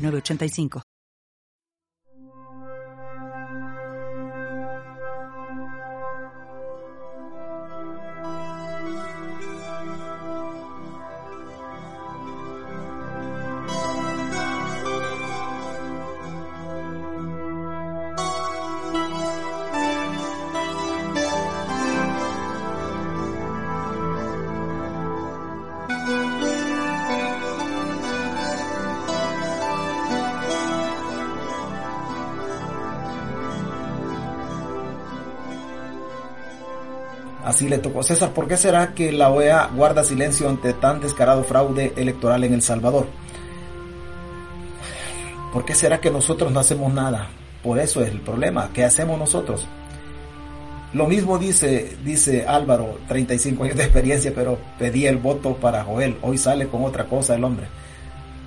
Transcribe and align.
985. 0.00 0.89
Así 37.60 37.68
le 37.68 37.76
tocó. 37.76 38.02
César, 38.02 38.30
¿por 38.30 38.48
qué 38.48 38.56
será 38.56 38.94
que 38.94 39.12
la 39.12 39.28
OEA 39.28 39.68
guarda 39.76 40.02
silencio 40.02 40.48
ante 40.48 40.72
tan 40.72 40.98
descarado 40.98 41.44
fraude 41.44 41.92
electoral 41.94 42.42
en 42.44 42.54
El 42.54 42.62
Salvador? 42.62 43.06
¿Por 45.52 45.66
qué 45.66 45.74
será 45.74 46.00
que 46.00 46.10
nosotros 46.10 46.50
no 46.52 46.60
hacemos 46.60 46.90
nada? 46.90 47.28
Por 47.62 47.78
eso 47.78 48.02
es 48.02 48.12
el 48.12 48.22
problema. 48.22 48.70
¿Qué 48.72 48.82
hacemos 48.82 49.18
nosotros? 49.18 49.66
Lo 50.94 51.06
mismo 51.06 51.36
dice, 51.36 51.98
dice 52.02 52.46
Álvaro, 52.46 52.98
35 53.08 53.64
años 53.64 53.76
de 53.76 53.82
experiencia, 53.82 54.32
pero 54.34 54.56
pedí 54.78 55.04
el 55.04 55.18
voto 55.18 55.54
para 55.56 55.84
Joel. 55.84 56.16
Hoy 56.22 56.38
sale 56.38 56.66
con 56.66 56.82
otra 56.82 57.04
cosa 57.04 57.34
el 57.34 57.44
hombre. 57.44 57.66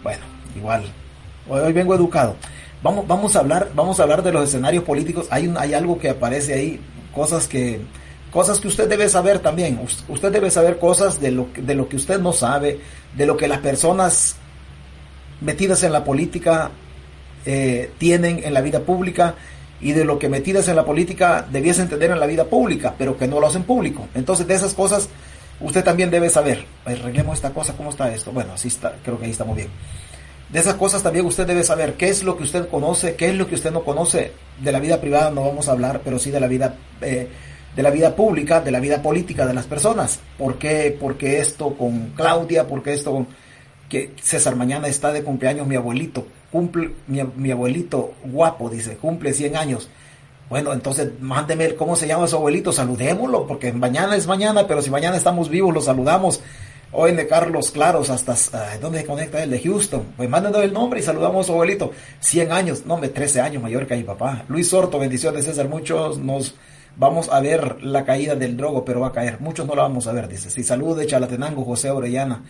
Bueno, 0.02 0.24
igual. 0.56 0.86
Hoy, 1.48 1.72
vengo 1.72 1.94
educado. 1.94 2.36
Vamos, 2.82 3.08
vamos, 3.08 3.36
a 3.36 3.42
hablar, 3.42 3.70
vamos 3.76 4.00
a 4.00 4.04
hablar 4.04 4.24
de 4.24 4.32
los 4.32 4.50
escenarios 4.50 4.84
políticos. 4.84 5.28
Hay, 5.30 5.54
hay 5.56 5.76
algo 5.76 6.00
que 6.00 6.10
aparece 6.10 6.56
ahí, 6.56 6.80
cosas 7.14 7.48
que, 7.48 7.80
cosas 8.34 8.60
que 8.60 8.68
usted 8.68 8.90
debe 8.90 9.08
saber 9.08 9.40
también. 9.40 9.80
Usted 10.10 10.32
debe 10.32 10.50
saber 10.50 10.80
cosas 10.80 11.22
de 11.22 11.32
lo, 11.32 11.48
de 11.56 11.76
lo 11.76 11.88
que 11.88 11.98
usted 11.98 12.20
no 12.20 12.34
sabe, 12.34 12.80
de 13.16 13.26
lo 13.28 13.38
que 13.38 13.48
las 13.48 13.60
personas 13.60 14.36
metidas 15.40 15.84
en 15.84 15.92
la 15.92 16.04
política 16.04 16.72
eh, 17.46 17.92
tienen 18.00 18.42
en 18.44 18.54
la 18.54 18.62
vida 18.62 18.80
pública 18.80 19.36
y 19.80 19.92
de 19.92 20.04
lo 20.04 20.18
que 20.18 20.30
metidas 20.30 20.68
en 20.68 20.76
la 20.76 20.84
política 20.84 21.46
debiesen 21.50 21.88
tener 21.90 22.10
en 22.10 22.20
la 22.20 22.26
vida 22.26 22.46
pública, 22.46 22.96
pero 22.98 23.18
que 23.18 23.28
no 23.28 23.40
lo 23.40 23.48
hacen 23.48 23.64
público. 23.64 24.08
Entonces, 24.16 24.48
de 24.48 24.56
esas 24.56 24.74
cosas 24.74 25.10
usted 25.60 25.84
también 25.84 26.10
debe 26.10 26.30
saber. 26.30 26.66
Arreglemos 26.86 27.36
esta 27.36 27.52
cosa, 27.52 27.74
¿cómo 27.74 27.92
está 27.92 28.12
esto? 28.12 28.32
Bueno, 28.32 28.54
así 28.54 28.70
está, 28.70 28.96
creo 29.04 29.20
que 29.20 29.26
ahí 29.26 29.32
está 29.32 29.44
muy 29.44 29.58
bien. 29.58 29.68
De 30.50 30.60
esas 30.60 30.76
cosas 30.76 31.04
también 31.04 31.26
usted 31.26 31.46
debe 31.46 31.64
saber 31.64 31.94
qué 31.96 32.10
es 32.10 32.24
lo 32.24 32.36
que 32.36 32.44
usted 32.44 32.68
conoce, 32.68 33.16
qué 33.16 33.30
es 33.30 33.36
lo 33.36 33.48
que 33.48 33.56
usted 33.56 33.72
no 33.72 33.84
conoce. 33.84 34.32
De 34.60 34.72
la 34.72 34.80
vida 34.80 35.00
privada 35.02 35.30
no 35.30 35.44
vamos 35.44 35.68
a 35.68 35.74
hablar, 35.74 36.02
pero 36.04 36.18
sí 36.18 36.32
de 36.32 36.40
la 36.40 36.48
vida 36.48 36.76
eh, 37.02 37.28
de 37.76 37.84
la 37.84 37.90
vida 37.90 38.16
pública, 38.16 38.62
de 38.62 38.72
la 38.72 38.80
vida 38.80 39.02
política 39.02 39.46
de 39.46 39.54
las 39.54 39.66
personas. 39.66 40.20
¿Por 40.38 40.58
qué? 40.58 40.96
Porque 41.00 41.40
esto 41.40 41.76
con 41.76 42.12
Claudia, 42.16 42.68
porque 42.68 42.94
esto 42.94 43.12
con 43.12 43.28
que 43.90 44.12
César 44.22 44.56
mañana 44.56 44.88
está 44.88 45.12
de 45.12 45.24
cumpleaños 45.24 45.68
mi 45.68 45.76
abuelito, 45.76 46.26
cumple 46.52 46.92
mi, 47.08 47.52
abuelito 47.52 48.14
guapo, 48.24 48.70
dice, 48.70 48.98
cumple 48.98 49.34
100 49.34 49.56
años. 49.56 49.90
Bueno, 50.50 50.74
entonces 50.74 51.12
mándeme 51.20 51.76
cómo 51.76 51.96
se 51.96 52.08
llama 52.08 52.28
su 52.28 52.36
abuelito, 52.36 52.72
saludémoslo, 52.72 53.48
porque 53.48 53.72
mañana 53.72 54.16
es 54.16 54.28
mañana, 54.28 54.68
pero 54.68 54.82
si 54.82 54.90
mañana 54.90 55.18
estamos 55.18 55.50
vivos, 55.50 55.74
lo 55.74 55.82
saludamos. 55.82 56.42
Hoy 56.92 57.16
de 57.16 57.28
Carlos 57.28 57.72
Claros 57.72 58.12
hasta, 58.12 58.36
¿dónde 58.80 59.00
se 59.00 59.06
conecta 59.06 59.44
él? 59.44 59.50
De 59.50 59.60
Houston. 59.60 60.14
Pues 60.16 60.30
mándenos 60.30 60.64
el 60.64 60.74
nombre 60.74 61.00
y 61.00 61.04
saludamos 61.04 61.46
a 61.46 61.48
su 61.48 61.54
abuelito. 61.54 61.92
100 62.20 62.52
años, 62.52 62.86
no, 62.86 62.98
me 62.98 63.10
13 63.10 63.42
años 63.42 63.64
mayor 63.64 63.88
que 63.88 63.96
mi 63.96 64.04
papá. 64.04 64.44
Luis 64.48 64.70
Sorto, 64.70 65.00
bendiciones 65.00 65.46
César, 65.46 65.70
muchos 65.70 66.20
nos 66.20 66.54
vamos 66.98 67.30
a 67.30 67.40
ver 67.40 67.84
la 67.84 68.06
caída 68.06 68.36
del 68.36 68.58
drogo, 68.58 68.86
pero 68.86 69.02
va 69.02 69.08
a 69.08 69.12
caer. 69.12 69.40
Muchos 69.40 69.66
no 69.66 69.76
la 69.76 69.84
vamos 69.84 70.08
a 70.08 70.14
ver, 70.14 70.28
dice. 70.28 70.50
Si 70.50 70.64
saludo 70.64 70.96
de 70.96 71.08
Chalatenango, 71.08 71.64
José 71.66 71.90
Orellana. 71.90 72.44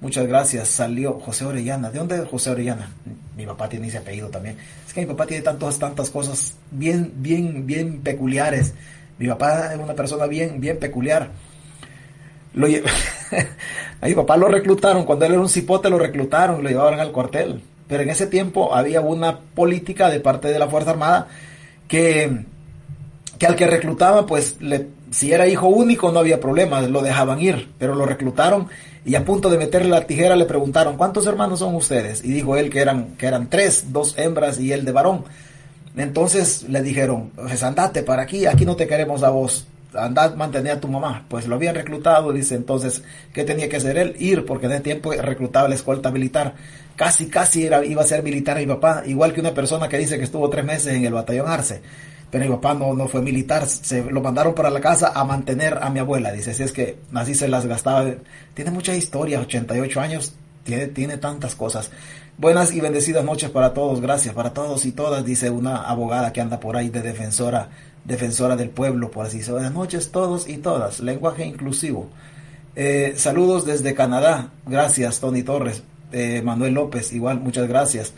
Muchas 0.00 0.26
gracias. 0.26 0.68
Salió 0.68 1.18
José 1.20 1.44
Orellana. 1.44 1.90
¿De 1.90 1.98
dónde 1.98 2.16
es 2.16 2.28
José 2.28 2.50
Orellana? 2.50 2.92
Mi 3.36 3.46
papá 3.46 3.68
tiene 3.68 3.88
ese 3.88 3.98
apellido 3.98 4.28
también. 4.28 4.56
Es 4.86 4.92
que 4.92 5.00
mi 5.00 5.06
papá 5.06 5.26
tiene 5.26 5.42
tantas, 5.42 5.78
tantas 5.78 6.10
cosas 6.10 6.54
bien, 6.70 7.12
bien, 7.16 7.66
bien 7.66 8.00
peculiares. 8.00 8.74
Mi 9.18 9.26
papá 9.26 9.72
es 9.72 9.78
una 9.78 9.94
persona 9.94 10.26
bien, 10.26 10.60
bien 10.60 10.78
peculiar. 10.78 11.30
Lo 12.54 12.66
a 12.66 12.70
mi 14.06 14.14
papá 14.14 14.36
lo 14.36 14.48
reclutaron, 14.48 15.04
cuando 15.04 15.24
él 15.26 15.32
era 15.32 15.40
un 15.40 15.48
cipote 15.48 15.90
lo 15.90 15.98
reclutaron, 15.98 16.62
lo 16.62 16.68
llevaban 16.68 17.00
al 17.00 17.12
cuartel. 17.12 17.62
Pero 17.88 18.02
en 18.02 18.10
ese 18.10 18.26
tiempo 18.26 18.74
había 18.74 19.00
una 19.00 19.38
política 19.38 20.10
de 20.10 20.20
parte 20.20 20.48
de 20.48 20.58
la 20.58 20.68
Fuerza 20.68 20.90
Armada 20.92 21.28
que 21.88 22.44
que 23.38 23.46
al 23.46 23.56
que 23.56 23.66
reclutaba, 23.66 24.26
pues 24.26 24.56
si 25.10 25.32
era 25.32 25.46
hijo 25.46 25.68
único 25.68 26.10
no 26.10 26.18
había 26.18 26.40
problema, 26.40 26.82
lo 26.82 27.02
dejaban 27.02 27.40
ir, 27.40 27.70
pero 27.78 27.94
lo 27.94 28.04
reclutaron 28.04 28.68
y 29.04 29.14
a 29.14 29.24
punto 29.24 29.48
de 29.48 29.58
meterle 29.58 29.90
la 29.90 30.06
tijera 30.06 30.36
le 30.36 30.44
preguntaron, 30.44 30.96
¿cuántos 30.96 31.26
hermanos 31.26 31.60
son 31.60 31.74
ustedes? 31.74 32.24
Y 32.24 32.32
dijo 32.32 32.56
él 32.56 32.68
que 32.68 32.80
eran, 32.80 33.16
que 33.16 33.26
eran 33.26 33.48
tres, 33.48 33.92
dos 33.92 34.18
hembras 34.18 34.58
y 34.58 34.72
él 34.72 34.84
de 34.84 34.92
varón. 34.92 35.24
Entonces 35.96 36.64
le 36.68 36.82
dijeron, 36.82 37.30
pues 37.34 37.62
andate 37.62 38.02
para 38.02 38.22
aquí, 38.22 38.46
aquí 38.46 38.66
no 38.66 38.76
te 38.76 38.86
queremos 38.86 39.22
a 39.22 39.30
vos, 39.30 39.66
andad 39.94 40.34
mantener 40.34 40.72
a 40.72 40.80
tu 40.80 40.88
mamá. 40.88 41.24
Pues 41.28 41.46
lo 41.46 41.54
habían 41.54 41.76
reclutado, 41.76 42.32
dice 42.32 42.56
entonces, 42.56 43.04
¿qué 43.32 43.44
tenía 43.44 43.68
que 43.68 43.76
hacer 43.76 43.96
él? 43.98 44.16
Ir, 44.18 44.44
porque 44.44 44.66
en 44.66 44.72
ese 44.72 44.82
tiempo 44.82 45.12
reclutaba 45.12 45.68
la 45.68 45.76
escolta 45.76 46.10
militar. 46.10 46.54
Casi, 46.96 47.28
casi 47.28 47.64
era, 47.64 47.84
iba 47.84 48.02
a 48.02 48.06
ser 48.06 48.24
militar 48.24 48.58
mi 48.58 48.66
papá, 48.66 49.04
igual 49.06 49.32
que 49.32 49.40
una 49.40 49.54
persona 49.54 49.88
que 49.88 49.98
dice 49.98 50.18
que 50.18 50.24
estuvo 50.24 50.50
tres 50.50 50.64
meses 50.64 50.94
en 50.94 51.04
el 51.04 51.14
batallón 51.14 51.48
Arce 51.48 51.80
pero 52.30 52.44
mi 52.44 52.50
papá 52.50 52.74
no, 52.74 52.94
no 52.94 53.08
fue 53.08 53.22
militar, 53.22 53.66
se 53.66 54.04
lo 54.04 54.20
mandaron 54.20 54.54
para 54.54 54.70
la 54.70 54.80
casa 54.80 55.12
a 55.14 55.24
mantener 55.24 55.78
a 55.80 55.90
mi 55.90 55.98
abuela, 55.98 56.32
dice, 56.32 56.52
si 56.52 56.62
es 56.62 56.72
que 56.72 56.98
así 57.14 57.34
se 57.34 57.48
las 57.48 57.66
gastaba, 57.66 58.04
tiene 58.54 58.70
mucha 58.70 58.94
historia, 58.94 59.40
88 59.40 60.00
años, 60.00 60.34
tiene, 60.64 60.88
tiene 60.88 61.16
tantas 61.16 61.54
cosas. 61.54 61.90
Buenas 62.36 62.72
y 62.72 62.80
bendecidas 62.80 63.24
noches 63.24 63.50
para 63.50 63.72
todos, 63.72 64.00
gracias 64.00 64.34
para 64.34 64.52
todos 64.52 64.84
y 64.84 64.92
todas, 64.92 65.24
dice 65.24 65.50
una 65.50 65.78
abogada 65.78 66.32
que 66.32 66.40
anda 66.40 66.60
por 66.60 66.76
ahí 66.76 66.88
de 66.88 67.02
defensora, 67.02 67.70
defensora 68.04 68.56
del 68.56 68.70
pueblo, 68.70 69.10
por 69.10 69.26
así 69.26 69.38
decirlo. 69.38 69.56
Buenas 69.56 69.74
noches 69.74 70.10
todos 70.12 70.48
y 70.48 70.58
todas, 70.58 71.00
lenguaje 71.00 71.44
inclusivo. 71.44 72.08
Eh, 72.76 73.14
saludos 73.16 73.64
desde 73.64 73.94
Canadá, 73.94 74.50
gracias 74.66 75.18
Tony 75.18 75.42
Torres, 75.42 75.82
eh, 76.12 76.42
Manuel 76.44 76.74
López, 76.74 77.12
igual, 77.12 77.40
muchas 77.40 77.66
gracias. 77.66 78.12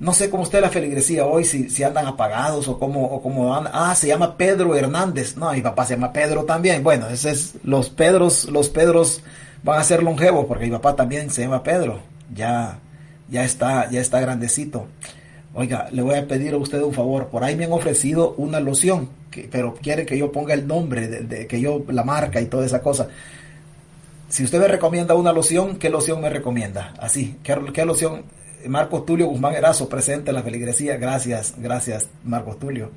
No 0.00 0.12
sé 0.12 0.30
cómo 0.30 0.42
está 0.42 0.60
la 0.60 0.70
feligresía 0.70 1.26
hoy, 1.26 1.44
si, 1.44 1.70
si 1.70 1.84
andan 1.84 2.06
apagados 2.06 2.66
o 2.66 2.78
cómo, 2.78 3.04
o 3.06 3.22
cómo 3.22 3.54
andan. 3.54 3.72
Ah, 3.74 3.94
se 3.94 4.08
llama 4.08 4.36
Pedro 4.36 4.74
Hernández. 4.74 5.36
No, 5.36 5.52
mi 5.52 5.60
papá 5.60 5.86
se 5.86 5.94
llama 5.94 6.12
Pedro 6.12 6.44
también. 6.44 6.82
Bueno, 6.82 7.08
ese 7.08 7.30
es, 7.30 7.54
los 7.62 7.88
Pedros, 7.88 8.46
los 8.46 8.68
Pedros 8.68 9.22
van 9.62 9.78
a 9.78 9.84
ser 9.84 10.02
longevos 10.02 10.46
porque 10.46 10.64
mi 10.64 10.72
papá 10.72 10.96
también 10.96 11.30
se 11.30 11.42
llama 11.42 11.62
Pedro. 11.62 12.00
Ya, 12.34 12.80
ya 13.28 13.44
está, 13.44 13.88
ya 13.90 14.00
está 14.00 14.20
grandecito. 14.20 14.86
Oiga, 15.54 15.88
le 15.92 16.02
voy 16.02 16.16
a 16.16 16.26
pedir 16.26 16.54
a 16.54 16.56
usted 16.56 16.80
un 16.82 16.94
favor. 16.94 17.28
Por 17.28 17.44
ahí 17.44 17.56
me 17.56 17.64
han 17.64 17.72
ofrecido 17.72 18.34
una 18.38 18.58
loción, 18.58 19.10
pero 19.50 19.74
quiere 19.74 20.06
que 20.06 20.16
yo 20.16 20.32
ponga 20.32 20.54
el 20.54 20.66
nombre, 20.66 21.08
de, 21.08 21.46
que 21.46 21.60
yo, 21.60 21.84
la 21.88 22.04
marca 22.04 22.40
y 22.40 22.46
toda 22.46 22.64
esa 22.64 22.80
cosa. 22.80 23.08
Si 24.28 24.44
usted 24.44 24.58
me 24.58 24.68
recomienda 24.68 25.14
una 25.14 25.32
loción, 25.32 25.76
¿qué 25.76 25.90
loción 25.90 26.22
me 26.22 26.30
recomienda? 26.30 26.94
Así, 26.98 27.36
¿qué, 27.42 27.54
qué 27.74 27.84
loción? 27.84 28.22
Marcos 28.68 29.06
Tulio 29.06 29.26
Guzmán 29.26 29.54
Erazo 29.54 29.88
presente 29.88 30.30
en 30.30 30.36
la 30.36 30.42
feligresía. 30.42 30.96
Gracias, 30.96 31.54
gracias, 31.56 32.08
Marcos 32.24 32.58
Tulio. 32.58 32.90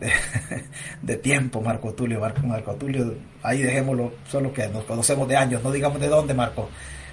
De, 1.02 1.16
tiempo, 1.16 1.60
Marco 1.60 1.92
Tulio, 1.94 2.20
Marco, 2.20 2.74
Tulio, 2.74 3.14
ahí 3.42 3.62
dejémoslo, 3.62 4.12
solo 4.28 4.52
que 4.52 4.66
nos 4.68 4.84
conocemos 4.84 5.28
de 5.28 5.36
años, 5.36 5.62
no 5.62 5.70
digamos 5.70 6.00
de 6.00 6.08
dónde, 6.08 6.34
Marco. 6.34 6.68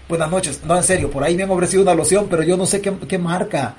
Buenas 0.10 0.30
noches, 0.30 0.62
no, 0.66 0.76
en 0.76 0.84
serio, 0.84 1.10
por 1.10 1.24
ahí 1.24 1.38
me 1.38 1.44
han 1.44 1.52
ofrecido 1.52 1.84
una 1.84 1.94
loción, 1.94 2.28
pero 2.30 2.44
yo 2.44 2.58
no 2.58 2.66
sé 2.66 2.82
qué, 2.82 3.18
marca, 3.18 3.76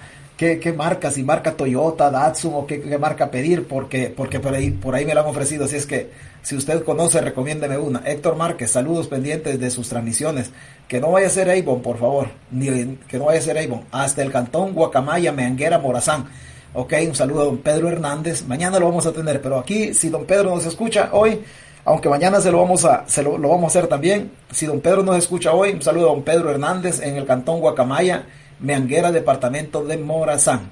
qué, 0.60 0.72
marca, 0.72 1.10
si 1.10 1.22
marca 1.22 1.52
Toyota, 1.52 2.10
Datsun 2.10 2.54
o 2.54 2.66
qué, 2.66 2.98
marca 2.98 3.30
pedir, 3.30 3.68
porque, 3.68 4.12
porque 4.14 4.40
por, 4.40 4.54
ahí, 4.54 4.70
por 4.70 4.94
ahí 4.94 5.04
me 5.04 5.14
la 5.14 5.20
han 5.20 5.28
ofrecido. 5.28 5.66
Así 5.66 5.76
es 5.76 5.86
que 5.86 6.10
si 6.42 6.56
usted 6.56 6.82
conoce, 6.84 7.20
recomiéndeme 7.20 7.78
una. 7.78 8.02
Héctor 8.04 8.36
Márquez, 8.36 8.70
saludos 8.70 9.06
pendientes 9.06 9.60
de 9.60 9.70
sus 9.70 9.88
transmisiones. 9.88 10.50
Que 10.88 11.00
no 11.00 11.12
vaya 11.12 11.28
a 11.28 11.30
ser 11.30 11.48
Avon, 11.50 11.80
por 11.80 11.98
favor. 11.98 12.28
Ni, 12.50 12.96
que 13.08 13.18
no 13.18 13.26
vaya 13.26 13.38
a 13.38 13.42
ser 13.42 13.58
Avon. 13.58 13.84
Hasta 13.92 14.22
el 14.22 14.32
cantón 14.32 14.72
Guacamaya, 14.72 15.32
Meanguera, 15.32 15.78
Morazán. 15.78 16.26
Ok, 16.74 16.94
un 17.06 17.14
saludo 17.14 17.42
a 17.42 17.44
don 17.44 17.58
Pedro 17.58 17.88
Hernández. 17.88 18.44
Mañana 18.46 18.78
lo 18.78 18.88
vamos 18.88 19.06
a 19.06 19.12
tener, 19.12 19.40
pero 19.40 19.58
aquí, 19.58 19.94
si 19.94 20.08
don 20.08 20.24
Pedro 20.24 20.54
nos 20.54 20.66
escucha 20.66 21.10
hoy, 21.12 21.40
aunque 21.84 22.08
mañana 22.08 22.40
se 22.40 22.50
lo 22.50 22.60
vamos 22.60 22.84
a, 22.84 23.04
se 23.06 23.22
lo, 23.22 23.38
lo 23.38 23.48
vamos 23.48 23.64
a 23.64 23.78
hacer 23.78 23.88
también. 23.88 24.32
Si 24.50 24.66
don 24.66 24.80
Pedro 24.80 25.02
nos 25.02 25.16
escucha 25.18 25.52
hoy, 25.52 25.72
un 25.72 25.82
saludo 25.82 26.10
a 26.10 26.14
don 26.14 26.22
Pedro 26.22 26.50
Hernández 26.50 27.00
en 27.00 27.16
el 27.16 27.26
cantón 27.26 27.60
Guacamaya 27.60 28.26
Meanguera, 28.62 29.12
departamento 29.12 29.84
de 29.84 29.98
Morazán. 29.98 30.70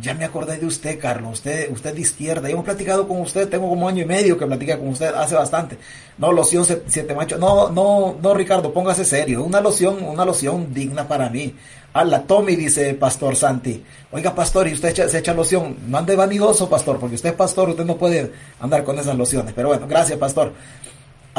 Ya 0.00 0.14
me 0.14 0.24
acordé 0.24 0.56
de 0.56 0.64
usted, 0.64 0.98
Carlos, 0.98 1.34
usted, 1.34 1.70
usted 1.70 1.94
de 1.94 2.00
izquierda. 2.00 2.48
Hemos 2.48 2.64
platicado 2.64 3.06
con 3.06 3.20
usted, 3.20 3.48
tengo 3.48 3.68
como 3.68 3.86
año 3.86 4.02
y 4.02 4.06
medio 4.06 4.38
que 4.38 4.46
platicé 4.46 4.78
con 4.78 4.88
usted, 4.88 5.12
hace 5.14 5.34
bastante. 5.34 5.76
No, 6.16 6.32
loción 6.32 6.64
siete 6.86 7.14
machos. 7.14 7.38
No, 7.38 7.68
no, 7.70 8.16
no, 8.22 8.34
Ricardo, 8.34 8.72
póngase 8.72 9.04
serio. 9.04 9.44
Una 9.44 9.60
loción, 9.60 10.02
una 10.02 10.24
loción 10.24 10.72
digna 10.72 11.06
para 11.06 11.28
mí. 11.28 11.54
A 11.92 12.04
la 12.04 12.22
Tommy, 12.22 12.56
dice 12.56 12.94
Pastor 12.94 13.36
Santi. 13.36 13.84
Oiga, 14.12 14.34
Pastor, 14.34 14.68
y 14.68 14.72
usted 14.72 14.94
se 15.08 15.18
echa 15.18 15.34
loción. 15.34 15.76
No 15.88 15.98
ande 15.98 16.16
vanidoso, 16.16 16.70
Pastor, 16.70 16.98
porque 16.98 17.16
usted 17.16 17.30
es 17.30 17.34
pastor, 17.34 17.70
usted 17.70 17.84
no 17.84 17.96
puede 17.96 18.32
andar 18.60 18.84
con 18.84 18.98
esas 18.98 19.16
lociones. 19.16 19.52
Pero 19.52 19.68
bueno, 19.68 19.86
gracias, 19.86 20.18
Pastor 20.18 20.52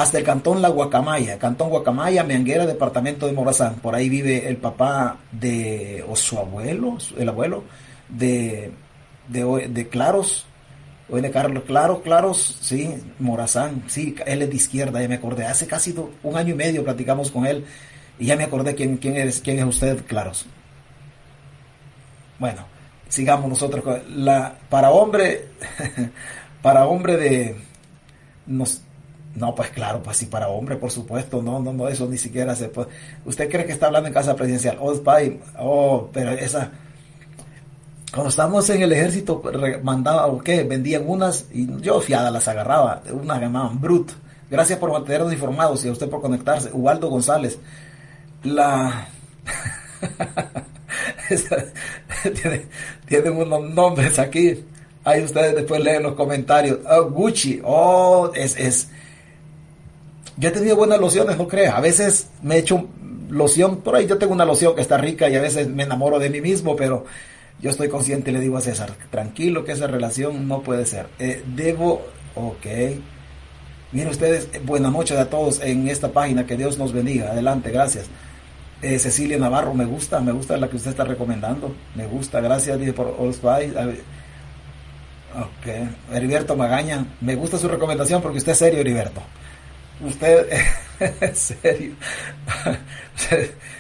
hasta 0.01 0.17
el 0.17 0.23
cantón 0.23 0.61
La 0.61 0.69
Guacamaya, 0.69 1.37
cantón 1.37 1.69
Guacamaya, 1.69 2.23
Meanguera, 2.23 2.65
departamento 2.65 3.27
de 3.27 3.33
Morazán. 3.33 3.75
Por 3.75 3.95
ahí 3.95 4.09
vive 4.09 4.47
el 4.47 4.57
papá 4.57 5.17
de, 5.31 6.03
o 6.07 6.15
su 6.15 6.37
abuelo, 6.37 6.97
el 7.17 7.29
abuelo 7.29 7.63
de, 8.09 8.71
de, 9.27 9.67
de 9.69 9.87
Claros, 9.89 10.45
o 11.09 11.17
de 11.17 11.31
Carlos 11.31 11.63
Claros, 11.65 12.01
Claros, 12.01 12.57
sí, 12.61 12.95
Morazán, 13.19 13.83
sí, 13.87 14.15
él 14.25 14.41
es 14.41 14.49
de 14.49 14.55
izquierda, 14.55 15.01
ya 15.01 15.07
me 15.07 15.15
acordé. 15.15 15.45
Hace 15.45 15.67
casi 15.67 15.95
un 16.23 16.37
año 16.37 16.53
y 16.53 16.57
medio 16.57 16.83
platicamos 16.83 17.29
con 17.31 17.45
él 17.45 17.65
y 18.17 18.25
ya 18.25 18.35
me 18.35 18.43
acordé 18.43 18.75
quién, 18.75 18.97
quién, 18.97 19.15
eres, 19.15 19.41
quién 19.41 19.59
es 19.59 19.65
usted, 19.65 20.05
Claros. 20.05 20.45
Bueno, 22.39 22.65
sigamos 23.07 23.47
nosotros 23.47 24.01
la, 24.09 24.57
para 24.69 24.89
hombre, 24.89 25.49
para 26.63 26.87
hombre 26.87 27.17
de, 27.17 27.55
nos, 28.47 28.81
no, 29.35 29.55
pues 29.55 29.69
claro, 29.69 30.03
pues 30.03 30.17
sí, 30.17 30.25
para 30.25 30.49
hombre, 30.49 30.75
por 30.75 30.91
supuesto, 30.91 31.41
no, 31.41 31.59
no, 31.59 31.71
no, 31.71 31.87
eso 31.87 32.07
ni 32.07 32.17
siquiera 32.17 32.53
se 32.55 32.67
puede. 32.67 32.89
¿Usted 33.25 33.49
cree 33.49 33.65
que 33.65 33.71
está 33.71 33.87
hablando 33.87 34.07
en 34.07 34.13
casa 34.13 34.35
presidencial? 34.35 34.77
Oh, 34.81 34.93
oh, 35.59 36.09
pero 36.11 36.31
esa. 36.31 36.71
Cuando 38.11 38.29
estábamos 38.29 38.69
en 38.69 38.81
el 38.81 38.91
ejército, 38.91 39.41
mandaba, 39.83 40.27
o 40.27 40.39
qué, 40.39 40.63
vendían 40.63 41.03
unas 41.07 41.45
y 41.53 41.65
yo 41.79 42.01
fiada 42.01 42.29
las 42.29 42.47
agarraba, 42.49 43.01
unas 43.11 43.39
llamaban 43.39 43.79
Brut. 43.79 44.11
Gracias 44.49 44.77
por 44.79 44.91
mantenernos 44.91 45.31
informados 45.31 45.85
y 45.85 45.87
a 45.87 45.93
usted 45.93 46.09
por 46.09 46.19
conectarse. 46.19 46.69
Ubaldo 46.73 47.09
González. 47.09 47.57
La. 48.43 49.07
tiene, 52.33 52.65
tienen 53.07 53.37
unos 53.37 53.69
nombres 53.69 54.19
aquí. 54.19 54.65
Ahí 55.05 55.23
ustedes 55.23 55.55
después 55.55 55.81
leen 55.81 56.03
los 56.03 56.15
comentarios. 56.15 56.79
Oh, 56.85 57.09
Gucci. 57.09 57.61
Oh, 57.63 58.29
es, 58.35 58.59
es 58.59 58.89
yo 60.41 60.49
he 60.49 60.51
tenido 60.51 60.75
buenas 60.75 60.99
lociones, 60.99 61.37
no 61.37 61.47
creas. 61.47 61.75
A 61.75 61.81
veces 61.81 62.27
me 62.41 62.55
he 62.55 62.57
hecho 62.57 62.87
loción, 63.29 63.77
por 63.77 63.95
ahí 63.95 64.07
yo 64.07 64.17
tengo 64.17 64.33
una 64.33 64.43
loción 64.43 64.75
que 64.75 64.81
está 64.81 64.97
rica 64.97 65.29
y 65.29 65.35
a 65.35 65.41
veces 65.41 65.67
me 65.67 65.83
enamoro 65.83 66.17
de 66.17 66.31
mí 66.31 66.41
mismo, 66.41 66.75
pero 66.75 67.05
yo 67.61 67.69
estoy 67.69 67.89
consciente 67.89 68.31
y 68.31 68.33
le 68.33 68.39
digo 68.39 68.57
a 68.57 68.61
César, 68.61 68.91
tranquilo 69.11 69.63
que 69.63 69.73
esa 69.73 69.85
relación 69.85 70.47
no 70.47 70.63
puede 70.63 70.87
ser. 70.87 71.09
Eh, 71.19 71.43
debo, 71.55 72.01
ok. 72.33 72.65
Miren 73.91 74.09
ustedes, 74.09 74.49
buenas 74.65 74.91
noches 74.91 75.19
a 75.19 75.29
todos 75.29 75.61
en 75.61 75.87
esta 75.87 76.11
página, 76.11 76.47
que 76.47 76.57
Dios 76.57 76.79
nos 76.79 76.91
bendiga. 76.91 77.33
Adelante, 77.33 77.69
gracias. 77.69 78.07
Eh, 78.81 78.97
Cecilia 78.97 79.37
Navarro, 79.37 79.75
me 79.75 79.85
gusta, 79.85 80.21
me 80.21 80.31
gusta 80.31 80.57
la 80.57 80.69
que 80.69 80.77
usted 80.77 80.89
está 80.89 81.03
recomendando. 81.03 81.75
Me 81.93 82.07
gusta, 82.07 82.41
gracias, 82.41 82.79
dice 82.79 82.93
por 82.93 83.15
All 83.19 83.31
Spice. 83.31 83.75
Ok. 85.35 86.15
Heriberto 86.15 86.55
Magaña, 86.55 87.05
me 87.21 87.35
gusta 87.35 87.59
su 87.59 87.67
recomendación 87.67 88.23
porque 88.23 88.39
usted 88.39 88.53
es 88.53 88.57
serio, 88.57 88.79
Heriberto 88.79 89.21
usted, 90.03 90.47
en 90.99 91.35
serio, 91.35 91.93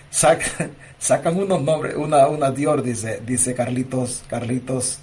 sacan, 0.09 1.37
unos 1.37 1.61
nombres, 1.61 1.95
una, 1.95 2.27
una 2.27 2.51
Dior, 2.51 2.81
dice, 2.83 3.21
dice 3.25 3.53
Carlitos, 3.53 4.23
Carlitos. 4.27 4.99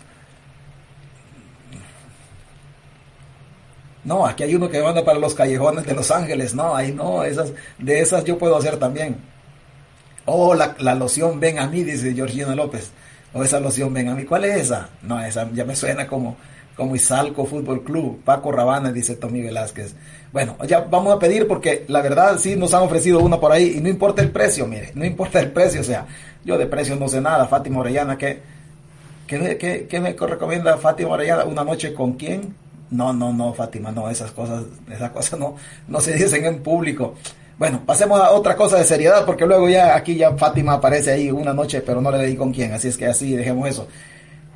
No, 4.04 4.26
aquí 4.26 4.42
hay 4.42 4.54
uno 4.54 4.70
que 4.70 4.82
manda 4.82 5.04
para 5.04 5.18
los 5.18 5.34
callejones 5.34 5.84
de 5.84 5.94
Los 5.94 6.10
Ángeles, 6.10 6.54
no, 6.54 6.74
ahí 6.74 6.92
no, 6.92 7.24
esas, 7.24 7.52
de 7.78 8.00
esas 8.00 8.24
yo 8.24 8.38
puedo 8.38 8.56
hacer 8.56 8.78
también. 8.78 9.16
Oh, 10.24 10.54
la, 10.54 10.76
la 10.78 10.94
loción 10.94 11.40
ven 11.40 11.58
a 11.58 11.66
mí, 11.66 11.82
dice 11.82 12.14
Georgina 12.14 12.54
López. 12.54 12.90
O 13.32 13.40
oh, 13.40 13.44
esa 13.44 13.60
loción 13.60 13.92
ven 13.92 14.08
a 14.08 14.14
mí. 14.14 14.24
¿Cuál 14.24 14.44
es 14.44 14.56
esa? 14.56 14.88
No, 15.02 15.20
esa 15.20 15.50
ya 15.52 15.64
me 15.64 15.76
suena 15.76 16.06
como, 16.06 16.36
como 16.78 16.94
Izalco 16.94 17.44
Fútbol 17.44 17.82
Club, 17.82 18.22
Paco 18.24 18.52
Rabana, 18.52 18.92
dice 18.92 19.16
Tommy 19.16 19.42
Velázquez. 19.42 19.96
Bueno, 20.32 20.56
ya 20.64 20.82
vamos 20.82 21.12
a 21.12 21.18
pedir 21.18 21.48
porque 21.48 21.84
la 21.88 22.00
verdad 22.00 22.38
sí 22.38 22.54
nos 22.54 22.72
han 22.72 22.84
ofrecido 22.84 23.18
una 23.18 23.40
por 23.40 23.50
ahí 23.50 23.74
y 23.78 23.80
no 23.80 23.88
importa 23.88 24.22
el 24.22 24.30
precio, 24.30 24.64
mire, 24.68 24.92
no 24.94 25.04
importa 25.04 25.40
el 25.40 25.50
precio, 25.50 25.80
o 25.80 25.84
sea, 25.84 26.06
yo 26.44 26.56
de 26.56 26.66
precio 26.66 26.94
no 26.94 27.08
sé 27.08 27.20
nada, 27.20 27.48
Fátima 27.48 27.80
Orellana, 27.80 28.16
¿qué, 28.16 28.38
qué, 29.26 30.00
me 30.00 30.12
recomienda 30.12 30.78
Fátima 30.78 31.10
Orellana? 31.10 31.46
¿Una 31.46 31.64
noche 31.64 31.92
con 31.92 32.12
quién? 32.12 32.54
No, 32.90 33.12
no, 33.12 33.32
no, 33.32 33.52
Fátima, 33.52 33.90
no, 33.90 34.08
esas 34.08 34.30
cosas, 34.30 34.62
esas 34.88 35.10
cosas 35.10 35.36
no, 35.36 35.56
no 35.88 36.00
se 36.00 36.12
dicen 36.14 36.44
en 36.44 36.62
público. 36.62 37.14
Bueno, 37.58 37.82
pasemos 37.84 38.20
a 38.20 38.30
otra 38.30 38.54
cosa 38.54 38.78
de 38.78 38.84
seriedad, 38.84 39.26
porque 39.26 39.46
luego 39.46 39.68
ya 39.68 39.96
aquí 39.96 40.14
ya 40.14 40.36
Fátima 40.36 40.74
aparece 40.74 41.10
ahí 41.10 41.28
una 41.32 41.52
noche, 41.52 41.80
pero 41.80 42.00
no 42.00 42.12
le 42.12 42.24
di 42.24 42.36
con 42.36 42.52
quién, 42.52 42.72
así 42.72 42.86
es 42.86 42.96
que 42.96 43.06
así 43.06 43.34
dejemos 43.34 43.68
eso. 43.68 43.88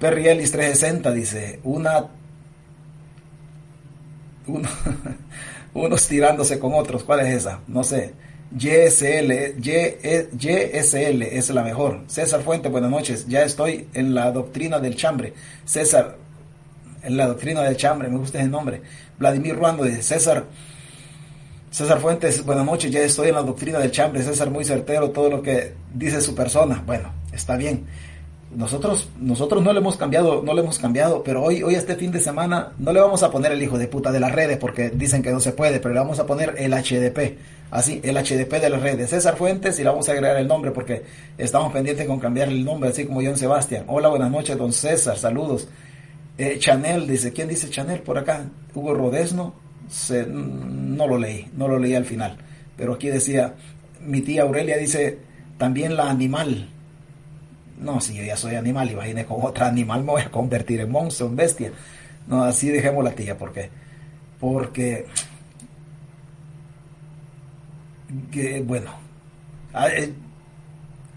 Perry 0.02 0.26
Ellis 0.26 0.50
360 0.50 1.12
dice, 1.12 1.60
una, 1.62 2.08
unos 5.74 6.08
tirándose 6.08 6.58
con 6.58 6.74
otros, 6.74 7.04
¿cuál 7.04 7.20
es 7.20 7.36
esa? 7.36 7.60
No 7.68 7.84
sé. 7.84 8.12
YSL, 8.50 9.60
YSL 9.62 11.22
es 11.22 11.50
la 11.50 11.62
mejor. 11.62 12.00
César 12.08 12.42
Fuente, 12.42 12.68
buenas 12.68 12.90
noches. 12.90 13.28
Ya 13.28 13.44
estoy 13.44 13.86
en 13.94 14.12
la 14.12 14.32
doctrina 14.32 14.80
del 14.80 14.96
chambre. 14.96 15.34
César, 15.64 16.16
en 17.04 17.16
la 17.16 17.28
doctrina 17.28 17.62
del 17.62 17.76
chambre, 17.76 18.08
me 18.08 18.18
gusta 18.18 18.40
ese 18.40 18.48
nombre. 18.48 18.82
Vladimir 19.20 19.54
Ruando 19.54 19.84
dice, 19.84 20.02
César, 20.02 20.46
César 21.70 22.00
Fuentes, 22.00 22.44
buenas 22.44 22.66
noches, 22.66 22.90
ya 22.90 23.02
estoy 23.02 23.28
en 23.28 23.36
la 23.36 23.42
doctrina 23.44 23.78
del 23.78 23.92
chambre. 23.92 24.20
César, 24.24 24.50
muy 24.50 24.64
certero 24.64 25.12
todo 25.12 25.30
lo 25.30 25.42
que 25.42 25.74
dice 25.94 26.20
su 26.20 26.34
persona. 26.34 26.82
Bueno, 26.84 27.12
está 27.32 27.56
bien. 27.56 27.86
Nosotros, 28.54 29.08
nosotros 29.18 29.62
no 29.62 29.72
le 29.72 29.78
hemos 29.78 29.96
cambiado, 29.96 30.42
no 30.42 30.52
le 30.52 30.60
hemos 30.60 30.78
cambiado, 30.78 31.22
pero 31.22 31.42
hoy, 31.42 31.62
hoy 31.62 31.74
este 31.74 31.96
fin 31.96 32.12
de 32.12 32.20
semana 32.20 32.72
no 32.78 32.92
le 32.92 33.00
vamos 33.00 33.22
a 33.22 33.30
poner 33.30 33.52
el 33.52 33.62
hijo 33.62 33.78
de 33.78 33.88
puta 33.88 34.12
de 34.12 34.20
las 34.20 34.30
redes 34.30 34.58
porque 34.58 34.90
dicen 34.90 35.22
que 35.22 35.30
no 35.30 35.40
se 35.40 35.52
puede, 35.52 35.80
pero 35.80 35.94
le 35.94 36.00
vamos 36.00 36.18
a 36.18 36.26
poner 36.26 36.54
el 36.58 36.72
HDP, 36.72 37.38
así, 37.70 38.02
el 38.04 38.16
HDP 38.16 38.60
de 38.60 38.68
las 38.68 38.82
redes, 38.82 39.08
César 39.08 39.36
Fuentes 39.36 39.78
y 39.78 39.82
le 39.82 39.88
vamos 39.88 40.06
a 40.08 40.12
agregar 40.12 40.36
el 40.36 40.46
nombre 40.46 40.70
porque 40.70 41.02
estamos 41.38 41.72
pendientes 41.72 42.06
con 42.06 42.20
cambiar 42.20 42.48
el 42.48 42.62
nombre, 42.62 42.90
así 42.90 43.06
como 43.06 43.22
John 43.22 43.38
Sebastián. 43.38 43.84
Hola, 43.86 44.08
buenas 44.08 44.30
noches, 44.30 44.58
don 44.58 44.72
César, 44.72 45.16
saludos. 45.16 45.68
Eh, 46.36 46.58
Chanel 46.58 47.06
dice, 47.06 47.32
¿quién 47.32 47.48
dice 47.48 47.70
Chanel 47.70 48.00
por 48.00 48.18
acá? 48.18 48.44
Hugo 48.74 48.92
Rodesno, 48.92 49.54
se, 49.88 50.26
no 50.26 51.06
lo 51.06 51.16
leí, 51.16 51.48
no 51.56 51.68
lo 51.68 51.78
leí 51.78 51.94
al 51.94 52.04
final, 52.04 52.36
pero 52.76 52.94
aquí 52.94 53.08
decía, 53.08 53.54
mi 54.00 54.20
tía 54.20 54.42
Aurelia 54.42 54.76
dice, 54.76 55.18
también 55.56 55.96
la 55.96 56.10
animal, 56.10 56.68
no, 57.82 58.00
si 58.00 58.14
yo 58.14 58.22
ya 58.22 58.36
soy 58.36 58.54
animal, 58.54 58.88
y 58.88 58.92
imagínese 58.92 59.26
con 59.26 59.38
otro 59.42 59.64
animal 59.64 60.04
me 60.04 60.12
voy 60.12 60.22
a 60.22 60.30
convertir 60.30 60.80
en 60.80 60.90
monstruo, 60.90 61.28
en 61.28 61.36
bestia. 61.36 61.72
No, 62.26 62.44
así 62.44 62.68
dejemos 62.68 63.04
la 63.04 63.12
tía, 63.12 63.36
porque, 63.36 63.70
porque, 64.38 65.06
que, 68.30 68.60
bueno, 68.62 68.90
ah, 69.74 69.88
eh, 69.88 70.12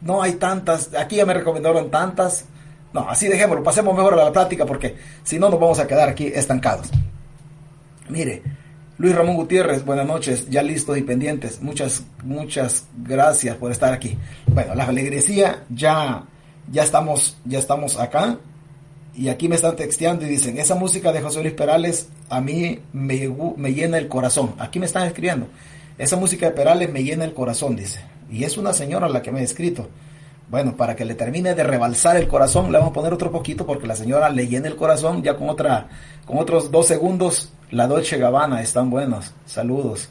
no 0.02 0.22
hay 0.22 0.34
tantas, 0.34 0.94
aquí 0.94 1.18
ya 1.18 1.26
me 1.26 1.34
recomendaron 1.34 1.90
tantas, 1.92 2.46
no, 2.94 3.10
así 3.10 3.28
dejémoslo, 3.28 3.64
pasemos 3.64 3.96
mejor 3.96 4.14
a 4.14 4.26
la 4.26 4.32
plática, 4.32 4.66
porque 4.66 4.96
si 5.24 5.38
no 5.38 5.50
nos 5.50 5.60
vamos 5.60 5.80
a 5.80 5.88
quedar 5.88 6.10
aquí 6.10 6.28
estancados. 6.28 6.90
Mire, 8.10 8.42
Luis 8.98 9.14
Ramón 9.14 9.36
Gutiérrez, 9.36 9.84
buenas 9.84 10.08
noches, 10.08 10.50
ya 10.50 10.64
listos 10.64 10.98
y 10.98 11.02
pendientes. 11.02 11.62
Muchas, 11.62 12.04
muchas 12.24 12.86
gracias 12.96 13.58
por 13.58 13.72
estar 13.72 13.92
aquí. 13.92 14.18
Bueno, 14.48 14.74
la 14.74 14.86
alegría 14.86 15.64
ya 15.70 16.24
ya 16.72 16.84
estamos, 16.84 17.38
ya 17.46 17.60
estamos 17.60 18.00
acá. 18.00 18.38
Y 19.14 19.30
aquí 19.30 19.48
me 19.48 19.56
están 19.56 19.76
texteando 19.78 20.26
y 20.26 20.30
dicen, 20.30 20.58
esa 20.58 20.76
música 20.76 21.14
de 21.14 21.22
José 21.22 21.42
Luis 21.42 21.54
Perales 21.54 22.10
a 22.30 22.42
mí 22.42 22.80
me, 22.92 23.34
me 23.56 23.74
llena 23.74 23.98
el 23.98 24.10
corazón. 24.10 24.56
Aquí 24.60 24.78
me 24.78 24.86
están 24.86 25.08
escribiendo. 25.08 25.48
Esa 25.98 26.18
música 26.18 26.48
de 26.48 26.52
Perales 26.52 26.92
me 26.92 27.04
llena 27.04 27.24
el 27.24 27.34
corazón, 27.34 27.76
dice. 27.78 28.02
Y 28.30 28.44
es 28.44 28.58
una 28.58 28.74
señora 28.74 29.08
la 29.08 29.22
que 29.22 29.32
me 29.32 29.40
ha 29.40 29.44
escrito. 29.44 29.88
Bueno, 30.50 30.76
para 30.76 30.96
que 30.96 31.06
le 31.06 31.16
termine 31.16 31.56
de 31.56 31.64
rebalsar 31.64 32.18
el 32.18 32.28
corazón, 32.28 32.72
le 32.72 32.78
vamos 32.78 32.92
a 32.92 32.94
poner 32.94 33.14
otro 33.14 33.32
poquito 33.32 33.66
porque 33.66 33.88
la 33.88 33.96
señora 33.96 34.30
le 34.30 34.48
llena 34.48 34.68
el 34.68 34.76
corazón 34.76 35.24
ya 35.24 35.36
con 35.36 35.50
otra, 35.50 35.88
con 36.26 36.38
otros 36.38 36.70
dos 36.70 36.86
segundos. 36.86 37.54
La 37.72 37.88
Dolce 37.88 38.18
Gabbana, 38.18 38.62
están 38.62 38.90
buenos. 38.90 39.34
Saludos. 39.46 40.10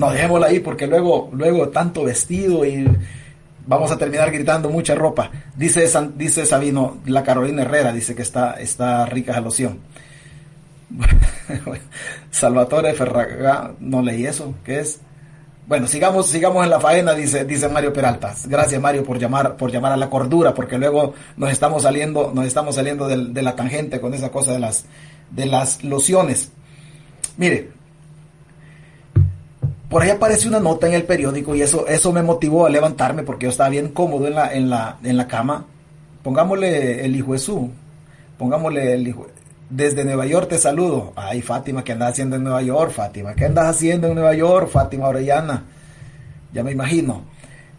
No, 0.00 0.10
dejémosla 0.10 0.46
ahí 0.46 0.60
porque 0.60 0.86
luego, 0.86 1.28
luego 1.34 1.68
tanto 1.68 2.04
vestido 2.04 2.64
y 2.64 2.88
vamos 3.66 3.90
a 3.90 3.98
terminar 3.98 4.30
gritando 4.30 4.70
mucha 4.70 4.94
ropa. 4.94 5.30
Dice, 5.54 5.86
dice 6.16 6.46
Sabino, 6.46 6.96
la 7.04 7.22
Carolina 7.22 7.62
Herrera 7.62 7.92
dice 7.92 8.14
que 8.14 8.22
está, 8.22 8.54
está 8.54 9.04
rica 9.04 9.32
la 9.32 9.42
loción. 9.42 9.78
Salvatore 12.30 12.94
Ferraga, 12.94 13.74
no 13.78 14.00
leí 14.00 14.24
eso, 14.24 14.54
¿qué 14.64 14.80
es? 14.80 15.00
Bueno, 15.66 15.86
sigamos, 15.86 16.28
sigamos 16.28 16.64
en 16.64 16.70
la 16.70 16.80
faena, 16.80 17.12
dice, 17.12 17.44
dice 17.44 17.68
Mario 17.68 17.92
Peralta. 17.92 18.34
Gracias 18.46 18.80
Mario 18.80 19.04
por 19.04 19.18
llamar, 19.18 19.58
por 19.58 19.70
llamar 19.70 19.92
a 19.92 19.98
la 19.98 20.08
cordura, 20.08 20.54
porque 20.54 20.78
luego 20.78 21.12
nos 21.36 21.52
estamos 21.52 21.82
saliendo, 21.82 22.32
nos 22.34 22.46
estamos 22.46 22.76
saliendo 22.76 23.06
de, 23.06 23.26
de 23.34 23.42
la 23.42 23.54
tangente 23.54 24.00
con 24.00 24.14
esa 24.14 24.30
cosa 24.30 24.54
de 24.54 24.60
las, 24.60 24.86
de 25.30 25.44
las 25.44 25.84
lociones. 25.84 26.52
Mire, 27.36 27.79
por 29.90 30.02
ahí 30.02 30.10
aparece 30.10 30.46
una 30.46 30.60
nota 30.60 30.86
en 30.86 30.94
el 30.94 31.02
periódico 31.02 31.54
y 31.56 31.62
eso, 31.62 31.86
eso 31.88 32.12
me 32.12 32.22
motivó 32.22 32.64
a 32.64 32.70
levantarme 32.70 33.24
porque 33.24 33.46
yo 33.46 33.50
estaba 33.50 33.68
bien 33.68 33.88
cómodo 33.88 34.28
en 34.28 34.36
la, 34.36 34.54
en 34.54 34.70
la, 34.70 34.98
en 35.02 35.16
la 35.16 35.26
cama. 35.26 35.66
Pongámosle 36.22 37.04
el 37.04 37.16
hijo 37.16 37.32
Jesús, 37.32 37.68
pongámosle 38.38 38.94
el 38.94 39.08
hijo. 39.08 39.26
Desde 39.68 40.04
Nueva 40.04 40.26
York 40.26 40.48
te 40.48 40.58
saludo. 40.58 41.12
Ay, 41.16 41.42
Fátima, 41.42 41.82
¿qué 41.82 41.92
andas 41.92 42.10
haciendo 42.10 42.36
en 42.36 42.44
Nueva 42.44 42.62
York, 42.62 42.92
Fátima? 42.92 43.34
¿Qué 43.34 43.46
andas 43.46 43.66
haciendo 43.66 44.06
en 44.06 44.14
Nueva 44.14 44.34
York, 44.34 44.68
Fátima 44.68 45.08
Orellana? 45.08 45.64
Ya 46.52 46.62
me 46.62 46.70
imagino. 46.70 47.24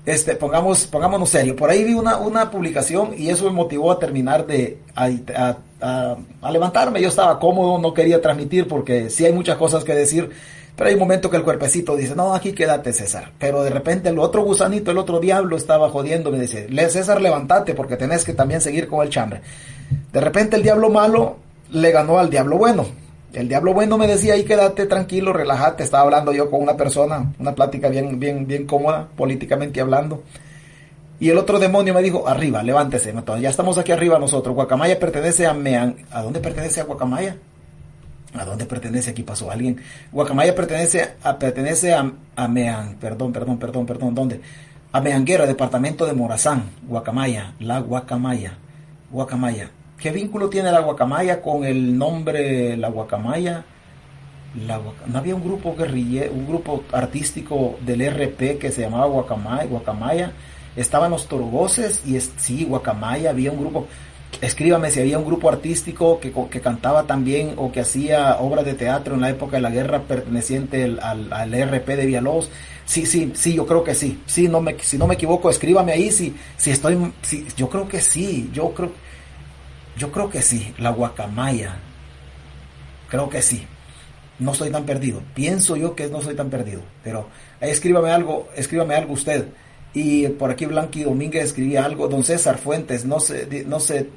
Este, 0.06 0.36
pongamos, 0.36 0.88
pongámonos 0.88 1.30
serio. 1.30 1.56
Por 1.56 1.70
ahí 1.70 1.84
vi 1.86 1.94
una, 1.94 2.18
una 2.18 2.52
publicación 2.52 3.12
y 3.18 3.30
eso 3.30 3.46
me 3.46 3.52
motivó 3.52 3.90
a 3.92 4.00
terminar 4.00 4.46
de, 4.48 4.80
a, 4.96 6.52
levantarme. 6.52 7.02
Yo 7.02 7.08
estaba 7.08 7.40
cómodo, 7.40 7.80
no 7.80 7.94
quería 7.94 8.22
transmitir 8.22 8.68
porque 8.68 9.10
sí 9.10 9.26
hay 9.26 9.32
muchas 9.32 9.58
cosas 9.58 9.86
que 9.86 9.94
decir 9.94 10.30
pero 10.76 10.88
hay 10.88 10.94
un 10.96 11.00
momento 11.00 11.30
que 11.30 11.38
el 11.38 11.44
cuerpecito 11.44 11.96
dice, 11.96 12.16
no, 12.16 12.34
aquí 12.34 12.54
quédate 12.54 12.94
César. 12.94 13.32
Pero 13.38 13.64
de 13.64 13.70
repente 13.70 14.10
el 14.10 14.20
otro 14.20 14.44
gusanito, 14.44 14.92
el 14.92 14.98
otro 14.98 15.20
diablo 15.20 15.58
estaba 15.58 15.90
jodiendo, 15.90 16.32
me 16.32 16.40
dice, 16.40 16.68
César, 16.90 17.22
levántate 17.22 17.74
porque 17.74 17.98
tenés 17.98 18.24
que 18.24 18.34
también 18.34 18.62
seguir 18.62 18.88
con 18.88 19.06
el 19.06 19.10
chambre. 19.10 19.42
De 20.12 20.22
repente 20.22 20.56
el 20.56 20.64
diablo 20.64 20.90
malo 20.90 21.38
le 21.72 21.92
ganó 21.92 22.20
al 22.20 22.30
diablo 22.30 22.58
bueno. 22.58 22.86
El 23.34 23.48
diablo 23.48 23.74
bueno 23.74 23.98
me 23.98 24.08
decía, 24.08 24.34
ahí 24.34 24.44
quédate 24.44 24.86
tranquilo, 24.88 25.32
relájate. 25.32 25.84
Estaba 25.84 26.04
hablando 26.04 26.34
yo 26.34 26.50
con 26.50 26.62
una 26.62 26.76
persona, 26.76 27.32
una 27.40 27.56
plática 27.56 27.88
bien, 27.88 28.20
bien, 28.20 28.46
bien 28.46 28.66
cómoda, 28.66 29.08
políticamente 29.16 29.80
hablando. 29.80 30.24
Y 31.20 31.30
el 31.30 31.38
otro 31.38 31.60
demonio 31.60 31.94
me 31.94 32.02
dijo, 32.02 32.28
arriba, 32.28 32.64
levántese. 32.64 33.14
Ya 33.40 33.50
estamos 33.50 33.78
aquí 33.78 33.92
arriba 33.92 34.18
nosotros. 34.18 34.56
Guacamaya 34.56 35.00
pertenece 35.00 35.46
a 35.46 35.54
Mean. 35.54 35.96
¿A 36.12 36.24
dónde 36.24 36.40
pertenece 36.40 36.82
a 36.82 36.84
Guacamaya? 36.84 37.38
¿A 38.34 38.46
dónde 38.46 38.66
pertenece? 38.66 39.12
Aquí 39.12 39.24
pasó 39.24 39.52
alguien. 39.52 39.78
Guacamaya 40.12 40.56
pertenece 40.56 41.16
a, 41.24 41.38
pertenece 41.38 41.94
a, 41.94 42.12
a 42.36 42.48
perdón, 43.00 43.34
perdón, 43.34 43.58
perdón, 43.58 43.86
perdón, 43.86 44.16
¿dónde? 44.16 44.42
A 44.94 45.02
Meanguera, 45.02 45.46
departamento 45.46 46.06
de 46.06 46.14
Morazán, 46.14 46.70
Guacamaya, 46.88 47.54
la 47.60 47.80
Guacamaya, 47.80 48.58
Guacamaya. 49.10 49.72
¿Qué 49.98 50.12
vínculo 50.12 50.50
tiene 50.50 50.72
la 50.72 50.80
Guacamaya 50.80 51.42
con 51.42 51.64
el 51.64 51.98
nombre 51.98 52.76
La 52.76 52.90
Guacamaya? 52.90 53.64
No 54.54 55.18
había 55.18 55.36
un 55.36 55.44
grupo 55.44 55.76
guerrillero, 55.76 56.34
un 56.34 56.46
grupo 56.46 56.84
artístico 56.92 57.78
del 57.86 58.02
RP 58.02 58.58
que 58.58 58.72
se 58.72 58.82
llamaba 58.82 59.06
Guacamaya, 59.06 59.66
Guacamaya. 59.66 60.32
Estaban 60.76 61.12
los 61.12 61.28
Torgoces 61.28 62.02
y 62.06 62.20
sí, 62.20 62.66
Guacamaya, 62.66 63.30
había 63.30 63.52
un 63.52 63.60
grupo. 63.60 63.88
Escríbame 64.40 64.90
si 64.92 65.00
había 65.00 65.18
un 65.18 65.26
grupo 65.26 65.50
artístico 65.50 66.20
que, 66.20 66.32
que, 66.32 66.62
cantaba 66.62 67.04
también 67.04 67.54
o 67.58 67.72
que 67.72 67.82
hacía 67.82 68.38
obras 68.40 68.66
de 68.66 68.74
teatro 68.74 69.16
en 69.16 69.22
la 69.22 69.30
época 69.30 69.58
de 69.58 69.62
la 69.62 69.70
guerra 69.70 70.04
perteneciente 70.04 70.84
al, 70.84 71.32
al, 71.32 71.52
RP 71.52 71.88
de 71.96 72.06
Villalobos. 72.06 72.50
Sí, 72.86 73.06
sí, 73.06 73.34
sí, 73.36 73.54
yo 73.54 73.68
creo 73.68 73.84
que 73.84 73.94
sí. 73.94 74.22
Sí, 74.26 74.48
no 74.48 74.62
me, 74.62 74.80
si 74.80 74.98
no 74.98 75.06
me 75.06 75.16
equivoco, 75.16 75.50
escríbame 75.50 75.92
ahí 75.92 76.12
si, 76.12 76.36
si 76.58 76.72
estoy, 76.72 77.14
si, 77.22 77.46
yo 77.56 77.70
creo 77.70 77.88
que 77.88 78.00
sí, 78.00 78.50
yo 78.54 78.74
creo, 78.74 78.92
yo 79.98 80.12
creo 80.12 80.30
que 80.30 80.42
sí, 80.42 80.74
la 80.78 80.92
guacamaya. 80.92 81.76
Creo 83.10 83.30
que 83.30 83.42
sí. 83.42 83.68
No 84.40 84.56
soy 84.56 84.72
tan 84.72 84.86
perdido. 84.86 85.22
Pienso 85.36 85.76
yo 85.76 85.96
que 85.96 86.08
no 86.08 86.22
soy 86.22 86.36
tan 86.36 86.50
perdido. 86.50 86.82
Pero 87.04 87.28
escríbame 87.60 88.10
algo, 88.10 88.50
escríbame 88.56 88.96
algo 88.96 89.14
usted. 89.14 89.50
Y 89.94 90.28
por 90.30 90.52
aquí 90.52 90.66
Blanqui 90.66 91.04
Domínguez 91.04 91.46
escribía 91.46 91.84
algo, 91.84 92.08
don 92.08 92.24
César 92.24 92.58
Fuentes, 92.58 93.06
no 93.06 93.20
se, 93.20 93.66
no 93.66 93.80
se 93.80 94.10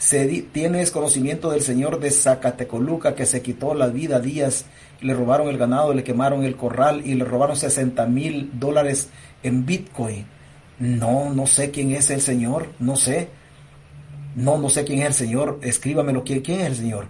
se 0.00 0.26
tienes 0.50 0.90
conocimiento 0.90 1.50
del 1.50 1.60
señor 1.60 2.00
de 2.00 2.10
Zacatecoluca 2.10 3.14
que 3.14 3.26
se 3.26 3.42
quitó 3.42 3.74
la 3.74 3.88
vida 3.88 4.18
días, 4.18 4.64
le 5.02 5.12
robaron 5.12 5.48
el 5.48 5.58
ganado, 5.58 5.92
le 5.92 6.02
quemaron 6.02 6.42
el 6.42 6.56
corral 6.56 7.02
y 7.04 7.14
le 7.14 7.24
robaron 7.26 7.54
60 7.54 8.06
mil 8.06 8.50
dólares 8.54 9.10
en 9.42 9.66
Bitcoin. 9.66 10.24
No, 10.78 11.28
no 11.34 11.46
sé 11.46 11.70
quién 11.70 11.92
es 11.92 12.08
el 12.08 12.22
señor, 12.22 12.68
no 12.78 12.96
sé. 12.96 13.28
No, 14.34 14.56
no 14.56 14.70
sé 14.70 14.84
quién 14.84 15.00
es 15.00 15.06
el 15.08 15.14
señor. 15.14 15.58
Escríbamelo, 15.60 16.24
¿quién, 16.24 16.40
quién 16.40 16.60
es 16.60 16.68
el 16.68 16.76
señor? 16.76 17.08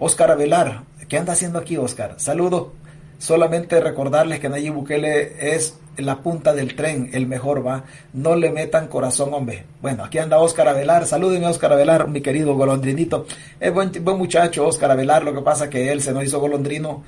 Oscar 0.00 0.32
Avelar, 0.32 0.82
¿qué 1.08 1.18
anda 1.18 1.34
haciendo 1.34 1.60
aquí, 1.60 1.76
Oscar? 1.76 2.16
Saludo. 2.18 2.72
Solamente 3.18 3.80
recordarles 3.80 4.40
que 4.40 4.48
Nayib 4.48 4.74
Bukele 4.74 5.54
es 5.54 5.78
la 5.96 6.18
punta 6.22 6.52
del 6.52 6.74
tren, 6.74 7.10
el 7.12 7.26
mejor 7.26 7.66
va. 7.66 7.84
No 8.12 8.36
le 8.36 8.50
metan 8.50 8.88
corazón, 8.88 9.32
hombre. 9.32 9.64
Bueno, 9.80 10.04
aquí 10.04 10.18
anda 10.18 10.38
Oscar 10.38 10.68
Avelar. 10.68 11.06
Salúdenme 11.06 11.46
a 11.46 11.50
Oscar 11.50 11.72
Avelar, 11.72 12.08
mi 12.08 12.20
querido 12.20 12.54
golondrinito. 12.54 13.26
Es 13.60 13.72
buen, 13.72 13.92
buen 14.02 14.18
muchacho, 14.18 14.66
Oscar 14.66 14.90
Avelar. 14.90 15.22
Lo 15.24 15.32
que 15.32 15.42
pasa 15.42 15.70
que 15.70 15.92
él 15.92 16.02
se 16.02 16.12
nos 16.12 16.24
hizo 16.24 16.40
golondrino. 16.40 17.02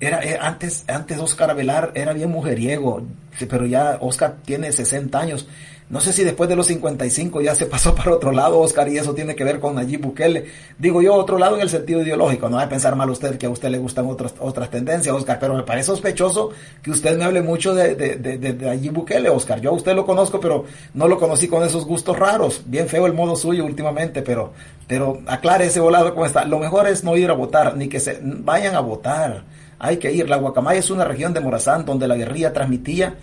Era, 0.00 0.24
eh, 0.24 0.38
antes, 0.40 0.84
antes 0.88 1.18
Oscar 1.18 1.50
Avelar 1.50 1.92
era 1.94 2.12
bien 2.14 2.30
mujeriego, 2.30 3.02
pero 3.48 3.66
ya 3.66 3.98
Oscar 4.00 4.36
tiene 4.44 4.72
60 4.72 5.18
años 5.18 5.46
no 5.90 6.00
sé 6.00 6.12
si 6.12 6.22
después 6.22 6.48
de 6.48 6.54
los 6.54 6.68
55 6.68 7.40
ya 7.40 7.56
se 7.56 7.66
pasó 7.66 7.94
para 7.96 8.12
otro 8.12 8.30
lado, 8.30 8.60
Oscar, 8.60 8.88
y 8.88 8.96
eso 8.96 9.12
tiene 9.12 9.34
que 9.34 9.42
ver 9.42 9.58
con 9.58 9.74
Nayib 9.74 10.00
Bukele. 10.02 10.46
Digo 10.78 11.02
yo, 11.02 11.14
otro 11.14 11.36
lado 11.36 11.56
en 11.56 11.62
el 11.62 11.68
sentido 11.68 12.00
ideológico. 12.00 12.48
No 12.48 12.58
va 12.58 12.62
a 12.62 12.68
pensar 12.68 12.94
mal 12.94 13.10
usted 13.10 13.36
que 13.36 13.46
a 13.46 13.50
usted 13.50 13.70
le 13.70 13.78
gustan 13.78 14.06
otras, 14.06 14.34
otras 14.38 14.70
tendencias, 14.70 15.14
Oscar, 15.14 15.38
pero 15.40 15.54
me 15.54 15.64
parece 15.64 15.86
sospechoso 15.86 16.50
que 16.80 16.92
usted 16.92 17.18
me 17.18 17.24
hable 17.24 17.42
mucho 17.42 17.74
de, 17.74 17.96
de, 17.96 18.16
de, 18.16 18.90
Bukele, 18.90 19.28
Oscar. 19.28 19.60
Yo 19.60 19.70
a 19.70 19.72
usted 19.74 19.94
lo 19.94 20.06
conozco, 20.06 20.38
pero 20.38 20.64
no 20.94 21.08
lo 21.08 21.18
conocí 21.18 21.48
con 21.48 21.64
esos 21.64 21.84
gustos 21.84 22.16
raros. 22.16 22.62
Bien 22.66 22.88
feo 22.88 23.06
el 23.06 23.12
modo 23.12 23.34
suyo 23.34 23.64
últimamente, 23.64 24.22
pero, 24.22 24.52
pero 24.86 25.20
aclare 25.26 25.66
ese 25.66 25.80
volado 25.80 26.14
cómo 26.14 26.24
está. 26.24 26.44
Lo 26.44 26.60
mejor 26.60 26.86
es 26.86 27.02
no 27.02 27.16
ir 27.16 27.30
a 27.30 27.34
votar, 27.34 27.76
ni 27.76 27.88
que 27.88 27.98
se 27.98 28.20
vayan 28.22 28.76
a 28.76 28.80
votar. 28.80 29.42
Hay 29.80 29.96
que 29.96 30.12
ir. 30.12 30.28
La 30.28 30.36
Guacamaya 30.36 30.78
es 30.78 30.90
una 30.90 31.04
región 31.04 31.34
de 31.34 31.40
Morazán 31.40 31.84
donde 31.84 32.06
la 32.06 32.14
guerrilla 32.14 32.52
transmitía, 32.52 33.14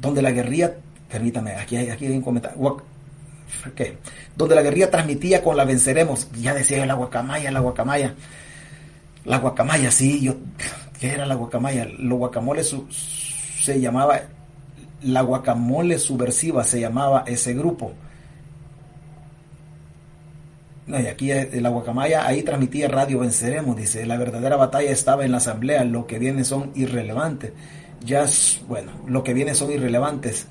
donde 0.00 0.20
la 0.20 0.32
guerrilla 0.32 0.74
permítame, 1.10 1.52
aquí 1.52 1.76
hay, 1.76 1.90
aquí 1.90 2.06
hay 2.06 2.12
un 2.12 2.22
comentario. 2.22 2.82
¿Qué? 3.74 3.98
Donde 4.36 4.54
la 4.54 4.62
guerrilla 4.62 4.90
transmitía 4.90 5.42
con 5.42 5.56
la 5.56 5.64
venceremos. 5.64 6.28
Ya 6.40 6.54
decía 6.54 6.86
la 6.86 6.94
guacamaya, 6.94 7.50
la 7.50 7.60
guacamaya. 7.60 8.14
La 9.24 9.38
guacamaya, 9.38 9.90
sí, 9.90 10.22
yo. 10.22 10.36
¿Qué 10.98 11.12
era 11.12 11.26
la 11.26 11.34
guacamaya? 11.34 11.86
Los 11.98 12.18
guacamoles 12.18 12.74
se 13.60 13.80
llamaba. 13.80 14.20
La 15.02 15.22
guacamole 15.22 15.98
subversiva 15.98 16.62
se 16.64 16.80
llamaba 16.80 17.24
ese 17.26 17.54
grupo. 17.54 17.92
No, 20.86 21.00
y 21.00 21.06
aquí 21.06 21.30
eh, 21.30 21.48
la 21.60 21.68
guacamaya, 21.68 22.26
ahí 22.26 22.42
transmitía 22.42 22.88
Radio 22.88 23.20
Venceremos, 23.20 23.76
dice, 23.76 24.04
la 24.06 24.18
verdadera 24.18 24.56
batalla 24.56 24.90
estaba 24.90 25.24
en 25.24 25.30
la 25.30 25.36
asamblea, 25.36 25.84
lo 25.84 26.06
que 26.06 26.18
viene 26.18 26.42
son 26.42 26.72
irrelevantes. 26.74 27.52
Ya, 28.04 28.26
bueno, 28.66 28.92
lo 29.06 29.22
que 29.22 29.32
viene 29.32 29.54
son 29.54 29.70
irrelevantes. 29.70 30.48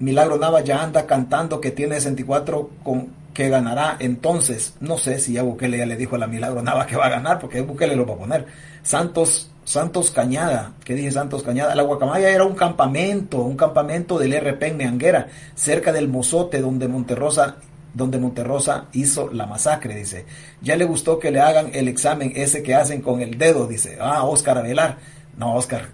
Milagro 0.00 0.38
Nava 0.38 0.60
ya 0.62 0.82
anda 0.82 1.06
cantando 1.06 1.60
que 1.60 1.70
tiene 1.70 1.96
64 1.96 2.70
con 2.82 3.08
que 3.34 3.48
ganará. 3.48 3.96
Entonces, 4.00 4.74
no 4.80 4.98
sé 4.98 5.20
si 5.20 5.34
ya 5.34 5.42
Bukele 5.42 5.78
ya 5.78 5.86
le 5.86 5.96
dijo 5.96 6.16
a 6.16 6.18
la 6.18 6.26
Milagro 6.26 6.62
Nava 6.62 6.86
que 6.86 6.96
va 6.96 7.06
a 7.06 7.10
ganar, 7.10 7.38
porque 7.38 7.60
Bukele 7.60 7.94
lo 7.94 8.06
va 8.06 8.14
a 8.14 8.18
poner. 8.18 8.46
Santos, 8.82 9.50
Santos 9.64 10.10
Cañada, 10.10 10.72
¿qué 10.84 10.94
dije 10.94 11.12
Santos 11.12 11.42
Cañada? 11.42 11.74
La 11.74 11.82
Guacamaya 11.82 12.30
era 12.30 12.44
un 12.44 12.54
campamento, 12.54 13.42
un 13.42 13.56
campamento 13.56 14.18
del 14.18 14.32
RP 14.40 14.62
en 14.64 14.76
Meanguera, 14.76 15.28
cerca 15.54 15.92
del 15.92 16.08
Mozote, 16.08 16.60
donde 16.60 16.88
Monterrosa 16.88 17.56
donde 17.94 18.18
Monterrosa 18.18 18.86
hizo 18.92 19.30
la 19.32 19.46
masacre, 19.46 19.94
dice. 19.94 20.24
Ya 20.60 20.76
le 20.76 20.84
gustó 20.84 21.18
que 21.18 21.30
le 21.30 21.40
hagan 21.40 21.70
el 21.72 21.88
examen 21.88 22.32
ese 22.36 22.62
que 22.62 22.74
hacen 22.74 23.02
con 23.02 23.20
el 23.20 23.38
dedo, 23.38 23.66
dice. 23.66 23.98
Ah, 24.00 24.24
Oscar 24.24 24.58
Avelar. 24.58 24.98
No, 25.36 25.54
Oscar, 25.54 25.88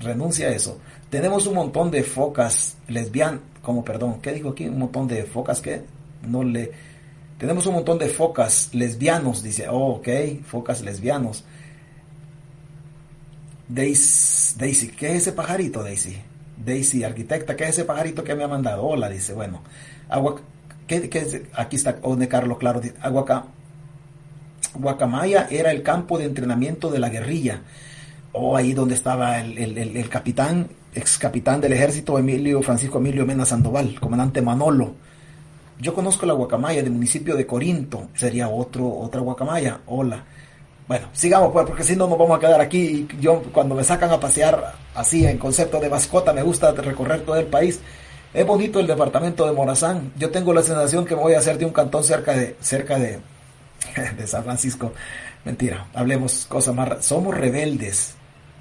renuncia 0.00 0.48
a 0.48 0.50
eso. 0.50 0.78
Tenemos 1.10 1.46
un 1.46 1.54
montón 1.54 1.90
de 1.90 2.02
focas 2.02 2.76
lesbianas, 2.88 3.40
como 3.62 3.84
perdón, 3.84 4.20
¿qué 4.20 4.32
dijo 4.32 4.50
aquí? 4.50 4.68
Un 4.68 4.78
montón 4.78 5.08
de 5.08 5.24
focas 5.24 5.60
que 5.60 5.82
no 6.22 6.42
le... 6.42 6.72
Tenemos 7.38 7.66
un 7.66 7.74
montón 7.74 7.98
de 7.98 8.08
focas 8.08 8.70
lesbianos, 8.72 9.42
dice. 9.42 9.68
Oh, 9.68 9.96
ok, 9.96 10.08
focas 10.44 10.80
lesbianos. 10.80 11.44
Daisy, 13.68 14.54
Daisy, 14.58 14.88
¿qué 14.88 15.10
es 15.10 15.16
ese 15.18 15.32
pajarito, 15.32 15.82
Daisy? 15.82 16.16
Daisy, 16.56 17.04
arquitecta, 17.04 17.56
¿qué 17.56 17.64
es 17.64 17.70
ese 17.70 17.84
pajarito 17.84 18.24
que 18.24 18.34
me 18.34 18.44
ha 18.44 18.48
mandado? 18.48 18.84
Hola, 18.84 19.08
dice, 19.08 19.32
bueno. 19.32 19.62
Agua, 20.08 20.40
¿qué, 20.86 21.10
es? 21.12 21.42
Aquí 21.54 21.76
está, 21.76 21.92
donde 21.94 22.28
Carlos 22.28 22.58
Claro, 22.58 22.80
Aguaca, 23.00 23.46
Guacamaya 24.74 25.48
era 25.50 25.70
el 25.70 25.82
campo 25.82 26.18
de 26.18 26.24
entrenamiento 26.24 26.90
de 26.90 26.98
la 26.98 27.08
guerrilla. 27.08 27.62
O 28.32 28.50
oh, 28.50 28.56
ahí 28.56 28.72
donde 28.72 28.94
estaba 28.94 29.40
el, 29.40 29.56
el, 29.78 30.08
capitán, 30.08 30.68
ex 30.96 31.18
capitán 31.18 31.60
del 31.60 31.72
ejército 31.72 32.18
Emilio 32.18 32.62
Francisco 32.62 32.98
Emilio 32.98 33.26
Mena 33.26 33.44
Sandoval, 33.44 34.00
comandante 34.00 34.40
Manolo. 34.40 34.94
Yo 35.78 35.94
conozco 35.94 36.24
la 36.24 36.32
Guacamaya 36.32 36.82
del 36.82 36.92
municipio 36.92 37.36
de 37.36 37.46
Corinto, 37.46 38.08
sería 38.14 38.48
otro, 38.48 38.88
otra 38.88 39.20
Guacamaya. 39.20 39.80
Hola. 39.86 40.24
Bueno, 40.88 41.08
sigamos 41.12 41.52
pues, 41.52 41.66
porque 41.66 41.82
si 41.82 41.96
no 41.96 42.06
nos 42.06 42.18
vamos 42.18 42.38
a 42.38 42.40
quedar 42.40 42.60
aquí. 42.60 43.06
Yo 43.20 43.42
cuando 43.52 43.74
me 43.74 43.84
sacan 43.84 44.10
a 44.10 44.20
pasear 44.20 44.74
así 44.94 45.26
en 45.26 45.36
concepto 45.36 45.78
de 45.80 45.90
mascota, 45.90 46.32
me 46.32 46.42
gusta 46.42 46.72
recorrer 46.72 47.22
todo 47.22 47.36
el 47.36 47.46
país. 47.46 47.80
Es 48.32 48.46
bonito 48.46 48.80
el 48.80 48.86
departamento 48.86 49.46
de 49.46 49.52
Morazán. 49.52 50.12
Yo 50.16 50.30
tengo 50.30 50.52
la 50.54 50.62
sensación 50.62 51.04
que 51.04 51.14
me 51.14 51.22
voy 51.22 51.34
a 51.34 51.38
hacer 51.38 51.58
de 51.58 51.66
un 51.66 51.72
cantón 51.72 52.04
cerca 52.04 52.32
de, 52.32 52.56
cerca 52.60 52.98
de 52.98 53.20
San 54.26 54.44
Francisco. 54.44 54.92
Mentira, 55.44 55.86
hablemos 55.94 56.46
cosas 56.46 56.74
más. 56.74 57.04
Somos 57.04 57.34
rebeldes. 57.36 58.15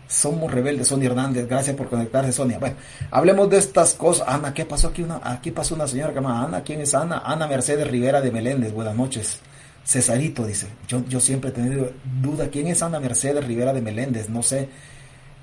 Somos 0.07 0.51
rebeldes, 0.51 0.87
Sonia 0.87 1.09
Hernández. 1.09 1.47
Gracias 1.47 1.75
por 1.75 1.89
conectarse, 1.89 2.31
Sonia. 2.31 2.59
Bueno, 2.59 2.75
hablemos 3.11 3.49
de 3.49 3.57
estas 3.57 3.93
cosas. 3.95 4.27
Ana, 4.27 4.53
¿qué 4.53 4.65
pasó 4.65 4.89
aquí? 4.89 5.01
Una, 5.01 5.19
aquí 5.23 5.51
pasó 5.51 5.75
una 5.75 5.87
señora 5.87 6.09
que 6.09 6.15
llama 6.15 6.43
Ana. 6.43 6.61
¿Quién 6.61 6.81
es 6.81 6.93
Ana? 6.93 7.23
Ana 7.25 7.47
Mercedes 7.47 7.87
Rivera 7.87 8.21
de 8.21 8.31
Meléndez. 8.31 8.71
Buenas 8.71 8.95
noches. 8.95 9.39
Cesarito 9.85 10.45
dice, 10.45 10.67
yo, 10.87 11.05
yo 11.07 11.19
siempre 11.19 11.51
he 11.51 11.53
tenido 11.53 11.91
duda, 12.19 12.49
¿quién 12.49 12.67
es 12.67 12.81
Ana 12.81 12.99
Mercedes 12.99 13.45
Rivera 13.45 13.71
de 13.71 13.81
Meléndez? 13.81 14.29
No 14.29 14.41
sé, 14.41 14.67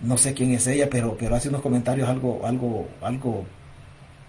no 0.00 0.16
sé 0.16 0.34
quién 0.34 0.50
es 0.50 0.66
ella, 0.66 0.88
pero, 0.90 1.16
pero 1.16 1.36
hace 1.36 1.48
unos 1.48 1.62
comentarios 1.62 2.08
algo, 2.08 2.44
algo, 2.44 2.88
algo 3.02 3.44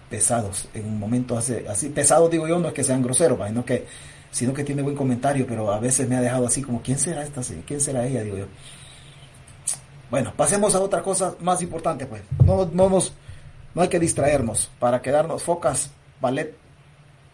pesados. 0.08 0.68
En 0.72 0.86
un 0.86 1.00
momento 1.00 1.36
hace, 1.36 1.66
así, 1.68 1.88
pesados 1.88 2.30
digo 2.30 2.46
yo, 2.46 2.60
no 2.60 2.68
es 2.68 2.74
que 2.74 2.84
sean 2.84 3.02
groseros, 3.02 3.40
sino 3.48 3.64
que, 3.64 3.86
sino 4.30 4.54
que 4.54 4.62
tiene 4.62 4.82
buen 4.82 4.94
comentario, 4.94 5.46
pero 5.48 5.72
a 5.72 5.80
veces 5.80 6.08
me 6.08 6.14
ha 6.14 6.20
dejado 6.20 6.46
así 6.46 6.62
como, 6.62 6.80
¿quién 6.80 6.96
será 6.96 7.24
esta? 7.24 7.42
¿Quién 7.66 7.80
será 7.80 8.06
ella? 8.06 8.22
Digo 8.22 8.38
yo. 8.38 8.46
Bueno, 10.14 10.32
pasemos 10.36 10.76
a 10.76 10.80
otra 10.80 11.02
cosa 11.02 11.34
más 11.40 11.60
importante, 11.60 12.06
pues. 12.06 12.22
No, 12.46 12.70
no 12.72 12.88
nos, 12.88 13.12
no 13.74 13.82
hay 13.82 13.88
que 13.88 13.98
distraernos 13.98 14.70
para 14.78 15.02
quedarnos 15.02 15.42
focas, 15.42 15.90
ballet 16.20 16.54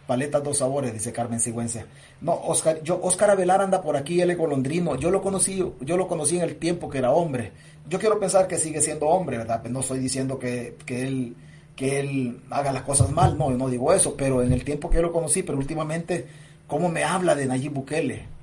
Paletas 0.07 0.43
dos 0.43 0.57
sabores, 0.57 0.91
dice 0.91 1.13
Carmen 1.13 1.39
Sigüencia. 1.39 1.85
No, 2.21 2.33
Oscar, 2.33 2.81
yo, 2.81 2.99
Oscar 3.03 3.29
Avelar 3.29 3.61
anda 3.61 3.83
por 3.83 3.95
aquí, 3.95 4.19
él 4.19 4.31
es 4.31 4.37
golondrino. 4.39 4.95
Yo 4.95 5.11
lo 5.11 5.21
conocí, 5.21 5.63
yo 5.79 5.95
lo 5.95 6.07
conocí 6.07 6.37
en 6.37 6.41
el 6.41 6.55
tiempo 6.55 6.89
que 6.89 6.97
era 6.97 7.11
hombre. 7.11 7.51
Yo 7.87 7.99
quiero 7.99 8.19
pensar 8.19 8.47
que 8.47 8.57
sigue 8.57 8.81
siendo 8.81 9.05
hombre, 9.05 9.37
¿verdad? 9.37 9.61
Pues 9.61 9.71
no 9.71 9.81
estoy 9.81 9.99
diciendo 9.99 10.39
que, 10.39 10.75
él 10.87 11.35
que 11.75 11.99
él 11.99 12.41
haga 12.49 12.71
las 12.71 12.81
cosas 12.81 13.11
mal, 13.11 13.37
no, 13.37 13.51
no 13.51 13.69
digo 13.69 13.93
eso, 13.93 14.15
pero 14.17 14.41
en 14.41 14.53
el 14.53 14.63
tiempo 14.63 14.89
que 14.89 14.95
yo 14.95 15.03
lo 15.03 15.11
conocí, 15.11 15.43
pero 15.43 15.59
últimamente, 15.59 16.25
¿cómo 16.65 16.89
me 16.89 17.03
habla 17.03 17.35
de 17.35 17.45
Nayib 17.45 17.73
Bukele? 17.73 18.40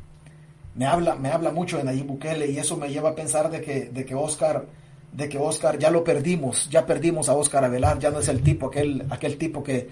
Me 0.78 0.86
habla, 0.86 1.16
me 1.16 1.30
habla 1.30 1.50
mucho 1.50 1.76
de 1.76 1.82
Nayib 1.82 2.06
Bukele 2.06 2.46
y 2.52 2.58
eso 2.58 2.76
me 2.76 2.88
lleva 2.88 3.10
a 3.10 3.14
pensar 3.16 3.50
de 3.50 3.60
que, 3.60 3.86
de 3.86 4.06
que 4.06 4.14
Oscar, 4.14 4.64
de 5.12 5.28
que 5.28 5.36
Oscar 5.36 5.76
ya 5.76 5.90
lo 5.90 6.04
perdimos, 6.04 6.70
ya 6.70 6.86
perdimos 6.86 7.28
a 7.28 7.34
Oscar 7.34 7.64
Avelar, 7.64 7.98
ya 7.98 8.12
no 8.12 8.20
es 8.20 8.28
el 8.28 8.44
tipo, 8.44 8.68
aquel, 8.68 9.04
aquel 9.10 9.36
tipo 9.38 9.64
que, 9.64 9.88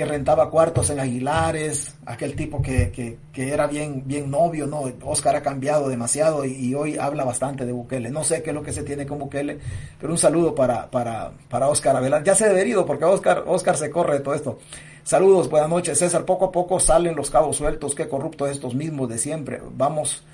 que 0.00 0.06
rentaba 0.06 0.48
cuartos 0.48 0.88
en 0.88 0.98
Aguilares, 0.98 1.94
aquel 2.06 2.34
tipo 2.34 2.62
que, 2.62 2.90
que, 2.90 3.52
era 3.52 3.66
bien, 3.66 4.02
bien 4.06 4.30
novio, 4.30 4.66
¿no? 4.66 4.84
Oscar 5.04 5.36
ha 5.36 5.42
cambiado 5.42 5.90
demasiado 5.90 6.46
y, 6.46 6.74
hoy 6.74 6.96
habla 6.96 7.22
bastante 7.22 7.66
de 7.66 7.72
Bukele. 7.72 8.08
No 8.08 8.24
sé 8.24 8.42
qué 8.42 8.48
es 8.48 8.54
lo 8.56 8.62
que 8.62 8.72
se 8.72 8.82
tiene 8.82 9.04
con 9.04 9.18
Bukele, 9.18 9.58
pero 10.00 10.10
un 10.10 10.18
saludo 10.18 10.54
para, 10.54 10.90
para, 10.90 11.32
para 11.50 11.68
Oscar 11.68 11.96
Avelar. 11.96 12.24
Ya 12.24 12.34
se 12.34 12.48
debe 12.48 12.66
ido 12.66 12.86
porque 12.86 13.04
Oscar, 13.04 13.44
Oscar 13.46 13.76
se 13.76 13.90
corre 13.90 14.14
de 14.14 14.20
todo 14.20 14.32
esto. 14.32 14.58
Saludos, 15.02 15.50
buenas 15.50 15.68
noches, 15.68 15.98
César. 15.98 16.24
Poco 16.24 16.46
a 16.46 16.50
poco 16.50 16.80
salen 16.80 17.14
los 17.14 17.28
cabos 17.28 17.56
sueltos, 17.56 17.94
qué 17.94 18.08
corrupto 18.08 18.46
estos 18.46 18.74
mismos 18.74 19.06
de 19.10 19.18
siempre. 19.18 19.60
Vamos, 19.76 20.24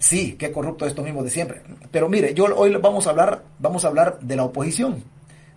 sí, 0.00 0.34
qué 0.36 0.50
corrupto 0.50 0.84
estos 0.84 1.04
mismos 1.04 1.22
de 1.22 1.30
siempre. 1.30 1.62
Pero 1.92 2.08
mire, 2.08 2.34
yo 2.34 2.46
hoy 2.56 2.74
vamos 2.74 3.06
a 3.06 3.10
hablar, 3.10 3.44
vamos 3.60 3.84
a 3.84 3.88
hablar 3.88 4.18
de 4.18 4.34
la 4.34 4.42
oposición 4.42 5.04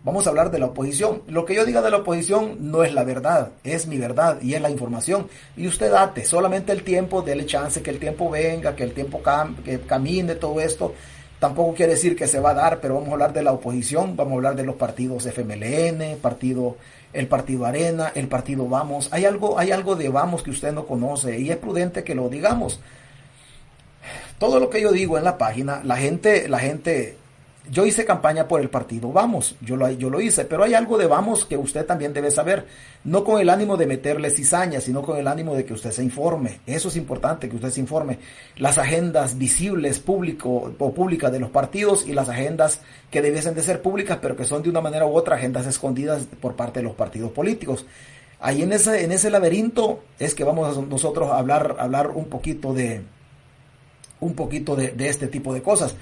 Vamos 0.03 0.27
a 0.27 0.31
hablar 0.31 0.51
de 0.51 0.59
la 0.59 0.65
oposición. 0.65 1.21
Lo 1.27 1.45
que 1.45 1.55
yo 1.55 1.65
diga 1.65 1.81
de 1.81 1.89
la 1.89 1.97
oposición 1.97 2.57
no 2.59 2.83
es 2.83 2.93
la 2.93 3.05
verdad, 3.05 3.51
es 3.63 3.87
mi 3.87 3.97
verdad 3.97 4.41
y 4.41 4.53
es 4.53 4.61
la 4.61 4.69
información. 4.69 5.27
Y 5.55 5.65
usted 5.65 5.91
date 5.91 6.25
solamente 6.25 6.73
el 6.73 6.83
tiempo, 6.83 7.21
dele 7.21 7.45
chance 7.45 7.81
que 7.81 7.89
el 7.89 7.99
tiempo 7.99 8.29
venga, 8.29 8.75
que 8.75 8.83
el 8.83 8.93
tiempo 8.93 9.21
que 9.63 9.79
camine 9.79 10.35
todo 10.35 10.59
esto. 10.59 10.93
Tampoco 11.39 11.73
quiere 11.73 11.93
decir 11.93 12.17
que 12.17 12.27
se 12.27 12.41
va 12.41 12.49
a 12.49 12.53
dar, 12.53 12.81
pero 12.81 12.95
vamos 12.95 13.09
a 13.09 13.13
hablar 13.13 13.31
de 13.31 13.43
la 13.43 13.53
oposición, 13.53 14.17
vamos 14.17 14.33
a 14.33 14.35
hablar 14.35 14.55
de 14.57 14.65
los 14.65 14.75
partidos 14.75 15.25
FMLN, 15.25 16.17
partido, 16.21 16.75
el 17.13 17.27
partido 17.27 17.65
Arena, 17.65 18.11
el 18.13 18.27
partido 18.27 18.67
Vamos. 18.67 19.07
Hay 19.13 19.23
algo, 19.23 19.57
hay 19.57 19.71
algo 19.71 19.95
de 19.95 20.09
Vamos 20.09 20.43
que 20.43 20.49
usted 20.49 20.73
no 20.73 20.85
conoce 20.85 21.39
y 21.39 21.49
es 21.49 21.55
prudente 21.55 22.03
que 22.03 22.13
lo 22.13 22.27
digamos. 22.27 22.81
Todo 24.37 24.59
lo 24.59 24.69
que 24.69 24.81
yo 24.81 24.91
digo 24.91 25.17
en 25.17 25.23
la 25.23 25.37
página, 25.37 25.81
la 25.85 25.95
gente, 25.95 26.49
la 26.49 26.59
gente 26.59 27.22
yo 27.69 27.85
hice 27.85 28.05
campaña 28.05 28.47
por 28.47 28.59
el 28.59 28.69
partido 28.69 29.11
Vamos, 29.11 29.55
yo 29.61 29.75
lo, 29.77 29.89
yo 29.89 30.09
lo 30.09 30.19
hice, 30.19 30.45
pero 30.45 30.63
hay 30.63 30.73
algo 30.73 30.97
de 30.97 31.07
Vamos 31.07 31.45
que 31.45 31.57
usted 31.57 31.85
también 31.85 32.13
debe 32.13 32.29
saber, 32.29 32.65
no 33.03 33.23
con 33.23 33.39
el 33.39 33.49
ánimo 33.49 33.77
de 33.77 33.85
meterle 33.85 34.31
cizaña, 34.31 34.81
sino 34.81 35.01
con 35.01 35.17
el 35.17 35.27
ánimo 35.27 35.55
de 35.55 35.63
que 35.65 35.73
usted 35.73 35.91
se 35.91 36.03
informe. 36.03 36.59
Eso 36.65 36.89
es 36.89 36.97
importante, 36.97 37.47
que 37.47 37.55
usted 37.55 37.69
se 37.69 37.79
informe. 37.79 38.19
Las 38.57 38.77
agendas 38.77 39.37
visibles 39.37 40.03
o 40.05 40.93
públicas 40.93 41.31
de 41.31 41.39
los 41.39 41.49
partidos 41.51 42.05
y 42.07 42.13
las 42.13 42.29
agendas 42.29 42.81
que 43.09 43.21
debiesen 43.21 43.55
de 43.55 43.61
ser 43.61 43.81
públicas, 43.81 44.19
pero 44.21 44.35
que 44.35 44.45
son 44.45 44.61
de 44.63 44.69
una 44.69 44.81
manera 44.81 45.05
u 45.05 45.15
otra 45.15 45.35
agendas 45.35 45.65
escondidas 45.65 46.27
por 46.41 46.55
parte 46.55 46.79
de 46.79 46.83
los 46.83 46.95
partidos 46.95 47.31
políticos. 47.31 47.85
Ahí 48.39 48.61
en 48.61 48.73
ese, 48.73 49.03
en 49.03 49.11
ese 49.13 49.29
laberinto 49.29 50.03
es 50.19 50.35
que 50.35 50.43
vamos 50.43 50.77
a 50.77 50.81
nosotros 50.81 51.31
a 51.31 51.37
hablar, 51.37 51.77
hablar 51.79 52.09
un 52.09 52.25
poquito 52.25 52.73
de 52.73 53.01
un 54.19 54.33
poquito 54.35 54.75
de 54.75 54.93
este 55.07 55.27
tipo 55.27 55.53
de 55.53 55.61
cosas. 55.61 55.95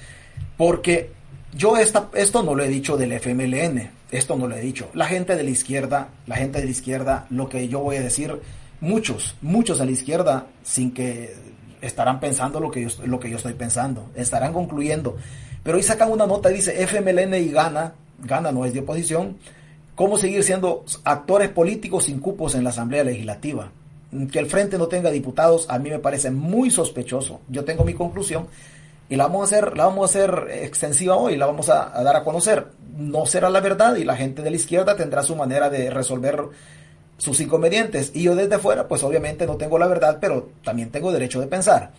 Porque 0.58 1.21
yo 1.54 1.78
esta, 1.78 2.10
esto 2.14 2.44
no 2.44 2.56
lo 2.56 2.64
he 2.64 2.70
dicho 2.70 2.98
del 2.98 3.14
FMLN, 3.14 3.90
esto 4.12 4.36
no 4.38 4.48
lo 4.48 4.56
he 4.56 4.62
dicho. 4.62 4.90
La 4.94 5.06
gente 5.06 5.36
de 5.36 5.44
la 5.44 5.50
izquierda, 5.50 6.10
la 6.28 6.36
gente 6.36 6.60
de 6.60 6.66
la 6.66 6.72
izquierda, 6.72 7.28
lo 7.30 7.50
que 7.50 7.68
yo 7.68 7.80
voy 7.80 7.98
a 7.98 8.02
decir, 8.02 8.40
muchos, 8.80 9.36
muchos 9.42 9.80
de 9.80 9.86
la 9.86 9.92
izquierda, 9.92 10.48
sin 10.64 10.94
que 10.94 11.36
estarán 11.82 12.20
pensando 12.20 12.60
lo 12.60 12.72
que 12.72 12.84
yo, 12.84 12.90
lo 13.06 13.20
que 13.20 13.30
yo 13.30 13.38
estoy 13.38 13.54
pensando, 13.54 14.10
estarán 14.16 14.54
concluyendo. 14.54 15.18
Pero 15.64 15.78
hoy 15.78 15.84
sacan 15.84 16.12
una 16.12 16.26
nota 16.26 16.52
y 16.52 16.56
dice 16.56 16.84
FMLN 16.84 17.36
y 17.36 17.52
gana, 17.52 17.94
gana 18.24 18.52
no 18.52 18.66
es 18.66 18.74
de 18.74 18.80
oposición, 18.80 19.38
cómo 19.96 20.18
seguir 20.18 20.44
siendo 20.44 20.86
actores 21.04 21.50
políticos 21.50 22.06
sin 22.06 22.20
cupos 22.20 22.56
en 22.56 22.64
la 22.64 22.70
Asamblea 22.70 23.04
Legislativa. 23.04 23.72
Que 24.32 24.40
el 24.40 24.48
frente 24.48 24.78
no 24.78 24.88
tenga 24.88 25.10
diputados 25.10 25.68
a 25.70 25.80
mí 25.80 25.90
me 25.90 26.00
parece 26.00 26.32
muy 26.32 26.70
sospechoso. 26.70 27.42
Yo 27.48 27.64
tengo 27.64 27.84
mi 27.84 27.94
conclusión 27.94 28.48
y 29.12 29.18
la 29.18 29.26
vamos 29.26 29.42
a 29.42 29.44
hacer, 29.44 29.76
la 29.76 29.88
vamos 29.88 30.04
a 30.04 30.20
hacer 30.20 30.48
extensiva 30.64 31.18
hoy, 31.18 31.36
la 31.36 31.46
vamos 31.46 31.68
a, 31.68 32.02
dar 32.02 32.16
a 32.16 32.24
conocer. 32.24 32.68
No 32.96 33.26
será 33.26 33.50
la 33.50 33.60
verdad 33.60 33.98
y 33.98 34.06
la 34.06 34.16
gente 34.16 34.42
de 34.42 34.50
la 34.50 34.56
izquierda 34.56 34.96
tendrá 34.96 35.22
su 35.22 35.36
manera 35.36 35.70
de 35.70 35.90
resolver 35.90 36.46
sus 37.18 37.42
inconvenientes. 37.42 38.12
Y 38.16 38.24
yo 38.24 38.38
desde 38.38 38.58
fuera, 38.58 38.88
pues 38.88 39.04
obviamente 39.04 39.46
no 39.46 39.58
tengo 39.58 39.78
la 39.78 39.88
verdad, 39.88 40.20
pero 40.22 40.52
también 40.64 40.92
tengo 40.92 41.12
derecho 41.12 41.42
de 41.42 41.48
pensar. 41.48 41.92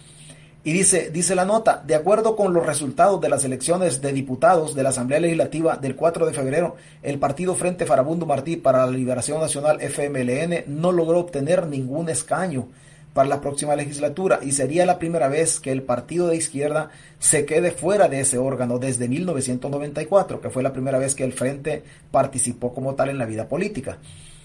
Y 0.64 0.72
dice, 0.72 1.10
dice 1.10 1.34
la 1.34 1.44
nota, 1.44 1.82
de 1.86 1.96
acuerdo 1.96 2.34
con 2.34 2.54
los 2.54 2.64
resultados 2.64 3.20
de 3.20 3.28
las 3.28 3.44
elecciones 3.44 4.00
de 4.00 4.14
diputados 4.14 4.74
de 4.74 4.82
la 4.82 4.88
Asamblea 4.88 5.20
Legislativa 5.20 5.76
del 5.76 5.94
4 5.94 6.24
de 6.24 6.32
febrero, 6.32 6.76
el 7.02 7.18
partido 7.18 7.54
Frente 7.54 7.84
Farabundo 7.84 8.24
Martí 8.24 8.56
para 8.56 8.86
la 8.86 8.92
Liberación 8.92 9.38
Nacional 9.38 9.82
FMLN 9.82 10.64
no 10.66 10.92
logró 10.92 11.18
obtener 11.18 11.66
ningún 11.66 12.08
escaño 12.08 12.68
para 13.14 13.28
la 13.28 13.40
próxima 13.40 13.76
legislatura 13.76 14.40
y 14.42 14.52
sería 14.52 14.86
la 14.86 14.98
primera 14.98 15.28
vez 15.28 15.60
que 15.60 15.72
el 15.72 15.82
partido 15.82 16.28
de 16.28 16.36
izquierda 16.36 16.90
se 17.18 17.44
quede 17.44 17.70
fuera 17.70 18.08
de 18.08 18.20
ese 18.20 18.38
órgano 18.38 18.78
desde 18.78 19.08
1994, 19.08 20.40
que 20.40 20.50
fue 20.50 20.62
la 20.62 20.72
primera 20.72 20.98
vez 20.98 21.14
que 21.14 21.24
el 21.24 21.32
Frente 21.32 21.82
participó 22.10 22.72
como 22.72 22.94
tal 22.94 23.10
en 23.10 23.18
la 23.18 23.26
vida 23.26 23.48
política. 23.48 23.98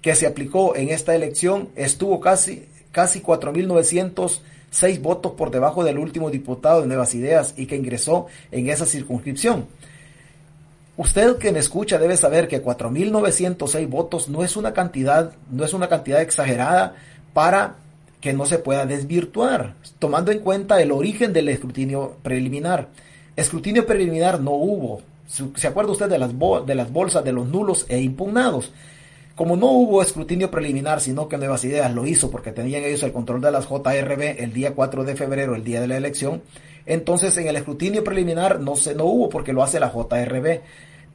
que 0.00 0.14
se 0.14 0.26
aplicó 0.26 0.76
en 0.76 0.90
esta 0.90 1.14
elección, 1.14 1.68
estuvo 1.76 2.20
casi, 2.20 2.68
casi 2.92 3.22
4.906 3.22 5.00
votos 5.00 5.32
por 5.32 5.50
debajo 5.50 5.82
del 5.82 5.98
último 5.98 6.30
diputado 6.30 6.82
de 6.82 6.86
Nuevas 6.86 7.14
Ideas 7.14 7.54
y 7.56 7.64
que 7.64 7.76
ingresó 7.76 8.26
en 8.52 8.68
esa 8.68 8.84
circunscripción. 8.84 9.64
Usted 10.96 11.38
que 11.38 11.50
me 11.50 11.58
escucha 11.58 11.98
debe 11.98 12.16
saber 12.16 12.46
que 12.46 12.62
4.906 12.62 13.88
votos 13.88 14.28
no 14.28 14.44
es 14.44 14.56
una 14.56 14.72
cantidad, 14.72 15.32
no 15.50 15.64
es 15.64 15.74
una 15.74 15.88
cantidad 15.88 16.20
exagerada 16.20 16.94
para 17.32 17.76
que 18.20 18.32
no 18.32 18.46
se 18.46 18.58
pueda 18.58 18.86
desvirtuar, 18.86 19.74
tomando 19.98 20.30
en 20.30 20.38
cuenta 20.38 20.80
el 20.80 20.92
origen 20.92 21.32
del 21.32 21.48
escrutinio 21.48 22.16
preliminar. 22.22 22.88
Escrutinio 23.36 23.86
preliminar 23.86 24.40
no 24.40 24.52
hubo. 24.52 25.02
¿Se 25.26 25.66
acuerda 25.66 25.92
usted 25.92 26.08
de 26.08 26.18
las, 26.18 26.30
de 26.64 26.74
las 26.74 26.92
bolsas 26.92 27.24
de 27.24 27.32
los 27.32 27.48
nulos 27.48 27.86
e 27.88 28.00
impugnados? 28.00 28.70
Como 29.34 29.56
no 29.56 29.66
hubo 29.66 30.00
escrutinio 30.00 30.48
preliminar, 30.48 31.00
sino 31.00 31.28
que 31.28 31.36
Nuevas 31.36 31.64
Ideas 31.64 31.92
lo 31.92 32.06
hizo 32.06 32.30
porque 32.30 32.52
tenían 32.52 32.84
ellos 32.84 33.02
el 33.02 33.12
control 33.12 33.40
de 33.40 33.50
las 33.50 33.66
JRB 33.68 34.36
el 34.38 34.52
día 34.52 34.74
4 34.74 35.02
de 35.02 35.16
febrero, 35.16 35.56
el 35.56 35.64
día 35.64 35.80
de 35.80 35.88
la 35.88 35.96
elección, 35.96 36.40
entonces 36.86 37.36
en 37.36 37.48
el 37.48 37.56
escrutinio 37.56 38.04
preliminar 38.04 38.60
no, 38.60 38.76
se, 38.76 38.94
no 38.94 39.04
hubo 39.04 39.28
porque 39.28 39.52
lo 39.52 39.62
hace 39.62 39.80
la 39.80 39.92
JRB. 39.92 40.60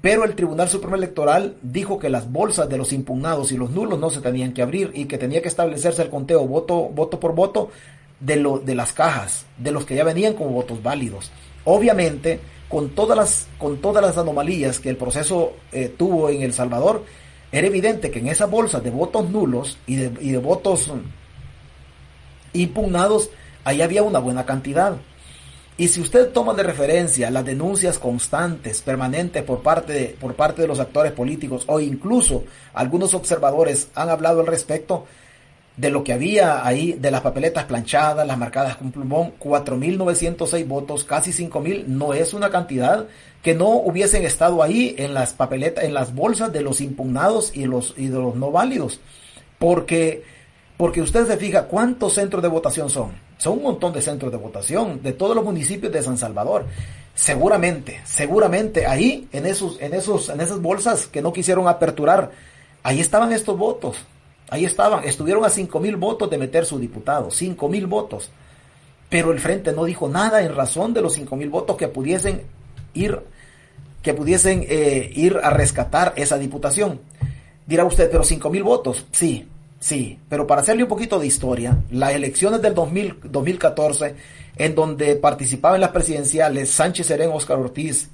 Pero 0.01 0.23
el 0.23 0.35
Tribunal 0.35 0.69
Supremo 0.69 0.95
Electoral 0.95 1.57
dijo 1.61 1.99
que 1.99 2.09
las 2.09 2.31
bolsas 2.31 2.69
de 2.69 2.77
los 2.77 2.93
impugnados 2.93 3.51
y 3.51 3.57
los 3.57 3.69
nulos 3.71 3.99
no 3.99 4.09
se 4.09 4.21
tenían 4.21 4.53
que 4.53 4.61
abrir 4.61 4.91
y 4.93 5.05
que 5.05 5.17
tenía 5.17 5.41
que 5.41 5.49
establecerse 5.49 6.01
el 6.01 6.09
conteo 6.09 6.47
voto, 6.47 6.89
voto 6.89 7.19
por 7.19 7.35
voto 7.35 7.69
de, 8.19 8.37
lo, 8.37 8.59
de 8.59 8.75
las 8.75 8.93
cajas, 8.93 9.45
de 9.57 9.71
los 9.71 9.85
que 9.85 9.95
ya 9.95 10.05
venían 10.05 10.35
como 10.35 10.51
votos 10.51 10.81
válidos. 10.81 11.31
Obviamente, 11.65 12.39
con 12.69 12.89
todas 12.91 13.17
las, 13.17 13.47
con 13.57 13.77
todas 13.77 14.01
las 14.01 14.17
anomalías 14.17 14.79
que 14.79 14.89
el 14.89 14.95
proceso 14.95 15.53
eh, 15.73 15.93
tuvo 15.95 16.29
en 16.29 16.43
El 16.43 16.53
Salvador, 16.53 17.03
era 17.51 17.67
evidente 17.67 18.09
que 18.09 18.19
en 18.19 18.27
esas 18.27 18.49
bolsas 18.49 18.83
de 18.83 18.91
votos 18.91 19.29
nulos 19.29 19.77
y 19.85 19.95
de, 19.95 20.11
y 20.21 20.31
de 20.31 20.37
votos 20.37 20.91
impugnados, 22.53 23.31
ahí 23.63 23.81
había 23.81 24.03
una 24.03 24.19
buena 24.19 24.45
cantidad. 24.45 24.97
Y 25.79 25.87
si 25.87 26.01
usted 26.01 26.33
toma 26.33 26.53
de 26.53 26.63
referencia 26.63 27.31
las 27.31 27.45
denuncias 27.45 27.99
constantes, 27.99 28.81
permanentes 28.81 29.43
por 29.43 29.61
parte, 29.61 29.93
de, 29.93 30.05
por 30.19 30.35
parte 30.35 30.61
de 30.61 30.67
los 30.67 30.77
actores 30.77 31.13
políticos 31.13 31.63
o 31.67 31.79
incluso 31.79 32.43
algunos 32.73 33.13
observadores 33.13 33.87
han 33.95 34.09
hablado 34.09 34.41
al 34.41 34.47
respecto 34.47 35.05
de 35.77 35.89
lo 35.89 36.03
que 36.03 36.11
había 36.11 36.67
ahí, 36.67 36.91
de 36.91 37.11
las 37.11 37.21
papeletas 37.21 37.63
planchadas, 37.63 38.27
las 38.27 38.37
marcadas 38.37 38.75
con 38.75 38.91
plumón, 38.91 39.35
4.906 39.39 40.67
votos, 40.67 41.05
casi 41.05 41.31
5.000, 41.31 41.85
no 41.85 42.13
es 42.13 42.33
una 42.33 42.49
cantidad 42.49 43.07
que 43.41 43.55
no 43.55 43.69
hubiesen 43.69 44.25
estado 44.25 44.61
ahí 44.61 44.95
en 44.97 45.13
las 45.13 45.33
papeletas, 45.33 45.85
en 45.85 45.93
las 45.93 46.13
bolsas 46.13 46.51
de 46.51 46.59
los 46.59 46.81
impugnados 46.81 47.55
y, 47.55 47.63
los, 47.63 47.93
y 47.95 48.07
de 48.07 48.17
los 48.17 48.35
no 48.35 48.51
válidos. 48.51 48.99
Porque, 49.57 50.23
porque 50.75 51.01
usted 51.01 51.25
se 51.25 51.37
fija 51.37 51.67
cuántos 51.67 52.15
centros 52.15 52.43
de 52.43 52.49
votación 52.49 52.89
son 52.89 53.28
son 53.39 53.57
un 53.57 53.63
montón 53.63 53.93
de 53.93 54.01
centros 54.01 54.31
de 54.31 54.37
votación 54.37 55.01
de 55.01 55.13
todos 55.13 55.33
los 55.35 55.45
municipios 55.45 55.91
de 55.91 56.03
San 56.03 56.17
Salvador. 56.17 56.65
Seguramente, 57.15 58.01
seguramente 58.03 58.85
ahí, 58.85 59.27
en 59.31 59.45
esos, 59.45 59.79
en 59.81 59.93
esos, 59.93 60.29
en 60.29 60.41
esas 60.41 60.61
bolsas 60.61 61.07
que 61.07 61.21
no 61.21 61.33
quisieron 61.33 61.67
aperturar, 61.67 62.31
ahí 62.83 62.99
estaban 62.99 63.31
estos 63.31 63.57
votos. 63.57 63.95
Ahí 64.49 64.65
estaban, 64.65 65.03
estuvieron 65.05 65.45
a 65.45 65.49
cinco 65.49 65.79
mil 65.79 65.95
votos 65.95 66.29
de 66.29 66.37
meter 66.37 66.65
su 66.65 66.79
diputado, 66.79 67.31
cinco 67.31 67.69
mil 67.69 67.87
votos. 67.87 68.29
Pero 69.07 69.31
el 69.31 69.39
frente 69.39 69.71
no 69.71 69.85
dijo 69.85 70.09
nada 70.09 70.41
en 70.41 70.53
razón 70.53 70.93
de 70.93 71.01
los 71.01 71.13
cinco 71.13 71.35
mil 71.35 71.49
votos 71.49 71.77
que 71.77 71.87
pudiesen 71.87 72.43
ir, 72.93 73.21
que 74.01 74.13
pudiesen 74.13 74.65
eh, 74.67 75.11
ir 75.15 75.39
a 75.41 75.49
rescatar 75.49 76.13
esa 76.17 76.37
diputación. 76.37 76.99
Dirá 77.65 77.85
usted, 77.85 78.09
pero 78.11 78.23
cinco 78.23 78.49
mil 78.49 78.63
votos, 78.63 79.05
sí, 79.11 79.47
Sí, 79.79 80.19
pero 80.27 80.45
para 80.45 80.61
hacerle 80.61 80.83
un 80.83 80.89
poquito 80.89 81.19
de 81.19 81.27
historia, 81.27 81.77
las 81.89 82.11
elecciones 82.11 82.61
del 82.61 82.73
2014, 82.73 84.15
en 84.57 84.75
donde 84.75 85.15
participaban 85.15 85.75
en 85.75 85.81
las 85.81 85.91
presidenciales 85.91 86.69
Sánchez 86.69 87.07
Serén, 87.07 87.31
Óscar 87.31 87.57
Ortiz, 87.57 88.09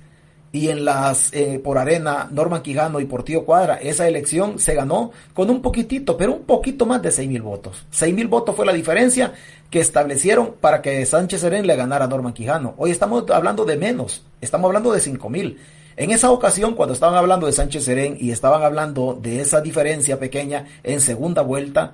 y 0.52 0.70
en 0.70 0.86
las 0.86 1.34
eh, 1.34 1.60
por 1.62 1.78
arena 1.78 2.30
Norman 2.32 2.62
Quijano 2.62 3.02
y 3.02 3.06
Portillo 3.06 3.44
Cuadra, 3.44 3.76
esa 3.76 4.08
elección 4.08 4.58
se 4.58 4.74
ganó 4.74 5.12
con 5.34 5.50
un 5.50 5.62
poquitito, 5.62 6.16
pero 6.16 6.34
un 6.34 6.44
poquito 6.44 6.86
más 6.86 7.02
de 7.02 7.12
seis 7.12 7.28
mil 7.28 7.42
votos. 7.42 7.86
Seis 7.92 8.16
mil 8.16 8.28
votos 8.28 8.56
fue 8.56 8.66
la 8.66 8.72
diferencia 8.72 9.34
que 9.70 9.82
establecieron 9.82 10.54
para 10.62 10.82
que 10.82 11.06
Sánchez 11.06 11.42
Serén 11.42 11.68
le 11.68 11.76
ganara 11.76 12.06
a 12.06 12.08
Norman 12.08 12.32
Quijano. 12.32 12.74
Hoy 12.78 12.92
estamos 12.92 13.30
hablando 13.32 13.66
de 13.66 13.76
menos, 13.76 14.24
estamos 14.40 14.70
hablando 14.70 14.94
de 14.94 15.02
cinco 15.02 15.30
mil. 15.30 15.60
En 15.98 16.12
esa 16.12 16.30
ocasión, 16.32 16.76
cuando 16.76 16.94
estaban 16.94 17.16
hablando 17.16 17.46
de 17.46 17.54
Sánchez 17.54 17.86
Serén 17.86 18.18
y 18.20 18.32
estaban 18.32 18.64
hablando 18.64 19.18
de 19.22 19.40
esa 19.40 19.62
diferencia 19.62 20.20
pequeña 20.20 20.68
en 20.84 21.00
segunda 21.00 21.42
vuelta 21.42 21.94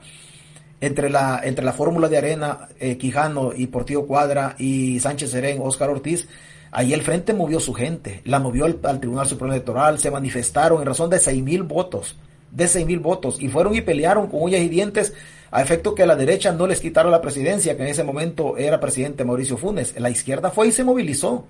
entre 0.80 1.12
la, 1.12 1.40
entre 1.44 1.64
la 1.64 1.74
fórmula 1.74 2.10
de 2.10 2.18
arena 2.18 2.68
eh, 2.80 2.98
Quijano 2.98 3.52
y 3.56 3.68
Portillo 3.68 4.08
Cuadra 4.08 4.56
y 4.58 5.00
Sánchez 5.00 5.30
Serén, 5.30 5.62
Óscar 5.62 5.92
Ortiz, 5.92 6.28
ahí 6.72 6.94
el 6.94 7.04
frente 7.04 7.34
movió 7.34 7.60
su 7.60 7.74
gente, 7.74 8.22
la 8.26 8.40
movió 8.40 8.66
al, 8.66 9.00
Tribunal 9.00 9.28
Supremo 9.28 9.54
Electoral, 9.54 10.00
se 10.00 10.10
manifestaron 10.10 10.82
en 10.82 10.88
razón 10.88 11.12
de 11.12 11.20
seis 11.20 11.44
mil 11.44 11.62
votos, 11.62 12.18
de 12.50 12.68
seis 12.68 12.88
mil 12.88 13.00
votos, 13.00 13.40
y 13.40 13.50
fueron 13.50 13.76
y 13.76 13.82
pelearon 13.82 14.28
con 14.28 14.42
uñas 14.42 14.62
y 14.62 14.70
dientes 14.70 15.14
a 15.52 15.62
efecto 15.62 15.94
que 15.94 16.08
la 16.08 16.16
derecha 16.16 16.52
no 16.52 16.66
les 16.66 16.80
quitara 16.80 17.12
la 17.12 17.22
presidencia, 17.22 17.78
que 17.78 17.84
en 17.84 17.90
ese 17.90 18.04
momento 18.04 18.58
era 18.58 18.80
presidente 18.80 19.26
Mauricio 19.26 19.58
Funes. 19.58 19.94
La 20.00 20.10
izquierda 20.10 20.50
fue 20.50 20.70
y 20.70 20.72
se 20.72 20.84
movilizó 20.84 21.46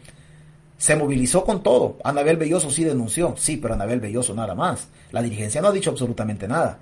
se 0.81 0.95
movilizó 0.95 1.45
con 1.45 1.61
todo. 1.61 1.97
Anabel 2.03 2.37
Belloso 2.37 2.71
sí 2.71 2.83
denunció, 2.83 3.35
sí, 3.37 3.57
pero 3.57 3.75
Anabel 3.75 3.99
Belloso 3.99 4.33
nada 4.33 4.55
más. 4.55 4.87
La 5.11 5.21
dirigencia 5.21 5.61
no 5.61 5.67
ha 5.67 5.71
dicho 5.71 5.91
absolutamente 5.91 6.47
nada. 6.47 6.79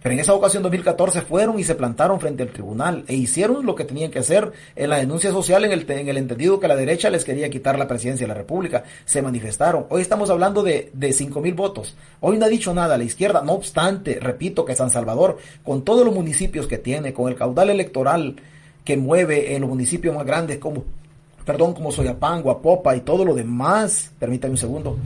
Pero 0.00 0.12
en 0.12 0.20
esa 0.20 0.34
ocasión 0.34 0.62
2014 0.62 1.22
fueron 1.22 1.58
y 1.58 1.64
se 1.64 1.74
plantaron 1.74 2.20
frente 2.20 2.44
al 2.44 2.50
tribunal 2.50 3.04
e 3.08 3.14
hicieron 3.16 3.66
lo 3.66 3.74
que 3.74 3.84
tenían 3.84 4.12
que 4.12 4.20
hacer 4.20 4.52
en 4.76 4.88
la 4.88 4.98
denuncia 4.98 5.32
social 5.32 5.64
en 5.64 5.72
el, 5.72 5.90
en 5.90 6.08
el 6.08 6.16
entendido 6.16 6.60
que 6.60 6.68
la 6.68 6.76
derecha 6.76 7.10
les 7.10 7.24
quería 7.24 7.50
quitar 7.50 7.76
la 7.76 7.88
presidencia 7.88 8.22
de 8.24 8.28
la 8.28 8.38
República. 8.38 8.84
Se 9.04 9.20
manifestaron. 9.20 9.86
Hoy 9.88 10.02
estamos 10.02 10.30
hablando 10.30 10.62
de, 10.62 10.92
de 10.92 11.12
5 11.12 11.40
mil 11.40 11.54
votos. 11.54 11.96
Hoy 12.20 12.38
no 12.38 12.46
ha 12.46 12.48
dicho 12.48 12.72
nada 12.72 12.96
la 12.96 13.02
izquierda. 13.02 13.42
No 13.42 13.54
obstante, 13.54 14.20
repito 14.20 14.64
que 14.64 14.76
San 14.76 14.90
Salvador, 14.90 15.38
con 15.64 15.82
todos 15.82 16.06
los 16.06 16.14
municipios 16.14 16.68
que 16.68 16.78
tiene, 16.78 17.12
con 17.12 17.28
el 17.28 17.34
caudal 17.34 17.70
electoral 17.70 18.36
que 18.84 18.96
mueve 18.96 19.56
en 19.56 19.62
los 19.62 19.70
municipios 19.70 20.14
más 20.14 20.24
grandes 20.24 20.58
como 20.58 20.84
perdón, 21.44 21.74
como 21.74 21.92
Soyapán, 21.92 22.42
Guapopa 22.42 22.96
y 22.96 23.00
todo 23.00 23.24
lo 23.24 23.34
demás. 23.34 24.10
Permítame 24.18 24.52
un 24.52 24.58
segundo, 24.58 24.96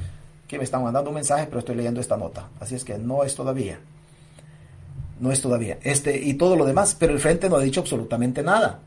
que 0.46 0.58
me 0.58 0.64
están 0.64 0.82
mandando 0.82 1.10
un 1.10 1.16
mensaje, 1.16 1.46
pero 1.46 1.58
estoy 1.58 1.76
leyendo 1.76 2.00
esta 2.00 2.16
nota. 2.16 2.48
Así 2.60 2.74
es 2.74 2.84
que 2.84 2.96
no 2.98 3.24
es 3.24 3.34
todavía. 3.34 3.78
No 5.20 5.32
es 5.32 5.40
todavía. 5.42 5.78
Este, 5.82 6.16
y 6.16 6.34
todo 6.34 6.56
lo 6.56 6.64
demás, 6.64 6.96
pero 6.98 7.12
el 7.12 7.18
frente 7.18 7.48
no 7.48 7.56
ha 7.56 7.60
dicho 7.60 7.80
absolutamente 7.80 8.42
nada. 8.42 8.80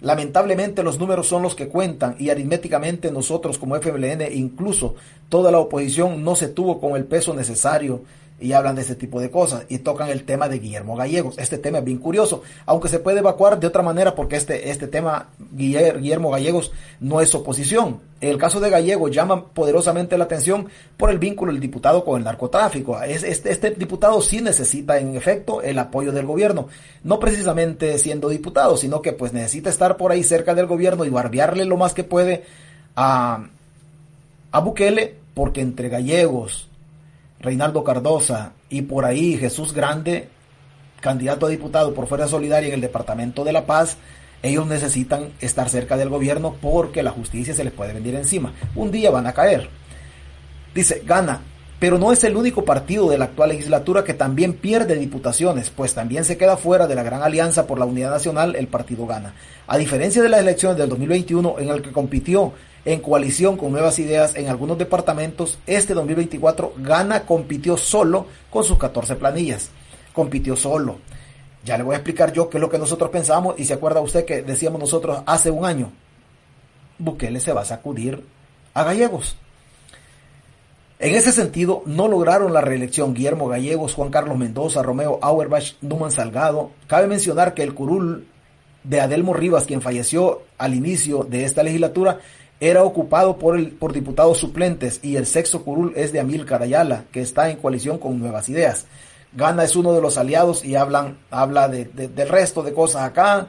Lamentablemente 0.00 0.82
los 0.82 0.98
números 0.98 1.26
son 1.26 1.42
los 1.42 1.54
que 1.54 1.68
cuentan 1.68 2.16
y 2.18 2.30
aritméticamente 2.30 3.10
nosotros 3.10 3.58
como 3.58 3.76
FMLN, 3.76 4.32
incluso 4.32 4.94
toda 5.28 5.50
la 5.50 5.58
oposición, 5.58 6.24
no 6.24 6.36
se 6.36 6.48
tuvo 6.48 6.80
con 6.80 6.96
el 6.96 7.04
peso 7.04 7.34
necesario 7.34 8.02
y 8.40 8.52
hablan 8.52 8.74
de 8.74 8.82
ese 8.82 8.94
tipo 8.94 9.20
de 9.20 9.30
cosas 9.30 9.64
y 9.68 9.78
tocan 9.78 10.08
el 10.08 10.24
tema 10.24 10.48
de 10.48 10.58
Guillermo 10.58 10.96
Gallegos. 10.96 11.38
Este 11.38 11.58
tema 11.58 11.78
es 11.78 11.84
bien 11.84 11.98
curioso, 11.98 12.42
aunque 12.66 12.88
se 12.88 12.98
puede 12.98 13.18
evacuar 13.18 13.60
de 13.60 13.66
otra 13.66 13.82
manera 13.82 14.14
porque 14.14 14.36
este, 14.36 14.70
este 14.70 14.88
tema, 14.88 15.28
Guillermo 15.52 16.30
Gallegos, 16.30 16.72
no 17.00 17.20
es 17.20 17.34
oposición. 17.34 18.00
El 18.20 18.38
caso 18.38 18.60
de 18.60 18.70
Gallegos 18.70 19.10
llama 19.10 19.46
poderosamente 19.46 20.16
la 20.16 20.24
atención 20.24 20.68
por 20.96 21.10
el 21.10 21.18
vínculo 21.18 21.52
del 21.52 21.60
diputado 21.60 22.04
con 22.04 22.18
el 22.18 22.24
narcotráfico. 22.24 23.00
Este, 23.02 23.50
este 23.50 23.70
diputado 23.70 24.20
sí 24.22 24.40
necesita 24.40 24.98
en 24.98 25.16
efecto 25.16 25.62
el 25.62 25.78
apoyo 25.78 26.12
del 26.12 26.26
gobierno, 26.26 26.68
no 27.04 27.18
precisamente 27.18 27.98
siendo 27.98 28.28
diputado, 28.28 28.76
sino 28.76 29.02
que 29.02 29.12
pues 29.12 29.32
necesita 29.32 29.70
estar 29.70 29.96
por 29.96 30.12
ahí 30.12 30.22
cerca 30.22 30.54
del 30.54 30.66
gobierno 30.66 31.04
y 31.04 31.10
barbearle 31.10 31.64
lo 31.64 31.76
más 31.76 31.94
que 31.94 32.04
puede 32.04 32.44
a, 32.96 33.46
a 34.52 34.60
Bukele, 34.60 35.14
porque 35.34 35.60
entre 35.60 35.88
Gallegos, 35.88 36.69
Reinaldo 37.40 37.82
Cardosa 37.84 38.52
y 38.68 38.82
por 38.82 39.04
ahí 39.04 39.36
Jesús 39.36 39.72
Grande, 39.72 40.28
candidato 41.00 41.46
a 41.46 41.48
diputado 41.48 41.94
por 41.94 42.06
Fuerza 42.06 42.28
Solidaria 42.28 42.68
en 42.68 42.74
el 42.74 42.80
Departamento 42.80 43.44
de 43.44 43.52
La 43.52 43.66
Paz, 43.66 43.96
ellos 44.42 44.66
necesitan 44.66 45.30
estar 45.40 45.68
cerca 45.68 45.96
del 45.96 46.08
gobierno 46.08 46.56
porque 46.60 47.02
la 47.02 47.10
justicia 47.10 47.54
se 47.54 47.64
les 47.64 47.72
puede 47.72 47.92
venir 47.92 48.14
encima. 48.14 48.52
Un 48.74 48.90
día 48.90 49.10
van 49.10 49.26
a 49.26 49.32
caer. 49.32 49.68
Dice, 50.74 51.02
gana, 51.04 51.42
pero 51.78 51.98
no 51.98 52.12
es 52.12 52.22
el 52.24 52.36
único 52.36 52.64
partido 52.64 53.08
de 53.08 53.18
la 53.18 53.24
actual 53.24 53.50
legislatura 53.50 54.04
que 54.04 54.14
también 54.14 54.52
pierde 54.52 54.96
diputaciones, 54.96 55.70
pues 55.70 55.94
también 55.94 56.24
se 56.24 56.36
queda 56.36 56.58
fuera 56.58 56.86
de 56.86 56.94
la 56.94 57.02
gran 57.02 57.22
alianza 57.22 57.66
por 57.66 57.78
la 57.78 57.86
unidad 57.86 58.10
nacional, 58.10 58.54
el 58.54 58.68
partido 58.68 59.06
gana. 59.06 59.34
A 59.66 59.78
diferencia 59.78 60.22
de 60.22 60.28
las 60.28 60.40
elecciones 60.40 60.76
del 60.76 60.90
2021 60.90 61.56
en 61.58 61.68
el 61.70 61.80
que 61.80 61.90
compitió 61.90 62.52
en 62.84 63.00
coalición 63.00 63.56
con 63.56 63.72
nuevas 63.72 63.98
ideas 63.98 64.34
en 64.36 64.48
algunos 64.48 64.78
departamentos, 64.78 65.58
este 65.66 65.94
2024 65.94 66.74
Gana 66.78 67.26
compitió 67.26 67.76
solo 67.76 68.26
con 68.50 68.64
sus 68.64 68.78
14 68.78 69.16
planillas. 69.16 69.70
Compitió 70.12 70.56
solo. 70.56 70.98
Ya 71.64 71.76
le 71.76 71.84
voy 71.84 71.94
a 71.94 71.98
explicar 71.98 72.32
yo 72.32 72.48
qué 72.48 72.56
es 72.56 72.60
lo 72.60 72.70
que 72.70 72.78
nosotros 72.78 73.10
pensamos 73.10 73.54
y 73.58 73.64
se 73.64 73.74
acuerda 73.74 74.00
usted 74.00 74.24
que 74.24 74.42
decíamos 74.42 74.80
nosotros 74.80 75.22
hace 75.26 75.50
un 75.50 75.66
año, 75.66 75.92
Bukele 76.98 77.40
se 77.40 77.52
va 77.52 77.62
a 77.62 77.66
sacudir 77.66 78.24
a 78.74 78.84
Gallegos. 78.84 79.36
En 80.98 81.14
ese 81.14 81.32
sentido, 81.32 81.82
no 81.86 82.08
lograron 82.08 82.52
la 82.52 82.60
reelección 82.60 83.14
Guillermo 83.14 83.48
Gallegos, 83.48 83.94
Juan 83.94 84.10
Carlos 84.10 84.36
Mendoza, 84.36 84.82
Romeo 84.82 85.18
Auerbach, 85.22 85.76
Numan 85.80 86.12
Salgado. 86.12 86.72
Cabe 86.86 87.06
mencionar 87.06 87.54
que 87.54 87.62
el 87.62 87.72
curul 87.72 88.26
de 88.84 89.00
Adelmo 89.00 89.32
Rivas, 89.32 89.64
quien 89.64 89.80
falleció 89.80 90.42
al 90.58 90.74
inicio 90.74 91.24
de 91.24 91.44
esta 91.44 91.62
legislatura, 91.62 92.20
era 92.60 92.84
ocupado 92.84 93.38
por, 93.38 93.74
por 93.76 93.94
diputados 93.94 94.38
suplentes 94.38 95.00
y 95.02 95.16
el 95.16 95.26
sexto 95.26 95.64
curul 95.64 95.94
es 95.96 96.12
de 96.12 96.20
Amílcar 96.20 96.62
Ayala, 96.62 97.04
que 97.10 97.22
está 97.22 97.50
en 97.50 97.56
coalición 97.56 97.98
con 97.98 98.18
Nuevas 98.18 98.50
Ideas. 98.50 98.86
Gana 99.32 99.64
es 99.64 99.76
uno 99.76 99.94
de 99.94 100.02
los 100.02 100.18
aliados 100.18 100.64
y 100.64 100.76
hablan, 100.76 101.18
habla 101.30 101.68
de, 101.68 101.86
del 101.86 102.28
resto 102.28 102.62
de 102.62 102.74
cosas 102.74 103.02
acá. 103.02 103.48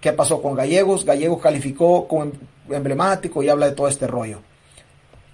¿Qué 0.00 0.12
pasó 0.12 0.40
con 0.40 0.54
Gallegos? 0.54 1.04
Gallegos 1.04 1.42
calificó 1.42 2.08
como 2.08 2.24
em, 2.24 2.32
emblemático 2.70 3.42
y 3.42 3.48
habla 3.48 3.66
de 3.66 3.72
todo 3.72 3.88
este 3.88 4.06
rollo. 4.06 4.40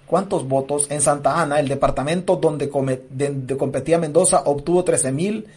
¿Cuántos 0.07 0.47
votos? 0.47 0.87
En 0.91 1.01
Santa 1.01 1.39
Ana, 1.39 1.59
el 1.59 1.67
departamento 1.67 2.35
donde, 2.35 2.69
competía 2.69 3.97
Mendoza, 3.97 4.41
obtuvo 4.45 4.83
13 4.83 5.11
mil. 5.11 5.47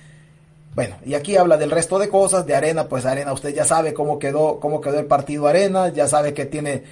Bueno, 0.75 0.97
y 1.05 1.15
aquí 1.15 1.37
habla 1.37 1.57
del 1.57 1.71
resto 1.71 1.99
de 1.99 2.09
cosas, 2.09 2.47
de 2.47 2.55
Arena, 2.55 2.87
pues 2.87 3.05
Arena, 3.05 3.33
usted 3.33 3.55
ya 3.55 3.65
sabe 3.65 3.93
cómo 3.93 4.19
quedó, 4.19 4.61
cómo 4.61 4.81
quedó 4.81 4.99
el 5.01 5.07
partido 5.07 5.49
Arena, 5.49 5.89
ya 5.89 6.07
sabe 6.07 6.35
que 6.35 6.47
tiene 6.47 6.85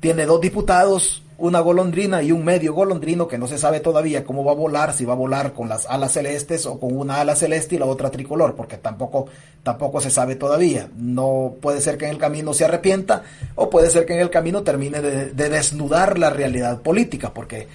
tiene 0.00 0.26
dos 0.26 0.40
diputados, 0.40 1.22
una 1.38 1.60
golondrina 1.60 2.20
y 2.20 2.32
un 2.32 2.44
medio 2.44 2.74
golondrino 2.74 3.28
que 3.28 3.38
no 3.38 3.46
se 3.46 3.58
sabe 3.58 3.78
todavía 3.78 4.24
cómo 4.24 4.44
va 4.44 4.52
a 4.52 4.56
volar, 4.56 4.92
si 4.92 5.04
va 5.04 5.12
a 5.12 5.16
volar 5.16 5.52
con 5.52 5.68
las 5.68 5.86
alas 5.86 6.12
celestes 6.12 6.66
o 6.66 6.80
con 6.80 6.96
una 6.96 7.20
ala 7.20 7.36
celeste 7.36 7.76
y 7.76 7.78
la 7.78 7.86
otra 7.86 8.10
tricolor, 8.10 8.56
porque 8.56 8.76
tampoco, 8.76 9.26
tampoco 9.62 10.00
se 10.00 10.10
sabe 10.10 10.34
todavía. 10.34 10.88
No 10.96 11.54
puede 11.60 11.80
ser 11.80 11.96
que 11.96 12.06
en 12.06 12.10
el 12.12 12.18
camino 12.18 12.52
se 12.54 12.64
arrepienta 12.64 13.22
o 13.54 13.70
puede 13.70 13.88
ser 13.90 14.04
que 14.04 14.14
en 14.14 14.20
el 14.20 14.30
camino 14.30 14.62
termine 14.62 15.00
de, 15.00 15.48
desnudar 15.48 16.18
la 16.18 16.30
realidad 16.30 16.80
política, 16.82 17.32
porque 17.32 17.68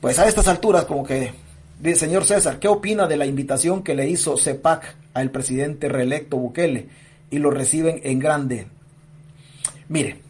pues 0.00 0.18
a 0.20 0.28
estas 0.28 0.46
alturas 0.46 0.84
como 0.84 1.04
que, 1.04 1.32
señor 1.96 2.24
César, 2.24 2.60
¿qué 2.60 2.68
opina 2.68 3.08
de 3.08 3.16
la 3.16 3.26
invitación 3.26 3.82
que 3.82 3.96
le 3.96 4.08
hizo 4.08 4.36
CEPAC 4.36 4.94
al 5.14 5.30
presidente 5.30 5.88
reelecto 5.88 6.36
Bukele 6.36 6.86
y 7.28 7.38
lo 7.38 7.50
reciben 7.50 8.00
en 8.04 8.20
grande? 8.20 8.66
Mire, 9.88 10.29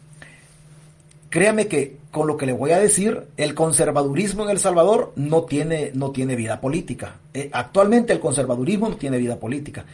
Créame 1.31 1.67
que 1.67 1.95
con 2.11 2.27
lo 2.27 2.35
que 2.35 2.45
le 2.45 2.51
voy 2.51 2.71
a 2.71 2.79
decir, 2.79 3.27
el 3.37 3.55
conservadurismo 3.55 4.43
en 4.43 4.49
El 4.49 4.59
Salvador 4.59 5.13
no 5.15 5.43
tiene, 5.43 5.91
no 5.93 6.11
tiene 6.11 6.35
vida 6.35 6.59
política. 6.59 7.21
Eh, 7.33 7.49
actualmente 7.53 8.11
el 8.11 8.19
conservadurismo 8.19 8.89
no 8.89 8.97
tiene 8.97 9.17
vida 9.17 9.37
política. 9.37 9.85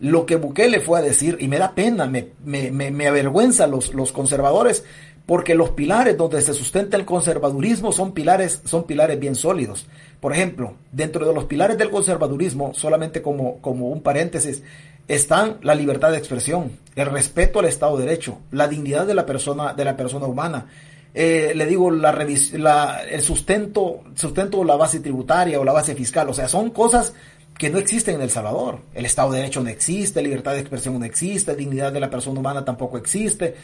Lo 0.00 0.24
que 0.24 0.36
Bukele 0.36 0.80
fue 0.80 0.98
a 0.98 1.02
decir, 1.02 1.36
y 1.38 1.48
me 1.48 1.58
da 1.58 1.74
pena, 1.74 2.06
me, 2.06 2.30
me, 2.42 2.70
me, 2.70 3.06
avergüenza 3.06 3.66
los, 3.66 3.92
los 3.92 4.10
conservadores, 4.10 4.84
porque 5.26 5.54
los 5.54 5.70
pilares 5.70 6.16
donde 6.16 6.40
se 6.40 6.54
sustenta 6.54 6.96
el 6.96 7.04
conservadurismo 7.04 7.92
son 7.92 8.12
pilares, 8.12 8.62
son 8.64 8.84
pilares 8.84 9.20
bien 9.20 9.34
sólidos. 9.34 9.86
Por 10.20 10.32
ejemplo, 10.32 10.76
dentro 10.92 11.26
de 11.28 11.34
los 11.34 11.44
pilares 11.44 11.76
del 11.76 11.90
conservadurismo, 11.90 12.72
solamente 12.72 13.20
como, 13.20 13.58
como 13.58 13.90
un 13.90 14.00
paréntesis, 14.00 14.62
están 15.08 15.58
la 15.62 15.74
libertad 15.74 16.10
de 16.10 16.18
expresión, 16.18 16.72
el 16.94 17.06
respeto 17.06 17.60
al 17.60 17.66
Estado 17.66 17.96
de 17.96 18.04
Derecho, 18.06 18.38
la 18.50 18.68
dignidad 18.68 19.06
de 19.06 19.14
la 19.14 19.26
persona, 19.26 19.72
de 19.72 19.84
la 19.84 19.96
persona 19.96 20.26
humana. 20.26 20.66
Eh, 21.14 21.52
le 21.54 21.64
digo, 21.66 21.90
la, 21.90 22.12
la, 22.52 23.02
el 23.08 23.22
sustento, 23.22 24.02
sustento 24.14 24.62
la 24.64 24.76
base 24.76 25.00
tributaria 25.00 25.58
o 25.58 25.64
la 25.64 25.72
base 25.72 25.94
fiscal. 25.94 26.28
O 26.28 26.34
sea, 26.34 26.46
son 26.48 26.70
cosas 26.70 27.14
que 27.56 27.70
no 27.70 27.78
existen 27.78 28.16
en 28.16 28.22
El 28.22 28.30
Salvador. 28.30 28.80
El 28.94 29.06
Estado 29.06 29.32
de 29.32 29.38
Derecho 29.38 29.62
no 29.62 29.70
existe, 29.70 30.20
libertad 30.20 30.52
de 30.52 30.60
expresión 30.60 30.98
no 30.98 31.04
existe, 31.04 31.54
dignidad 31.54 31.92
de 31.92 32.00
la 32.00 32.10
persona 32.10 32.38
humana 32.38 32.64
tampoco 32.64 32.98
existe. 32.98 33.54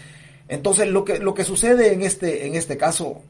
Entonces, 0.48 0.88
lo 0.88 1.05
que, 1.05 1.18
lo 1.18 1.35
que 1.35 1.44
sucede 1.44 1.92
en 1.92 2.02
este, 2.02 2.46
en 2.46 2.55
este 2.55 2.76
caso 2.76 3.20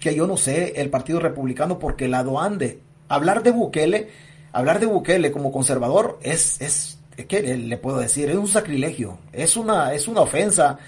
que 0.00 0.14
yo 0.14 0.26
no 0.26 0.36
sé 0.36 0.74
el 0.76 0.90
Partido 0.90 1.20
Republicano 1.20 1.78
por 1.78 1.96
qué 1.96 2.08
lado 2.08 2.40
ande. 2.40 2.80
Hablar 3.08 3.42
de 3.42 3.50
Bukele, 3.50 4.08
hablar 4.52 4.80
de 4.80 4.86
Bukele 4.86 5.32
como 5.32 5.52
conservador 5.52 6.18
es, 6.22 6.60
es, 6.60 6.95
¿qué 7.24 7.40
le 7.40 7.76
puedo 7.78 7.98
decir? 7.98 8.28
Es 8.28 8.36
un 8.36 8.48
sacrilegio, 8.48 9.18
es 9.32 9.56
una, 9.56 9.94
es 9.94 10.08
una 10.08 10.20
ofensa 10.20 10.78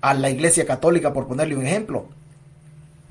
a 0.00 0.14
la 0.14 0.30
Iglesia 0.30 0.66
Católica, 0.66 1.12
por 1.12 1.26
ponerle 1.26 1.56
un 1.56 1.66
ejemplo. 1.66 2.06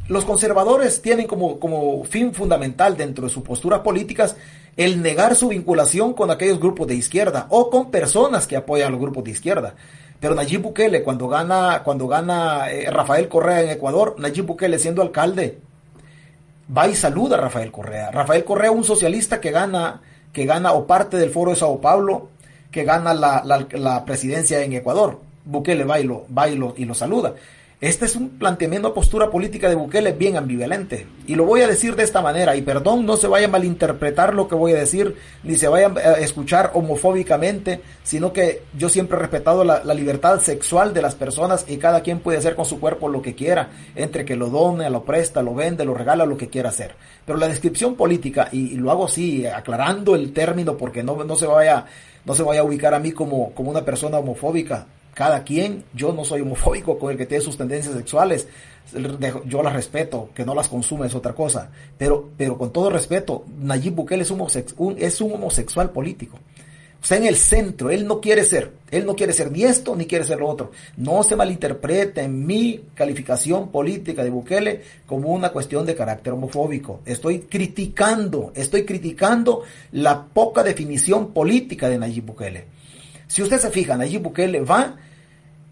Los 0.08 0.26
conservadores 0.26 1.02
tienen 1.02 1.26
como, 1.26 1.60
como 1.60 2.04
fin 2.04 2.34
fundamental 2.34 2.98
dentro 2.98 3.28
de 3.28 3.34
sus 3.34 3.44
posturas 3.44 3.80
políticas 3.80 4.36
el 4.78 5.02
negar 5.02 5.36
su 5.36 5.50
vinculación 5.50 6.14
con 6.14 6.32
aquellos 6.32 6.60
grupos 6.60 6.88
de 6.88 6.96
izquierda 6.96 7.48
o 7.50 7.70
con 7.70 7.92
personas 7.92 8.48
que 8.48 8.58
apoyan 8.58 8.88
a 8.88 8.92
los 8.92 9.00
grupos 9.00 9.24
de 9.24 9.32
izquierda. 9.32 9.76
Pero 10.20 10.36
Nayib 10.36 10.62
Bukele, 10.62 11.02
cuando 11.02 11.28
gana, 11.28 11.82
cuando 11.84 12.08
gana 12.08 12.72
eh, 12.72 12.90
Rafael 12.92 13.28
Correa 13.28 13.62
en 13.62 13.72
Ecuador, 13.72 14.16
Nayib 14.20 14.46
Bukele 14.46 14.78
siendo 14.80 15.02
alcalde, 15.02 15.60
va 16.76 16.88
y 16.88 16.96
saluda 16.96 17.38
a 17.38 17.42
Rafael 17.42 17.72
Correa. 17.72 18.12
Rafael 18.12 18.44
Correa, 18.44 18.72
un 18.72 18.84
socialista 18.84 19.42
que 19.42 19.52
gana, 19.52 20.02
que 20.32 20.46
gana 20.46 20.74
o 20.74 20.86
parte 20.86 21.18
del 21.18 21.32
foro 21.32 21.52
de 21.52 21.58
Sao 21.58 21.82
Paulo, 21.82 22.30
que 22.72 22.84
gana 22.84 23.14
la, 23.14 23.44
la, 23.44 24.06
presidencia 24.06 24.64
en 24.64 24.74
Ecuador. 24.74 25.20
Bukele 25.46 25.84
va 25.84 26.00
y 26.00 26.04
lo, 26.04 26.26
y 26.30 26.56
lo, 26.56 26.74
y 26.78 26.96
saluda. 26.96 27.34
Este 27.82 28.06
es 28.06 28.16
un 28.16 28.30
planteamiento 28.30 28.94
postura 28.94 29.32
política 29.32 29.68
de 29.68 29.74
Bukele 29.74 30.12
bien 30.12 30.38
ambivalente. 30.38 31.08
Y 31.26 31.34
lo 31.34 31.46
voy 31.46 31.62
a 31.62 31.68
decir 31.68 31.96
de 31.96 32.04
esta 32.04 32.22
manera, 32.22 32.56
y 32.56 32.62
perdón, 32.62 33.08
no 33.08 33.18
se 33.18 33.26
vaya 33.26 33.48
a 33.48 33.50
malinterpretar 33.50 34.36
lo 34.36 34.48
que 34.48 34.54
voy 34.54 34.74
a 34.74 34.78
decir, 34.78 35.16
ni 35.42 35.56
se 35.56 35.68
vaya 35.68 35.88
a 35.88 36.20
escuchar 36.20 36.70
homofóbicamente, 36.76 37.82
sino 38.04 38.34
que 38.34 38.62
yo 38.78 38.88
siempre 38.88 39.18
he 39.18 39.22
respetado 39.22 39.64
la, 39.64 39.82
libertad 39.96 40.40
sexual 40.42 40.94
de 40.94 41.02
las 41.02 41.16
personas 41.16 41.66
y 41.68 41.78
cada 41.78 42.02
quien 42.02 42.20
puede 42.20 42.38
hacer 42.38 42.56
con 42.56 42.66
su 42.66 42.80
cuerpo 42.80 43.10
lo 43.10 43.24
que 43.24 43.34
quiera, 43.34 43.70
entre 43.96 44.26
que 44.26 44.36
lo 44.36 44.52
done, 44.52 44.88
lo 44.92 45.04
presta, 45.04 45.42
lo 45.42 45.56
vende, 45.56 45.84
lo 45.84 45.96
regala, 45.96 46.28
lo 46.28 46.38
que 46.38 46.50
quiera 46.50 46.70
hacer. 46.70 46.94
Pero 47.26 47.40
la 47.40 47.48
descripción 47.48 47.96
política, 47.96 48.48
y, 48.52 48.76
lo 48.76 48.92
hago 48.92 49.06
así, 49.06 49.48
aclarando 49.48 50.14
el 50.14 50.34
término 50.34 50.78
porque 50.78 51.02
no, 51.02 51.24
no 51.24 51.36
se 51.36 51.48
vaya 51.48 51.88
no 52.26 52.36
se 52.36 52.44
vaya 52.44 52.62
a 52.62 52.64
ubicar 52.64 52.94
a 52.94 53.00
mí 53.00 53.12
como, 53.12 53.52
como 53.54 53.72
una 53.72 53.86
persona 53.86 54.20
homofóbica. 54.20 54.88
Cada 55.14 55.44
quien, 55.44 55.84
yo 55.94 56.14
no 56.14 56.24
soy 56.24 56.42
homofóbico 56.42 56.98
con 56.98 57.12
el 57.12 57.18
que 57.18 57.26
tiene 57.26 57.44
sus 57.44 57.58
tendencias 57.58 57.96
sexuales, 57.96 58.48
yo 59.46 59.64
las 59.64 59.74
respeto, 59.74 60.30
que 60.34 60.46
no 60.46 60.56
las 60.56 60.68
consume 60.68 61.08
es 61.08 61.16
otra 61.16 61.34
cosa, 61.34 61.70
pero, 61.98 62.30
pero 62.38 62.58
con 62.58 62.72
todo 62.72 62.90
respeto, 62.90 63.46
Nayib 63.60 63.94
Bukele 63.96 64.24
es 64.24 64.32
un, 64.32 64.96
es 64.98 65.22
un 65.22 65.34
homosexual 65.34 65.92
político. 65.92 66.40
Está 67.02 67.18
en 67.18 67.26
el 67.26 67.36
centro, 67.36 67.90
él 67.90 68.06
no 68.06 68.22
quiere 68.22 68.44
ser, 68.44 68.74
él 68.92 69.08
no 69.08 69.16
quiere 69.16 69.34
ser 69.34 69.52
ni 69.52 69.64
esto 69.64 69.96
ni 69.96 70.06
quiere 70.06 70.24
ser 70.24 70.40
lo 70.40 70.48
otro. 70.48 70.72
No 70.98 71.24
se 71.24 71.36
malinterprete 71.36 72.22
en 72.22 72.46
mi 72.46 72.84
calificación 72.94 73.72
política 73.72 74.24
de 74.24 74.30
Bukele 74.30 74.82
como 75.08 75.30
una 75.30 75.50
cuestión 75.50 75.84
de 75.86 75.96
carácter 75.96 76.34
homofóbico. 76.34 77.02
Estoy 77.06 77.40
criticando, 77.40 78.52
estoy 78.56 78.86
criticando 78.86 79.64
la 79.94 80.24
poca 80.26 80.62
definición 80.62 81.34
política 81.34 81.90
de 81.90 81.98
Nayib 81.98 82.26
Bukele. 82.26 82.66
Si 83.26 83.42
usted 83.42 83.60
se 83.60 83.72
fija, 83.72 83.98
Nayib 83.98 84.22
Bukele 84.22 84.62
va 84.62 84.96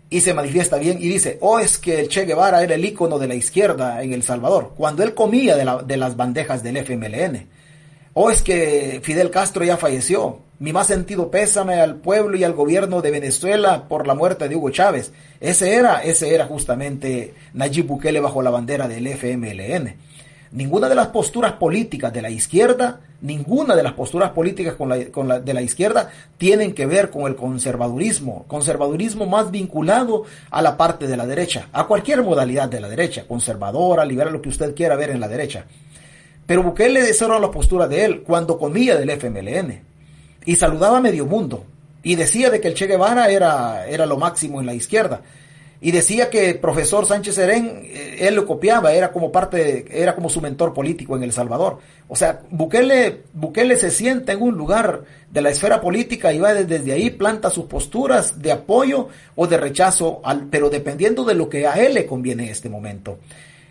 y 0.10 0.22
se 0.22 0.34
manifiesta 0.34 0.78
bien 0.78 0.98
y 1.00 1.08
dice, 1.08 1.38
oh, 1.42 1.60
es 1.60 1.78
que 1.78 2.08
Che 2.08 2.26
Guevara 2.26 2.64
era 2.64 2.74
el 2.74 2.84
ícono 2.84 3.20
de 3.20 3.28
la 3.28 3.36
izquierda 3.36 4.02
en 4.02 4.14
El 4.14 4.24
Salvador, 4.24 4.74
cuando 4.76 5.04
él 5.04 5.14
comía 5.14 5.56
de, 5.56 5.98
las 5.98 6.18
bandejas 6.18 6.64
del 6.64 6.78
FMLN. 6.78 7.48
O 8.14 8.24
oh, 8.24 8.32
es 8.32 8.42
que 8.42 9.00
Fidel 9.04 9.30
Castro 9.30 9.64
ya 9.64 9.78
falleció. 9.78 10.49
Mi 10.60 10.74
más 10.74 10.88
sentido 10.88 11.32
pésame 11.32 11.76
al 11.76 11.96
pueblo 11.96 12.36
y 12.36 12.44
al 12.44 12.52
gobierno 12.52 13.02
de 13.02 13.12
Venezuela 13.12 13.88
por 13.88 14.06
la 14.06 14.14
muerte 14.14 14.50
de 14.50 14.58
Hugo 14.58 14.72
Chávez. 14.72 15.14
Ese 15.40 15.74
era, 15.74 16.04
ese 16.04 16.36
era 16.36 16.48
justamente 16.48 17.34
Nayib 17.54 17.88
Bukele 17.88 18.20
bajo 18.20 18.42
la 18.42 18.50
bandera 18.50 18.90
del 18.90 19.08
FMLN. 19.08 19.96
Ninguna 20.52 20.90
de 20.90 20.96
las 20.96 21.08
posturas 21.08 21.54
políticas 21.54 22.12
de 22.12 22.22
la 22.22 22.30
izquierda, 22.30 23.00
ninguna 23.22 23.74
de 23.74 23.84
las 23.84 23.94
posturas 23.94 24.32
políticas 24.32 24.76
de 24.78 25.54
la 25.54 25.62
izquierda 25.62 26.12
tienen 26.38 26.74
que 26.74 26.86
ver 26.86 27.10
con 27.10 27.28
el 27.28 27.38
conservadurismo, 27.38 28.44
conservadurismo 28.50 29.28
más 29.28 29.52
vinculado 29.52 30.26
a 30.52 30.62
la 30.62 30.76
parte 30.76 31.08
de 31.08 31.16
la 31.16 31.26
derecha, 31.26 31.70
a 31.72 31.88
cualquier 31.88 32.22
modalidad 32.22 32.68
de 32.68 32.82
la 32.82 32.90
derecha, 32.90 33.26
conservadora, 33.26 34.04
liberal, 34.04 34.34
lo 34.34 34.42
que 34.42 34.50
usted 34.50 34.76
quiera 34.76 34.98
ver 34.98 35.12
en 35.12 35.22
la 35.22 35.30
derecha. 35.30 35.64
Pero 36.46 36.64
Bukele 36.64 37.00
esa 37.00 37.28
era 37.28 37.40
la 37.40 37.50
postura 37.50 37.88
de 37.88 38.04
él 38.04 38.24
cuando 38.24 38.58
comía 38.58 38.98
del 38.98 39.12
FMLN 39.12 39.89
y 40.50 40.56
saludaba 40.56 40.98
a 40.98 41.02
medio 41.02 41.28
mundo 41.28 41.64
y 42.02 42.16
decía 42.16 42.50
de 42.50 42.60
que 42.60 42.70
el 42.70 42.74
Che 42.74 42.88
Guevara 42.88 43.30
era, 43.30 43.86
era 43.86 44.08
lo 44.08 44.18
máximo 44.18 44.60
en 44.60 44.66
la 44.66 44.74
izquierda 44.74 45.22
y 45.80 45.92
decía 45.92 46.32
que 46.32 46.50
el 46.50 46.60
profesor 46.60 47.06
Sánchez 47.06 47.36
Serén, 47.36 47.84
eh, 47.84 48.18
él 48.22 48.34
lo 48.34 48.48
copiaba, 48.48 48.92
era 48.92 49.12
como 49.12 49.32
parte, 49.32 49.86
era 49.92 50.16
como 50.16 50.28
su 50.28 50.42
mentor 50.42 50.74
político 50.74 51.16
en 51.16 51.22
El 51.22 51.34
Salvador. 51.34 51.78
O 52.08 52.16
sea, 52.16 52.42
Bukele, 52.50 53.26
Bukele 53.34 53.78
se 53.78 53.92
sienta 53.92 54.34
en 54.34 54.42
un 54.42 54.56
lugar 54.56 55.04
de 55.30 55.42
la 55.44 55.52
esfera 55.52 55.80
política 55.80 56.34
y 56.34 56.40
va 56.40 56.56
desde 56.56 56.94
ahí, 56.94 57.12
planta 57.12 57.52
sus 57.52 57.66
posturas 57.66 58.42
de 58.42 58.52
apoyo 58.52 59.08
o 59.36 59.46
de 59.46 59.58
rechazo, 59.58 60.20
al, 60.24 60.48
pero 60.48 60.72
dependiendo 60.72 61.26
de 61.26 61.36
lo 61.36 61.48
que 61.48 61.68
a 61.68 61.74
él 61.74 61.94
le 61.94 62.08
conviene 62.08 62.46
en 62.46 62.50
este 62.50 62.70
momento. 62.70 63.20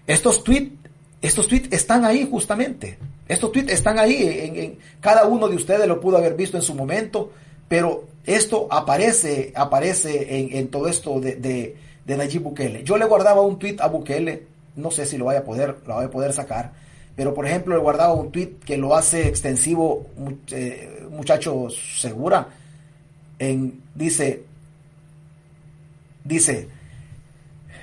Estos 0.07 0.45
tweets, 0.45 0.88
estos 1.21 1.49
tweets 1.49 1.73
están 1.73 2.05
ahí 2.05 2.29
justamente. 2.31 2.99
Estos 3.27 3.53
tweets 3.53 3.73
están 3.73 3.99
ahí, 3.99 4.17
en, 4.55 4.79
cada 5.01 5.27
uno 5.27 5.49
de 5.49 5.57
ustedes 5.57 5.87
lo 5.87 6.01
pudo 6.01 6.17
haber 6.17 6.35
visto 6.35 6.57
en 6.57 6.63
su 6.63 6.75
momento, 6.75 7.33
pero 7.69 8.05
esto 8.25 8.69
aparece, 8.71 9.53
aparece 9.55 10.59
en, 10.59 10.69
todo 10.69 10.89
esto 10.89 11.21
de 11.21 11.77
de 12.09 12.17
Nayib 12.17 12.43
Bukele. 12.43 12.83
Yo 12.83 12.97
le 12.97 13.05
guardaba 13.05 13.43
un 13.43 13.59
tweet 13.59 13.77
a 13.81 13.87
Bukele, 13.87 14.47
no 14.77 14.91
sé 14.91 15.05
si 15.05 15.19
lo 15.19 15.27
vaya 15.27 15.41
a 15.41 15.45
poder, 15.45 15.77
lo 15.87 15.97
voy 15.97 16.07
a 16.07 16.11
poder 16.11 16.33
sacar, 16.33 16.73
pero 17.15 17.35
por 17.35 17.47
ejemplo 17.47 17.77
le 17.77 17.83
guardaba 17.83 18.15
un 18.15 18.33
tweet 18.33 18.57
que 18.65 18.79
lo 18.79 18.97
hace 18.97 19.29
extensivo, 19.29 20.07
eh, 20.51 21.07
muchacho 21.11 21.69
segura, 21.69 22.49
dice, 23.95 24.43
dice, 26.25 26.69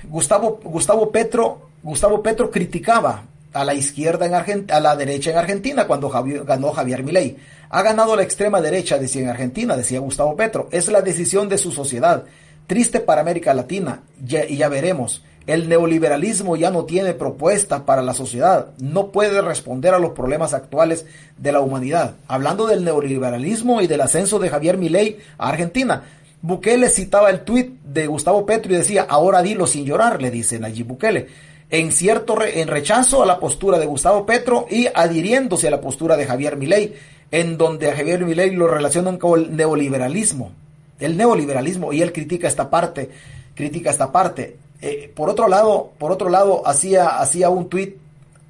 Gustavo, 0.10 0.60
Gustavo 0.64 1.12
Petro, 1.12 1.65
Gustavo 1.86 2.24
Petro 2.24 2.50
criticaba 2.50 3.26
a 3.54 3.64
la 3.64 3.76
izquierda 3.76 4.26
en 4.26 4.34
Argentina, 4.34 4.76
a 4.76 4.80
la 4.80 4.96
derecha 4.96 5.30
en 5.30 5.38
Argentina 5.38 5.86
cuando 5.86 6.10
ganó 6.10 6.72
Javier 6.72 7.04
Milei. 7.04 7.38
Ha 7.70 7.84
ganado 7.84 8.16
la 8.16 8.24
extrema 8.24 8.60
derecha, 8.60 8.98
decía 8.98 9.22
en 9.22 9.30
Argentina, 9.30 9.78
decía 9.78 10.00
Gustavo 10.00 10.36
Petro. 10.36 10.68
Es 10.72 10.88
la 10.88 11.04
decisión 11.04 11.48
de 11.48 11.60
su 11.60 11.72
sociedad. 11.72 12.24
Triste 12.66 13.02
para 13.02 13.22
América 13.22 13.54
Latina, 13.54 14.02
y 14.20 14.58
ya 14.58 14.68
veremos. 14.68 15.22
El 15.46 15.70
neoliberalismo 15.70 16.56
ya 16.56 16.72
no 16.72 16.86
tiene 16.86 17.14
propuesta 17.14 17.86
para 17.86 18.02
la 18.02 18.16
sociedad, 18.16 18.70
no 18.80 19.12
puede 19.12 19.40
responder 19.44 19.94
a 19.94 20.00
los 20.00 20.14
problemas 20.14 20.56
actuales 20.56 21.06
de 21.38 21.52
la 21.52 21.60
humanidad. 21.60 22.16
Hablando 22.28 22.66
del 22.66 22.84
neoliberalismo 22.84 23.84
y 23.84 23.86
del 23.86 24.02
ascenso 24.02 24.40
de 24.40 24.50
Javier 24.50 24.80
Milei 24.80 25.20
a 25.38 25.50
Argentina, 25.50 26.02
Bukele 26.42 26.90
citaba 26.90 27.30
el 27.30 27.42
tuit 27.42 27.80
de 27.84 28.08
Gustavo 28.08 28.44
Petro 28.44 28.74
y 28.74 28.78
decía, 28.78 29.06
ahora 29.08 29.44
dilo 29.44 29.68
sin 29.68 29.86
llorar, 29.86 30.20
le 30.20 30.32
dice 30.32 30.58
Nayib 30.58 30.88
Bukele, 30.88 31.28
en 31.70 31.92
cierto 31.92 32.38
en 32.44 32.68
rechazo 32.68 33.24
a 33.24 33.26
la 33.26 33.40
postura 33.40 33.80
de 33.80 33.86
Gustavo 33.86 34.26
Petro 34.26 34.68
y 34.70 34.88
adhiriéndose 34.94 35.68
a 35.68 35.72
la 35.72 35.82
postura 35.82 36.16
de 36.18 36.26
Javier 36.26 36.58
Milei, 36.58 36.96
en 37.32 37.58
donde 37.58 37.90
a 37.90 37.96
Javier 37.96 38.26
Milei 38.26 38.52
lo 38.52 38.68
relacionan 38.68 39.18
con 39.18 39.40
el 39.40 39.56
neoliberalismo 39.56 40.52
el 41.00 41.18
neoliberalismo 41.18 41.94
y 41.94 42.02
él 42.02 42.14
critica 42.14 42.48
esta 42.48 42.70
parte, 42.70 43.10
critica 43.54 43.90
esta 43.90 44.12
parte. 44.12 44.58
Eh, 44.82 45.12
por 45.14 45.30
otro 45.30 45.48
lado, 45.48 45.92
por 45.98 46.12
otro 46.12 46.30
lado, 46.30 46.68
hacía, 46.68 47.20
hacía 47.20 47.50
un 47.50 47.70
tuit, 47.70 47.98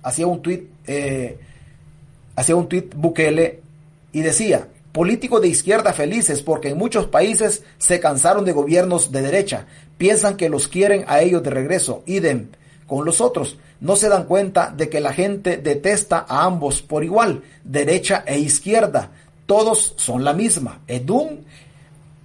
hacía 0.03 0.27
un 0.27 0.41
tuit, 0.41 0.69
eh, 0.87 1.37
hacía 2.35 2.55
un 2.55 2.67
tuit 2.67 2.93
Bukele 2.95 3.61
y 4.11 4.21
decía, 4.21 4.67
políticos 4.91 5.41
de 5.41 5.47
izquierda 5.49 5.93
felices 5.93 6.41
porque 6.41 6.69
en 6.69 6.77
muchos 6.77 7.07
países 7.07 7.63
se 7.77 7.99
cansaron 7.99 8.45
de 8.45 8.53
gobiernos 8.53 9.11
de 9.11 9.21
derecha, 9.21 9.65
piensan 9.97 10.37
que 10.37 10.49
los 10.49 10.67
quieren 10.67 11.05
a 11.07 11.21
ellos 11.21 11.43
de 11.43 11.49
regreso, 11.49 12.03
idem 12.05 12.49
con 12.87 13.05
los 13.05 13.21
otros, 13.21 13.57
no 13.79 13.95
se 13.95 14.09
dan 14.09 14.25
cuenta 14.25 14.73
de 14.75 14.89
que 14.89 14.99
la 14.99 15.13
gente 15.13 15.57
detesta 15.57 16.25
a 16.27 16.45
ambos 16.45 16.81
por 16.81 17.03
igual, 17.03 17.43
derecha 17.63 18.23
e 18.25 18.39
izquierda, 18.39 19.11
todos 19.45 19.93
son 19.97 20.23
la 20.23 20.33
misma. 20.33 20.81
Edun 20.87 21.45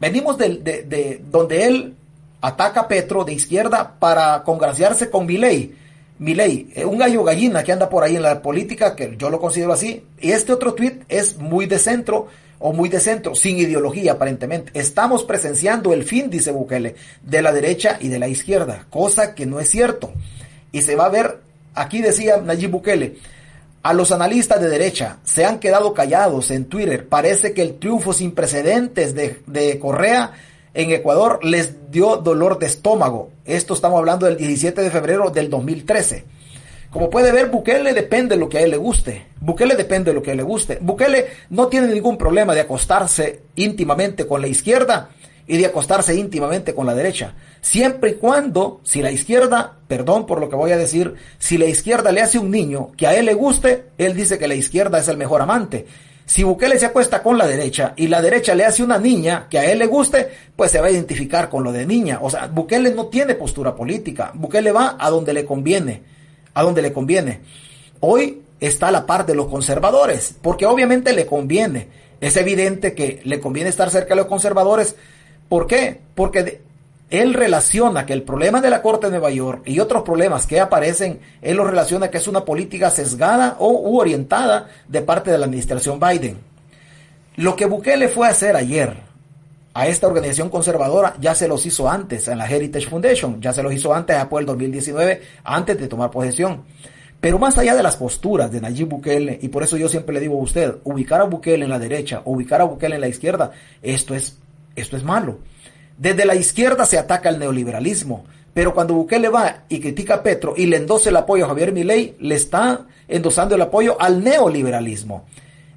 Venimos 0.01 0.39
de, 0.39 0.57
de, 0.57 1.21
donde 1.31 1.67
él 1.67 1.95
ataca 2.41 2.81
a 2.81 2.89
Petro 2.89 3.23
de 3.23 3.35
izquierda 3.35 3.97
para 3.99 4.43
congraciarse 4.45 5.11
con 5.11 5.27
Milei. 5.27 5.75
Milei, 6.19 6.71
eh, 6.75 6.87
un 6.87 6.99
gallo 6.99 7.23
gallina 7.23 7.63
que 7.63 7.73
anda 7.73 7.91
por 7.91 8.03
ahí 8.03 8.17
en 8.17 8.23
la 8.23 8.41
política, 8.41 8.97
que 8.97 9.15
yo 9.19 9.29
lo 9.29 9.39
considero 9.39 9.75
así. 9.75 10.03
Y 10.19 10.33
este 10.33 10.55
otro 10.55 10.73
tweet 10.73 11.01
es 11.11 11.37
muy 11.37 11.67
de 11.67 11.79
centro 11.79 12.29
o 12.59 12.73
muy 12.73 12.89
de 12.89 12.99
centro, 12.99 13.35
sin 13.35 13.59
ideología 13.59 14.13
aparentemente. 14.13 14.71
Estamos 14.79 15.25
presenciando 15.25 15.93
el 15.93 16.05
fin, 16.05 16.31
dice 16.31 16.51
Bukele, 16.51 16.95
de 17.23 17.43
la 17.43 17.53
derecha 17.53 17.99
y 18.01 18.09
de 18.09 18.19
la 18.19 18.29
izquierda, 18.29 18.87
cosa 18.89 19.35
que 19.35 19.45
no 19.45 19.61
es 19.61 19.69
cierto. 19.69 20.13
Y 20.73 20.83
se 20.83 20.97
va 20.97 21.07
a 21.07 21.11
ver, 21.11 21.41
aquí 21.75 22.01
decía 22.01 22.39
Nayib 22.39 22.71
Bukele, 22.71 23.17
a 23.83 23.95
los 23.95 24.13
analistas 24.13 24.61
de 24.61 24.69
derecha 24.69 25.19
se 25.25 25.47
han 25.47 25.59
quedado 25.59 25.95
callados 25.95 26.51
en 26.51 26.67
Twitter. 26.67 27.09
Parece 27.09 27.55
que 27.55 27.63
el 27.63 27.79
triunfo 27.79 28.13
sin 28.13 28.33
precedentes 28.33 29.15
de, 29.15 29.79
Correa 29.79 30.33
en 30.75 30.91
Ecuador 30.91 31.45
les 31.45 31.91
dio 31.91 32.19
dolor 32.19 32.59
de 32.59 32.67
estómago. 32.67 33.31
Esto 33.47 33.75
estamos 33.75 33.99
hablando 33.99 34.27
del 34.27 34.37
17 34.37 34.83
de 34.83 34.91
febrero 34.91 35.31
del 35.31 35.49
2013. 35.49 36.25
Como 36.91 37.09
puede 37.09 37.33
ver, 37.33 37.51
Bukele 37.51 37.95
depende 37.95 38.35
de 38.35 38.41
lo 38.41 38.49
que 38.49 38.59
a 38.59 38.63
él 38.63 38.71
le 38.71 38.77
guste. 38.77 39.27
Bukele 39.41 39.77
depende 39.77 40.11
de 40.11 40.15
lo 40.15 40.23
que 40.23 40.31
a 40.31 40.33
él 40.33 40.39
le 40.39 40.43
guste. 40.43 40.79
Bukele 40.81 41.27
no 41.49 41.69
tiene 41.69 41.87
ningún 41.87 42.19
problema 42.19 42.55
de 42.55 42.61
acostarse 42.61 43.43
íntimamente 43.55 44.27
con 44.27 44.43
la 44.43 44.49
izquierda 44.49 45.11
y 45.47 45.57
de 45.59 45.67
acostarse 45.67 46.15
íntimamente 46.15 46.75
con 46.75 46.87
la 46.87 46.95
derecha. 46.95 47.35
Siempre 47.61 48.11
y 48.11 48.15
cuando, 48.15 48.81
si 48.85 49.03
la 49.03 49.11
izquierda, 49.11 49.79
perdón 49.89 50.27
por 50.27 50.41
lo 50.41 50.49
que 50.49 50.57
voy 50.57 50.73
a 50.73 50.77
decir, 50.77 51.15
si 51.39 51.59
la 51.59 51.67
izquierda 51.67 52.13
le 52.13 52.21
hace 52.21 52.39
un 52.39 52.51
niño 52.51 52.93
que 52.97 53.07
a 53.07 53.15
él 53.15 53.27
le 53.27 53.35
guste, 53.35 53.87
él 53.99 54.15
dice 54.15 54.39
que 54.39 54.49
la 54.49 54.55
izquierda 54.55 54.99
es 54.99 55.09
el 55.09 55.17
mejor 55.17 55.43
amante. 55.43 55.87
Si 56.31 56.45
Bukele 56.45 56.79
se 56.79 56.87
acuesta 56.87 57.25
con 57.25 57.37
la 57.37 57.49
derecha 57.49 57.93
y 57.97 58.07
la 58.07 58.23
derecha 58.23 58.55
le 58.55 58.65
hace 58.65 58.85
una 58.85 58.99
niña 58.99 59.49
que 59.51 59.59
a 59.59 59.69
él 59.69 59.81
le 59.81 59.87
guste, 59.87 60.29
pues 60.55 60.71
se 60.71 60.81
va 60.81 60.87
a 60.87 60.91
identificar 60.93 61.51
con 61.51 61.65
lo 61.65 61.73
de 61.73 61.85
niña. 61.85 62.21
O 62.23 62.31
sea, 62.31 62.47
Bukele 62.47 62.95
no 62.95 63.07
tiene 63.07 63.35
postura 63.35 63.75
política. 63.75 64.31
Bukele 64.35 64.71
va 64.71 64.97
a 64.97 65.11
donde 65.11 65.33
le 65.33 65.45
conviene. 65.45 66.03
A 66.55 66.63
donde 66.63 66.83
le 66.83 66.93
conviene. 66.93 67.41
Hoy 67.99 68.43
está 68.61 68.93
la 68.93 69.07
parte 69.07 69.33
de 69.33 69.37
los 69.37 69.49
conservadores, 69.49 70.37
porque 70.41 70.67
obviamente 70.67 71.13
le 71.13 71.27
conviene. 71.27 71.89
Es 72.21 72.37
evidente 72.37 72.95
que 72.95 73.21
le 73.25 73.41
conviene 73.41 73.71
estar 73.71 73.91
cerca 73.91 74.11
de 74.11 74.21
los 74.21 74.27
conservadores. 74.27 74.95
¿Por 75.51 75.67
qué? 75.67 76.01
Porque 76.15 76.63
él 77.11 77.35
relaciona 77.35 78.07
que 78.07 78.13
el 78.13 78.23
problema 78.23 78.61
de 78.61 78.71
la 78.71 78.83
Corte 78.83 79.09
de 79.09 79.11
Nueva 79.11 79.33
York 79.33 79.63
y 79.67 79.81
otros 79.81 80.05
problemas 80.05 80.47
que 80.47 80.61
aparecen, 80.61 81.19
él 81.43 81.57
lo 81.57 81.65
relaciona 81.65 82.09
que 82.09 82.19
es 82.19 82.29
una 82.29 82.45
política 82.45 82.89
sesgada 82.89 83.57
o 83.59 83.99
orientada 83.99 84.69
de 84.87 85.03
parte 85.03 85.33
de 85.33 85.39
la 85.39 85.47
administración 85.47 85.99
Biden. 85.99 86.39
Lo 87.35 87.57
que 87.57 87.67
Bukele 87.67 88.07
fue 88.07 88.29
a 88.29 88.31
hacer 88.31 88.55
ayer 88.55 88.97
a 89.75 89.89
esta 89.89 90.07
organización 90.07 90.51
conservadora 90.51 91.17
ya 91.21 91.35
se 91.35 91.49
los 91.49 91.67
hizo 91.67 91.91
antes 91.91 92.29
en 92.29 92.39
la 92.39 92.49
Heritage 92.49 92.87
Foundation, 92.87 93.41
ya 93.41 93.53
se 93.53 93.65
los 93.65 93.73
hizo 93.73 93.93
antes, 93.93 94.17
después 94.17 94.43
del 94.43 94.47
2019, 94.47 95.21
antes 95.43 95.81
de 95.81 95.89
tomar 95.89 96.13
posesión. 96.13 96.63
Pero 97.21 97.41
más 97.41 97.59
allá 97.59 97.75
de 97.75 97.83
las 97.83 97.97
posturas 97.97 98.53
de 98.53 98.61
Nayib 98.61 98.89
Bukele, 98.89 99.39
y 99.43 99.49
por 99.49 99.65
eso 99.65 99.77
yo 99.77 99.89
siempre 99.89 100.15
le 100.15 100.21
digo 100.21 100.39
a 100.39 100.43
usted, 100.43 100.77
ubicar 100.85 101.21
a 101.21 101.25
Bukele 101.25 101.65
en 101.65 101.71
la 101.71 101.79
derecha, 101.81 102.23
ubicar 102.25 102.61
a 102.61 102.65
Bukele 102.65 102.95
en 102.95 103.01
la 103.01 103.09
izquierda, 103.09 103.51
esto 103.83 104.15
es, 104.15 104.39
esto 104.77 104.97
es 104.97 105.03
malo. 105.03 105.39
Desde 105.99 106.25
la 106.25 106.35
izquierda 106.35 106.87
se 106.87 106.99
ataca 106.99 107.29
el 107.29 107.39
neoliberalismo, 107.39 108.25
pero 108.55 108.75
cuando 108.75 108.95
Bukele 108.95 109.29
va 109.29 109.65
y 109.69 109.81
critica 109.81 110.15
a 110.15 110.23
Petro 110.23 110.55
y 110.57 110.67
le 110.67 110.79
endosa 110.79 111.11
el 111.11 111.17
apoyo 111.17 111.45
a 111.45 111.49
Javier 111.49 111.73
Milei, 111.73 112.17
le 112.19 112.35
está 112.35 112.87
endosando 113.07 113.55
el 113.55 113.63
apoyo 113.63 114.01
al 114.01 114.25
neoliberalismo. 114.25 115.27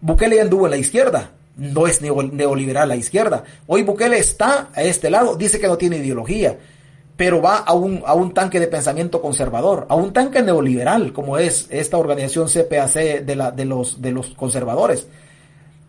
Bukele 0.02 0.38
ya 0.38 0.42
anduvo 0.44 0.66
en 0.66 0.72
la 0.72 0.78
izquierda, 0.78 1.32
no 1.56 1.88
es 1.88 2.02
neoliberal 2.02 2.90
la 2.90 2.96
izquierda. 2.96 3.44
Hoy 3.68 3.84
Bukele 3.84 4.18
está 4.18 4.70
a 4.74 4.84
este 4.84 5.10
lado, 5.10 5.36
dice 5.36 5.60
que 5.60 5.68
no 5.68 5.78
tiene 5.78 5.98
ideología, 5.98 6.58
pero 7.16 7.42
va 7.42 7.58
a 7.58 7.74
un, 7.74 8.02
a 8.06 8.14
un 8.14 8.34
tanque 8.34 8.60
de 8.60 8.68
pensamiento 8.68 9.22
conservador, 9.22 9.86
a 9.90 9.96
un 9.96 10.14
tanque 10.14 10.42
neoliberal, 10.42 11.14
como 11.14 11.38
es 11.38 11.68
esta 11.70 11.98
organización 11.98 12.48
CPAC 12.48 12.94
de, 13.24 13.36
la, 13.36 13.52
de, 13.52 13.66
los, 13.66 14.02
de 14.02 14.12
los 14.12 14.30
conservadores. 14.30 15.08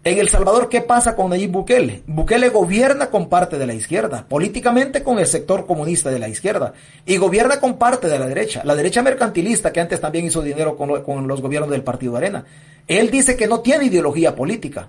En 0.05 0.19
El 0.19 0.29
Salvador, 0.29 0.69
¿qué 0.69 0.83
pasa 0.83 1.17
con 1.17 1.31
Nayib 1.31 1.51
Bukele? 1.51 2.03
Bukele 2.07 2.51
gobierna 2.51 3.07
con 3.07 3.31
parte 3.31 3.57
de 3.57 3.67
la 3.67 3.73
izquierda, 3.73 4.27
políticamente 4.29 5.03
con 5.03 5.19
el 5.19 5.27
sector 5.27 5.65
comunista 5.65 6.11
de 6.11 6.19
la 6.19 6.29
izquierda, 6.29 6.75
y 7.07 7.17
gobierna 7.17 7.59
con 7.59 7.79
parte 7.79 8.09
de 8.09 8.19
la 8.19 8.27
derecha, 8.27 8.61
la 8.67 8.75
derecha 8.75 9.01
mercantilista 9.01 9.73
que 9.73 9.81
antes 9.81 10.03
también 10.03 10.27
hizo 10.27 10.43
dinero 10.43 10.77
con, 10.77 11.27
los 11.27 11.41
gobiernos 11.41 11.71
del 11.71 11.83
Partido 11.83 12.19
Arena. 12.19 12.45
Él 12.87 13.11
dice 13.11 13.35
que 13.35 13.47
no 13.47 13.61
tiene 13.61 13.87
ideología 13.87 14.37
política, 14.37 14.89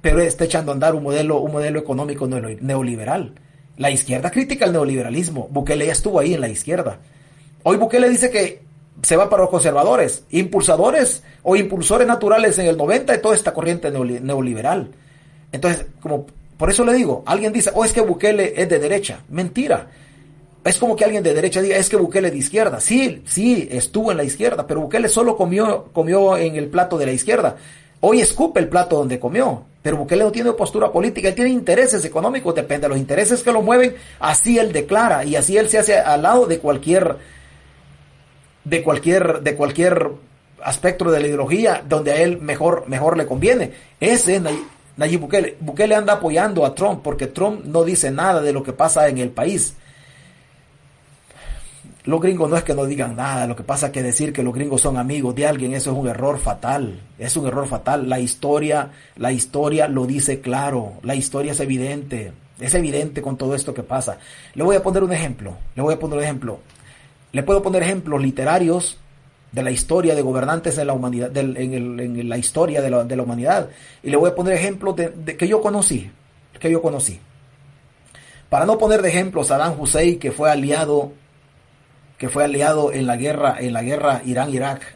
pero 0.00 0.18
está 0.18 0.42
echando 0.42 0.72
a 0.72 0.74
andar 0.74 0.96
un 0.96 1.04
modelo, 1.04 1.38
un 1.38 1.52
modelo 1.52 1.78
económico 1.78 2.26
neoliberal. 2.26 3.34
La 3.76 3.92
izquierda 3.92 4.32
critica 4.32 4.64
el 4.64 4.72
neoliberalismo, 4.72 5.46
Bukele 5.52 5.86
ya 5.86 5.92
estuvo 5.92 6.18
ahí 6.18 6.34
en 6.34 6.40
la 6.40 6.48
izquierda. 6.48 6.98
Hoy 7.62 7.76
Bukele 7.76 8.10
dice 8.10 8.28
que 8.28 8.63
se 9.02 9.16
va 9.16 9.28
para 9.28 9.42
los 9.42 9.50
conservadores, 9.50 10.24
impulsadores 10.30 11.22
o 11.42 11.56
impulsores 11.56 12.06
naturales 12.06 12.58
en 12.58 12.66
el 12.66 12.76
90 12.76 13.12
de 13.12 13.18
toda 13.18 13.34
esta 13.34 13.52
corriente 13.52 13.90
neoliberal. 13.90 14.88
Entonces, 15.52 15.86
como 16.00 16.26
por 16.56 16.70
eso 16.70 16.84
le 16.84 16.94
digo, 16.94 17.22
alguien 17.26 17.52
dice, 17.52 17.70
oh, 17.74 17.84
es 17.84 17.92
que 17.92 18.00
Bukele 18.00 18.54
es 18.56 18.68
de 18.68 18.78
derecha. 18.78 19.20
Mentira. 19.28 19.88
Es 20.64 20.78
como 20.78 20.96
que 20.96 21.04
alguien 21.04 21.22
de 21.22 21.34
derecha 21.34 21.60
diga, 21.60 21.76
es 21.76 21.88
que 21.88 21.96
Bukele 21.96 22.28
es 22.28 22.32
de 22.32 22.38
izquierda. 22.38 22.80
Sí, 22.80 23.22
sí, 23.26 23.68
estuvo 23.70 24.10
en 24.10 24.16
la 24.16 24.24
izquierda, 24.24 24.66
pero 24.66 24.80
Bukele 24.80 25.08
solo 25.08 25.36
comió, 25.36 25.90
comió 25.92 26.36
en 26.36 26.56
el 26.56 26.68
plato 26.68 26.96
de 26.96 27.06
la 27.06 27.12
izquierda. 27.12 27.56
Hoy 28.00 28.20
escupe 28.20 28.60
el 28.60 28.68
plato 28.68 28.96
donde 28.96 29.18
comió. 29.18 29.64
Pero 29.82 29.98
Bukele 29.98 30.24
no 30.24 30.32
tiene 30.32 30.52
postura 30.52 30.90
política, 30.90 31.28
él 31.28 31.34
tiene 31.34 31.50
intereses 31.50 32.02
económicos, 32.06 32.54
depende 32.54 32.86
de 32.86 32.88
los 32.88 32.98
intereses 32.98 33.42
que 33.42 33.52
lo 33.52 33.60
mueven, 33.60 33.94
así 34.18 34.58
él 34.58 34.72
declara 34.72 35.26
y 35.26 35.36
así 35.36 35.58
él 35.58 35.68
se 35.68 35.78
hace 35.78 35.98
al 35.98 36.22
lado 36.22 36.46
de 36.46 36.58
cualquier 36.58 37.18
de 38.64 38.82
cualquier, 38.82 39.40
de 39.42 39.54
cualquier 39.54 40.10
aspecto 40.62 41.10
de 41.10 41.20
la 41.20 41.26
ideología 41.26 41.84
donde 41.86 42.12
a 42.12 42.22
él 42.22 42.40
mejor, 42.40 42.84
mejor 42.88 43.16
le 43.16 43.26
conviene. 43.26 43.72
Ese 44.00 44.36
es 44.36 44.42
Nayib 44.96 45.20
Bukele. 45.20 45.56
Bukele 45.60 45.94
anda 45.94 46.14
apoyando 46.14 46.64
a 46.64 46.74
Trump 46.74 47.02
porque 47.02 47.26
Trump 47.26 47.64
no 47.64 47.84
dice 47.84 48.10
nada 48.10 48.40
de 48.40 48.52
lo 48.52 48.62
que 48.62 48.72
pasa 48.72 49.08
en 49.08 49.18
el 49.18 49.30
país. 49.30 49.76
Los 52.04 52.20
gringos 52.20 52.50
no 52.50 52.56
es 52.58 52.64
que 52.64 52.74
no 52.74 52.84
digan 52.84 53.16
nada, 53.16 53.46
lo 53.46 53.56
que 53.56 53.62
pasa 53.62 53.86
es 53.86 53.92
que 53.92 54.02
decir 54.02 54.34
que 54.34 54.42
los 54.42 54.52
gringos 54.52 54.82
son 54.82 54.98
amigos 54.98 55.34
de 55.34 55.46
alguien, 55.46 55.72
eso 55.72 55.90
es 55.90 55.96
un 55.96 56.06
error 56.06 56.38
fatal, 56.38 57.00
es 57.18 57.34
un 57.34 57.46
error 57.46 57.66
fatal. 57.66 58.10
La 58.10 58.20
historia, 58.20 58.90
la 59.16 59.32
historia 59.32 59.88
lo 59.88 60.04
dice 60.04 60.40
claro, 60.40 60.94
la 61.02 61.14
historia 61.14 61.52
es 61.52 61.60
evidente, 61.60 62.32
es 62.60 62.74
evidente 62.74 63.22
con 63.22 63.38
todo 63.38 63.54
esto 63.54 63.72
que 63.72 63.82
pasa. 63.82 64.18
Le 64.52 64.62
voy 64.62 64.76
a 64.76 64.82
poner 64.82 65.02
un 65.02 65.14
ejemplo, 65.14 65.56
le 65.74 65.80
voy 65.80 65.94
a 65.94 65.98
poner 65.98 66.18
un 66.18 66.24
ejemplo. 66.24 66.60
Le 67.34 67.42
puedo 67.42 67.62
poner 67.62 67.82
ejemplos 67.82 68.22
literarios 68.22 68.96
de 69.50 69.64
la 69.64 69.72
historia 69.72 70.14
de 70.14 70.22
gobernantes 70.22 70.76
de 70.76 70.84
la 70.84 70.92
humanidad, 70.92 71.36
en, 71.36 72.28
la 72.28 72.38
historia 72.38 72.80
de 72.80 72.90
la, 72.90 73.22
humanidad. 73.22 73.70
Y 74.04 74.10
le 74.10 74.16
voy 74.16 74.30
a 74.30 74.36
poner 74.36 74.54
ejemplos 74.54 74.94
de, 74.94 75.36
que 75.36 75.48
yo 75.48 75.60
conocí, 75.60 76.08
que 76.60 76.70
yo 76.70 76.80
conocí. 76.80 77.18
Para 78.48 78.66
no 78.66 78.78
poner 78.78 79.02
de 79.02 79.08
ejemplo 79.08 79.42
Saddam 79.42 79.80
Hussein, 79.80 80.20
que 80.20 80.30
fue 80.30 80.48
aliado, 80.48 81.12
que 82.18 82.28
fue 82.28 82.44
aliado 82.44 82.92
en 82.92 83.04
la 83.04 83.16
guerra, 83.16 83.56
en 83.58 83.72
la 83.72 83.82
guerra 83.82 84.22
Irán-Irak, 84.24 84.94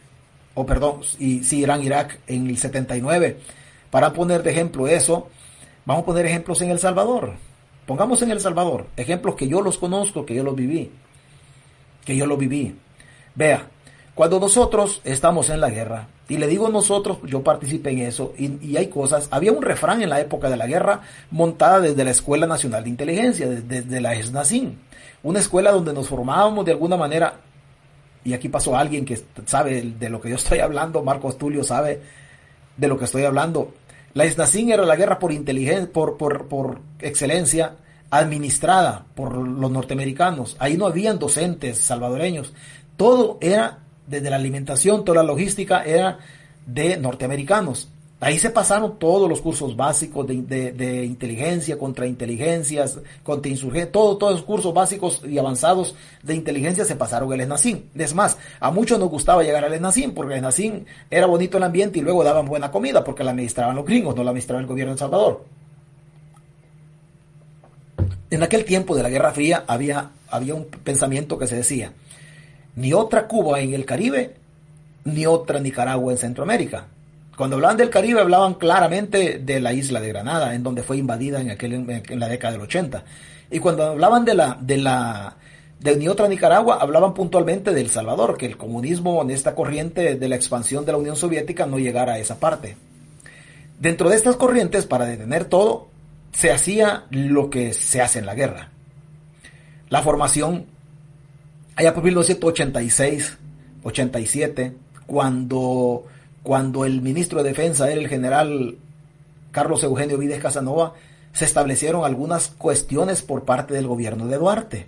o 0.53 0.65
perdón, 0.65 1.01
sí, 1.03 1.43
Irán-Irak 1.51 2.21
en 2.27 2.47
el 2.47 2.57
79. 2.57 3.37
Para 3.91 4.13
poner 4.13 4.43
de 4.43 4.51
ejemplo 4.51 4.87
eso, 4.87 5.27
vamos 5.83 6.03
a 6.03 6.05
poner 6.05 6.25
ejemplos 6.25 6.61
en 6.61 6.71
El 6.71 6.79
Salvador. 6.79 7.33
Pongamos 7.85 8.21
en 8.21 8.31
El 8.31 8.39
Salvador, 8.39 8.87
ejemplos 8.95 9.35
que 9.35 9.49
yo 9.49 9.61
los 9.61 9.77
conozco, 9.77 10.25
que 10.25 10.35
yo 10.35 10.43
los 10.45 10.55
viví 10.55 10.89
que 12.05 12.15
yo 12.15 12.25
lo 12.25 12.37
viví. 12.37 12.75
Vea, 13.35 13.67
cuando 14.19 14.39
nosotros 14.39 14.99
estamos 15.05 15.49
en 15.49 15.61
la 15.61 15.69
guerra, 15.69 16.07
y 16.27 16.37
le 16.37 16.47
digo 16.47 16.67
nosotros, 16.67 17.19
yo 17.23 17.41
participé 17.41 17.91
en 17.91 17.99
eso, 17.99 18.33
y, 18.37 18.75
hay 18.75 18.87
cosas, 18.87 19.29
había 19.31 19.51
un 19.51 19.61
refrán 19.61 20.01
en 20.01 20.09
la 20.09 20.19
época 20.19 20.49
de 20.49 20.57
la 20.57 20.67
guerra 20.67 21.01
montada 21.31 21.79
desde 21.79 22.03
la 22.03 22.11
Escuela 22.11 22.45
Nacional 22.45 22.83
de 22.83 22.89
Inteligencia, 22.89 23.47
desde, 23.47 24.01
la 24.01 24.13
ESNACIN, 24.15 24.77
una 25.23 25.39
escuela 25.39 25.71
donde 25.71 25.93
nos 25.93 26.09
formábamos 26.09 26.65
de 26.65 26.73
alguna 26.73 26.97
manera, 26.97 27.35
y 28.25 28.33
aquí 28.33 28.49
pasó 28.49 28.75
alguien 28.75 29.05
que 29.05 29.19
sabe 29.45 29.81
de 29.97 30.09
lo 30.09 30.19
que 30.19 30.29
yo 30.29 30.35
estoy 30.35 30.59
hablando, 30.59 31.01
Marcos 31.01 31.37
Tulio 31.37 31.63
sabe 31.63 32.01
de 32.75 32.87
lo 32.89 32.97
que 32.97 33.05
estoy 33.05 33.23
hablando. 33.23 33.73
La 34.13 34.25
ESNACIN 34.25 34.71
era 34.71 34.83
la 34.83 34.97
guerra 34.97 35.17
por 35.17 35.31
inteligencia, 35.31 35.89
por, 35.93 36.17
por, 36.17 36.47
por 36.47 36.79
excelencia, 36.99 37.75
administrada 38.11 39.05
por 39.15 39.35
los 39.35 39.71
norteamericanos. 39.71 40.55
Ahí 40.59 40.77
no 40.77 40.87
habían 40.87 41.19
docentes 41.19 41.77
salvadoreños. 41.79 42.53
Todo 42.97 43.37
era, 43.41 43.79
desde 44.07 44.29
la 44.29 44.35
alimentación, 44.37 45.05
toda 45.05 45.23
la 45.23 45.27
logística 45.27 45.83
era 45.83 46.19
de 46.65 46.97
norteamericanos. 46.97 47.89
Ahí 48.21 48.37
se 48.37 48.49
pasaron 48.49 48.99
todos 48.99 49.29
los 49.29 49.39
cursos 49.39 49.77
básicos 49.77 50.27
de, 50.27 51.05
inteligencia, 51.05 51.77
contrainteligencias, 51.77 52.99
contrainsurgencia, 53.23 53.93
todo, 53.93 54.17
todos 54.17 54.33
los 54.33 54.43
cursos 54.43 54.73
básicos 54.73 55.21
y 55.25 55.37
avanzados 55.37 55.95
de 56.21 56.35
inteligencia 56.35 56.83
se 56.83 56.97
pasaron 56.97 57.31
al 57.31 57.39
ESNACIN. 57.39 57.89
Es 57.95 58.13
más, 58.13 58.37
a 58.59 58.71
muchos 58.71 58.99
nos 58.99 59.09
gustaba 59.09 59.41
llegar 59.41 59.63
al 59.63 59.73
ESNACIN 59.73 60.13
porque 60.13 60.33
el 60.33 60.39
ESNACIN 60.39 60.85
era 61.09 61.27
bonito 61.27 61.57
el 61.57 61.63
ambiente 61.63 61.99
y 61.99 62.01
luego 62.01 62.25
daban 62.25 62.45
buena 62.45 62.71
comida 62.71 63.05
porque 63.05 63.23
la 63.23 63.31
administraban 63.31 63.77
los 63.77 63.85
gringos, 63.85 64.13
no 64.17 64.23
la 64.23 64.31
administraba 64.31 64.59
el 64.59 64.67
gobierno 64.67 64.95
de 64.95 64.99
Salvador. 64.99 65.45
En 68.31 68.43
aquel 68.43 68.63
tiempo 68.65 68.95
de 68.95 69.03
la 69.03 69.09
Guerra 69.09 69.31
Fría 69.31 69.63
había, 69.67 70.11
había 70.29 70.53
un 70.53 70.65
pensamiento 70.65 71.37
que 71.39 71.47
se 71.47 71.55
decía, 71.55 71.93
ni 72.75 72.93
otra 72.93 73.27
Cuba 73.27 73.59
en 73.59 73.73
el 73.73 73.85
Caribe, 73.85 74.35
ni 75.03 75.25
otra 75.25 75.59
Nicaragua 75.59 76.11
en 76.11 76.17
Centroamérica. 76.17 76.85
Cuando 77.35 77.55
hablaban 77.55 77.77
del 77.77 77.89
Caribe 77.89 78.19
hablaban 78.19 78.55
claramente 78.55 79.39
de 79.39 79.59
la 79.59 79.73
isla 79.73 80.01
de 80.01 80.09
Granada, 80.09 80.53
en 80.53 80.61
donde 80.61 80.83
fue 80.83 80.97
invadida 80.97 81.41
en, 81.41 81.51
aquel, 81.51 81.73
en 81.73 82.19
la 82.19 82.27
década 82.27 82.53
del 82.53 82.61
80. 82.61 83.03
Y 83.49 83.59
cuando 83.59 83.83
hablaban 83.83 84.25
de 84.25 84.35
la, 84.35 84.57
de 84.59 84.77
la, 84.77 85.37
de 85.79 85.95
ni 85.95 86.07
otra 86.07 86.27
Nicaragua, 86.27 86.77
hablaban 86.81 87.13
puntualmente 87.13 87.73
de 87.73 87.81
El 87.81 87.89
Salvador, 87.89 88.37
que 88.37 88.45
el 88.45 88.57
comunismo 88.57 89.21
en 89.21 89.31
esta 89.31 89.55
corriente 89.55 90.15
de 90.15 90.29
la 90.29 90.35
expansión 90.35 90.85
de 90.85 90.91
la 90.91 90.97
Unión 90.97 91.15
Soviética 91.15 91.65
no 91.65 91.79
llegara 91.79 92.13
a 92.13 92.19
esa 92.19 92.39
parte. 92.39 92.75
Dentro 93.79 94.09
de 94.09 94.17
estas 94.17 94.35
corrientes, 94.35 94.85
para 94.85 95.05
detener 95.05 95.45
todo, 95.45 95.88
se 96.31 96.51
hacía 96.51 97.05
lo 97.09 97.49
que 97.49 97.73
se 97.73 98.01
hace 98.01 98.19
en 98.19 98.25
la 98.25 98.35
guerra. 98.35 98.69
La 99.89 100.01
formación, 100.01 100.65
allá 101.75 101.93
por 101.93 102.03
1986, 102.03 103.37
87, 103.83 104.73
cuando, 105.05 106.05
cuando 106.43 106.85
el 106.85 107.01
ministro 107.01 107.41
de 107.41 107.49
Defensa 107.49 107.89
era 107.89 107.99
el 107.99 108.07
general 108.07 108.77
Carlos 109.51 109.83
Eugenio 109.83 110.17
Vides 110.17 110.41
Casanova, 110.41 110.93
se 111.33 111.45
establecieron 111.45 112.05
algunas 112.05 112.49
cuestiones 112.49 113.21
por 113.21 113.45
parte 113.45 113.73
del 113.73 113.87
gobierno 113.87 114.27
de 114.27 114.37
Duarte. 114.37 114.87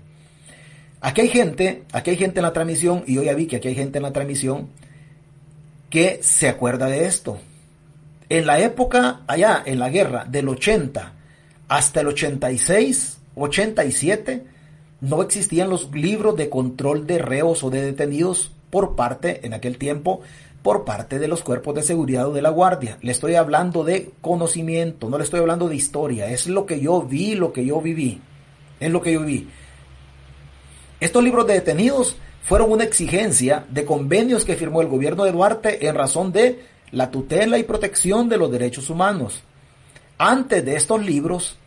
Aquí 1.02 1.22
hay 1.22 1.30
gente, 1.30 1.84
aquí 1.92 2.12
hay 2.12 2.18
gente 2.18 2.40
en 2.40 2.44
la 2.44 2.54
transmisión, 2.54 3.04
y 3.08 3.18
hoy 3.18 3.26
ya 3.26 3.34
vi 3.34 3.48
que 3.48 3.56
aquí 3.56 3.70
hay 3.70 3.76
gente 3.76 3.98
en 3.98 4.04
la 4.04 4.14
transmisión 4.14 4.70
que 5.90 6.20
se 6.22 6.48
acuerda 6.48 6.86
de 6.86 7.06
esto. 7.06 7.40
En 8.30 8.46
la 8.46 8.60
época, 8.60 9.22
allá, 9.28 9.64
en 9.66 9.80
la 9.80 9.90
guerra 9.90 10.26
del 10.26 10.48
80 10.48 11.14
hasta 11.72 12.02
el 12.02 12.08
86, 12.08 13.20
87, 13.34 14.44
no 15.00 15.22
existían 15.22 15.70
los 15.70 15.90
libros 15.94 16.36
de 16.36 16.50
control 16.50 17.08
de 17.08 17.18
reos 17.18 17.64
o 17.64 17.70
de 17.70 17.82
detenidos 17.82 18.52
por 18.70 18.98
parte, 18.98 19.46
en 19.46 19.54
aquel 19.54 19.78
tiempo, 19.78 20.20
por 20.64 20.84
parte 20.84 21.18
de 21.18 21.30
los 21.30 21.44
cuerpos 21.44 21.74
de 21.76 21.84
seguridad 21.84 22.28
o 22.28 22.34
de 22.34 22.42
la 22.42 22.50
guardia. 22.50 22.98
Le 23.02 23.14
estoy 23.14 23.36
hablando 23.36 23.86
de 23.86 24.12
conocimiento, 24.20 25.10
no 25.10 25.18
le 25.18 25.24
estoy 25.24 25.40
hablando 25.40 25.70
de 25.70 25.78
historia, 25.78 26.30
es 26.30 26.46
lo 26.48 26.66
que 26.66 26.82
yo 26.82 27.04
vi, 27.04 27.36
lo 27.36 27.54
que 27.54 27.66
yo 27.66 27.80
viví, 27.80 28.20
es 28.82 28.92
lo 28.92 29.02
que 29.02 29.14
yo 29.14 29.22
vi. 29.22 29.48
Estos 31.00 31.24
libros 31.24 31.48
de 31.48 31.54
detenidos 31.54 32.18
fueron 32.44 32.70
una 32.70 32.84
exigencia 32.84 33.66
de 33.70 33.86
convenios 33.86 34.44
que 34.44 34.58
firmó 34.58 34.82
el 34.82 34.90
gobierno 34.90 35.24
de 35.24 35.32
Duarte 35.32 35.88
en 35.88 35.96
razón 35.96 36.34
de 36.34 36.66
la 36.92 37.10
tutela 37.12 37.58
y 37.58 37.64
protección 37.64 38.28
de 38.28 38.36
los 38.36 38.52
derechos 38.52 38.90
humanos. 38.90 39.42
Antes 40.18 40.66
de 40.66 40.76
estos 40.76 41.02
libros 41.04 41.58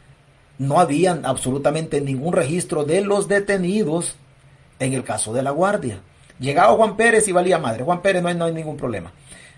no 0.58 0.80
habían 0.80 1.26
absolutamente 1.26 2.00
ningún 2.00 2.32
registro 2.32 2.84
de 2.84 3.00
los 3.00 3.28
detenidos 3.28 4.14
en 4.78 4.92
el 4.92 5.04
caso 5.04 5.32
de 5.32 5.42
la 5.42 5.50
guardia. 5.50 6.00
Llegaba 6.38 6.74
Juan 6.74 6.96
Pérez 6.96 7.28
y 7.28 7.32
valía 7.32 7.58
madre. 7.58 7.84
Juan 7.84 8.02
Pérez 8.02 8.22
no 8.22 8.28
hay, 8.28 8.34
no 8.34 8.44
hay 8.44 8.52
ningún 8.52 8.76
problema. 8.76 9.12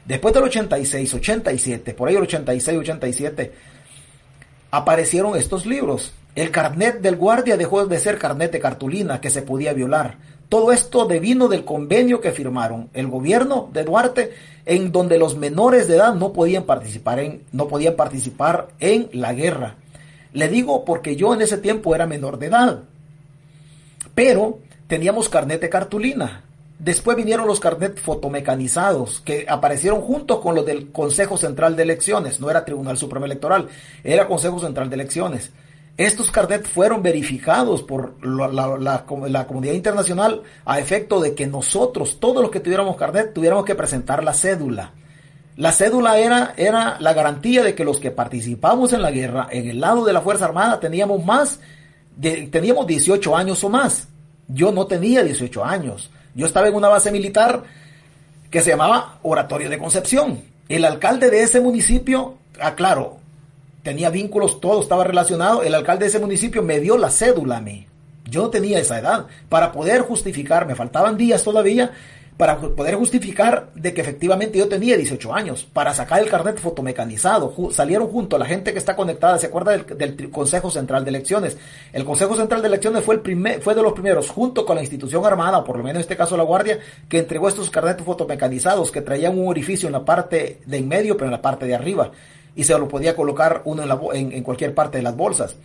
Después 0.05 0.33
del 0.35 0.45
86, 0.45 1.15
87, 1.15 1.95
por 1.95 2.09
ahí 2.09 2.15
el 2.15 2.23
86, 2.23 2.79
87, 2.79 3.53
aparecieron 4.71 5.37
estos 5.37 5.67
libros. 5.67 6.13
El 6.35 6.51
carnet 6.51 7.01
del 7.01 7.17
guardia 7.17 7.57
dejó 7.57 7.87
de 7.87 7.99
ser 7.99 8.19
carnet 8.19 8.53
de 8.53 8.61
cartulina 8.61 9.21
que 9.21 9.31
se 9.31 9.43
podía 9.43 9.73
violar. 9.73 10.19
Todo 10.49 10.71
esto 10.71 11.07
devino 11.07 11.49
del 11.49 11.65
convenio 11.65 12.21
que 12.21 12.31
firmaron 12.31 12.89
el 12.95 13.09
gobierno 13.09 13.69
de 13.73 13.83
Duarte, 13.83 14.33
en 14.65 14.93
donde 14.93 15.19
los 15.19 15.37
menores 15.37 15.89
de 15.89 15.97
edad 15.97 16.15
no 16.15 16.33
podían 16.33 16.65
participar 16.65 17.19
en, 17.19 17.43
no 17.51 17.67
podían 17.67 17.97
participar 17.97 18.69
en 18.79 19.09
la 19.13 19.33
guerra. 19.33 19.77
Le 20.37 20.51
digo 20.51 20.85
porque 20.85 21.17
yo 21.17 21.33
en 21.33 21.41
ese 21.41 21.57
tiempo 21.57 21.95
era 21.95 22.07
menor 22.07 22.39
de 22.39 22.49
edad. 22.49 22.83
Pero 24.15 24.59
teníamos 24.87 25.31
carnet 25.31 25.63
de 25.63 25.71
cartulina. 25.71 26.43
Después 26.79 27.17
vinieron 27.17 27.47
los 27.47 27.59
carnet 27.59 27.99
fotomecanizados 27.99 29.21
que 29.21 29.47
aparecieron 29.49 30.03
junto 30.03 30.43
con 30.43 30.55
los 30.55 30.67
del 30.67 30.93
Consejo 30.93 31.39
Central 31.39 31.75
de 31.75 31.85
Elecciones. 31.85 32.39
No 32.39 32.51
era 32.51 32.67
Tribunal 32.67 32.99
Supremo 32.99 33.25
Electoral, 33.25 33.69
era 34.05 34.29
Consejo 34.29 34.61
Central 34.61 34.91
de 34.91 34.97
Elecciones. 34.97 35.53
Estos 35.97 36.31
carnet 36.31 36.67
fueron 36.67 37.03
verificados 37.03 37.83
por 37.83 38.23
la, 38.23 39.07
comunidad 39.07 39.73
internacional 39.73 40.43
a 40.67 40.79
efecto 40.79 41.19
de 41.19 41.35
que 41.35 41.47
nosotros, 41.47 42.21
todos 42.21 42.43
los 42.43 42.51
que 42.51 42.61
tuviéramos 42.61 42.97
carnet, 42.97 43.33
tuviéramos 43.33 43.65
que 43.65 43.75
presentar 43.75 44.23
la 44.23 44.35
cédula. 44.35 44.93
La 45.57 45.73
cédula 45.73 46.19
era, 46.19 46.55
era 46.57 46.99
la 47.01 47.15
garantía 47.15 47.63
de 47.63 47.75
que 47.75 47.85
los 47.85 47.99
que 47.99 48.11
participamos 48.11 48.93
en 48.93 49.01
la 49.01 49.11
guerra, 49.11 49.49
en 49.51 49.69
el 49.69 49.81
lado 49.81 50.05
de 50.05 50.13
la 50.13 50.21
Fuerza 50.21 50.45
Armada, 50.45 50.79
teníamos 50.79 51.25
más, 51.25 51.61
teníamos 52.21 52.87
18 52.87 53.37
años 53.37 53.65
o 53.65 53.71
más. 53.71 54.09
Yo 54.49 54.71
no 54.71 54.87
tenía 54.87 55.23
18 55.23 55.65
años. 55.65 56.11
Yo 56.35 56.47
estaba 56.47 56.69
en 56.69 56.75
una 56.75 56.89
base 56.89 57.11
militar 57.11 57.63
que 58.51 58.61
se 58.61 58.71
llamaba 58.71 59.19
Oratorio 59.23 59.71
de 59.71 59.79
Concepción. 59.79 60.43
El 60.69 60.85
alcalde 60.85 61.31
de 61.31 61.43
ese 61.43 61.61
municipio, 61.61 62.37
aclaro, 62.61 63.19
tenía 63.83 64.11
vínculos, 64.11 64.61
todo 64.61 64.83
estaba 64.83 65.05
relacionado. 65.05 65.63
El 65.63 65.75
alcalde 65.75 66.05
de 66.05 66.09
ese 66.11 66.19
municipio 66.19 66.63
me 66.63 66.81
dio 66.81 66.99
la 66.99 67.11
cédula 67.11 67.57
a 67.57 67.61
mí. 67.63 67.87
Yo 68.29 68.43
no 68.43 68.51
tenía 68.51 68.79
esa 68.79 68.99
edad. 68.99 69.27
Para 69.49 69.73
poder 69.73 70.03
justificar, 70.03 70.67
me 70.67 70.75
faltaban 70.75 71.17
días 71.17 71.43
todavía, 71.43 71.93
para 72.37 72.59
poder 72.59 72.97
justificar 72.97 73.71
de 73.75 73.95
que 73.95 74.03
efectivamente 74.03 74.59
yo 74.59 74.69
tenía 74.69 74.97
18 74.97 75.35
años, 75.35 75.67
para 75.73 75.95
sacar 75.95 76.21
el 76.21 76.29
carnet 76.29 76.59
fotomecanizado. 76.59 77.55
salieron 77.71 78.09
junto 78.09 78.37
la 78.37 78.45
gente 78.45 78.73
que 78.73 78.79
está 78.79 78.95
conectada, 78.95 79.39
¿se 79.39 79.47
acuerda 79.47 79.77
del, 79.77 80.31
Consejo 80.31 80.71
Central 80.71 81.05
de 81.05 81.11
Elecciones? 81.11 81.57
El 81.93 82.05
Consejo 82.05 82.37
Central 82.37 82.61
de 82.61 82.69
Elecciones 82.69 83.05
fue, 83.05 83.15
el 83.15 83.63
fue 83.63 83.75
de 83.75 83.83
los 83.83 83.95
primeros, 83.95 84.29
junto 84.29 84.67
con 84.67 84.77
la 84.77 84.83
institución 84.83 85.25
armada, 85.25 85.65
por 85.65 85.79
lo 85.79 85.83
menos 85.83 85.97
en 85.97 86.01
este 86.03 86.17
caso 86.17 86.37
la 86.37 86.43
Guardia, 86.43 86.79
que 87.09 87.19
entregó 87.19 87.49
estos 87.49 87.71
carnetes 87.71 88.05
fotomecanizados 88.05 88.93
que 88.93 89.01
traían 89.01 89.39
un 89.39 89.49
orificio 89.49 89.89
en 89.89 89.93
la 89.93 90.05
parte 90.05 90.61
de 90.67 90.77
en 90.77 90.89
medio, 90.89 91.17
pero 91.17 91.27
en 91.27 91.33
la 91.33 91.43
parte 91.43 91.65
de 91.67 91.75
arriba 91.75 92.11
y 92.55 92.65
se 92.65 92.77
lo 92.77 92.89
podía 92.89 93.15
colocar 93.15 93.63
uno 93.67 93.83
en, 94.15 94.33
en, 94.33 94.43
cualquier 94.43 94.75
parte 94.75 94.97
de 94.97 95.05
las 95.05 95.15
bolsas. 95.15 95.57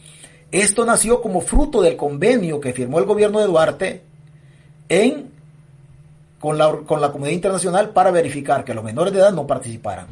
Esto 0.51 0.85
nació 0.85 1.21
como 1.21 1.39
fruto 1.39 1.81
del 1.81 1.95
convenio 1.95 2.59
que 2.59 2.73
firmó 2.73 2.99
el 2.99 3.05
gobierno 3.05 3.39
de 3.39 3.45
Duarte 3.45 4.01
en, 4.89 5.31
con, 6.41 6.57
la, 6.57 6.71
con 6.85 6.99
la 6.99 7.13
comunidad 7.13 7.35
internacional 7.35 7.91
para 7.91 8.11
verificar 8.11 8.65
que 8.65 8.73
los 8.73 8.83
menores 8.83 9.13
de 9.13 9.19
edad 9.19 9.31
no 9.31 9.47
participaran. 9.47 10.07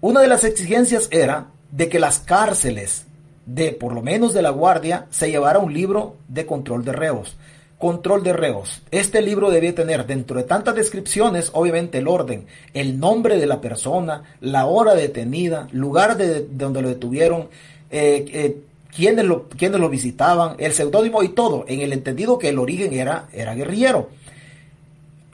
Una 0.00 0.20
de 0.20 0.28
las 0.28 0.44
exigencias 0.44 1.08
era 1.10 1.48
de 1.72 1.88
que 1.88 1.98
las 1.98 2.20
cárceles 2.20 3.06
de, 3.46 3.72
por 3.72 3.94
lo 3.94 4.02
menos 4.02 4.34
de 4.34 4.42
la 4.42 4.50
Guardia, 4.50 5.06
se 5.10 5.30
llevara 5.30 5.60
un 5.60 5.72
libro 5.72 6.16
de 6.28 6.44
control 6.44 6.84
de 6.84 6.92
reos. 6.92 7.36
Control 7.78 8.22
de 8.22 8.32
reos. 8.32 8.82
Este 8.90 9.22
libro 9.22 9.50
debía 9.50 9.74
tener 9.74 10.06
dentro 10.06 10.36
de 10.36 10.44
tantas 10.44 10.74
descripciones, 10.74 11.50
obviamente 11.52 11.98
el 11.98 12.08
orden, 12.08 12.46
el 12.74 12.98
nombre 12.98 13.38
de 13.38 13.46
la 13.46 13.60
persona, 13.60 14.22
la 14.40 14.66
hora 14.66 14.94
detenida, 14.94 15.68
lugar 15.72 16.16
de, 16.16 16.46
donde 16.50 16.82
lo 16.82 16.88
detuvieron, 16.88 17.48
eh, 17.90 18.24
eh, 18.32 18.56
quiénes, 18.94 19.26
lo, 19.26 19.46
lo 19.60 19.88
visitaban, 19.88 20.56
el 20.58 20.72
seudónimo 20.72 21.22
y 21.22 21.28
todo, 21.28 21.64
en 21.68 21.80
el 21.80 21.92
entendido 21.92 22.38
que 22.38 22.48
el 22.48 22.58
origen 22.58 22.92
era, 22.94 23.28
era 23.32 23.54
guerrillero. 23.54 24.08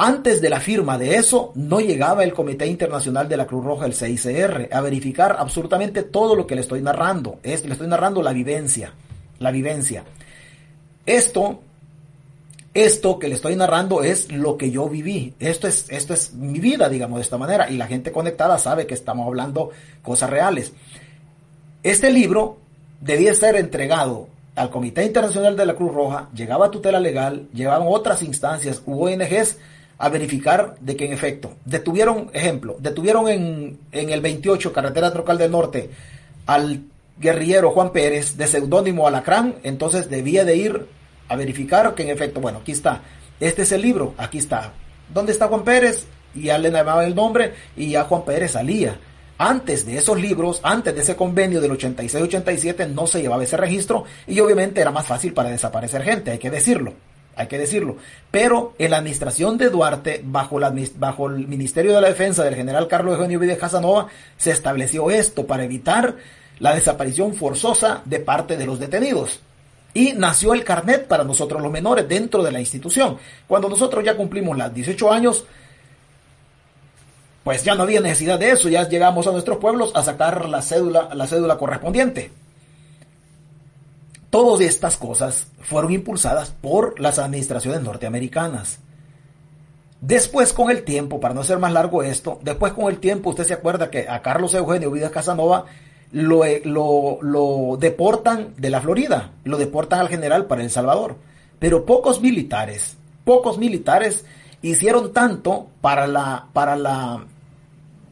Antes 0.05 0.41
de 0.41 0.51
la 0.51 0.59
firma 0.59 0.99
de 0.99 1.15
eso, 1.15 1.53
no 1.55 1.79
llegaba 1.79 2.25
el 2.25 2.35
Comité 2.35 2.67
Internacional 2.67 3.29
de 3.29 3.37
la 3.37 3.47
Cruz 3.47 3.65
Roja, 3.65 3.87
el 3.87 3.95
CICR, 3.95 4.69
a 4.73 4.81
verificar 4.81 5.37
absolutamente 5.39 6.03
todo 6.03 6.35
lo 6.35 6.45
que 6.45 6.57
le 6.57 6.63
estoy 6.63 6.83
narrando. 6.83 7.39
Es, 7.45 7.65
le 7.65 7.71
estoy 7.71 7.87
narrando 7.87 8.21
la 8.21 8.33
vivencia, 8.33 8.95
la 9.39 9.53
vivencia. 9.53 10.03
Esto 11.07 11.61
esto 12.75 13.21
que 13.21 13.29
le 13.29 13.37
estoy 13.37 13.55
narrando 13.55 14.03
es 14.03 14.33
lo 14.33 14.57
que 14.57 14.73
yo 14.73 14.89
viví. 14.89 15.35
Esto 15.39 15.69
es, 15.69 15.87
esto 15.89 16.15
es 16.15 16.35
mi 16.35 16.59
vida, 16.59 16.89
digamos, 16.89 17.19
de 17.19 17.23
esta 17.23 17.39
manera. 17.39 17.71
Y 17.71 17.77
la 17.77 17.87
gente 17.87 18.11
conectada 18.11 18.59
sabe 18.59 18.89
que 18.89 18.95
estamos 18.95 19.29
hablando 19.29 19.71
cosas 20.03 20.31
reales. 20.31 20.73
Este 21.85 22.11
libro 22.11 22.57
debía 23.01 23.37
ser 23.37 23.55
entregado 23.55 24.27
al 24.57 24.69
Comité 24.69 25.05
Internacional 25.05 25.57
de 25.57 25.65
la 25.65 25.75
Cruz 25.75 25.95
Roja, 25.95 26.29
llegaba 26.35 26.67
a 26.67 26.71
tutela 26.73 26.99
legal, 26.99 27.47
llegaban 27.55 27.87
otras 27.89 28.23
instancias 28.25 28.83
u 28.85 29.07
ONGs 29.07 29.59
a 29.99 30.09
verificar 30.09 30.77
de 30.81 30.97
que 30.97 31.07
en 31.07 31.13
efecto 31.13 31.57
detuvieron, 31.65 32.31
ejemplo, 32.33 32.77
detuvieron 32.81 33.29
en, 33.29 33.79
en 33.93 34.11
el 34.11 34.21
28 34.21 34.73
Carretera 34.73 35.13
Trocal 35.13 35.39
del 35.39 35.51
Norte 35.51 35.91
al 36.47 36.83
guerrillero 37.19 37.71
Juan 37.71 37.93
Pérez 37.93 38.37
de 38.37 38.47
seudónimo 38.47 39.07
Alacrán, 39.07 39.57
entonces 39.63 40.11
debía 40.11 40.45
de 40.45 40.57
ir 40.57 40.87
a 41.29 41.37
verificar 41.37 41.95
que 41.95 42.03
en 42.03 42.11
efecto, 42.11 42.41
bueno, 42.41 42.59
aquí 42.59 42.73
está, 42.73 43.01
este 43.41 43.63
es 43.63 43.73
el 43.73 43.83
libro, 43.83 44.15
aquí 44.19 44.39
está. 44.39 44.73
¿Dónde 45.13 45.33
está 45.33 45.49
Juan 45.49 45.65
Pérez? 45.65 46.07
Y 46.35 46.45
ya 46.45 46.59
le 46.59 46.71
llamaba 46.71 47.05
el 47.05 47.15
nombre 47.15 47.55
y 47.77 47.91
ya 47.91 48.05
Juan 48.05 48.25
Pérez 48.25 48.53
salía. 48.53 48.99
Antes 49.39 49.85
de 49.85 49.99
esos 49.99 50.21
libros, 50.21 50.61
antes 50.63 50.95
de 50.95 51.03
ese 51.03 51.17
convenio 51.17 51.61
del 51.61 51.73
86-87, 51.73 52.89
no 52.89 53.07
se 53.07 53.21
llevaba 53.21 53.43
ese 53.43 53.57
registro 53.57 54.05
y 54.27 54.39
obviamente 54.41 54.81
era 54.81 54.91
más 54.91 55.07
fácil 55.07 55.33
para 55.33 55.51
desaparecer 55.51 56.03
gente, 56.03 56.31
hay 56.31 56.39
que 56.39 56.51
decirlo, 56.51 56.95
hay 57.37 57.47
que 57.47 57.59
decirlo. 57.59 57.97
Pero 58.31 58.75
en 58.79 58.91
la 58.91 58.99
administración 58.99 59.59
de 59.59 59.71
Duarte, 59.71 60.23
bajo, 60.25 60.59
el 60.59 61.49
Ministerio 61.49 61.95
de 61.95 62.01
la 62.01 62.09
Defensa 62.09 62.45
del 62.45 62.55
general 62.55 62.89
Carlos 62.89 63.15
Eugenio 63.15 63.39
Vides 63.39 63.59
Casanova, 63.59 64.09
se 64.37 64.51
estableció 64.51 65.11
esto 65.11 65.47
para 65.47 65.65
evitar 65.65 66.17
la 66.59 66.75
desaparición 66.75 67.35
forzosa 67.35 68.03
de 68.05 68.21
parte 68.21 68.57
de 68.57 68.67
los 68.67 68.79
detenidos. 68.79 69.41
Y 69.95 70.15
nació 70.15 70.55
el 70.55 70.65
carnet 70.65 71.07
para 71.07 71.25
nosotros 71.25 71.61
los 71.61 71.71
menores 71.71 72.09
dentro 72.09 72.43
de 72.43 72.53
la 72.53 72.61
institución. 72.61 73.19
Cuando 73.47 73.69
nosotros 73.69 74.03
ya 74.05 74.17
cumplimos 74.17 74.57
los 74.57 74.73
18 74.73 75.13
años, 75.13 75.45
pues 77.45 77.65
ya 77.65 77.75
no 77.75 77.83
había 77.83 78.01
necesidad 78.01 78.39
de 78.39 78.53
eso, 78.53 78.69
ya 78.69 78.89
llegamos 78.89 79.27
a 79.27 79.33
nuestros 79.33 79.59
pueblos 79.59 79.93
a 79.95 80.03
sacar 80.03 80.49
la 80.49 80.63
cédula, 80.63 81.11
la 81.15 81.27
cédula 81.27 81.59
correspondiente. 81.59 82.31
Todas 84.33 84.63
estas 84.63 84.97
cosas 84.97 85.47
fueron 85.61 85.93
impulsadas 85.93 86.55
por 86.63 86.99
las 86.99 87.19
administraciones 87.19 87.83
norteamericanas. 87.83 88.79
Después 90.01 90.55
con 90.55 90.71
el 90.71 90.85
tiempo, 90.85 91.21
para 91.21 91.35
no 91.35 91.45
ser 91.45 91.59
más 91.59 91.71
largo 91.71 92.03
esto, 92.03 92.41
después 92.43 92.73
con 92.73 92.91
el 92.91 92.99
tiempo 92.99 93.29
usted 93.29 93.45
se 93.45 93.53
acuerda 93.53 93.91
que 93.91 94.09
a 94.09 94.23
Carlos 94.23 94.55
Eugenio 94.55 94.91
Vidas 94.91 95.11
Casanova 95.11 95.67
eh, 96.15 96.63
lo, 96.65 97.19
lo, 97.21 97.77
deportan 97.79 98.55
de 98.57 98.71
la 98.71 98.81
Florida, 98.81 99.33
lo 99.45 99.59
deportan 99.59 100.01
al 100.01 100.09
general 100.09 100.47
para 100.47 100.63
El 100.63 100.71
Salvador. 100.71 101.17
Pero 101.59 101.85
pocos 101.85 102.23
militares, 102.23 102.97
pocos 103.27 103.59
militares 103.59 104.25
hicieron 104.63 105.13
tanto 105.13 105.67
para 105.83 106.07
la, 106.07 106.47
para 106.55 106.75
la, 106.75 107.23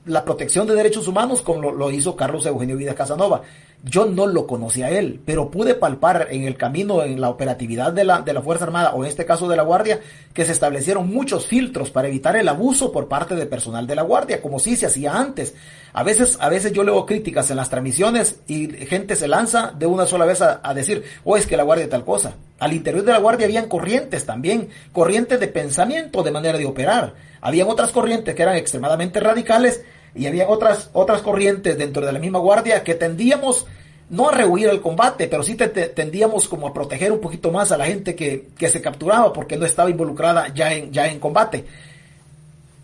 la 0.05 0.25
protección 0.27 0.67
de 0.67 0.75
derechos 0.75 1.09
humanos 1.09 1.41
como 1.41 1.73
lo, 1.73 1.91
hizo 1.91 2.15
Carlos 2.15 2.45
Eugenio 2.45 2.77
Vidas 2.77 2.95
Casanova. 2.95 3.41
Yo 3.83 4.05
no 4.05 4.27
lo 4.27 4.47
conocía 4.47 4.87
a 4.87 4.91
él, 4.91 5.21
pero 5.25 5.51
pude 5.51 5.75
palpar 5.75 6.29
en 6.31 6.45
el 6.45 6.57
camino, 6.57 7.03
en 7.03 7.19
la 7.19 7.31
operatividad 7.31 7.93
de 7.93 8.05
la, 8.05 8.21
de 8.21 8.35
la 8.35 8.43
Fuerza 8.43 8.65
Armada, 8.65 8.93
o 8.93 9.03
en 9.03 9.09
este 9.09 9.25
caso 9.25 9.49
de 9.49 9.57
la 9.57 9.63
Guardia, 9.63 10.01
que 10.35 10.45
se 10.45 10.53
establecieron 10.53 11.09
muchos 11.09 11.47
filtros 11.47 11.91
para 11.91 12.09
evitar 12.09 12.37
el 12.37 12.49
abuso 12.49 12.93
por 12.93 13.09
parte 13.09 13.35
del 13.35 13.49
personal 13.49 13.87
de 13.87 13.95
la 13.95 14.03
Guardia, 14.03 14.43
como 14.43 14.59
sí 14.59 14.77
se 14.77 14.85
hacía 14.85 15.17
antes. 15.17 15.55
A 15.95 16.03
veces, 16.03 16.37
a 16.41 16.51
veces 16.51 16.73
yo 16.73 16.85
leo 16.85 17.07
críticas 17.07 17.51
en 17.51 17.57
las 17.57 17.71
transmisiones 17.71 18.41
y 18.47 18.69
gente 18.87 19.17
se 19.17 19.29
lanza 19.29 19.73
de 19.77 19.87
una 19.87 20.07
sola 20.07 20.27
vez 20.27 20.43
a, 20.43 20.75
decir, 20.75 21.03
o 21.25 21.33
oh, 21.33 21.37
es 21.39 21.47
que 21.47 21.57
la 21.57 21.63
Guardia 21.63 21.89
tal 21.89 22.05
cosa. 22.05 22.35
Al 22.59 22.75
interior 22.75 23.03
de 23.03 23.13
la 23.13 23.19
Guardia 23.19 23.47
habían 23.47 23.69
corrientes 23.69 24.27
también, 24.27 24.69
corrientes 24.93 25.41
de 25.41 25.49
pensamiento, 25.49 26.23
de 26.23 26.31
manera 26.31 26.59
de 26.59 26.67
operar. 26.67 27.15
Habían 27.41 27.69
otras 27.69 27.93
corrientes 27.93 28.35
que 28.35 28.43
eran 28.43 28.57
extremadamente 28.57 29.21
radicales 29.21 29.83
y 30.15 30.27
había 30.27 30.49
otras, 30.49 30.91
otras 30.93 31.23
corrientes 31.23 31.79
dentro 31.79 32.05
de 32.05 32.13
la 32.13 32.19
misma 32.19 32.39
guardia 32.39 32.83
que 32.83 32.95
tendíamos 32.95 33.67
no 34.11 34.29
a 34.29 34.33
rehuir 34.33 34.69
el 34.69 34.81
combate, 34.81 35.29
pero 35.29 35.43
sí 35.43 35.55
tendíamos 35.55 36.49
como 36.49 36.67
a 36.67 36.75
proteger 36.75 37.13
un 37.13 37.21
poquito 37.21 37.53
más 37.53 37.71
a 37.71 37.79
la 37.79 37.87
gente 37.87 38.17
que, 38.17 38.49
que, 38.59 38.69
se 38.69 38.83
capturaba 38.83 39.33
porque 39.33 39.57
no 39.57 39.65
estaba 39.65 39.89
involucrada 39.89 40.53
ya 40.53 40.73
en, 40.75 40.93
ya 40.93 41.07
en 41.07 41.21
combate. 41.21 41.65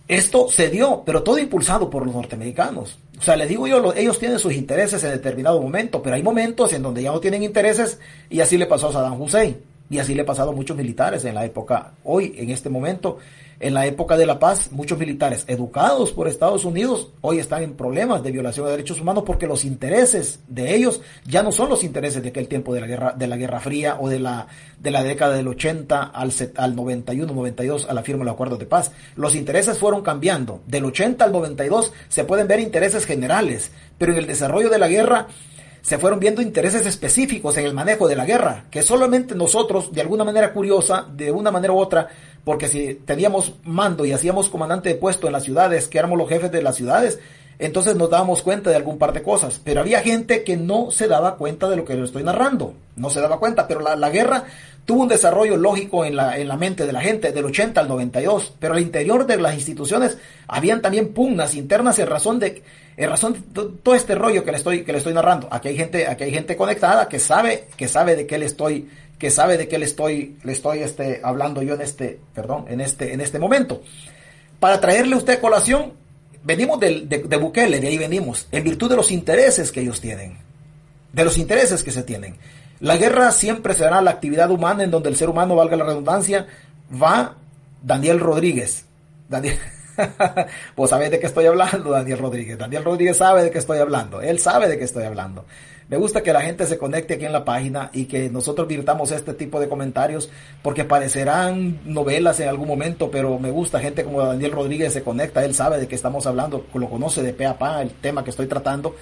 Esto 0.06 0.48
se 0.48 0.68
dio, 0.68 1.02
pero 1.04 1.24
todo 1.24 1.38
impulsado 1.38 1.90
por 1.90 2.06
los 2.06 2.14
norteamericanos. 2.14 2.96
O 3.18 3.22
sea, 3.22 3.34
les 3.34 3.48
digo 3.48 3.66
yo, 3.66 3.92
ellos 3.94 4.20
tienen 4.20 4.38
sus 4.38 4.52
intereses 4.52 5.02
en 5.02 5.10
determinado 5.10 5.60
momento, 5.60 6.00
pero 6.00 6.14
hay 6.14 6.22
momentos 6.22 6.72
en 6.72 6.82
donde 6.82 7.02
ya 7.02 7.10
no 7.10 7.18
tienen 7.18 7.42
intereses 7.42 7.98
y 8.30 8.40
así 8.40 8.56
le 8.56 8.66
pasó 8.66 8.88
a 8.88 8.92
Saddam 8.92 9.20
Hussein. 9.20 9.56
Y 9.90 9.98
así 9.98 10.14
le 10.14 10.22
ha 10.22 10.26
pasado 10.26 10.50
a 10.50 10.54
muchos 10.54 10.76
militares 10.76 11.24
en 11.24 11.34
la 11.34 11.44
época, 11.44 11.92
hoy, 12.04 12.34
en 12.36 12.50
este 12.50 12.68
momento, 12.68 13.18
en 13.60 13.74
la 13.74 13.86
época 13.86 14.16
de 14.16 14.26
la 14.26 14.38
paz, 14.38 14.70
muchos 14.72 14.98
militares 14.98 15.44
educados 15.46 16.12
por 16.12 16.28
Estados 16.28 16.64
Unidos 16.64 17.10
hoy 17.20 17.38
están 17.38 17.62
en 17.62 17.74
problemas 17.74 18.22
de 18.22 18.30
violación 18.30 18.66
de 18.66 18.72
derechos 18.72 19.00
humanos 19.00 19.24
porque 19.26 19.46
los 19.46 19.64
intereses 19.64 20.40
de 20.48 20.74
ellos 20.74 21.00
ya 21.24 21.42
no 21.42 21.52
son 21.52 21.70
los 21.70 21.82
intereses 21.82 22.22
de 22.22 22.28
aquel 22.28 22.48
tiempo 22.48 22.74
de 22.74 22.80
la 22.80 22.86
guerra, 22.86 23.14
de 23.16 23.26
la 23.26 23.36
Guerra 23.36 23.60
Fría 23.60 23.96
o 23.98 24.08
de 24.08 24.20
la, 24.20 24.46
de 24.78 24.90
la 24.90 25.02
década 25.02 25.34
del 25.36 25.48
80 25.48 26.02
al, 26.02 26.32
al 26.56 26.76
91, 26.76 27.32
92 27.32 27.86
a 27.88 27.94
la 27.94 28.02
firma 28.02 28.24
del 28.24 28.34
acuerdo 28.34 28.56
de 28.56 28.66
paz. 28.66 28.92
Los 29.14 29.34
intereses 29.34 29.78
fueron 29.78 30.02
cambiando. 30.02 30.60
Del 30.66 30.84
80 30.84 31.24
al 31.24 31.32
92 31.32 31.92
se 32.08 32.24
pueden 32.24 32.48
ver 32.48 32.60
intereses 32.60 33.06
generales, 33.06 33.70
pero 33.98 34.12
en 34.12 34.18
el 34.18 34.26
desarrollo 34.26 34.68
de 34.68 34.78
la 34.78 34.88
guerra 34.88 35.28
se 35.86 35.98
fueron 35.98 36.18
viendo 36.18 36.42
intereses 36.42 36.84
específicos 36.84 37.56
en 37.58 37.64
el 37.64 37.72
manejo 37.72 38.08
de 38.08 38.16
la 38.16 38.24
guerra, 38.24 38.64
que 38.72 38.82
solamente 38.82 39.36
nosotros, 39.36 39.92
de 39.92 40.00
alguna 40.00 40.24
manera 40.24 40.52
curiosa, 40.52 41.06
de 41.14 41.30
una 41.30 41.52
manera 41.52 41.72
u 41.72 41.78
otra, 41.78 42.08
porque 42.46 42.68
si 42.68 42.94
teníamos 42.94 43.54
mando 43.64 44.04
y 44.04 44.12
hacíamos 44.12 44.48
comandante 44.48 44.90
de 44.90 44.94
puesto 44.94 45.26
en 45.26 45.32
las 45.32 45.42
ciudades, 45.42 45.88
que 45.88 45.98
éramos 45.98 46.16
los 46.16 46.28
jefes 46.28 46.52
de 46.52 46.62
las 46.62 46.76
ciudades, 46.76 47.18
entonces 47.58 47.96
nos 47.96 48.08
dábamos 48.08 48.42
cuenta 48.42 48.70
de 48.70 48.76
algún 48.76 48.98
par 48.98 49.12
de 49.12 49.24
cosas. 49.24 49.60
Pero 49.64 49.80
había 49.80 50.00
gente 50.00 50.44
que 50.44 50.56
no 50.56 50.92
se 50.92 51.08
daba 51.08 51.38
cuenta 51.38 51.68
de 51.68 51.74
lo 51.74 51.84
que 51.84 51.96
le 51.96 52.04
estoy 52.04 52.22
narrando, 52.22 52.74
no 52.94 53.10
se 53.10 53.20
daba 53.20 53.40
cuenta, 53.40 53.66
pero 53.66 53.80
la, 53.80 53.96
la 53.96 54.10
guerra 54.10 54.44
tuvo 54.84 55.02
un 55.02 55.08
desarrollo 55.08 55.56
lógico 55.56 56.04
en 56.04 56.14
la, 56.14 56.38
en 56.38 56.46
la 56.46 56.56
mente 56.56 56.86
de 56.86 56.92
la 56.92 57.00
gente 57.00 57.32
del 57.32 57.46
80 57.46 57.80
al 57.80 57.88
92, 57.88 58.54
pero 58.60 58.74
al 58.74 58.80
interior 58.80 59.26
de 59.26 59.38
las 59.38 59.54
instituciones 59.54 60.16
habían 60.46 60.80
también 60.80 61.08
pugnas 61.12 61.56
internas 61.56 61.98
en 61.98 62.06
razón 62.06 62.38
de 62.38 62.62
en 62.96 63.10
razón 63.10 63.34
de 63.34 63.62
todo 63.82 63.94
este 63.94 64.14
rollo 64.14 64.42
que 64.42 64.52
le 64.52 64.56
estoy, 64.56 64.82
que 64.82 64.92
le 64.92 64.98
estoy 64.98 65.12
narrando. 65.12 65.48
Aquí 65.50 65.68
hay 65.68 65.76
gente, 65.76 66.06
aquí 66.06 66.24
hay 66.24 66.30
gente 66.30 66.56
conectada 66.56 67.08
que 67.08 67.18
sabe, 67.18 67.66
que 67.76 67.88
sabe 67.88 68.16
de 68.16 68.26
qué 68.26 68.38
le 68.38 68.46
estoy, 68.46 68.88
que 69.18 69.30
sabe 69.30 69.56
de 69.56 69.68
qué 69.68 69.78
le 69.78 69.86
estoy, 69.86 70.38
le 70.44 70.52
estoy 70.52 70.80
este, 70.80 71.20
hablando 71.24 71.62
yo 71.62 71.74
en 71.74 71.80
este, 71.80 72.20
perdón, 72.34 72.66
en 72.68 72.80
este, 72.80 73.12
en 73.12 73.20
este 73.20 73.38
momento. 73.38 73.82
Para 74.60 74.80
traerle 74.80 75.14
a 75.14 75.18
usted 75.18 75.40
colación, 75.40 75.92
venimos 76.42 76.78
de, 76.80 77.00
de 77.06 77.36
Bukele, 77.36 77.80
de 77.80 77.88
ahí 77.88 77.98
venimos, 77.98 78.46
en 78.52 78.64
virtud 78.64 78.90
de 78.90 78.96
los 78.96 79.10
intereses 79.10 79.72
que 79.72 79.80
ellos 79.80 80.00
tienen, 80.00 80.38
de 81.12 81.24
los 81.24 81.38
intereses 81.38 81.82
que 81.82 81.90
se 81.90 82.02
tienen. 82.02 82.36
La 82.80 82.96
guerra 82.98 83.30
siempre 83.32 83.74
será 83.74 84.02
la 84.02 84.10
actividad 84.10 84.50
humana 84.50 84.84
en 84.84 84.90
donde 84.90 85.08
el 85.08 85.16
ser 85.16 85.30
humano, 85.30 85.56
valga 85.56 85.76
la 85.76 85.84
redundancia, 85.84 86.46
va 86.90 87.36
Daniel 87.82 88.20
Rodríguez. 88.20 88.84
Daniel, 89.28 89.58
pues 90.74 90.90
sabes 90.90 91.10
de 91.10 91.18
qué 91.18 91.26
estoy 91.26 91.46
hablando, 91.46 91.90
Daniel 91.90 92.18
Rodríguez. 92.18 92.58
Daniel 92.58 92.84
Rodríguez 92.84 93.16
sabe 93.16 93.44
de 93.44 93.50
qué 93.50 93.58
estoy 93.58 93.78
hablando. 93.78 94.20
Él 94.20 94.38
sabe 94.38 94.68
de 94.68 94.78
qué 94.78 94.84
estoy 94.84 95.04
hablando. 95.04 95.46
Me 95.88 95.96
gusta 95.96 96.22
que 96.22 96.32
la 96.32 96.40
gente 96.40 96.66
se 96.66 96.78
conecte 96.78 97.14
aquí 97.14 97.26
en 97.26 97.32
la 97.32 97.44
página 97.44 97.90
y 97.92 98.06
que 98.06 98.28
nosotros 98.28 98.66
virtamos 98.66 99.12
este 99.12 99.34
tipo 99.34 99.60
de 99.60 99.68
comentarios 99.68 100.28
porque 100.60 100.84
parecerán 100.84 101.78
novelas 101.84 102.40
en 102.40 102.48
algún 102.48 102.66
momento, 102.66 103.08
pero 103.08 103.38
me 103.38 103.52
gusta 103.52 103.78
gente 103.78 104.02
como 104.02 104.20
Daniel 104.20 104.50
Rodríguez 104.50 104.92
se 104.92 105.04
conecta, 105.04 105.44
él 105.44 105.54
sabe 105.54 105.78
de 105.78 105.86
qué 105.86 105.94
estamos 105.94 106.26
hablando, 106.26 106.66
lo 106.74 106.90
conoce 106.90 107.22
de 107.22 107.32
pe 107.32 107.46
a 107.46 107.56
pa 107.56 107.82
el 107.82 107.90
tema 107.90 108.24
que 108.24 108.30
estoy 108.30 108.48
tratando, 108.48 108.96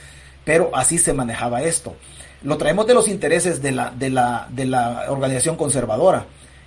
pero 0.44 0.70
así 0.74 0.98
se 0.98 1.14
manejaba 1.14 1.62
esto. 1.62 1.96
Lo 2.42 2.58
traemos 2.58 2.86
de 2.86 2.92
los 2.92 3.08
intereses 3.08 3.62
de 3.62 3.72
la, 3.72 3.90
de 3.90 4.10
la, 4.10 4.46
de 4.50 4.66
la 4.66 5.06
organización 5.08 5.56
conservadora 5.56 6.26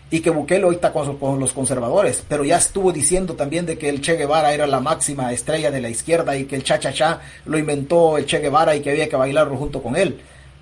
y 0.10 0.22
que 0.22 0.30
Bukele 0.30 0.64
hoy 0.64 0.76
está 0.76 0.94
con, 0.94 1.40
los 1.40 1.52
conservadores, 1.52 2.24
pero 2.28 2.46
ya 2.46 2.58
estuvo 2.58 2.92
diciendo 2.92 3.36
también 3.36 3.66
de 3.66 3.78
que 3.78 3.90
el 3.90 4.02
Che 4.02 4.16
Guevara 4.16 4.54
era 4.54 4.66
la 4.66 4.80
máxima 4.80 5.34
estrella 5.34 5.70
de 5.70 5.82
la 5.82 5.90
izquierda 5.90 6.38
y 6.38 6.46
que 6.46 6.56
el 6.56 6.64
cha-cha-cha 6.64 7.20
lo 7.46 7.58
inventó 7.58 8.18
el 8.18 8.26
Che 8.26 8.40
Guevara 8.40 8.76
y 8.76 8.82
que 8.82 8.92
había 8.92 9.10
que 9.10 9.18
bailarlo 9.18 9.58
junto 9.58 9.82
con 9.82 9.96
él. 9.96 10.20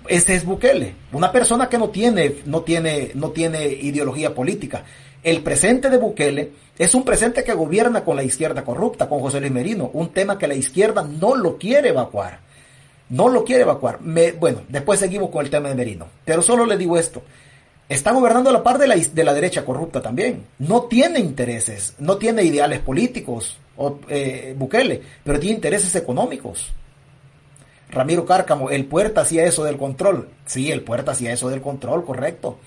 Este 0.08 0.34
es 0.34 0.44
Bukele, 0.44 0.94
una 1.12 1.30
persona 1.30 1.68
que 1.68 1.78
no 1.78 1.90
tiene, 1.90 2.36
no 2.46 2.62
tiene, 2.62 3.12
no 3.14 3.30
tiene 3.30 3.66
ideología 3.66 4.34
política. 4.34 4.84
El 5.22 5.42
presente 5.42 5.90
de 5.90 5.98
Bukele 5.98 6.52
es 6.78 6.94
un 6.94 7.04
presente 7.04 7.42
que 7.42 7.52
gobierna 7.52 8.04
con 8.04 8.16
la 8.16 8.22
izquierda 8.22 8.64
corrupta, 8.64 9.08
con 9.08 9.20
José 9.20 9.40
Luis 9.40 9.52
Merino, 9.52 9.90
un 9.92 10.12
tema 10.12 10.38
que 10.38 10.46
la 10.46 10.54
izquierda 10.54 11.02
no 11.02 11.34
lo 11.34 11.56
quiere 11.56 11.88
evacuar. 11.90 12.40
No 13.08 13.28
lo 13.28 13.44
quiere 13.44 13.62
evacuar. 13.62 14.00
Me, 14.00 14.32
bueno, 14.32 14.62
después 14.68 14.98
seguimos 14.98 15.30
con 15.30 15.44
el 15.44 15.50
tema 15.50 15.68
de 15.68 15.76
Merino. 15.76 16.06
Pero 16.24 16.42
solo 16.42 16.66
le 16.66 16.76
digo 16.76 16.98
esto 16.98 17.22
está 17.88 18.12
gobernando 18.12 18.50
a 18.50 18.52
la 18.52 18.62
par 18.62 18.78
de 18.78 18.86
la, 18.86 18.96
de 18.96 19.24
la 19.24 19.34
derecha 19.34 19.64
corrupta 19.64 20.00
también. 20.00 20.44
No 20.58 20.82
tiene 20.84 21.20
intereses, 21.20 21.94
no 21.98 22.16
tiene 22.16 22.42
ideales 22.42 22.80
políticos, 22.80 23.58
o, 23.76 23.98
eh, 24.08 24.54
Bukele, 24.56 25.02
pero 25.22 25.38
tiene 25.38 25.56
intereses 25.56 25.94
económicos. 25.94 26.72
Ramiro 27.90 28.26
Cárcamo, 28.26 28.70
el 28.70 28.86
puerta 28.86 29.20
hacía 29.20 29.44
eso 29.44 29.64
del 29.64 29.76
control. 29.76 30.28
Sí, 30.44 30.72
el 30.72 30.82
puerta 30.82 31.12
hacía 31.12 31.32
eso 31.32 31.48
del 31.48 31.60
control, 31.60 32.04
correcto. 32.04 32.58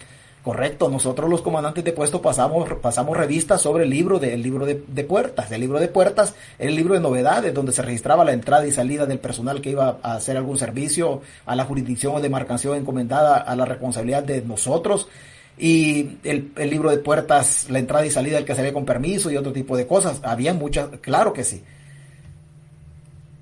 Correcto, 0.44 0.88
nosotros 0.88 1.30
los 1.30 1.42
comandantes 1.42 1.84
de 1.84 1.92
puesto 1.92 2.22
pasamos, 2.22 2.70
pasamos 2.82 3.18
revistas 3.18 3.62
sobre 3.62 3.84
el 3.84 3.90
libro 3.90 4.20
de, 4.20 4.38
libro 4.38 4.66
de, 4.66 5.04
puertas. 5.04 5.52
El 5.52 5.60
libro 5.60 5.82
de 5.82 5.90
puertas 5.90 6.34
el 6.58 6.76
libro 6.76 6.94
de 6.94 7.02
novedades 7.02 7.54
donde 7.54 7.74
se 7.74 7.82
registraba 7.82 8.24
la 8.24 8.32
entrada 8.32 8.66
y 8.66 8.72
salida 8.72 9.06
del 9.06 9.20
personal 9.20 9.60
que 9.60 9.72
iba 9.72 10.00
a 10.02 10.14
hacer 10.14 10.38
algún 10.38 10.58
servicio 10.58 11.22
a 11.46 11.58
la 11.58 11.66
jurisdicción 11.66 12.16
o 12.16 12.22
demarcación 12.22 12.78
encomendada 12.78 13.38
a 13.38 13.54
la 13.58 13.66
responsabilidad 13.66 14.24
de 14.24 14.42
nosotros. 14.42 15.10
Y 15.58 16.20
el, 16.24 16.54
el 16.56 16.70
libro 16.70 16.90
de 16.90 17.00
puertas, 17.00 17.70
la 17.70 17.80
entrada 17.80 18.06
y 18.06 18.12
salida 18.12 18.38
del 18.38 18.46
que 18.46 18.56
se 18.56 18.72
con 18.72 18.86
permiso 18.86 19.30
y 19.30 19.36
otro 19.36 19.52
tipo 19.52 19.76
de 19.76 19.88
cosas. 19.88 20.22
Había 20.24 20.54
muchas, 20.54 20.88
claro 21.02 21.34
que 21.34 21.44
sí. 21.44 21.64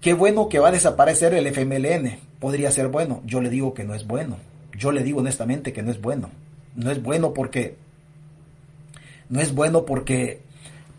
Qué 0.02 0.16
bueno 0.16 0.50
que 0.50 0.58
va 0.58 0.70
a 0.70 0.72
desaparecer 0.72 1.36
el 1.36 1.46
FMLN. 1.46 2.18
Podría 2.40 2.72
ser 2.72 2.88
bueno. 2.88 3.22
Yo 3.24 3.40
le 3.40 3.52
digo 3.52 3.76
que 3.76 3.84
no 3.84 3.94
es 3.94 4.08
bueno. 4.08 4.38
Yo 4.76 4.92
le 4.92 5.04
digo 5.04 5.20
honestamente 5.20 5.74
que 5.74 5.84
no 5.84 5.92
es 5.92 6.02
bueno 6.02 6.32
no 6.78 6.92
es 6.92 7.04
bueno 7.04 7.34
porque 7.34 7.76
no 9.30 9.42
es 9.42 9.54
bueno 9.54 9.86
porque 9.86 10.40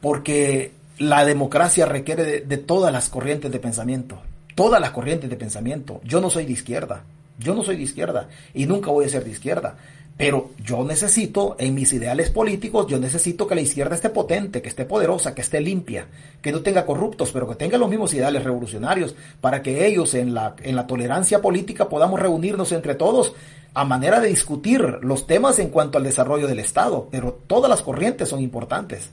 porque 0.00 0.72
la 0.98 1.24
democracia 1.24 1.86
requiere 1.86 2.24
de, 2.24 2.40
de, 2.40 2.56
todas 2.56 2.92
las 2.92 3.08
corrientes 3.08 3.50
de 3.50 3.58
pensamiento, 3.58 4.20
todas 4.54 4.80
las 4.80 4.90
corrientes 4.90 5.30
de 5.30 5.36
pensamiento. 5.36 6.00
Yo 6.04 6.20
no 6.20 6.28
soy 6.28 6.44
de 6.44 6.52
izquierda, 6.52 7.04
yo 7.38 7.54
no 7.54 7.62
soy 7.62 7.76
de 7.76 7.82
izquierda 7.82 8.28
y 8.52 8.66
nunca 8.66 8.90
voy 8.90 9.06
a 9.06 9.08
ser 9.08 9.24
de 9.24 9.30
izquierda. 9.30 9.76
Pero 10.18 10.50
yo 10.64 10.82
necesito, 10.82 11.54
en 11.60 11.76
mis 11.76 11.92
ideales 11.92 12.28
políticos, 12.30 12.88
yo 12.88 12.98
necesito 12.98 13.46
que 13.46 13.54
la 13.54 13.60
izquierda 13.60 13.94
esté 13.94 14.10
potente, 14.10 14.60
que 14.60 14.68
esté 14.68 14.84
poderosa, 14.84 15.32
que 15.32 15.42
esté 15.42 15.60
limpia, 15.60 16.08
que 16.42 16.50
no 16.50 16.60
tenga 16.60 16.84
corruptos, 16.84 17.30
pero 17.30 17.48
que 17.48 17.54
tenga 17.54 17.78
los 17.78 17.88
mismos 17.88 18.12
ideales 18.14 18.42
revolucionarios, 18.42 19.14
para 19.40 19.62
que 19.62 19.86
ellos 19.86 20.14
en 20.14 20.34
la, 20.34 20.56
en 20.64 20.74
la 20.74 20.88
tolerancia 20.88 21.40
política 21.40 21.88
podamos 21.88 22.18
reunirnos 22.18 22.72
entre 22.72 22.96
todos 22.96 23.32
a 23.74 23.84
manera 23.84 24.18
de 24.18 24.26
discutir 24.26 24.80
los 25.02 25.28
temas 25.28 25.60
en 25.60 25.70
cuanto 25.70 25.98
al 25.98 26.04
desarrollo 26.04 26.48
del 26.48 26.58
Estado. 26.58 27.06
Pero 27.12 27.38
todas 27.46 27.70
las 27.70 27.82
corrientes 27.82 28.28
son 28.28 28.40
importantes. 28.40 29.10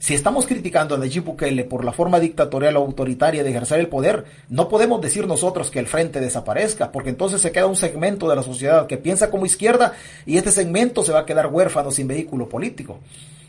Si 0.00 0.14
estamos 0.14 0.46
criticando 0.46 0.94
a 0.94 0.98
Nayib 0.98 1.24
Bukele 1.24 1.64
por 1.64 1.84
la 1.84 1.92
forma 1.92 2.18
dictatorial 2.18 2.74
o 2.78 2.80
autoritaria 2.80 3.44
de 3.44 3.50
ejercer 3.50 3.80
el 3.80 3.88
poder, 3.88 4.24
no 4.48 4.66
podemos 4.70 4.98
decir 5.02 5.26
nosotros 5.26 5.70
que 5.70 5.78
el 5.78 5.86
frente 5.86 6.20
desaparezca, 6.20 6.90
porque 6.90 7.10
entonces 7.10 7.42
se 7.42 7.52
queda 7.52 7.66
un 7.66 7.76
segmento 7.76 8.26
de 8.26 8.34
la 8.34 8.42
sociedad 8.42 8.86
que 8.86 8.96
piensa 8.96 9.28
como 9.28 9.44
izquierda 9.44 9.92
y 10.24 10.38
este 10.38 10.52
segmento 10.52 11.04
se 11.04 11.12
va 11.12 11.18
a 11.18 11.26
quedar 11.26 11.48
huérfano 11.48 11.90
sin 11.90 12.08
vehículo 12.08 12.48
político. 12.48 12.98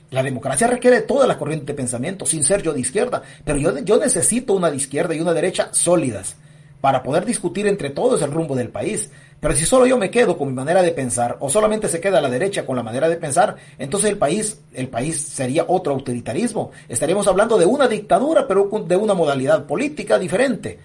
La 0.09 0.23
democracia 0.23 0.67
requiere 0.67 0.99
toda 0.99 1.25
la 1.25 1.37
corriente 1.37 1.67
de 1.67 1.73
pensamiento, 1.73 2.25
sin 2.25 2.43
ser 2.43 2.61
yo 2.61 2.73
de 2.73 2.81
izquierda, 2.81 3.21
pero 3.45 3.57
yo, 3.57 3.79
yo 3.79 3.97
necesito 3.97 4.51
una 4.51 4.69
de 4.69 4.75
izquierda 4.75 5.15
y 5.15 5.21
una 5.21 5.33
derecha 5.33 5.69
sólidas 5.71 6.35
para 6.81 7.01
poder 7.01 7.23
discutir 7.23 7.65
entre 7.65 7.91
todos 7.91 8.21
el 8.23 8.31
rumbo 8.31 8.57
del 8.57 8.67
país. 8.67 9.09
Pero 9.41 9.55
si 9.55 9.65
solo 9.65 9.87
yo 9.87 9.97
me 9.97 10.11
quedo 10.11 10.37
con 10.37 10.49
mi 10.49 10.53
manera 10.53 10.83
de 10.83 10.91
pensar, 10.91 11.35
o 11.39 11.49
solamente 11.49 11.89
se 11.89 11.99
queda 11.99 12.21
la 12.21 12.29
derecha 12.29 12.63
con 12.63 12.75
la 12.75 12.83
manera 12.83 13.09
de 13.09 13.17
pensar, 13.17 13.55
entonces 13.79 14.11
el 14.11 14.19
país, 14.19 14.61
el 14.71 14.87
país 14.87 15.19
sería 15.19 15.65
otro 15.67 15.93
autoritarismo. 15.93 16.69
Estaríamos 16.87 17.27
hablando 17.27 17.57
de 17.57 17.65
una 17.65 17.87
dictadura, 17.87 18.47
pero 18.47 18.69
de 18.87 18.95
una 18.95 19.15
modalidad 19.15 19.65
política 19.65 20.19
diferente. 20.19 20.77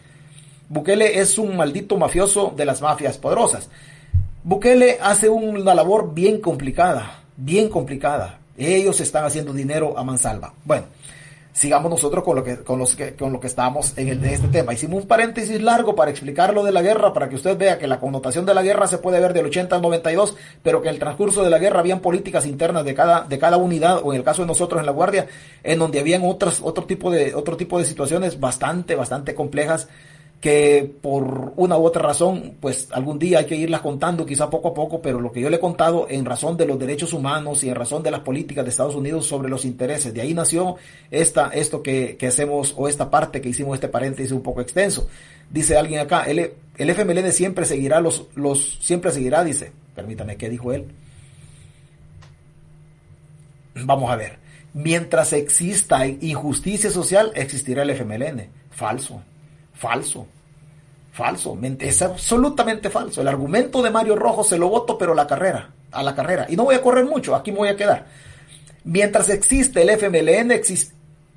Bukele 0.71 1.21
es 1.21 1.37
un 1.37 1.55
maldito 1.55 1.99
mafioso 1.99 2.55
de 2.57 2.65
las 2.65 2.81
mafias 2.81 3.19
poderosas. 3.19 3.69
Bukele 4.43 4.97
hace 5.03 5.29
una 5.29 5.75
labor 5.75 6.15
bien 6.15 6.41
complicada, 6.41 7.25
bien 7.37 7.69
complicada. 7.69 8.39
Ellos 8.57 9.01
están 9.01 9.27
haciendo 9.27 9.53
dinero 9.53 9.99
a 9.99 10.03
mansalva. 10.03 10.55
Bueno, 10.65 10.87
sigamos 11.57 11.91
nosotros 11.91 12.23
con 12.23 12.37
lo 12.37 12.45
que, 12.45 12.59
con 12.59 12.79
los 12.79 12.95
que, 12.95 13.15
con 13.15 13.33
lo 13.33 13.41
que 13.41 13.47
estamos 13.47 13.97
en, 13.97 14.09
el, 14.09 14.25
este 14.27 14.49
tema. 14.49 14.75
Hicimos 14.75 15.03
un 15.03 15.09
paréntesis 15.09 15.63
largo 15.63 15.97
para 15.97 16.11
explicar 16.11 16.53
lo 16.53 16.63
de 16.63 16.71
la 16.71 16.83
guerra, 16.83 17.15
para 17.15 17.31
que 17.31 17.37
usted 17.37 17.57
vea 17.57 17.79
que 17.79 17.87
la 17.87 17.99
connotación 17.99 18.45
de 18.45 18.53
la 18.53 18.63
guerra 18.63 18.87
se 18.87 18.99
puede 18.99 19.21
ver 19.21 19.33
del 19.33 19.47
80 19.47 19.75
al 19.75 19.81
92, 19.81 20.37
pero 20.63 20.83
que 20.83 20.89
en 20.89 20.95
el 20.95 21.01
transcurso 21.01 21.43
de 21.43 21.49
la 21.49 21.59
guerra 21.59 21.81
habían 21.81 22.01
políticas 22.01 22.45
internas 22.45 22.85
de 22.85 22.95
cada, 22.95 23.23
de 23.23 23.39
cada 23.39 23.57
unidad, 23.57 24.01
o 24.05 24.13
en 24.13 24.19
el 24.19 24.25
caso 24.25 24.43
de 24.43 24.49
nosotros 24.49 24.81
en 24.81 24.87
la 24.87 24.93
Guardia, 24.93 25.29
en 25.63 25.79
donde 25.79 25.99
habían 25.99 26.23
otras, 26.27 26.61
otro 26.63 26.85
tipo 26.85 27.11
de, 27.11 27.35
otro 27.35 27.57
tipo 27.57 27.79
de 27.79 27.87
situaciones 27.87 28.39
bastante, 28.39 28.95
bastante 28.95 29.35
complejas 29.35 29.89
que 30.41 30.95
por 31.01 31.55
una 31.57 31.79
u 31.79 31.85
otra 31.85 32.03
razón, 32.03 32.57
pues 32.61 32.89
algún 32.93 33.19
día 33.19 33.39
hay 33.39 33.47
que 33.47 33.57
irlas 33.57 33.81
contando, 33.81 34.27
quizá 34.27 34.51
poco 34.51 34.69
a 34.69 34.75
poco, 34.75 35.01
pero 35.01 35.21
lo 35.21 35.33
que 35.33 35.41
yo 35.41 35.49
le 35.49 35.57
he 35.57 35.61
contado 35.61 36.07
en 36.11 36.25
razón 36.25 36.57
de 36.57 36.67
los 36.67 36.79
derechos 36.79 37.13
humanos 37.13 37.65
y 37.65 37.69
en 37.69 37.75
razón 37.75 38.03
de 38.03 38.11
las 38.11 38.21
políticas 38.21 38.65
de 38.65 38.71
Estados 38.71 38.95
Unidos 38.95 39.27
sobre 39.27 39.49
los 39.49 39.65
intereses, 39.65 40.13
de 40.13 40.21
ahí 40.21 40.35
nació 40.35 40.77
esta, 41.11 41.49
esto 41.49 41.83
que, 41.83 42.17
que 42.17 42.27
hacemos, 42.27 42.75
o 42.77 42.87
esta 42.87 43.11
parte 43.11 43.41
que 43.41 43.49
hicimos, 43.49 43.75
este 43.75 43.89
paréntesis 43.89 44.33
un 44.33 44.43
poco 44.43 44.61
extenso. 44.61 45.09
Dice 45.51 45.77
alguien 45.77 46.01
acá, 46.01 46.25
el, 46.25 46.53
el 46.77 46.91
FMLN 46.91 47.33
siempre 47.33 47.65
seguirá 47.65 48.01
los, 48.01 48.27
los, 48.35 48.79
siempre 48.81 49.13
seguirá, 49.13 49.43
dice, 49.43 49.73
permítame, 49.95 50.37
¿qué 50.37 50.51
dijo 50.51 50.73
él? 50.73 50.87
Vamos 53.75 54.11
a 54.11 54.17
ver, 54.17 54.39
mientras 54.75 55.33
exista 55.33 56.07
injusticia 56.07 56.91
social, 56.91 57.33
existirá 57.35 57.83
el 57.83 57.91
FMLN. 57.91 58.49
Falso. 58.71 59.23
Falso. 59.77 60.27
Falso. 61.13 61.59
Es 61.79 62.03
absolutamente 62.03 62.91
falso. 62.91 63.21
El 63.21 63.29
argumento 63.29 63.83
de 63.83 63.91
Mario 63.91 64.17
Rojo 64.17 64.45
se 64.45 64.59
lo 64.59 64.69
voto, 64.69 64.99
pero 64.99 65.15
la 65.15 65.27
carrera, 65.27 65.71
a 65.93 66.03
la 66.03 66.15
carrera. 66.15 66.47
Y 66.49 66.57
no 66.57 66.65
voy 66.65 66.75
a 66.75 66.83
correr 66.83 67.05
mucho, 67.05 67.35
aquí 67.35 67.53
me 67.53 67.59
voy 67.59 67.69
a 67.69 67.77
quedar. 67.77 68.07
Mientras 68.85 69.29
existe 69.31 69.83
el 69.83 69.91
FMLN, 69.91 70.61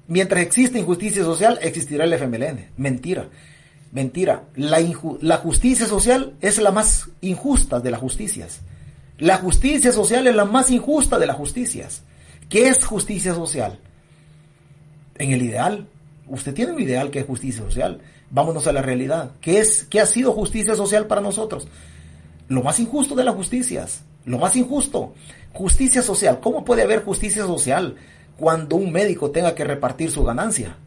mientras 0.07 0.41
existe 0.41 0.79
injusticia 0.79 1.23
social, 1.23 1.59
existirá 1.61 2.03
el 2.03 2.13
FMLN. 2.13 2.71
Mentira. 2.77 3.27
Mentira. 3.91 4.43
La, 4.55 4.79
la 5.21 5.37
justicia 5.37 5.85
social 5.85 6.33
es 6.41 6.59
la 6.59 6.71
más 6.71 7.09
injusta 7.21 7.79
de 7.79 7.91
las 7.91 7.99
justicias. 7.99 8.61
La 9.17 9.37
justicia 9.37 9.91
social 9.91 10.27
es 10.27 10.35
la 10.35 10.45
más 10.45 10.69
injusta 10.69 11.17
de 11.19 11.25
las 11.25 11.35
justicias. 11.35 12.03
¿Qué 12.49 12.67
es 12.67 12.85
justicia 12.85 13.33
social? 13.33 13.79
En 15.17 15.31
el 15.31 15.41
ideal. 15.41 15.87
Usted 16.27 16.53
tiene 16.53 16.73
un 16.73 16.81
ideal 16.81 17.09
que 17.11 17.19
es 17.19 17.25
justicia 17.25 17.63
social 17.63 18.01
Vámonos 18.31 18.67
a 18.67 18.73
la 18.73 18.81
realidad. 18.81 19.31
¿Qué, 19.41 19.59
es, 19.59 19.83
¿Qué 19.83 19.99
ha 19.99 20.05
sido 20.05 20.33
justicia 20.33 20.75
social 20.75 21.07
para 21.07 21.21
nosotros? 21.21 21.67
Lo 22.47 22.61
más 22.61 22.79
injusto 22.79 23.15
de 23.15 23.23
las 23.23 23.35
justicias. 23.35 24.03
Lo 24.25 24.37
más 24.37 24.55
injusto. 24.55 25.13
Justicia 25.53 26.01
social. 26.01 26.39
¿Cómo 26.39 26.63
puede 26.63 26.83
haber 26.83 27.03
justicia 27.03 27.45
social 27.45 27.95
cuando 28.37 28.75
un 28.75 28.91
médico 28.91 29.31
tenga 29.31 29.55
que 29.55 29.63
repartir 29.63 30.11
su 30.11 30.23
ganancia? 30.23 30.77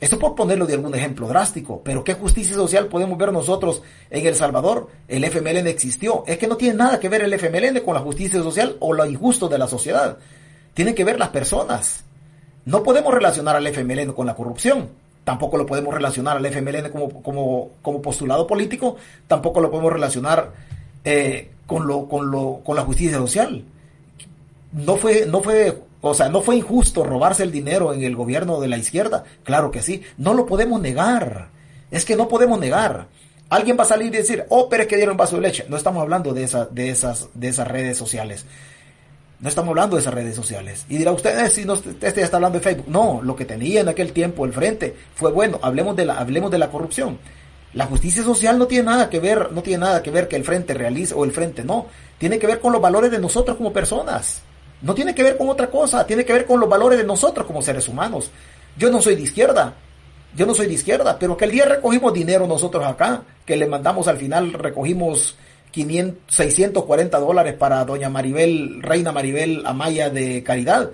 Esto 0.00 0.18
por 0.18 0.34
ponerlo 0.34 0.66
de 0.66 0.74
algún 0.74 0.96
ejemplo 0.96 1.28
drástico, 1.28 1.80
pero 1.84 2.02
¿qué 2.02 2.14
justicia 2.14 2.56
social 2.56 2.86
podemos 2.86 3.16
ver 3.16 3.32
nosotros 3.32 3.82
en 4.10 4.26
El 4.26 4.34
Salvador? 4.34 4.88
El 5.06 5.22
FMLN 5.22 5.68
existió. 5.68 6.24
Es 6.26 6.38
que 6.38 6.48
no 6.48 6.56
tiene 6.56 6.74
nada 6.74 6.98
que 6.98 7.08
ver 7.08 7.22
el 7.22 7.32
FMLN 7.34 7.84
con 7.84 7.94
la 7.94 8.00
justicia 8.00 8.42
social 8.42 8.76
o 8.80 8.94
lo 8.94 9.06
injusto 9.06 9.48
de 9.48 9.58
la 9.58 9.68
sociedad. 9.68 10.18
Tiene 10.74 10.96
que 10.96 11.04
ver 11.04 11.20
las 11.20 11.28
personas. 11.28 12.02
No 12.64 12.82
podemos 12.82 13.14
relacionar 13.14 13.54
al 13.54 13.66
FMLN 13.68 14.12
con 14.12 14.26
la 14.26 14.34
corrupción 14.34 15.01
tampoco 15.24 15.56
lo 15.56 15.66
podemos 15.66 15.94
relacionar 15.94 16.36
al 16.36 16.46
FMLN 16.46 16.90
como, 16.90 17.22
como, 17.22 17.70
como 17.82 18.02
postulado 18.02 18.46
político, 18.46 18.96
tampoco 19.26 19.60
lo 19.60 19.70
podemos 19.70 19.92
relacionar 19.92 20.52
eh, 21.04 21.50
con, 21.66 21.86
lo, 21.86 22.08
con, 22.08 22.30
lo, 22.30 22.60
con 22.64 22.76
la 22.76 22.82
justicia 22.82 23.18
social. 23.18 23.64
No 24.72 24.96
fue, 24.96 25.26
no 25.26 25.42
fue, 25.42 25.82
o 26.00 26.14
sea, 26.14 26.28
no 26.28 26.42
fue 26.42 26.56
injusto 26.56 27.04
robarse 27.04 27.42
el 27.42 27.52
dinero 27.52 27.92
en 27.92 28.02
el 28.02 28.16
gobierno 28.16 28.60
de 28.60 28.68
la 28.68 28.78
izquierda. 28.78 29.24
Claro 29.44 29.70
que 29.70 29.82
sí. 29.82 30.02
No 30.16 30.34
lo 30.34 30.46
podemos 30.46 30.80
negar. 30.80 31.50
Es 31.90 32.04
que 32.04 32.16
no 32.16 32.28
podemos 32.28 32.58
negar. 32.58 33.06
Alguien 33.50 33.76
va 33.78 33.82
a 33.82 33.86
salir 33.86 34.06
y 34.06 34.16
decir, 34.16 34.46
oh, 34.48 34.68
pero 34.68 34.84
es 34.84 34.88
que 34.88 34.96
dieron 34.96 35.16
vaso 35.16 35.36
de 35.36 35.42
leche. 35.42 35.66
No 35.68 35.76
estamos 35.76 36.02
hablando 36.02 36.32
de, 36.32 36.44
esa, 36.44 36.64
de, 36.64 36.88
esas, 36.88 37.28
de 37.34 37.48
esas 37.48 37.68
redes 37.68 37.98
sociales. 37.98 38.46
No 39.42 39.48
estamos 39.48 39.70
hablando 39.70 39.96
de 39.96 40.02
esas 40.02 40.14
redes 40.14 40.36
sociales. 40.36 40.86
Y 40.88 40.98
dirá 40.98 41.10
usted, 41.10 41.36
eh, 41.36 41.50
si 41.50 41.64
no, 41.64 41.74
este 41.74 42.00
ya 42.00 42.24
está 42.24 42.36
hablando 42.36 42.60
de 42.60 42.64
Facebook. 42.64 42.86
No, 42.88 43.20
lo 43.24 43.34
que 43.34 43.44
tenía 43.44 43.80
en 43.80 43.88
aquel 43.88 44.12
tiempo 44.12 44.44
el 44.46 44.52
frente 44.52 44.94
fue 45.16 45.32
bueno. 45.32 45.58
Hablemos 45.62 45.96
de 45.96 46.04
la, 46.04 46.18
hablemos 46.18 46.48
de 46.52 46.58
la 46.58 46.70
corrupción. 46.70 47.18
La 47.74 47.86
justicia 47.86 48.22
social 48.22 48.56
no 48.56 48.68
tiene 48.68 48.84
nada 48.84 49.10
que 49.10 49.18
ver, 49.18 49.50
no 49.50 49.60
tiene 49.60 49.80
nada 49.80 50.00
que 50.00 50.12
ver 50.12 50.28
que 50.28 50.36
el 50.36 50.44
frente 50.44 50.74
realice 50.74 51.12
o 51.12 51.24
el 51.24 51.32
frente 51.32 51.64
no. 51.64 51.86
Tiene 52.18 52.38
que 52.38 52.46
ver 52.46 52.60
con 52.60 52.72
los 52.72 52.80
valores 52.80 53.10
de 53.10 53.18
nosotros 53.18 53.56
como 53.56 53.72
personas. 53.72 54.42
No 54.80 54.94
tiene 54.94 55.12
que 55.12 55.24
ver 55.24 55.36
con 55.36 55.48
otra 55.48 55.68
cosa, 55.68 56.06
tiene 56.06 56.24
que 56.24 56.32
ver 56.32 56.46
con 56.46 56.60
los 56.60 56.68
valores 56.68 56.98
de 56.98 57.04
nosotros 57.04 57.44
como 57.44 57.62
seres 57.62 57.88
humanos. 57.88 58.30
Yo 58.78 58.92
no 58.92 59.02
soy 59.02 59.16
de 59.16 59.22
izquierda, 59.22 59.74
yo 60.36 60.46
no 60.46 60.54
soy 60.54 60.66
de 60.68 60.74
izquierda, 60.74 61.18
pero 61.18 61.36
que 61.36 61.46
el 61.46 61.50
día 61.50 61.64
recogimos 61.64 62.14
dinero 62.14 62.46
nosotros 62.46 62.84
acá, 62.86 63.24
que 63.44 63.56
le 63.56 63.66
mandamos 63.66 64.06
al 64.06 64.18
final, 64.18 64.52
recogimos 64.52 65.36
500, 65.72 66.22
640 66.28 67.18
dólares 67.18 67.54
para 67.54 67.84
doña 67.84 68.08
Maribel, 68.08 68.80
reina 68.82 69.10
Maribel 69.10 69.62
Amaya 69.66 70.10
de 70.10 70.42
Caridad, 70.44 70.90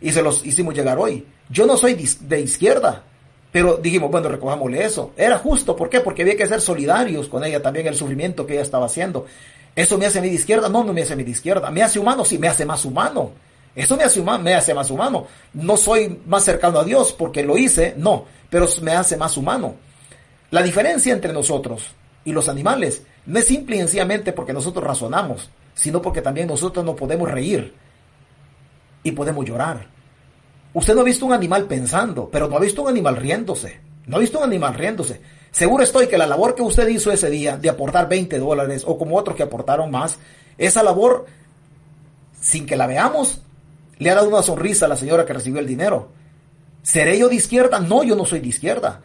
y 0.00 0.10
se 0.10 0.22
los 0.22 0.44
hicimos 0.44 0.74
llegar 0.74 0.98
hoy. 0.98 1.24
Yo 1.48 1.66
no 1.66 1.76
soy 1.76 1.94
de 1.94 2.40
izquierda, 2.40 3.04
pero 3.52 3.76
dijimos, 3.76 4.10
bueno, 4.10 4.28
recojámosle 4.28 4.84
eso. 4.84 5.12
Era 5.16 5.38
justo, 5.38 5.76
¿por 5.76 5.88
qué? 5.88 6.00
Porque 6.00 6.22
había 6.22 6.36
que 6.36 6.48
ser 6.48 6.60
solidarios 6.60 7.28
con 7.28 7.44
ella 7.44 7.62
también, 7.62 7.86
el 7.86 7.94
sufrimiento 7.94 8.44
que 8.46 8.54
ella 8.54 8.62
estaba 8.62 8.86
haciendo. 8.86 9.26
¿Eso 9.76 9.96
me 9.96 10.06
hace 10.06 10.18
a 10.18 10.22
de 10.22 10.28
izquierda? 10.28 10.68
No, 10.68 10.82
no 10.82 10.92
me 10.92 11.02
hace 11.02 11.12
a 11.12 11.16
de 11.16 11.22
izquierda. 11.22 11.70
¿Me 11.70 11.82
hace 11.82 11.98
humano? 11.98 12.24
Sí, 12.24 12.38
me 12.38 12.48
hace 12.48 12.64
más 12.64 12.84
humano. 12.84 13.32
Eso 13.74 13.96
me 13.96 14.04
hace, 14.04 14.20
humano, 14.20 14.44
me 14.44 14.54
hace 14.54 14.74
más 14.74 14.90
humano. 14.90 15.26
No 15.54 15.76
soy 15.76 16.20
más 16.26 16.44
cercano 16.44 16.80
a 16.80 16.84
Dios 16.84 17.12
porque 17.12 17.42
lo 17.42 17.56
hice, 17.56 17.94
no, 17.96 18.26
pero 18.50 18.66
me 18.82 18.92
hace 18.92 19.16
más 19.16 19.36
humano. 19.36 19.76
La 20.50 20.62
diferencia 20.62 21.12
entre 21.12 21.32
nosotros 21.32 21.90
y 22.24 22.32
los 22.32 22.48
animales 22.48 23.02
no 23.26 23.38
es 23.38 23.46
simple 23.46 23.76
y 23.76 23.78
sencillamente 23.80 24.32
porque 24.32 24.52
nosotros 24.52 24.84
razonamos, 24.84 25.50
sino 25.74 26.02
porque 26.02 26.22
también 26.22 26.48
nosotros 26.48 26.84
no 26.84 26.96
podemos 26.96 27.30
reír 27.30 27.74
y 29.02 29.12
podemos 29.12 29.44
llorar. 29.44 29.86
Usted 30.74 30.94
no 30.94 31.02
ha 31.02 31.04
visto 31.04 31.26
un 31.26 31.32
animal 31.32 31.64
pensando, 31.64 32.28
pero 32.30 32.48
no 32.48 32.56
ha 32.56 32.60
visto 32.60 32.82
un 32.82 32.88
animal 32.88 33.16
riéndose. 33.16 33.80
No 34.06 34.16
ha 34.16 34.20
visto 34.20 34.38
un 34.38 34.44
animal 34.44 34.74
riéndose. 34.74 35.20
Seguro 35.50 35.84
estoy 35.84 36.06
que 36.06 36.18
la 36.18 36.26
labor 36.26 36.54
que 36.54 36.62
usted 36.62 36.88
hizo 36.88 37.12
ese 37.12 37.28
día 37.28 37.56
de 37.56 37.68
aportar 37.68 38.08
20 38.08 38.38
dólares 38.38 38.84
o 38.86 38.96
como 38.96 39.18
otros 39.18 39.36
que 39.36 39.42
aportaron 39.42 39.90
más, 39.90 40.18
esa 40.56 40.82
labor, 40.82 41.26
sin 42.40 42.66
que 42.66 42.76
la 42.76 42.86
veamos, 42.86 43.42
le 43.98 44.10
ha 44.10 44.14
dado 44.14 44.28
una 44.28 44.42
sonrisa 44.42 44.86
a 44.86 44.88
la 44.88 44.96
señora 44.96 45.26
que 45.26 45.34
recibió 45.34 45.60
el 45.60 45.66
dinero. 45.66 46.08
¿Seré 46.82 47.18
yo 47.18 47.28
de 47.28 47.36
izquierda? 47.36 47.78
No, 47.78 48.02
yo 48.02 48.16
no 48.16 48.24
soy 48.24 48.40
de 48.40 48.48
izquierda. 48.48 49.02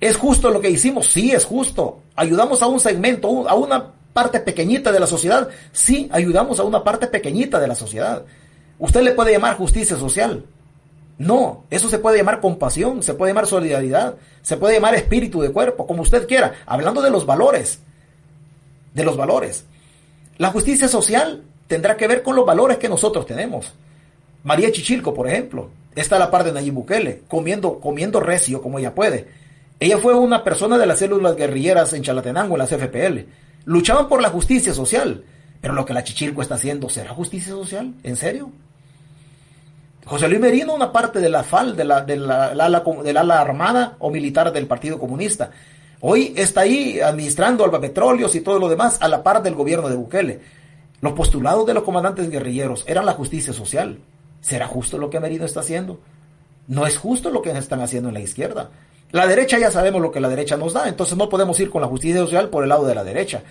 ¿Es 0.00 0.16
justo 0.16 0.50
lo 0.50 0.60
que 0.60 0.70
hicimos? 0.70 1.06
Sí, 1.06 1.32
es 1.32 1.44
justo. 1.44 2.00
¿Ayudamos 2.14 2.62
a 2.62 2.66
un 2.66 2.80
segmento, 2.80 3.48
a 3.48 3.54
una 3.54 3.92
parte 4.12 4.40
pequeñita 4.40 4.92
de 4.92 5.00
la 5.00 5.06
sociedad? 5.06 5.48
Sí, 5.72 6.08
ayudamos 6.12 6.60
a 6.60 6.64
una 6.64 6.84
parte 6.84 7.06
pequeñita 7.06 7.58
de 7.58 7.68
la 7.68 7.74
sociedad. 7.74 8.24
¿Usted 8.78 9.02
le 9.02 9.12
puede 9.12 9.32
llamar 9.32 9.56
justicia 9.56 9.96
social? 9.96 10.44
No, 11.18 11.64
eso 11.70 11.88
se 11.88 11.98
puede 11.98 12.18
llamar 12.18 12.40
compasión, 12.40 13.02
se 13.02 13.14
puede 13.14 13.30
llamar 13.30 13.46
solidaridad, 13.46 14.16
se 14.42 14.58
puede 14.58 14.74
llamar 14.74 14.94
espíritu 14.94 15.40
de 15.40 15.50
cuerpo, 15.50 15.86
como 15.86 16.02
usted 16.02 16.26
quiera, 16.26 16.52
hablando 16.66 17.00
de 17.00 17.10
los 17.10 17.24
valores, 17.24 17.80
de 18.92 19.04
los 19.04 19.16
valores. 19.16 19.64
La 20.36 20.50
justicia 20.50 20.88
social 20.88 21.42
tendrá 21.66 21.96
que 21.96 22.06
ver 22.06 22.22
con 22.22 22.36
los 22.36 22.44
valores 22.44 22.76
que 22.76 22.90
nosotros 22.90 23.24
tenemos. 23.24 23.72
María 24.44 24.70
Chichilco, 24.70 25.14
por 25.14 25.26
ejemplo, 25.26 25.70
está 25.94 26.16
a 26.16 26.18
la 26.18 26.30
par 26.30 26.44
de 26.44 26.52
Nayib 26.52 26.74
Bukele, 26.74 27.22
comiendo, 27.28 27.80
comiendo 27.80 28.20
recio 28.20 28.60
como 28.60 28.78
ella 28.78 28.94
puede. 28.94 29.45
Ella 29.78 29.98
fue 29.98 30.14
una 30.14 30.42
persona 30.42 30.78
de 30.78 30.86
las 30.86 30.98
células 30.98 31.36
guerrilleras 31.36 31.92
en 31.92 32.02
Chalatenango, 32.02 32.54
en 32.54 32.58
las 32.58 32.70
FPL. 32.70 33.28
Luchaban 33.66 34.08
por 34.08 34.22
la 34.22 34.30
justicia 34.30 34.72
social. 34.72 35.24
Pero 35.60 35.74
lo 35.74 35.84
que 35.84 35.94
la 35.94 36.04
Chichilco 36.04 36.42
está 36.42 36.54
haciendo, 36.54 36.88
¿será 36.88 37.10
justicia 37.10 37.52
social? 37.52 37.94
¿En 38.02 38.16
serio? 38.16 38.50
José 40.04 40.28
Luis 40.28 40.40
Merino, 40.40 40.74
una 40.74 40.92
parte 40.92 41.18
de 41.18 41.28
la 41.28 41.42
FAL, 41.42 41.76
de 41.76 41.84
la, 41.84 42.02
de 42.02 42.16
la, 42.16 42.50
ala 42.50 43.40
armada 43.40 43.96
o 43.98 44.10
militar 44.10 44.52
del 44.52 44.68
Partido 44.68 44.98
Comunista. 44.98 45.50
Hoy 46.00 46.32
está 46.36 46.60
ahí 46.60 47.00
administrando 47.00 47.64
Alba 47.64 47.80
Petróleos 47.80 48.34
y 48.36 48.40
todo 48.40 48.60
lo 48.60 48.68
demás 48.68 48.98
a 49.00 49.08
la 49.08 49.24
par 49.24 49.42
del 49.42 49.56
gobierno 49.56 49.88
de 49.88 49.96
Bukele. 49.96 50.40
Los 51.00 51.14
postulados 51.14 51.66
de 51.66 51.74
los 51.74 51.82
comandantes 51.82 52.30
guerrilleros 52.30 52.84
eran 52.86 53.04
la 53.04 53.14
justicia 53.14 53.52
social. 53.52 53.98
¿Será 54.40 54.68
justo 54.68 54.98
lo 54.98 55.10
que 55.10 55.18
Merino 55.18 55.44
está 55.44 55.60
haciendo? 55.60 55.98
No 56.68 56.86
es 56.86 56.96
justo 56.98 57.30
lo 57.30 57.42
que 57.42 57.50
están 57.50 57.80
haciendo 57.80 58.08
en 58.10 58.14
la 58.14 58.20
izquierda. 58.20 58.70
La 59.12 59.26
derecha 59.26 59.58
ya 59.58 59.70
sabemos 59.70 60.02
lo 60.02 60.10
que 60.10 60.20
la 60.20 60.28
derecha 60.28 60.56
nos 60.56 60.72
da, 60.72 60.88
entonces 60.88 61.16
no 61.16 61.28
podemos 61.28 61.58
ir 61.60 61.70
con 61.70 61.80
la 61.80 61.88
justicia 61.88 62.20
social 62.20 62.48
por 62.48 62.62
el 62.62 62.68
lado 62.68 62.86
de 62.86 62.94
la 62.94 63.04
derecha. 63.04 63.42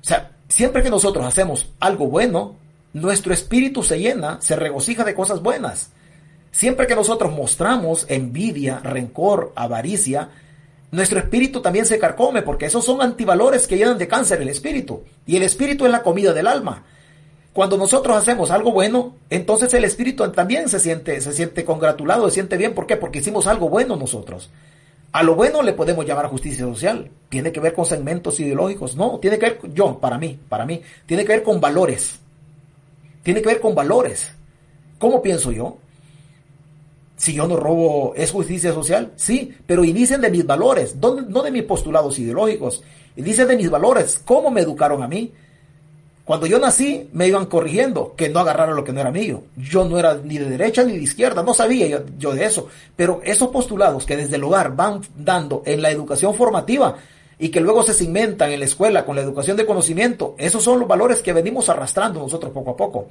O 0.00 0.04
sea, 0.04 0.32
siempre 0.48 0.82
que 0.82 0.90
nosotros 0.90 1.24
hacemos 1.24 1.70
algo 1.80 2.06
bueno, 2.06 2.56
nuestro 2.92 3.34
espíritu 3.34 3.82
se 3.82 3.98
llena, 3.98 4.40
se 4.40 4.56
regocija 4.56 5.04
de 5.04 5.14
cosas 5.14 5.42
buenas. 5.42 5.90
Siempre 6.52 6.86
que 6.86 6.96
nosotros 6.96 7.32
mostramos 7.32 8.06
envidia, 8.08 8.80
rencor, 8.80 9.52
avaricia, 9.54 10.30
nuestro 10.90 11.20
espíritu 11.20 11.60
también 11.60 11.86
se 11.86 11.98
carcome, 11.98 12.42
porque 12.42 12.66
esos 12.66 12.84
son 12.84 13.00
antivalores 13.00 13.68
que 13.68 13.76
llenan 13.76 13.98
de 13.98 14.08
cáncer 14.08 14.42
el 14.42 14.48
espíritu. 14.48 15.04
Y 15.24 15.36
el 15.36 15.44
espíritu 15.44 15.84
es 15.84 15.92
la 15.92 16.02
comida 16.02 16.32
del 16.32 16.48
alma. 16.48 16.84
Cuando 17.52 17.76
nosotros 17.76 18.16
hacemos 18.16 18.50
algo 18.50 18.72
bueno, 18.72 19.14
entonces 19.28 19.72
el 19.74 19.84
espíritu 19.84 20.28
también 20.30 20.68
se 20.68 20.80
siente, 20.80 21.20
se 21.20 21.32
siente 21.32 21.64
congratulado, 21.64 22.28
se 22.28 22.34
siente 22.34 22.56
bien. 22.56 22.74
¿Por 22.74 22.86
qué? 22.86 22.96
Porque 22.96 23.20
hicimos 23.20 23.46
algo 23.46 23.68
bueno 23.68 23.96
nosotros. 23.96 24.50
A 25.12 25.22
lo 25.22 25.34
bueno 25.34 25.62
le 25.62 25.72
podemos 25.72 26.06
llamar 26.06 26.26
justicia 26.26 26.64
social. 26.64 27.10
Tiene 27.28 27.50
que 27.50 27.60
ver 27.60 27.72
con 27.72 27.84
segmentos 27.84 28.38
ideológicos. 28.38 28.96
No, 28.96 29.18
tiene 29.18 29.38
que 29.38 29.46
ver, 29.46 29.60
yo, 29.74 29.98
para 29.98 30.18
mí, 30.18 30.38
para 30.48 30.64
mí, 30.64 30.80
tiene 31.06 31.24
que 31.24 31.32
ver 31.32 31.42
con 31.42 31.60
valores. 31.60 32.18
Tiene 33.22 33.42
que 33.42 33.48
ver 33.48 33.60
con 33.60 33.74
valores. 33.74 34.32
¿Cómo 34.98 35.20
pienso 35.20 35.50
yo? 35.50 35.78
Si 37.16 37.34
yo 37.34 37.46
no 37.46 37.56
robo, 37.56 38.14
¿es 38.16 38.30
justicia 38.30 38.72
social? 38.72 39.12
Sí, 39.16 39.54
pero 39.66 39.84
inicien 39.84 40.20
de 40.20 40.30
mis 40.30 40.46
valores, 40.46 40.96
no 40.96 41.42
de 41.42 41.50
mis 41.50 41.64
postulados 41.64 42.18
ideológicos. 42.18 42.82
Inicien 43.16 43.48
de 43.48 43.56
mis 43.56 43.68
valores. 43.68 44.20
¿Cómo 44.24 44.50
me 44.50 44.62
educaron 44.62 45.02
a 45.02 45.08
mí? 45.08 45.32
Cuando 46.30 46.46
yo 46.46 46.60
nací, 46.60 47.10
me 47.12 47.26
iban 47.26 47.46
corrigiendo 47.46 48.14
que 48.16 48.28
no 48.28 48.38
agarrara 48.38 48.72
lo 48.72 48.84
que 48.84 48.92
no 48.92 49.00
era 49.00 49.10
mío. 49.10 49.42
Yo 49.56 49.84
no 49.84 49.98
era 49.98 50.14
ni 50.14 50.38
de 50.38 50.48
derecha 50.48 50.84
ni 50.84 50.92
de 50.92 51.02
izquierda, 51.02 51.42
no 51.42 51.52
sabía 51.52 52.04
yo, 52.16 52.32
de 52.32 52.44
eso. 52.44 52.68
Pero 52.94 53.20
esos 53.24 53.48
postulados 53.48 54.06
que 54.06 54.16
desde 54.16 54.36
el 54.36 54.44
hogar 54.44 54.76
van 54.76 55.00
dando 55.16 55.64
en 55.66 55.82
la 55.82 55.90
educación 55.90 56.36
formativa 56.36 56.94
y 57.36 57.48
que 57.48 57.60
luego 57.60 57.82
se 57.82 57.94
cimentan 57.94 58.52
en 58.52 58.60
la 58.60 58.66
escuela 58.66 59.04
con 59.04 59.16
la 59.16 59.22
educación 59.22 59.56
de 59.56 59.66
conocimiento, 59.66 60.36
esos 60.38 60.62
son 60.62 60.78
los 60.78 60.86
valores 60.86 61.20
que 61.20 61.32
venimos 61.32 61.68
arrastrando 61.68 62.20
nosotros 62.20 62.52
poco 62.52 62.70
a 62.70 62.76
poco. 62.76 63.06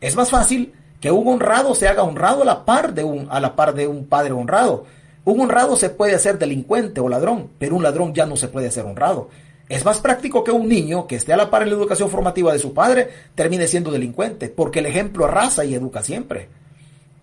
Es 0.00 0.16
más 0.16 0.30
fácil 0.30 0.72
que 0.98 1.10
un 1.10 1.28
honrado 1.28 1.74
se 1.74 1.88
haga 1.88 2.04
honrado 2.04 2.40
a 2.40 2.46
la 2.46 2.64
par 2.64 2.94
de 2.94 3.04
un, 3.04 3.28
a 3.30 3.38
la 3.38 3.54
par 3.54 3.74
de 3.74 3.86
un 3.86 4.06
padre 4.06 4.32
honrado. 4.32 4.86
Un 5.26 5.42
honrado 5.42 5.76
se 5.76 5.90
puede 5.90 6.14
hacer 6.14 6.38
delincuente 6.38 7.02
o 7.02 7.08
ladrón, 7.10 7.50
pero 7.58 7.76
un 7.76 7.82
ladrón 7.82 8.14
ya 8.14 8.24
no 8.24 8.34
se 8.34 8.48
puede 8.48 8.68
hacer 8.68 8.86
honrado. 8.86 9.28
Es 9.70 9.84
más 9.84 10.00
práctico 10.00 10.42
que 10.42 10.50
un 10.50 10.68
niño 10.68 11.06
que 11.06 11.14
esté 11.14 11.32
a 11.32 11.36
la 11.36 11.48
par 11.48 11.62
en 11.62 11.68
la 11.70 11.76
educación 11.76 12.10
formativa 12.10 12.52
de 12.52 12.58
su 12.58 12.74
padre 12.74 13.08
termine 13.36 13.68
siendo 13.68 13.92
delincuente, 13.92 14.48
porque 14.48 14.80
el 14.80 14.86
ejemplo 14.86 15.26
arrasa 15.26 15.64
y 15.64 15.74
educa 15.74 16.02
siempre. 16.02 16.48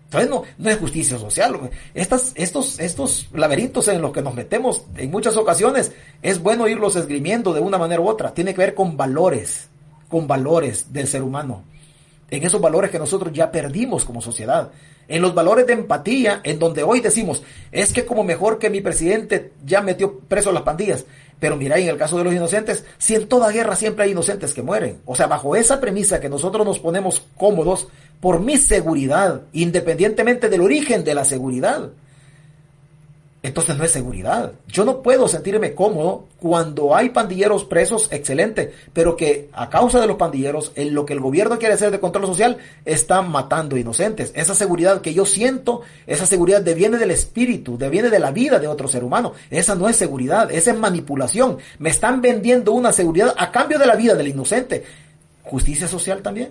Entonces 0.04 0.30
no, 0.30 0.44
no 0.56 0.70
es 0.70 0.78
justicia 0.78 1.18
social. 1.18 1.70
Estas, 1.92 2.32
estos, 2.36 2.80
estos 2.80 3.28
laberintos 3.34 3.86
en 3.88 4.00
los 4.00 4.12
que 4.12 4.22
nos 4.22 4.34
metemos 4.34 4.82
en 4.96 5.10
muchas 5.10 5.36
ocasiones 5.36 5.92
es 6.22 6.42
bueno 6.42 6.66
irlos 6.66 6.96
esgrimiendo 6.96 7.52
de 7.52 7.60
una 7.60 7.76
manera 7.76 8.00
u 8.00 8.08
otra. 8.08 8.32
Tiene 8.32 8.54
que 8.54 8.62
ver 8.62 8.74
con 8.74 8.96
valores, 8.96 9.68
con 10.08 10.26
valores 10.26 10.90
del 10.90 11.06
ser 11.06 11.22
humano. 11.22 11.64
En 12.30 12.42
esos 12.44 12.62
valores 12.62 12.90
que 12.90 12.98
nosotros 12.98 13.30
ya 13.30 13.50
perdimos 13.50 14.06
como 14.06 14.22
sociedad. 14.22 14.70
En 15.06 15.20
los 15.20 15.34
valores 15.34 15.66
de 15.66 15.74
empatía, 15.74 16.40
en 16.44 16.58
donde 16.58 16.82
hoy 16.82 17.00
decimos, 17.00 17.42
es 17.72 17.92
que 17.92 18.06
como 18.06 18.24
mejor 18.24 18.58
que 18.58 18.70
mi 18.70 18.80
presidente 18.80 19.52
ya 19.66 19.82
metió 19.82 20.18
preso 20.20 20.48
a 20.48 20.54
las 20.54 20.62
pandillas. 20.62 21.04
Pero 21.40 21.56
mira, 21.56 21.78
en 21.78 21.88
el 21.88 21.96
caso 21.96 22.18
de 22.18 22.24
los 22.24 22.34
inocentes, 22.34 22.84
si 22.98 23.14
en 23.14 23.28
toda 23.28 23.50
guerra 23.50 23.76
siempre 23.76 24.04
hay 24.04 24.10
inocentes 24.10 24.54
que 24.54 24.62
mueren. 24.62 25.00
O 25.04 25.14
sea, 25.14 25.26
bajo 25.26 25.54
esa 25.54 25.80
premisa 25.80 26.20
que 26.20 26.28
nosotros 26.28 26.66
nos 26.66 26.80
ponemos 26.80 27.22
cómodos 27.36 27.88
por 28.20 28.40
mi 28.40 28.56
seguridad, 28.56 29.42
independientemente 29.52 30.48
del 30.48 30.60
origen 30.60 31.04
de 31.04 31.14
la 31.14 31.24
seguridad, 31.24 31.90
entonces 33.48 33.76
no 33.76 33.84
es 33.84 33.90
seguridad. 33.90 34.52
Yo 34.68 34.84
no 34.84 35.02
puedo 35.02 35.26
sentirme 35.26 35.74
cómodo 35.74 36.26
cuando 36.38 36.94
hay 36.94 37.08
pandilleros 37.08 37.64
presos, 37.64 38.08
excelente, 38.10 38.72
pero 38.92 39.16
que 39.16 39.48
a 39.52 39.70
causa 39.70 40.00
de 40.00 40.06
los 40.06 40.16
pandilleros, 40.16 40.72
en 40.74 40.94
lo 40.94 41.06
que 41.06 41.14
el 41.14 41.20
gobierno 41.20 41.58
quiere 41.58 41.74
hacer 41.74 41.90
de 41.90 41.98
control 41.98 42.26
social, 42.26 42.58
están 42.84 43.30
matando 43.30 43.76
inocentes. 43.76 44.32
Esa 44.34 44.54
seguridad 44.54 45.00
que 45.00 45.14
yo 45.14 45.24
siento, 45.24 45.80
esa 46.06 46.26
seguridad 46.26 46.60
deviene 46.60 46.98
del 46.98 47.10
espíritu, 47.10 47.78
deviene 47.78 48.10
de 48.10 48.18
la 48.18 48.32
vida 48.32 48.58
de 48.58 48.68
otro 48.68 48.86
ser 48.86 49.02
humano. 49.02 49.32
Esa 49.50 49.74
no 49.74 49.88
es 49.88 49.96
seguridad, 49.96 50.50
esa 50.52 50.72
es 50.72 50.78
manipulación. 50.78 51.56
Me 51.78 51.88
están 51.88 52.20
vendiendo 52.20 52.72
una 52.72 52.92
seguridad 52.92 53.34
a 53.38 53.50
cambio 53.50 53.78
de 53.78 53.86
la 53.86 53.96
vida 53.96 54.14
del 54.14 54.28
inocente. 54.28 54.84
¿Justicia 55.42 55.88
social 55.88 56.20
también? 56.20 56.50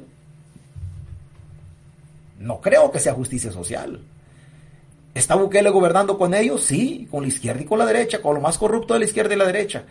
No 2.40 2.60
creo 2.60 2.92
que 2.92 3.00
sea 3.00 3.14
justicia 3.14 3.52
social. 3.52 4.02
¿Está 5.18 5.34
Bukele 5.34 5.72
gobernando 5.72 6.16
con 6.16 6.36
ellos? 6.36 6.64
Sí, 6.64 7.08
con 7.10 7.24
la 7.24 7.30
izquierda 7.30 7.64
y 7.64 7.66
con 7.66 7.80
la 7.80 7.88
derecha, 7.88 8.22
con 8.22 8.36
lo 8.36 8.40
más 8.40 8.60
corrupto 8.60 8.94
de 8.94 9.00
la 9.00 9.06
izquierda 9.06 9.34
y 9.34 9.38
la 9.38 9.48
derecha. 9.48 9.84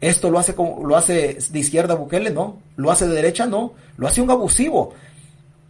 ¿Esto 0.00 0.30
lo 0.30 0.38
hace, 0.38 0.54
lo 0.56 0.96
hace 0.96 1.36
de 1.50 1.58
izquierda 1.58 1.96
Bukele? 1.96 2.30
No. 2.30 2.62
¿Lo 2.76 2.92
hace 2.92 3.08
de 3.08 3.16
derecha? 3.16 3.44
No. 3.44 3.72
Lo 3.96 4.06
hace 4.06 4.20
un 4.20 4.30
abusivo. 4.30 4.94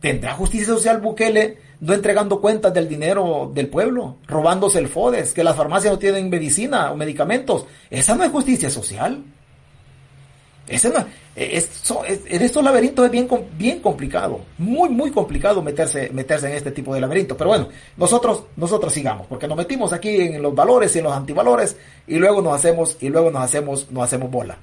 ¿Tendrá 0.00 0.34
justicia 0.34 0.66
social 0.66 1.00
Bukele 1.00 1.56
no 1.80 1.94
entregando 1.94 2.38
cuentas 2.38 2.74
del 2.74 2.86
dinero 2.86 3.50
del 3.54 3.68
pueblo? 3.68 4.16
Robándose 4.26 4.78
el 4.78 4.88
FODES, 4.88 5.32
que 5.32 5.42
las 5.42 5.56
farmacias 5.56 5.94
no 5.94 5.98
tienen 5.98 6.28
medicina 6.28 6.92
o 6.92 6.94
medicamentos. 6.94 7.64
Esa 7.88 8.14
no 8.14 8.24
es 8.24 8.30
justicia 8.30 8.68
social. 8.68 9.24
En 10.68 12.42
estos 12.42 12.62
laberintos 12.62 13.06
es 13.06 13.10
bien, 13.10 13.28
bien 13.56 13.80
complicado, 13.80 14.40
muy, 14.58 14.90
muy 14.90 15.10
complicado 15.10 15.62
meterse, 15.62 16.10
meterse 16.10 16.48
en 16.48 16.56
este 16.56 16.72
tipo 16.72 16.94
de 16.94 17.00
laberintos. 17.00 17.38
Pero 17.38 17.50
bueno, 17.50 17.68
nosotros, 17.96 18.44
nosotros 18.56 18.92
sigamos, 18.92 19.26
porque 19.26 19.48
nos 19.48 19.56
metimos 19.56 19.92
aquí 19.94 20.16
en 20.16 20.42
los 20.42 20.54
valores 20.54 20.94
y 20.94 20.98
en 20.98 21.04
los 21.04 21.14
antivalores 21.14 21.76
y 22.06 22.16
luego 22.16 22.42
nos 22.42 22.54
hacemos, 22.54 22.98
y 23.00 23.08
luego 23.08 23.30
nos 23.30 23.42
hacemos, 23.42 23.90
nos 23.90 24.04
hacemos 24.04 24.30
bola. 24.30 24.58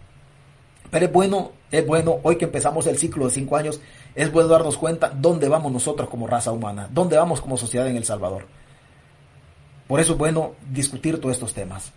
Pero 0.92 1.08
es 1.08 1.12
bueno, 1.12 1.52
es 1.72 1.86
bueno, 1.86 2.20
hoy 2.22 2.36
que 2.36 2.46
empezamos 2.46 2.86
el 2.86 2.98
ciclo 2.98 3.26
de 3.26 3.32
cinco 3.32 3.58
años, 3.58 3.82
es 4.14 4.32
bueno 4.32 4.50
darnos 4.50 4.78
cuenta 4.78 5.10
dónde 5.10 5.50
vamos 5.50 5.72
nosotros 5.72 6.08
como 6.08 6.28
raza 6.28 6.52
humana, 6.52 6.88
dónde 6.92 7.18
vamos 7.18 7.42
como 7.42 7.58
sociedad 7.58 7.88
en 7.88 7.98
El 7.98 8.06
Salvador. 8.06 8.46
Por 9.88 10.00
eso 10.00 10.14
es 10.14 10.20
bueno 10.20 10.54
discutir 10.70 11.20
todos 11.20 11.34
estos 11.34 11.54
temas. 11.54 11.92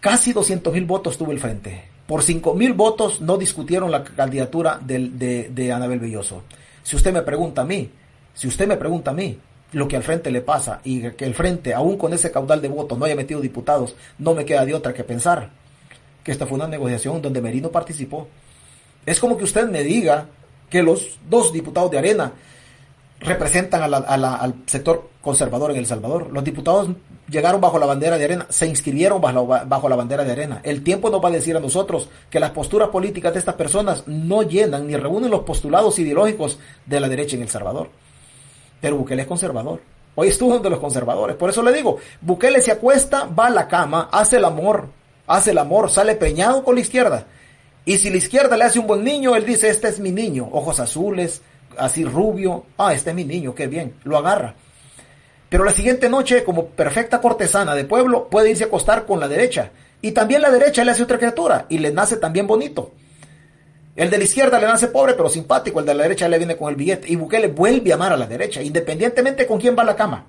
Casi 0.00 0.32
200 0.32 0.72
mil 0.72 0.84
votos 0.84 1.16
tuvo 1.16 1.30
el 1.30 1.38
frente 1.38 1.91
por 2.12 2.22
5 2.22 2.52
mil 2.52 2.74
votos 2.74 3.22
no 3.22 3.38
discutieron 3.38 3.90
la 3.90 4.04
candidatura 4.04 4.78
de, 4.78 5.72
Anabel 5.74 5.98
Belloso. 5.98 6.42
Si 6.82 6.94
usted 6.94 7.10
me 7.10 7.22
pregunta 7.22 7.62
a 7.62 7.64
mí, 7.64 7.88
si 8.34 8.48
usted 8.48 8.68
me 8.68 8.76
pregunta 8.76 9.12
a 9.12 9.14
mí, 9.14 9.38
lo 9.72 9.88
que 9.88 9.96
al 9.96 10.02
frente 10.02 10.30
le 10.30 10.42
pasa 10.42 10.82
y 10.84 11.08
que 11.12 11.24
el 11.24 11.34
frente, 11.34 11.72
aún 11.72 11.96
con 11.96 12.12
ese 12.12 12.30
caudal 12.30 12.60
de 12.60 12.68
votos, 12.68 12.98
no 12.98 13.06
haya 13.06 13.16
metido 13.16 13.40
diputados, 13.40 13.94
no 14.18 14.34
me 14.34 14.44
queda 14.44 14.66
de 14.66 14.74
otra 14.74 14.92
que 14.92 15.04
pensar 15.04 15.48
que 16.22 16.32
esta 16.32 16.46
fue 16.46 16.56
una 16.56 16.68
negociación 16.68 17.22
donde 17.22 17.40
Merino 17.40 17.70
participó. 17.70 18.28
Es 19.06 19.18
como 19.18 19.38
que 19.38 19.44
usted 19.44 19.66
me 19.70 19.82
diga 19.82 20.26
que 20.68 20.82
los 20.82 21.18
dos 21.30 21.50
diputados 21.50 21.90
de 21.92 21.96
Arena 21.96 22.30
representan 23.22 23.82
al 23.82 24.54
sector 24.66 25.10
conservador 25.20 25.70
en 25.70 25.78
El 25.78 25.86
Salvador. 25.86 26.30
Los 26.32 26.44
diputados 26.44 26.88
llegaron 27.28 27.60
bajo 27.60 27.78
la 27.78 27.86
bandera 27.86 28.18
de 28.18 28.24
arena, 28.24 28.46
se 28.50 28.66
inscribieron 28.66 29.20
bajo, 29.20 29.46
bajo, 29.46 29.88
la 29.88 29.96
bandera 29.96 30.24
de 30.24 30.32
arena. 30.32 30.60
El 30.62 30.82
tiempo 30.82 31.10
nos 31.10 31.22
va 31.22 31.28
a 31.28 31.32
decir 31.32 31.56
a 31.56 31.60
nosotros 31.60 32.08
que 32.28 32.40
las 32.40 32.50
posturas 32.50 32.88
políticas 32.88 33.32
de 33.32 33.38
estas 33.38 33.54
personas 33.54 34.04
no 34.06 34.42
llenan 34.42 34.86
ni 34.86 34.96
reúnen 34.96 35.30
los 35.30 35.42
postulados 35.42 35.98
ideológicos 35.98 36.58
de 36.84 37.00
la 37.00 37.08
derecha 37.08 37.36
en 37.36 37.42
El 37.42 37.48
Salvador. 37.48 37.88
Pero 38.80 38.96
Bukele 38.96 39.22
es 39.22 39.28
conservador. 39.28 39.80
Hoy 40.14 40.28
estuvo 40.28 40.58
de 40.58 40.68
los 40.68 40.78
conservadores. 40.78 41.36
Por 41.36 41.48
eso 41.48 41.62
le 41.62 41.72
digo, 41.72 41.96
Bukele 42.20 42.60
se 42.60 42.72
acuesta, 42.72 43.26
va 43.26 43.46
a 43.46 43.50
la 43.50 43.68
cama, 43.68 44.08
hace 44.12 44.36
el 44.36 44.44
amor, 44.44 44.88
hace 45.26 45.52
el 45.52 45.58
amor, 45.58 45.88
sale 45.90 46.16
peñado 46.16 46.62
con 46.64 46.74
la 46.74 46.82
izquierda. 46.82 47.26
Y 47.84 47.96
si 47.96 48.10
la 48.10 48.18
izquierda 48.18 48.56
le 48.56 48.64
hace 48.64 48.78
un 48.78 48.86
buen 48.86 49.02
niño, 49.02 49.34
él 49.34 49.46
dice, 49.46 49.68
este 49.68 49.88
es 49.88 49.98
mi 49.98 50.12
niño, 50.12 50.48
ojos 50.52 50.78
azules, 50.80 51.42
así 51.78 52.04
rubio, 52.04 52.66
ah, 52.78 52.92
este 52.92 53.10
es 53.10 53.16
mi 53.16 53.24
niño, 53.24 53.54
qué 53.54 53.66
bien, 53.66 53.94
lo 54.04 54.18
agarra. 54.18 54.54
Pero 55.48 55.64
la 55.64 55.72
siguiente 55.72 56.08
noche, 56.08 56.44
como 56.44 56.68
perfecta 56.68 57.20
cortesana 57.20 57.74
de 57.74 57.84
pueblo, 57.84 58.28
puede 58.28 58.50
irse 58.50 58.64
a 58.64 58.68
acostar 58.68 59.04
con 59.04 59.20
la 59.20 59.28
derecha. 59.28 59.70
Y 60.00 60.12
también 60.12 60.40
la 60.40 60.50
derecha 60.50 60.82
le 60.82 60.92
hace 60.92 61.02
otra 61.02 61.18
criatura 61.18 61.66
y 61.68 61.78
le 61.78 61.92
nace 61.92 62.16
también 62.16 62.46
bonito. 62.46 62.92
El 63.94 64.08
de 64.08 64.16
la 64.16 64.24
izquierda 64.24 64.58
le 64.58 64.66
nace 64.66 64.88
pobre 64.88 65.12
pero 65.12 65.28
simpático, 65.28 65.78
el 65.78 65.84
de 65.84 65.94
la 65.94 66.04
derecha 66.04 66.26
le 66.26 66.38
viene 66.38 66.56
con 66.56 66.70
el 66.70 66.76
billete. 66.76 67.12
Y 67.12 67.16
Bukele 67.16 67.48
vuelve 67.48 67.92
a 67.92 67.96
amar 67.96 68.12
a 68.12 68.16
la 68.16 68.26
derecha, 68.26 68.62
independientemente 68.62 69.46
con 69.46 69.60
quién 69.60 69.76
va 69.76 69.82
a 69.82 69.86
la 69.86 69.96
cama. 69.96 70.24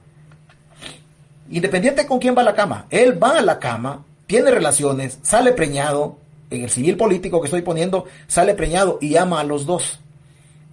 Independiente 1.50 2.06
con 2.06 2.20
quién 2.20 2.36
va 2.36 2.42
a 2.42 2.46
la 2.46 2.54
cama. 2.54 2.88
Él 2.90 3.22
va 3.22 3.38
a 3.38 3.42
la 3.42 3.60
cama, 3.60 4.04
tiene 4.28 4.52
relaciones, 4.52 5.20
sale 5.22 5.54
preñado. 5.54 6.18
En 6.50 6.64
el 6.64 6.70
civil 6.70 6.98
político 6.98 7.40
que 7.40 7.48
estoy 7.48 7.62
poniendo, 7.62 8.06
sale 8.28 8.54
preñado 8.54 9.00
y 9.02 9.16
ama 9.16 9.40
a 9.40 9.44
los 9.44 9.66
dos. 9.66 10.00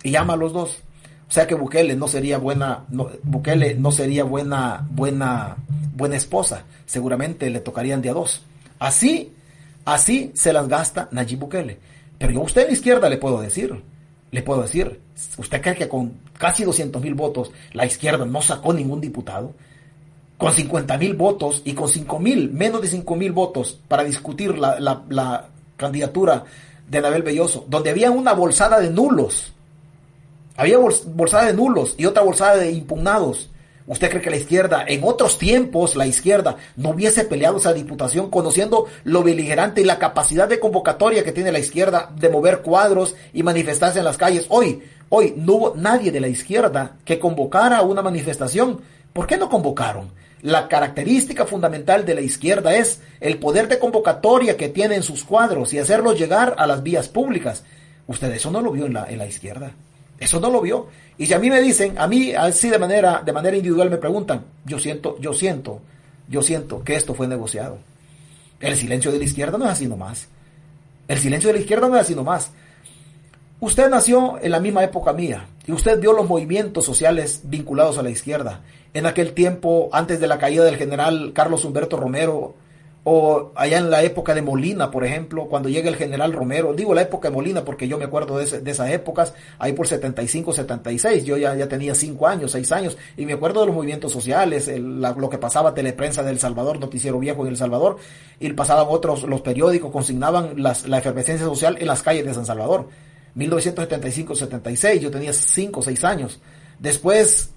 Y 0.03 0.17
ama 0.17 0.35
a 0.35 0.37
los 0.37 0.53
dos. 0.53 0.79
O 1.29 1.33
sea 1.33 1.47
que 1.47 1.55
Bukele 1.55 1.95
no 1.95 2.09
sería 2.09 2.39
buena, 2.39 2.85
no, 2.89 3.09
Bukele 3.23 3.75
no 3.75 3.93
sería 3.93 4.25
buena, 4.25 4.87
buena, 4.91 5.57
buena 5.95 6.17
esposa. 6.17 6.65
Seguramente 6.87 7.49
le 7.51 7.61
tocarían 7.61 8.03
de 8.03 8.11
a 8.11 8.15
dos. 8.15 8.43
Así, 8.81 9.33
así 9.85 10.33
se 10.35 10.53
las 10.53 10.67
gasta 10.67 11.09
Nayib 11.13 11.39
Bukele. 11.39 11.79
Pero 12.19 12.33
yo 12.33 12.41
a 12.41 12.45
usted 12.45 12.63
en 12.63 12.67
la 12.69 12.73
izquierda 12.73 13.09
le 13.09 13.17
puedo 13.17 13.41
decir, 13.41 13.81
le 14.31 14.43
puedo 14.43 14.63
decir, 14.63 15.01
¿usted 15.39 15.63
cree 15.63 15.77
que 15.77 15.89
con 15.89 16.15
casi 16.37 16.65
200 16.65 17.01
mil 17.01 17.15
votos 17.15 17.51
la 17.73 17.87
izquierda 17.87 18.25
no 18.25 18.43
sacó 18.43 18.73
ningún 18.73 19.01
diputado? 19.01 19.55
Con 20.37 20.53
50 20.53 20.99
mil 20.99 21.15
votos 21.15 21.63
y 21.65 21.75
con 21.75 21.89
5 21.89 22.19
mil, 22.19 22.51
menos 22.51 22.81
de 22.81 22.89
5 22.89 23.15
mil 23.17 23.33
votos 23.33 23.79
para 23.87 24.05
discutir 24.05 24.59
la, 24.59 24.81
la, 24.81 25.03
la 25.09 25.49
candidatura 25.77 26.45
de 26.89 27.01
Nabel 27.01 27.23
Belloso, 27.23 27.67
donde 27.69 27.91
había 27.91 28.11
una 28.11 28.33
bolsada 28.33 28.81
de 28.81 28.91
nulos. 28.91 29.53
Había 30.61 30.77
bolsada 30.77 31.47
de 31.47 31.55
nulos 31.55 31.95
y 31.97 32.05
otra 32.05 32.23
bolsada 32.23 32.57
de 32.57 32.71
impugnados. 32.71 33.49
¿Usted 33.87 34.11
cree 34.11 34.21
que 34.21 34.29
la 34.29 34.37
izquierda, 34.37 34.85
en 34.87 35.03
otros 35.05 35.39
tiempos, 35.39 35.97
la 35.97 36.07
izquierda 36.07 36.57
no 36.77 36.91
hubiese 36.91 37.25
peleado 37.25 37.57
esa 37.57 37.73
diputación 37.73 38.29
conociendo 38.29 38.85
lo 39.05 39.23
beligerante 39.23 39.81
y 39.81 39.85
la 39.85 39.99
capacidad 39.99 40.47
de 40.51 40.61
convocatoria 40.61 41.25
que 41.25 41.33
tiene 41.33 41.51
la 41.51 41.61
izquierda 41.61 42.13
de 42.15 42.29
mover 42.29 42.61
cuadros 42.61 43.15
y 43.33 43.43
manifestarse 43.43 44.01
en 44.01 44.05
las 44.05 44.19
calles? 44.19 44.45
Hoy, 44.51 44.83
hoy 45.09 45.33
no 45.35 45.55
hubo 45.55 45.75
nadie 45.77 46.13
de 46.13 46.21
la 46.21 46.29
izquierda 46.29 46.97
que 47.07 47.19
convocara 47.19 47.81
una 47.81 48.03
manifestación. 48.03 48.83
¿Por 49.15 49.27
qué 49.27 49.39
no 49.39 49.49
convocaron? 49.49 50.11
La 50.43 50.69
característica 50.69 51.47
fundamental 51.47 52.05
de 52.05 52.17
la 52.17 52.21
izquierda 52.21 52.75
es 52.75 53.01
el 53.21 53.39
poder 53.39 53.67
de 53.67 53.79
convocatoria 53.79 54.59
que 54.59 54.69
tiene 54.69 54.97
en 54.97 55.03
sus 55.03 55.25
cuadros 55.25 55.73
y 55.73 55.79
hacerlos 55.79 56.19
llegar 56.19 56.55
a 56.59 56.67
las 56.67 56.83
vías 56.83 57.09
públicas. 57.09 57.65
Usted 58.07 58.31
eso 58.33 58.51
no 58.51 58.61
lo 58.61 58.73
vio 58.73 58.85
en 58.85 58.93
la, 58.93 59.07
en 59.09 59.17
la 59.17 59.27
izquierda. 59.27 59.73
Eso 60.21 60.39
no 60.39 60.51
lo 60.51 60.61
vio. 60.61 60.87
Y 61.17 61.27
si 61.27 61.33
a 61.33 61.39
mí 61.39 61.51
me 61.51 61.61
dicen, 61.61 61.99
a 61.99 62.07
mí 62.07 62.33
así 62.33 62.69
de 62.69 62.79
manera, 62.79 63.23
de 63.25 63.33
manera 63.33 63.57
individual 63.57 63.91
me 63.91 63.97
preguntan, 63.97 64.45
yo 64.67 64.79
siento, 64.79 65.19
yo 65.19 65.33
siento, 65.33 65.81
yo 66.29 66.43
siento 66.43 66.85
que 66.85 66.95
esto 66.95 67.15
fue 67.15 67.27
negociado. 67.27 67.79
El 68.61 68.77
silencio 68.77 69.11
de 69.11 69.19
la 69.19 69.25
izquierda 69.25 69.57
no 69.57 69.65
es 69.65 69.73
así 69.73 69.87
nomás. 69.87 70.29
El 71.09 71.19
silencio 71.19 71.49
de 71.49 71.55
la 71.55 71.61
izquierda 71.61 71.89
no 71.89 71.97
es 71.97 72.03
así 72.03 72.15
nomás. 72.15 72.53
Usted 73.61 73.91
nació 73.91 74.39
en 74.41 74.53
la 74.53 74.61
misma 74.61 74.85
época 74.85 75.13
mía 75.13 75.47
y 75.67 75.73
usted 75.73 75.99
vio 75.99 76.13
los 76.13 76.29
movimientos 76.29 76.85
sociales 76.85 77.41
vinculados 77.45 77.99
a 77.99 78.03
la 78.03 78.11
izquierda. 78.11 78.61
En 78.93 79.07
aquel 79.07 79.33
tiempo, 79.33 79.89
antes 79.93 80.21
de 80.21 80.27
la 80.27 80.39
caída 80.39 80.65
del 80.65 80.77
general 80.77 81.33
Carlos 81.35 81.65
Humberto 81.65 81.97
Romero, 81.97 82.55
o 83.05 83.53
allá 83.55 83.79
en 83.79 83.91
la 83.91 84.03
época 84.03 84.35
de 84.35 84.43
Molina, 84.43 84.91
por 84.91 85.05
ejemplo, 85.05 85.47
cuando 85.47 85.69
llega 85.69 85.89
el 85.89 85.97
general 85.97 86.33
Romero, 86.33 86.75
digo 86.75 86.95
la 86.95 87.03
época 87.03 87.29
de 87.29 87.35
Molina 87.35 87.65
porque 87.65 87.89
yo 87.89 87.97
me 87.97 88.05
acuerdo 88.05 88.39
de, 88.39 88.45
esas 88.45 88.91
épocas, 88.91 89.33
ahí 89.59 89.73
por 89.73 89.89
75, 89.89 90.53
76, 90.53 91.25
yo 91.25 91.37
ya, 91.37 91.55
ya 91.55 91.67
tenía 91.67 91.95
5 91.95 92.27
años, 92.27 92.53
6 92.53 92.73
años, 92.73 92.99
y 93.17 93.25
me 93.25 93.33
acuerdo 93.33 93.61
de 93.61 93.67
los 93.67 93.75
movimientos 93.75 94.13
sociales, 94.13 94.71
lo 94.79 95.31
que 95.31 95.39
pasaba 95.39 95.73
Teleprensa 95.73 96.23
del 96.23 96.39
Salvador, 96.39 96.79
Noticiero 96.79 97.19
Viejo 97.19 97.43
en 97.43 97.53
El 97.53 97.57
Salvador, 97.57 97.97
y 98.39 98.53
pasaban 98.53 98.87
otros, 98.89 99.23
los 99.23 99.41
periódicos 99.41 99.91
consignaban 99.91 100.55
la 100.57 100.99
efervescencia 100.99 101.47
social 101.47 101.79
en 101.81 101.87
las 101.87 102.03
calles 102.03 102.27
de 102.27 102.35
San 102.35 102.45
Salvador. 102.45 102.89
1975-76, 103.37 104.99
yo 104.99 105.11
tenía 105.11 105.33
5 105.33 105.81
o 105.81 105.83
6 105.83 106.05
años. 106.05 106.41
Después 106.79 107.51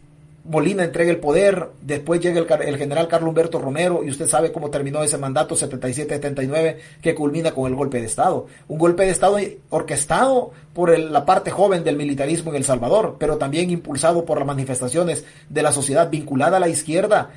Molina 0.46 0.84
entrega 0.84 1.10
el 1.10 1.20
poder, 1.20 1.70
después 1.82 2.20
llega 2.20 2.40
el, 2.42 2.78
general 2.78 3.08
Carlos 3.08 3.30
Humberto 3.30 3.60
Romero 3.60 4.04
y 4.04 4.10
usted 4.10 4.28
sabe 4.28 4.52
cómo 4.52 4.70
terminó 4.70 5.02
ese 5.02 5.18
mandato 5.18 5.56
77-79 5.56 6.78
que 7.02 7.16
culmina 7.16 7.52
con 7.52 7.72
el 7.72 7.76
golpe 7.76 8.02
de 8.02 8.08
Estado. 8.08 8.48
Un 8.68 8.78
golpe 8.78 9.04
de 9.04 9.12
Estado 9.12 9.38
orquestado 9.70 10.52
por 10.74 10.98
la 11.00 11.24
parte 11.24 11.50
joven 11.50 11.86
del 11.86 11.96
militarismo 11.96 12.52
en 12.52 12.58
El 12.58 12.66
Salvador, 12.66 13.16
pero 13.20 13.38
también 13.38 13.70
impulsado 13.70 14.26
por 14.26 14.38
las 14.38 14.48
manifestaciones 14.48 15.24
de 15.48 15.64
la 15.64 15.72
sociedad 15.72 16.10
vinculada 16.10 16.58
a 16.58 16.60
la 16.60 16.68
izquierda 16.68 17.30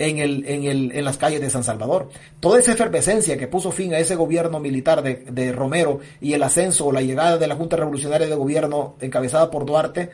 en, 0.00 0.18
el, 0.18 0.44
en, 0.48 0.64
el, 0.64 0.90
en 0.92 1.04
las 1.04 1.18
calles 1.18 1.40
de 1.40 1.48
San 1.48 1.62
Salvador. 1.62 2.08
Toda 2.40 2.58
esa 2.58 2.72
efervescencia 2.72 3.38
que 3.38 3.46
puso 3.46 3.70
fin 3.70 3.94
a 3.94 3.98
ese 3.98 4.16
gobierno 4.16 4.58
militar 4.58 5.04
de 5.04 5.52
Romero 5.52 6.00
y 6.20 6.32
el 6.32 6.42
ascenso 6.42 6.86
o 6.86 6.92
la 6.92 7.02
llegada 7.02 7.38
de 7.38 7.46
la 7.46 7.54
Junta 7.54 7.76
Revolucionaria 7.76 8.26
de 8.26 8.34
Gobierno 8.34 8.96
encabezada 9.00 9.48
por 9.48 9.64
Duarte, 9.64 10.10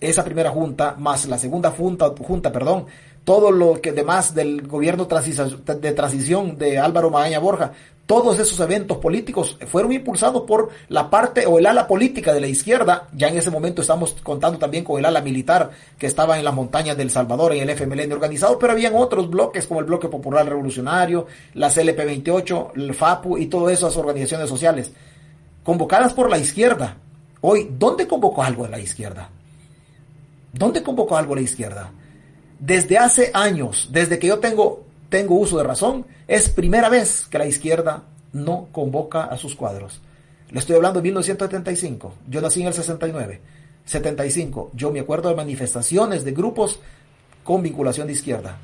esa 0.00 0.24
primera 0.24 0.50
junta 0.50 0.96
más 0.98 1.26
la 1.26 1.38
segunda 1.38 1.70
junta, 1.70 2.12
junta 2.18 2.50
perdón, 2.50 2.86
todo 3.24 3.50
lo 3.50 3.80
que 3.80 3.92
demás 3.92 4.34
del 4.34 4.66
gobierno 4.66 5.06
de 5.06 5.92
transición 5.92 6.58
de 6.58 6.78
Álvaro 6.78 7.10
Magaña 7.10 7.38
Borja, 7.38 7.72
todos 8.06 8.40
esos 8.40 8.58
eventos 8.58 8.96
políticos 8.96 9.56
fueron 9.68 9.92
impulsados 9.92 10.42
por 10.42 10.70
la 10.88 11.08
parte 11.08 11.46
o 11.46 11.60
el 11.60 11.66
ala 11.66 11.86
política 11.86 12.32
de 12.32 12.40
la 12.40 12.48
izquierda. 12.48 13.06
Ya 13.12 13.28
en 13.28 13.38
ese 13.38 13.52
momento 13.52 13.82
estamos 13.82 14.16
contando 14.24 14.58
también 14.58 14.82
con 14.82 14.98
el 14.98 15.04
ala 15.04 15.20
militar 15.20 15.70
que 15.96 16.08
estaba 16.08 16.36
en 16.36 16.44
las 16.44 16.52
montañas 16.52 16.96
del 16.96 17.10
Salvador, 17.10 17.52
en 17.52 17.62
el 17.62 17.70
FMLN 17.70 18.10
organizado, 18.10 18.58
pero 18.58 18.72
habían 18.72 18.96
otros 18.96 19.30
bloques 19.30 19.68
como 19.68 19.78
el 19.78 19.86
Bloque 19.86 20.08
Popular 20.08 20.44
Revolucionario, 20.44 21.28
la 21.54 21.70
CLP28, 21.70 22.72
el 22.74 22.94
FAPU 22.94 23.38
y 23.38 23.46
todas 23.46 23.78
esas 23.78 23.96
organizaciones 23.96 24.48
sociales, 24.48 24.90
convocadas 25.62 26.12
por 26.12 26.28
la 26.28 26.38
izquierda. 26.38 26.96
Hoy, 27.42 27.68
¿dónde 27.78 28.08
convocó 28.08 28.42
algo 28.42 28.64
de 28.64 28.70
la 28.70 28.80
izquierda? 28.80 29.30
¿Dónde 30.52 30.82
convocó 30.82 31.16
algo 31.16 31.34
la 31.34 31.40
izquierda? 31.42 31.92
Desde 32.58 32.98
hace 32.98 33.30
años, 33.34 33.88
desde 33.92 34.18
que 34.18 34.26
yo 34.26 34.38
tengo 34.38 34.90
tengo 35.10 35.34
uso 35.34 35.58
de 35.58 35.64
razón, 35.64 36.06
es 36.26 36.48
primera 36.48 36.88
vez 36.88 37.26
que 37.28 37.38
la 37.38 37.46
izquierda 37.46 38.04
no 38.32 38.68
convoca 38.72 39.24
a 39.24 39.36
sus 39.36 39.54
cuadros. 39.54 40.00
Le 40.50 40.58
estoy 40.58 40.76
hablando 40.76 41.00
de 41.00 41.04
1975, 41.04 42.14
yo 42.28 42.40
nací 42.40 42.62
en 42.62 42.68
el 42.68 42.74
69, 42.74 43.40
75, 43.84 44.70
yo 44.72 44.90
me 44.90 45.00
acuerdo 45.00 45.28
de 45.28 45.34
manifestaciones 45.34 46.24
de 46.24 46.32
grupos 46.32 46.80
con 47.44 47.62
vinculación 47.62 48.06
de 48.06 48.14
izquierda. 48.14 48.58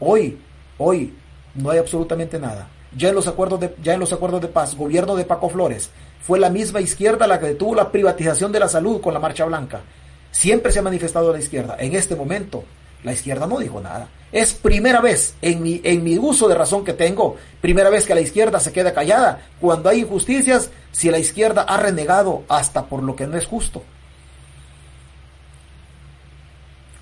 Hoy, 0.00 0.38
hoy 0.78 1.14
no 1.54 1.70
hay 1.70 1.78
absolutamente 1.78 2.38
nada. 2.38 2.68
Ya 2.96 3.10
en 3.10 3.14
los 3.14 3.28
acuerdos 3.28 3.60
de, 3.60 3.74
ya 3.82 3.94
en 3.94 4.00
los 4.00 4.12
acuerdos 4.12 4.40
de 4.40 4.48
paz, 4.48 4.74
gobierno 4.74 5.14
de 5.16 5.24
Paco 5.24 5.48
Flores, 5.48 5.90
fue 6.20 6.38
la 6.38 6.50
misma 6.50 6.80
izquierda 6.80 7.26
la 7.26 7.38
que 7.38 7.46
detuvo 7.46 7.74
la 7.74 7.92
privatización 7.92 8.52
de 8.52 8.60
la 8.60 8.68
salud 8.68 9.00
con 9.00 9.14
la 9.14 9.20
Marcha 9.20 9.44
Blanca. 9.44 9.82
Siempre 10.30 10.72
se 10.72 10.78
ha 10.78 10.82
manifestado 10.82 11.32
la 11.32 11.38
izquierda. 11.38 11.76
En 11.78 11.94
este 11.94 12.16
momento, 12.16 12.64
la 13.02 13.12
izquierda 13.12 13.46
no 13.46 13.58
dijo 13.58 13.80
nada. 13.80 14.08
Es 14.32 14.54
primera 14.54 15.00
vez 15.00 15.34
en 15.42 15.62
mi, 15.62 15.80
en 15.82 16.04
mi 16.04 16.18
uso 16.18 16.48
de 16.48 16.54
razón 16.54 16.84
que 16.84 16.92
tengo, 16.92 17.36
primera 17.60 17.90
vez 17.90 18.06
que 18.06 18.14
la 18.14 18.20
izquierda 18.20 18.60
se 18.60 18.72
queda 18.72 18.94
callada. 18.94 19.46
Cuando 19.60 19.88
hay 19.88 20.00
injusticias, 20.00 20.70
si 20.92 21.10
la 21.10 21.18
izquierda 21.18 21.62
ha 21.62 21.76
renegado 21.78 22.44
hasta 22.48 22.86
por 22.86 23.02
lo 23.02 23.16
que 23.16 23.26
no 23.26 23.36
es 23.36 23.46
justo. 23.46 23.82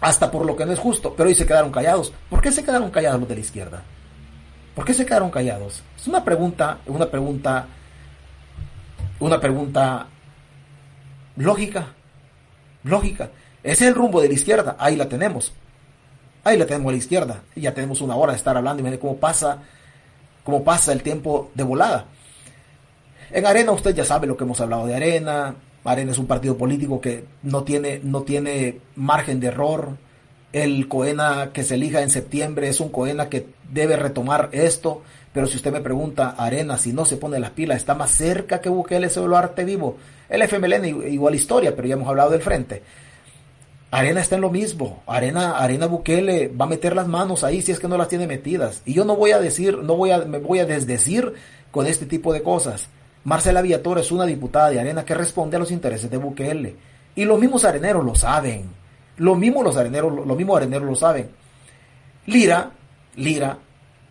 Hasta 0.00 0.30
por 0.30 0.46
lo 0.46 0.56
que 0.56 0.64
no 0.64 0.72
es 0.72 0.78
justo. 0.78 1.14
Pero 1.16 1.28
hoy 1.28 1.34
se 1.34 1.46
quedaron 1.46 1.72
callados. 1.72 2.12
¿Por 2.30 2.40
qué 2.40 2.52
se 2.52 2.64
quedaron 2.64 2.90
callados 2.90 3.20
los 3.20 3.28
de 3.28 3.34
la 3.34 3.40
izquierda? 3.40 3.82
¿Por 4.74 4.84
qué 4.84 4.94
se 4.94 5.04
quedaron 5.04 5.30
callados? 5.30 5.82
Es 5.96 6.06
una 6.06 6.24
pregunta, 6.24 6.78
una 6.86 7.06
pregunta, 7.06 7.66
una 9.18 9.40
pregunta 9.40 10.06
lógica. 11.36 11.94
Lógica. 12.88 13.30
Ese 13.62 13.84
es 13.84 13.88
el 13.90 13.94
rumbo 13.94 14.20
de 14.20 14.28
la 14.28 14.34
izquierda. 14.34 14.76
Ahí 14.78 14.96
la 14.96 15.08
tenemos. 15.08 15.52
Ahí 16.44 16.56
la 16.56 16.66
tenemos 16.66 16.90
a 16.90 16.92
la 16.92 16.98
izquierda. 16.98 17.42
Ya 17.56 17.74
tenemos 17.74 18.00
una 18.00 18.16
hora 18.16 18.32
de 18.32 18.38
estar 18.38 18.56
hablando 18.56 18.80
y 18.80 18.84
miren 18.84 18.98
cómo 18.98 19.16
pasa, 19.16 19.58
cómo 20.44 20.64
pasa 20.64 20.92
el 20.92 21.02
tiempo 21.02 21.50
de 21.54 21.64
volada. 21.64 22.06
En 23.30 23.46
Arena 23.46 23.72
usted 23.72 23.94
ya 23.94 24.04
sabe 24.04 24.26
lo 24.26 24.36
que 24.36 24.44
hemos 24.44 24.60
hablado 24.60 24.86
de 24.86 24.94
Arena. 24.94 25.54
Arena 25.84 26.12
es 26.12 26.18
un 26.18 26.26
partido 26.26 26.56
político 26.56 27.00
que 27.00 27.24
no 27.42 27.64
tiene, 27.64 28.00
no 28.02 28.22
tiene 28.22 28.80
margen 28.96 29.40
de 29.40 29.48
error. 29.48 29.96
El 30.52 30.88
Coena 30.88 31.50
que 31.52 31.64
se 31.64 31.74
elija 31.74 32.02
en 32.02 32.10
septiembre 32.10 32.68
es 32.68 32.80
un 32.80 32.88
Coena 32.88 33.28
que 33.28 33.46
debe 33.70 33.96
retomar 33.96 34.48
esto. 34.52 35.02
Pero 35.38 35.46
si 35.46 35.54
usted 35.54 35.72
me 35.72 35.80
pregunta, 35.80 36.34
Arena, 36.36 36.76
si 36.76 36.92
no 36.92 37.04
se 37.04 37.16
pone 37.16 37.38
las 37.38 37.50
pilas, 37.50 37.76
está 37.76 37.94
más 37.94 38.10
cerca 38.10 38.60
que 38.60 38.68
Bukele 38.68 39.06
ese 39.06 39.20
arte 39.20 39.64
vivo. 39.64 39.96
El 40.28 40.42
FMLN 40.42 41.12
igual 41.12 41.36
historia, 41.36 41.76
pero 41.76 41.86
ya 41.86 41.94
hemos 41.94 42.08
hablado 42.08 42.30
del 42.30 42.42
frente. 42.42 42.82
Arena 43.92 44.20
está 44.20 44.34
en 44.34 44.40
lo 44.40 44.50
mismo. 44.50 45.04
Arena, 45.06 45.58
Arena 45.58 45.86
Bukele 45.86 46.48
va 46.48 46.64
a 46.64 46.68
meter 46.68 46.96
las 46.96 47.06
manos 47.06 47.44
ahí 47.44 47.62
si 47.62 47.70
es 47.70 47.78
que 47.78 47.86
no 47.86 47.96
las 47.96 48.08
tiene 48.08 48.26
metidas. 48.26 48.82
Y 48.84 48.94
yo 48.94 49.04
no 49.04 49.14
voy 49.14 49.30
a 49.30 49.38
decir, 49.38 49.78
no 49.78 49.94
voy 49.94 50.10
a, 50.10 50.18
me 50.24 50.38
voy 50.38 50.58
a 50.58 50.66
desdecir 50.66 51.32
con 51.70 51.86
este 51.86 52.06
tipo 52.06 52.32
de 52.32 52.42
cosas. 52.42 52.88
Marcela 53.22 53.62
Villator 53.62 54.00
es 54.00 54.10
una 54.10 54.26
diputada 54.26 54.70
de 54.70 54.80
Arena 54.80 55.04
que 55.04 55.14
responde 55.14 55.54
a 55.54 55.60
los 55.60 55.70
intereses 55.70 56.10
de 56.10 56.16
Bukele. 56.16 56.74
Y 57.14 57.26
los 57.26 57.38
mismos 57.38 57.64
areneros 57.64 58.04
lo 58.04 58.16
saben. 58.16 58.64
Los 59.18 59.38
mismos 59.38 59.62
los 59.62 59.76
areneros, 59.76 60.12
los 60.12 60.36
mismos 60.36 60.56
areneros 60.56 60.88
lo 60.88 60.96
saben. 60.96 61.30
Lira, 62.26 62.72
Lira, 63.14 63.56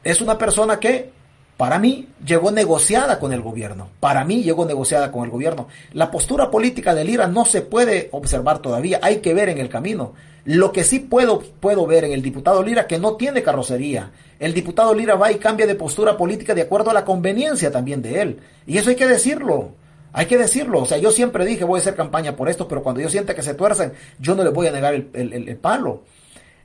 es 0.05 0.21
una 0.21 0.37
persona 0.37 0.79
que 0.79 1.16
para 1.57 1.79
mí 1.79 2.07
llegó 2.23 2.51
negociada 2.51 3.19
con 3.19 3.33
el 3.33 3.41
gobierno. 3.41 3.89
Para 3.99 4.23
mí 4.23 4.43
llegó 4.43 4.65
negociada 4.65 5.11
con 5.11 5.25
el 5.25 5.31
gobierno. 5.31 5.67
La 5.91 6.11
postura 6.11 6.51
política 6.51 6.93
de 6.93 7.03
Lira 7.03 7.25
no 7.25 7.45
se 7.45 7.63
puede 7.63 8.09
observar 8.11 8.59
todavía. 8.59 8.99
Hay 9.01 9.17
que 9.17 9.33
ver 9.33 9.49
en 9.49 9.57
el 9.57 9.67
camino. 9.67 10.13
Lo 10.45 10.71
que 10.71 10.83
sí 10.83 10.99
puedo, 10.99 11.39
puedo 11.39 11.87
ver 11.87 12.03
en 12.03 12.11
el 12.11 12.21
diputado 12.21 12.61
Lira 12.61 12.85
que 12.85 12.99
no 12.99 13.15
tiene 13.15 13.41
carrocería. 13.41 14.11
El 14.39 14.53
diputado 14.53 14.93
Lira 14.93 15.15
va 15.15 15.31
y 15.31 15.39
cambia 15.39 15.65
de 15.65 15.73
postura 15.73 16.15
política 16.15 16.53
de 16.53 16.61
acuerdo 16.61 16.91
a 16.91 16.93
la 16.93 17.03
conveniencia 17.03 17.71
también 17.71 18.03
de 18.03 18.21
él. 18.21 18.39
Y 18.67 18.77
eso 18.77 18.91
hay 18.91 18.95
que 18.95 19.07
decirlo. 19.07 19.71
Hay 20.13 20.27
que 20.27 20.37
decirlo. 20.37 20.81
O 20.81 20.85
sea, 20.85 20.99
yo 20.99 21.09
siempre 21.09 21.43
dije 21.43 21.63
voy 21.63 21.79
a 21.79 21.81
hacer 21.81 21.95
campaña 21.95 22.35
por 22.35 22.49
esto, 22.49 22.67
pero 22.67 22.83
cuando 22.83 23.01
yo 23.01 23.09
sienta 23.09 23.33
que 23.33 23.41
se 23.41 23.55
tuercen, 23.55 23.93
yo 24.19 24.35
no 24.35 24.43
le 24.43 24.51
voy 24.51 24.67
a 24.67 24.71
negar 24.71 24.93
el, 24.93 25.09
el 25.13 25.57
palo. 25.57 26.03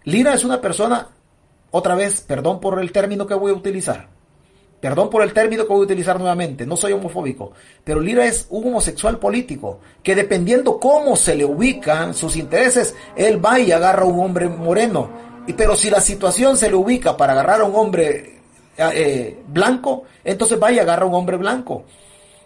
Lira 0.04 0.34
es 0.34 0.44
una 0.44 0.60
persona, 0.60 1.08
otra 1.70 1.94
vez, 1.94 2.20
perdón 2.20 2.60
por 2.60 2.78
el 2.78 2.92
término 2.92 3.26
que 3.26 3.34
voy 3.34 3.52
a 3.52 3.54
utilizar 3.54 4.08
Perdón 4.82 5.10
por 5.10 5.22
el 5.22 5.32
término 5.32 5.62
que 5.62 5.72
voy 5.72 5.82
a 5.82 5.84
utilizar 5.84 6.18
nuevamente, 6.18 6.66
no 6.66 6.74
soy 6.74 6.92
homofóbico, 6.92 7.52
pero 7.84 8.00
Lira 8.00 8.26
es 8.26 8.48
un 8.50 8.66
homosexual 8.66 9.16
político 9.20 9.78
que 10.02 10.16
dependiendo 10.16 10.80
cómo 10.80 11.14
se 11.14 11.36
le 11.36 11.44
ubican 11.44 12.14
sus 12.14 12.34
intereses, 12.34 12.92
él 13.14 13.42
va 13.42 13.60
y 13.60 13.70
agarra 13.70 14.02
a 14.02 14.06
un 14.06 14.18
hombre 14.18 14.48
moreno. 14.48 15.08
Y, 15.46 15.52
pero 15.52 15.76
si 15.76 15.88
la 15.88 16.00
situación 16.00 16.56
se 16.56 16.68
le 16.68 16.74
ubica 16.74 17.16
para 17.16 17.32
agarrar 17.32 17.60
a 17.60 17.64
un 17.64 17.76
hombre 17.76 18.40
eh, 18.76 18.90
eh, 18.92 19.38
blanco, 19.46 20.02
entonces 20.24 20.60
va 20.60 20.72
y 20.72 20.80
agarra 20.80 21.04
a 21.04 21.06
un 21.06 21.14
hombre 21.14 21.36
blanco. 21.36 21.84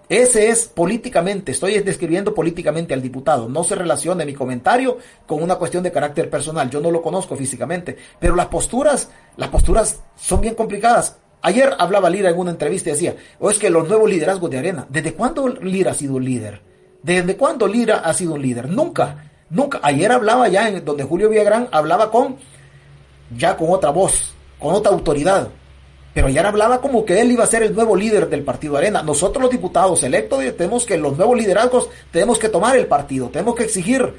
Ese 0.06 0.50
es 0.50 0.66
políticamente, 0.66 1.52
estoy 1.52 1.80
describiendo 1.80 2.34
políticamente 2.34 2.92
al 2.92 3.00
diputado. 3.00 3.48
No 3.48 3.64
se 3.64 3.76
relaciona 3.76 4.26
mi 4.26 4.34
comentario 4.34 4.98
con 5.26 5.42
una 5.42 5.54
cuestión 5.54 5.82
de 5.82 5.90
carácter 5.90 6.28
personal. 6.28 6.68
Yo 6.68 6.80
no 6.80 6.90
lo 6.90 7.00
conozco 7.00 7.34
físicamente. 7.34 7.96
Pero 8.20 8.36
las 8.36 8.46
posturas, 8.46 9.08
las 9.38 9.48
posturas 9.48 10.00
son 10.16 10.42
bien 10.42 10.54
complicadas. 10.54 11.16
Ayer 11.46 11.76
hablaba 11.78 12.10
Lira 12.10 12.30
en 12.30 12.36
una 12.36 12.50
entrevista 12.50 12.90
y 12.90 12.94
decía, 12.94 13.14
o 13.38 13.48
es 13.52 13.58
que 13.60 13.70
los 13.70 13.86
nuevos 13.86 14.10
liderazgos 14.10 14.50
de 14.50 14.58
Arena, 14.58 14.84
¿desde 14.88 15.14
cuándo 15.14 15.46
Lira 15.46 15.92
ha 15.92 15.94
sido 15.94 16.14
un 16.14 16.24
líder? 16.24 16.60
¿Desde 17.04 17.36
cuándo 17.36 17.68
Lira 17.68 17.98
ha 17.98 18.12
sido 18.14 18.34
un 18.34 18.42
líder? 18.42 18.68
Nunca, 18.68 19.30
nunca. 19.48 19.78
Ayer 19.80 20.10
hablaba 20.10 20.48
ya 20.48 20.68
en 20.68 20.84
donde 20.84 21.04
Julio 21.04 21.28
Villagrán 21.28 21.68
hablaba 21.70 22.10
con, 22.10 22.38
ya 23.36 23.56
con 23.56 23.70
otra 23.70 23.90
voz, 23.90 24.34
con 24.58 24.74
otra 24.74 24.90
autoridad. 24.90 25.46
Pero 26.12 26.26
ayer 26.26 26.44
hablaba 26.44 26.80
como 26.80 27.04
que 27.04 27.20
él 27.20 27.30
iba 27.30 27.44
a 27.44 27.46
ser 27.46 27.62
el 27.62 27.76
nuevo 27.76 27.94
líder 27.94 28.28
del 28.28 28.42
partido 28.42 28.76
Arena. 28.76 29.04
Nosotros 29.04 29.40
los 29.40 29.52
diputados 29.52 30.02
electos 30.02 30.42
tenemos 30.56 30.84
que 30.84 30.98
los 30.98 31.16
nuevos 31.16 31.38
liderazgos 31.38 31.88
tenemos 32.10 32.40
que 32.40 32.48
tomar 32.48 32.76
el 32.76 32.88
partido, 32.88 33.28
tenemos 33.28 33.54
que 33.54 33.62
exigir. 33.62 34.14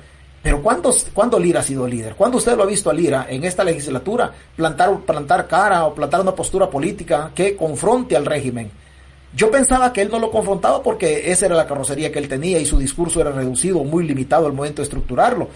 Pero 0.47 0.63
¿cuándo, 0.63 0.95
¿cuándo 1.13 1.37
Lira 1.37 1.59
ha 1.59 1.63
sido 1.63 1.85
líder? 1.85 2.15
¿Cuándo 2.15 2.37
usted 2.37 2.55
lo 2.55 2.63
ha 2.63 2.65
visto 2.65 2.89
a 2.89 2.93
Lira 2.93 3.27
en 3.29 3.43
esta 3.43 3.65
legislatura 3.65 4.31
plantar, 4.55 4.97
plantar 5.01 5.45
cara 5.45 5.83
o 5.83 5.93
plantar 5.93 6.21
una 6.21 6.33
postura 6.33 6.69
política 6.69 7.31
que 7.35 7.57
confronte 7.57 8.15
al 8.15 8.25
régimen? 8.25 8.71
Yo 9.35 9.51
pensaba 9.51 9.91
que 9.91 10.01
él 10.01 10.09
no 10.09 10.19
lo 10.19 10.31
confrontaba 10.31 10.81
porque 10.81 11.29
esa 11.33 11.47
era 11.47 11.55
la 11.55 11.67
carrocería 11.67 12.13
que 12.13 12.19
él 12.19 12.29
tenía 12.29 12.59
y 12.59 12.65
su 12.65 12.79
discurso 12.79 13.19
era 13.19 13.33
reducido, 13.33 13.83
muy 13.83 14.07
limitado 14.07 14.45
al 14.45 14.53
momento 14.53 14.77
de 14.77 14.83
estructurarlo. 14.83 15.49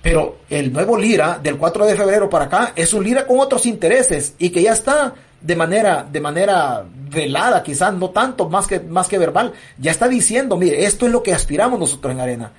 Pero 0.00 0.36
el 0.48 0.72
nuevo 0.72 0.96
Lira 0.96 1.40
del 1.42 1.56
4 1.56 1.84
de 1.84 1.96
febrero 1.96 2.30
para 2.30 2.44
acá 2.44 2.74
es 2.76 2.94
un 2.94 3.02
Lira 3.02 3.26
con 3.26 3.40
otros 3.40 3.66
intereses 3.66 4.36
y 4.38 4.50
que 4.50 4.62
ya 4.62 4.72
está 4.72 5.14
de 5.40 5.56
manera, 5.56 6.06
de 6.08 6.20
manera 6.20 6.84
velada, 7.10 7.60
quizás 7.64 7.92
no 7.92 8.10
tanto 8.10 8.48
más 8.48 8.68
que, 8.68 8.78
más 8.78 9.08
que 9.08 9.18
verbal, 9.18 9.52
ya 9.78 9.90
está 9.90 10.06
diciendo, 10.06 10.56
mire, 10.56 10.84
esto 10.84 11.06
es 11.06 11.12
lo 11.12 11.24
que 11.24 11.34
aspiramos 11.34 11.80
nosotros 11.80 12.12
en 12.12 12.20
Arena. 12.20 12.52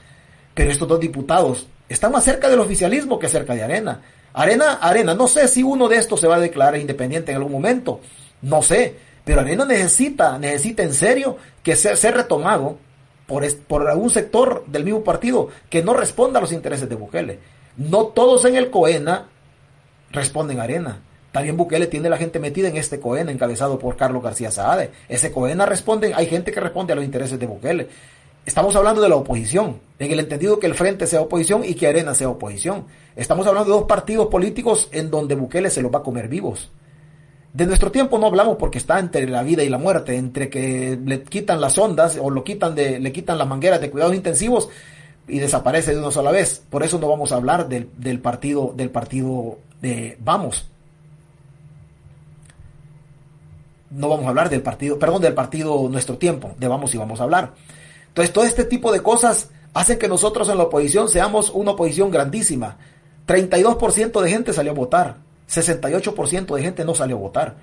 Pero 0.54 0.72
estos 0.72 0.88
dos 0.88 1.00
diputados 1.00 1.68
están 1.90 2.12
más 2.12 2.24
cerca 2.24 2.50
del 2.50 2.60
oficialismo 2.60 3.20
que 3.20 3.30
cerca 3.30 3.56
de 3.56 3.64
Arena. 3.64 4.02
Arena, 4.34 4.74
Arena, 4.74 5.14
no 5.14 5.28
sé 5.28 5.48
si 5.48 5.64
uno 5.64 5.88
de 5.88 5.98
estos 5.98 6.20
se 6.20 6.28
va 6.28 6.36
a 6.36 6.40
declarar 6.40 6.80
independiente 6.80 7.32
en 7.32 7.38
algún 7.38 7.52
momento, 7.52 8.00
no 8.42 8.62
sé, 8.62 8.96
pero 9.24 9.42
Arena 9.42 9.66
necesita, 9.66 10.38
necesita 10.40 10.84
en 10.84 10.94
serio 10.94 11.38
que 11.62 11.76
sea, 11.76 11.96
sea 11.96 12.12
retomado 12.12 12.78
por, 13.28 13.46
por 13.68 13.88
algún 13.88 14.10
sector 14.10 14.66
del 14.68 14.84
mismo 14.84 15.04
partido 15.04 15.50
que 15.70 15.84
no 15.84 15.94
responda 15.94 16.40
a 16.40 16.42
los 16.42 16.52
intereses 16.52 16.90
de 16.90 16.96
Bukele. 16.96 17.40
No 17.78 18.08
todos 18.08 18.46
en 18.46 18.56
el 18.56 18.70
COENA 18.70 19.28
responden 20.12 20.60
a 20.60 20.64
Arena. 20.64 21.02
También 21.32 21.58
Bukele 21.58 21.88
tiene 21.88 22.10
la 22.10 22.18
gente 22.18 22.40
metida 22.40 22.68
en 22.68 22.78
este 22.78 23.00
COENA 23.00 23.32
encabezado 23.32 23.80
por 23.80 23.98
Carlos 23.98 24.22
García 24.22 24.52
Saade. 24.52 24.92
Ese 25.10 25.32
COENA 25.32 25.66
responde, 25.66 26.14
hay 26.14 26.28
gente 26.28 26.52
que 26.52 26.60
responde 26.60 26.94
a 26.94 26.96
los 26.96 27.06
intereses 27.06 27.40
de 27.40 27.48
Bukele. 27.48 27.88
Estamos 28.46 28.76
hablando 28.76 29.02
de 29.02 29.08
la 29.08 29.16
oposición, 29.16 29.80
en 30.00 30.12
el 30.12 30.20
entendido 30.20 30.60
que 30.60 30.68
el 30.68 30.74
Frente 30.74 31.08
sea 31.08 31.22
oposición 31.22 31.64
y 31.64 31.76
que 31.76 31.88
Arena 31.88 32.14
sea 32.14 32.28
oposición. 32.28 32.86
Estamos 33.16 33.48
hablando 33.48 33.72
de 33.72 33.80
dos 33.80 33.88
partidos 33.88 34.28
políticos 34.28 34.90
en 34.92 35.10
donde 35.10 35.36
Bukele 35.36 35.70
se 35.70 35.82
los 35.82 35.94
va 35.94 36.00
a 36.00 36.04
comer 36.04 36.28
vivos. 36.28 36.70
De 37.54 37.66
nuestro 37.66 37.92
tiempo 37.92 38.18
no 38.18 38.26
hablamos 38.26 38.58
porque 38.58 38.80
está 38.80 39.00
entre 39.00 39.30
la 39.30 39.44
vida 39.44 39.64
y 39.64 39.70
la 39.70 39.78
muerte, 39.78 40.18
entre 40.18 40.50
que 40.50 41.00
le 41.02 41.24
quitan 41.24 41.62
las 41.62 41.78
ondas 41.78 42.18
o 42.22 42.30
lo 42.30 42.44
quitan 42.44 42.76
de, 42.76 43.00
le 43.00 43.14
quitan 43.14 43.38
las 43.38 43.48
mangueras 43.48 43.80
de 43.80 43.90
cuidados 43.90 44.16
intensivos 44.16 44.70
y 45.28 45.40
desaparece 45.40 45.94
de 45.94 46.00
una 46.00 46.12
sola 46.12 46.32
vez. 46.32 46.64
Por 46.70 46.84
eso 46.84 47.00
no 47.00 47.08
vamos 47.08 47.32
a 47.32 47.36
hablar 47.36 47.70
del, 47.70 47.90
del 47.96 48.20
partido, 48.20 48.74
del 48.76 48.90
partido 48.90 49.60
de 49.82 50.18
Vamos. 50.20 50.68
no 53.96 54.10
vamos 54.10 54.26
a 54.26 54.30
hablar 54.30 54.50
del 54.50 54.62
partido, 54.62 54.98
perdón, 54.98 55.22
del 55.22 55.34
partido 55.34 55.88
Nuestro 55.90 56.18
Tiempo, 56.18 56.56
de 56.58 56.68
vamos 56.68 56.94
y 56.96 56.98
vamos 56.98 57.20
a 57.20 57.24
hablar. 57.24 57.54
Entonces, 58.14 58.32
todo 58.32 58.46
este 58.46 58.64
tipo 58.66 58.92
de 58.92 59.02
cosas 59.02 59.50
hacen 59.74 59.98
que 59.98 60.08
nosotros 60.08 60.48
en 60.50 60.58
la 60.58 60.66
oposición 60.66 61.10
seamos 61.10 61.50
una 61.50 61.72
oposición 61.72 62.12
grandísima. 62.12 62.78
32% 63.26 64.22
de 64.22 64.30
gente 64.30 64.54
salió 64.54 64.72
a 64.72 64.76
votar, 64.76 65.16
68% 65.50 66.56
de 66.56 66.62
gente 66.62 66.86
no 66.86 66.94
salió 66.94 67.16
a 67.16 67.20
votar. 67.20 67.56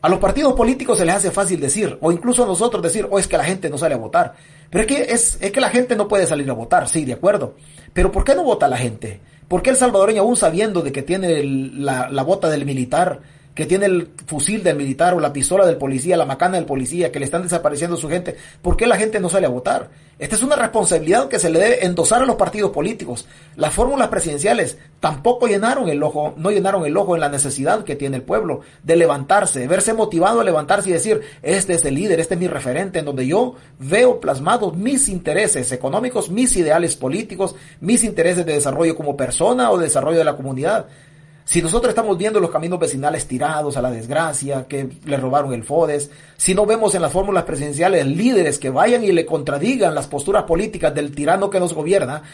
A 0.00 0.08
los 0.08 0.18
partidos 0.18 0.54
políticos 0.54 0.96
se 0.96 1.04
les 1.04 1.16
hace 1.16 1.30
fácil 1.30 1.60
decir, 1.60 1.98
o 2.00 2.10
incluso 2.10 2.44
a 2.44 2.46
nosotros 2.46 2.82
decir, 2.82 3.04
o 3.04 3.08
oh, 3.12 3.18
es 3.18 3.26
que 3.26 3.36
la 3.36 3.44
gente 3.44 3.68
no 3.68 3.76
sale 3.76 3.94
a 3.94 3.98
votar. 3.98 4.34
Pero 4.70 4.82
es 4.82 4.86
que, 4.86 5.02
es, 5.12 5.38
es 5.40 5.52
que 5.52 5.60
la 5.60 5.68
gente 5.68 5.94
no 5.94 6.08
puede 6.08 6.26
salir 6.26 6.48
a 6.48 6.54
votar, 6.54 6.88
sí, 6.88 7.04
de 7.04 7.12
acuerdo. 7.12 7.54
Pero 7.92 8.10
¿por 8.10 8.24
qué 8.24 8.34
no 8.34 8.44
vota 8.44 8.68
la 8.68 8.78
gente? 8.78 9.20
¿Por 9.46 9.62
qué 9.62 9.70
el 9.70 9.76
salvadoreño, 9.76 10.22
aún 10.22 10.36
sabiendo 10.36 10.80
de 10.80 10.90
que 10.90 11.02
tiene 11.02 11.42
la, 11.44 12.08
la 12.10 12.22
bota 12.22 12.48
del 12.48 12.64
militar, 12.64 13.20
que 13.56 13.64
tiene 13.64 13.86
el 13.86 14.10
fusil 14.26 14.62
del 14.62 14.76
militar 14.76 15.14
o 15.14 15.18
la 15.18 15.32
pistola 15.32 15.64
del 15.64 15.78
policía, 15.78 16.18
la 16.18 16.26
macana 16.26 16.58
del 16.58 16.66
policía, 16.66 17.10
que 17.10 17.18
le 17.18 17.24
están 17.24 17.42
desapareciendo 17.42 17.96
su 17.96 18.06
gente, 18.06 18.36
¿por 18.60 18.76
qué 18.76 18.86
la 18.86 18.98
gente 18.98 19.18
no 19.18 19.30
sale 19.30 19.46
a 19.46 19.48
votar? 19.48 19.88
Esta 20.18 20.36
es 20.36 20.42
una 20.42 20.56
responsabilidad 20.56 21.28
que 21.28 21.38
se 21.38 21.48
le 21.48 21.58
debe 21.58 21.86
endosar 21.86 22.20
a 22.20 22.26
los 22.26 22.36
partidos 22.36 22.70
políticos. 22.70 23.26
Las 23.56 23.72
fórmulas 23.72 24.08
presidenciales 24.08 24.76
tampoco 25.00 25.46
llenaron 25.46 25.88
el 25.88 26.02
ojo, 26.02 26.34
no 26.36 26.50
llenaron 26.50 26.84
el 26.84 26.98
ojo 26.98 27.14
en 27.14 27.22
la 27.22 27.30
necesidad 27.30 27.82
que 27.82 27.96
tiene 27.96 28.18
el 28.18 28.22
pueblo 28.22 28.60
de 28.82 28.96
levantarse, 28.96 29.60
de 29.60 29.68
verse 29.68 29.94
motivado 29.94 30.40
a 30.40 30.44
levantarse 30.44 30.90
y 30.90 30.92
decir, 30.92 31.22
este 31.42 31.72
es 31.72 31.84
el 31.86 31.94
líder, 31.94 32.20
este 32.20 32.34
es 32.34 32.40
mi 32.40 32.48
referente, 32.48 32.98
en 32.98 33.06
donde 33.06 33.26
yo 33.26 33.54
veo 33.78 34.20
plasmados 34.20 34.76
mis 34.76 35.08
intereses 35.08 35.72
económicos, 35.72 36.28
mis 36.28 36.54
ideales 36.56 36.94
políticos, 36.94 37.54
mis 37.80 38.04
intereses 38.04 38.44
de 38.44 38.52
desarrollo 38.52 38.94
como 38.94 39.16
persona 39.16 39.70
o 39.70 39.78
de 39.78 39.84
desarrollo 39.84 40.18
de 40.18 40.24
la 40.24 40.36
comunidad. 40.36 40.88
Si 41.46 41.62
nosotros 41.62 41.90
estamos 41.90 42.18
viendo 42.18 42.40
los 42.40 42.50
caminos 42.50 42.80
vecinales 42.80 43.28
tirados 43.28 43.76
a 43.76 43.82
la 43.82 43.92
desgracia, 43.92 44.66
que 44.66 44.88
le 45.04 45.16
robaron 45.16 45.54
el 45.54 45.62
FODES, 45.62 46.10
si 46.36 46.54
no 46.54 46.66
vemos 46.66 46.96
en 46.96 47.02
las 47.02 47.12
fórmulas 47.12 47.44
presidenciales 47.44 48.04
líderes 48.04 48.58
que 48.58 48.68
vayan 48.68 49.04
y 49.04 49.12
le 49.12 49.24
contradigan 49.24 49.94
las 49.94 50.08
posturas 50.08 50.42
políticas 50.42 50.92
del 50.92 51.14
tirano 51.14 51.48
que 51.48 51.60
nos 51.60 51.72
gobierna, 51.72 52.24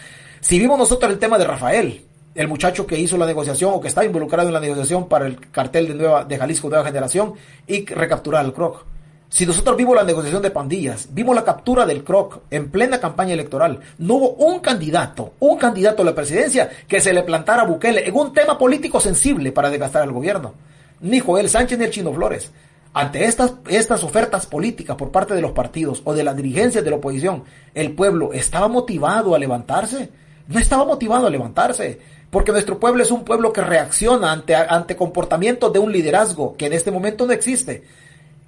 si 0.41 0.59
vimos 0.59 0.79
nosotros 0.79 1.13
el 1.13 1.19
tema 1.19 1.37
de 1.37 1.45
Rafael, 1.45 2.03
el 2.35 2.49
muchacho 2.49 2.87
que 2.87 2.99
hizo 2.99 3.19
la 3.19 3.27
negociación 3.27 3.73
o 3.75 3.83
que 3.83 3.89
está 3.89 4.03
involucrado 4.03 4.49
en 4.49 4.55
la 4.55 4.61
negociación 4.61 5.07
para 5.07 5.27
el 5.27 5.39
cartel 5.51 5.89
de, 5.89 5.95
nueva, 5.95 6.25
de 6.25 6.39
Jalisco 6.39 6.71
Nueva 6.71 6.87
Generación 6.87 7.35
y 7.67 7.85
recapturar 7.85 8.43
al 8.43 8.55
Croc. 8.55 8.87
Si 9.33 9.47
nosotros 9.47 9.79
vimos 9.79 9.97
la 9.97 10.05
negociación 10.05 10.43
de 10.43 10.51
pandillas, 10.51 11.09
vimos 11.11 11.35
la 11.35 11.43
captura 11.43 11.87
del 11.87 12.05
Croc 12.05 12.41
en 12.51 12.71
plena 12.71 13.01
campaña 13.01 13.33
electoral, 13.33 13.81
no 13.97 14.17
hubo 14.17 14.33
un 14.33 14.61
candidato, 14.61 15.33
un 15.41 15.57
candidato 15.57 16.03
a 16.03 16.05
la 16.05 16.15
presidencia 16.15 16.69
que 16.87 17.01
se 17.01 17.15
le 17.15 17.23
plantara 17.23 17.63
a 17.63 17.65
Bukele 17.65 18.07
en 18.07 18.15
un 18.15 18.35
tema 18.35 18.59
político 18.59 19.01
sensible 19.01 19.51
para 19.51 19.71
desgastar 19.71 20.03
al 20.03 20.13
gobierno. 20.13 20.53
Ni 21.01 21.19
Joel 21.19 21.49
Sánchez 21.49 21.79
ni 21.79 21.87
el 21.87 21.91
Chino 21.91 22.13
Flores. 22.13 22.51
Ante 22.93 23.25
estas, 23.25 23.55
estas 23.69 24.05
ofertas 24.05 24.45
políticas 24.45 24.97
por 24.97 25.11
parte 25.11 25.33
de 25.33 25.41
los 25.41 25.53
partidos 25.53 26.03
o 26.05 26.13
de 26.13 26.25
las 26.25 26.37
dirigencias 26.37 26.85
de 26.85 26.91
la 26.91 26.97
oposición, 26.97 27.45
¿el 27.73 27.93
pueblo 27.93 28.35
estaba 28.35 28.69
motivado 28.69 29.35
a 29.35 29.39
levantarse? 29.39 30.11
No 30.47 30.59
estaba 30.59 30.85
motivado 30.85 31.27
a 31.27 31.31
levantarse 31.31 32.01
porque 32.29 32.53
nuestro 32.53 32.79
pueblo 32.79 33.03
es 33.03 33.11
un 33.11 33.25
pueblo 33.25 33.51
que 33.51 33.63
reacciona 33.63 34.31
ante, 34.31 34.55
ante 34.55 34.95
comportamientos 34.95 35.73
de 35.73 35.79
un 35.79 35.91
liderazgo 35.91 36.55
que 36.55 36.67
en 36.67 36.75
este 36.75 36.91
momento 36.91 37.27
no 37.27 37.33
existe. 37.33 37.85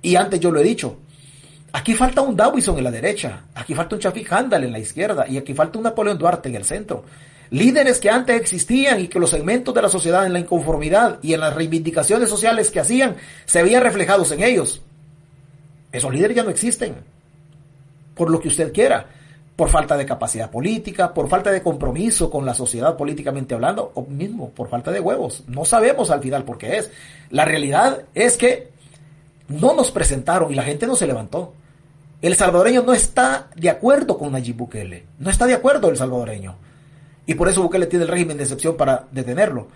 Y 0.04 0.16
antes 0.16 0.38
yo 0.38 0.50
lo 0.50 0.60
he 0.60 0.62
dicho, 0.62 0.98
aquí 1.72 1.94
falta 1.94 2.20
un 2.20 2.36
Dawison 2.36 2.76
en 2.76 2.84
la 2.84 2.90
derecha, 2.90 3.44
aquí 3.54 3.74
falta 3.74 3.96
un 3.96 4.02
Chafik 4.02 4.30
Handal 4.30 4.62
en 4.64 4.72
la 4.72 4.78
izquierda 4.78 5.26
y 5.26 5.38
aquí 5.38 5.54
falta 5.54 5.78
un 5.78 5.84
Napoleón 5.84 6.18
Duarte 6.18 6.50
en 6.50 6.56
el 6.56 6.64
centro. 6.66 7.04
Líderes 7.48 8.00
que 8.00 8.10
antes 8.10 8.38
existían 8.38 9.00
y 9.00 9.08
que 9.08 9.18
los 9.18 9.30
segmentos 9.30 9.74
de 9.74 9.80
la 9.80 9.88
sociedad 9.88 10.26
en 10.26 10.34
la 10.34 10.40
inconformidad 10.40 11.20
y 11.22 11.32
en 11.32 11.40
las 11.40 11.54
reivindicaciones 11.54 12.28
sociales 12.28 12.70
que 12.70 12.80
hacían 12.80 13.16
se 13.46 13.62
veían 13.62 13.82
reflejados 13.82 14.30
en 14.32 14.42
ellos. 14.42 14.82
Esos 15.90 16.12
líderes 16.12 16.36
ya 16.36 16.42
no 16.42 16.50
existen. 16.50 16.96
Por 18.14 18.28
lo 18.28 18.40
que 18.40 18.48
usted 18.48 18.74
quiera. 18.74 19.06
Por 19.56 19.70
falta 19.70 19.96
de 19.96 20.04
capacidad 20.04 20.50
política, 20.50 21.14
por 21.14 21.30
falta 21.30 21.50
de 21.50 21.62
compromiso 21.62 22.28
con 22.28 22.44
la 22.44 22.52
sociedad 22.52 22.96
políticamente 22.96 23.54
hablando, 23.54 23.92
o 23.94 24.02
mismo 24.02 24.50
por 24.50 24.68
falta 24.68 24.90
de 24.90 25.00
huevos. 25.00 25.44
No 25.46 25.64
sabemos 25.64 26.10
al 26.10 26.20
final 26.20 26.44
por 26.44 26.58
qué 26.58 26.76
es. 26.76 26.90
La 27.30 27.46
realidad 27.46 28.02
es 28.14 28.36
que 28.36 28.73
no 29.48 29.74
nos 29.74 29.90
presentaron 29.90 30.52
y 30.52 30.54
la 30.54 30.62
gente 30.62 30.86
no 30.86 30.96
se 30.96 31.06
levantó. 31.06 31.54
El 32.22 32.36
salvadoreño 32.36 32.82
no 32.82 32.94
está 32.94 33.48
de 33.54 33.68
acuerdo 33.68 34.16
con 34.16 34.32
Nayib 34.32 34.56
Bukele. 34.56 35.04
No 35.18 35.30
está 35.30 35.46
de 35.46 35.54
acuerdo 35.54 35.90
el 35.90 35.96
salvadoreño. 35.96 36.56
Y 37.26 37.34
por 37.34 37.48
eso 37.48 37.62
Bukele 37.62 37.86
tiene 37.86 38.04
el 38.04 38.10
régimen 38.10 38.36
de 38.36 38.44
excepción 38.44 38.76
para 38.76 39.06
detenerlo. 39.12 39.68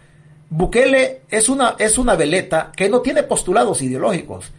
Bukele 0.51 1.23
es 1.28 1.49
una, 1.49 1.77
es 1.78 1.99
una 1.99 2.16
veleta 2.16 2.73
que 2.74 2.89
no 2.89 3.01
tiene 3.01 3.23
postulados 3.23 3.82
ideológicos. 3.82 4.51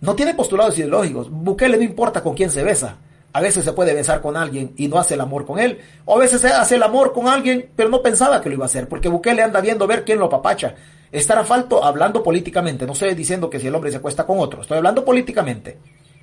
No 0.00 0.16
tiene 0.16 0.34
postulados 0.34 0.76
ideológicos. 0.78 1.30
Bukele 1.30 1.76
no 1.76 1.84
importa 1.84 2.22
con 2.22 2.34
quién 2.34 2.50
se 2.50 2.64
besa. 2.64 2.96
A 3.32 3.40
veces 3.40 3.64
se 3.64 3.72
puede 3.72 3.94
besar 3.94 4.20
con 4.20 4.36
alguien 4.36 4.72
y 4.76 4.88
no 4.88 4.98
hace 4.98 5.14
el 5.14 5.20
amor 5.20 5.46
con 5.46 5.58
él. 5.58 5.78
O 6.04 6.16
a 6.16 6.18
veces 6.18 6.40
se 6.40 6.48
hace 6.48 6.74
el 6.74 6.82
amor 6.82 7.12
con 7.12 7.28
alguien, 7.28 7.70
pero 7.76 7.88
no 7.88 8.02
pensaba 8.02 8.40
que 8.40 8.48
lo 8.48 8.56
iba 8.56 8.64
a 8.64 8.66
hacer. 8.66 8.88
Porque 8.88 9.08
Bukele 9.08 9.42
anda 9.42 9.60
viendo 9.60 9.86
ver 9.86 10.04
quién 10.04 10.18
lo 10.18 10.26
apapacha. 10.26 10.74
Estará 11.12 11.44
falto 11.44 11.84
hablando 11.84 12.22
políticamente. 12.22 12.86
No 12.86 12.94
estoy 12.94 13.14
diciendo 13.14 13.50
que 13.50 13.60
si 13.60 13.66
el 13.66 13.74
hombre 13.74 13.90
se 13.90 13.98
acuesta 13.98 14.24
con 14.24 14.38
otro. 14.38 14.62
Estoy 14.62 14.78
hablando 14.78 15.04
políticamente. 15.04 15.78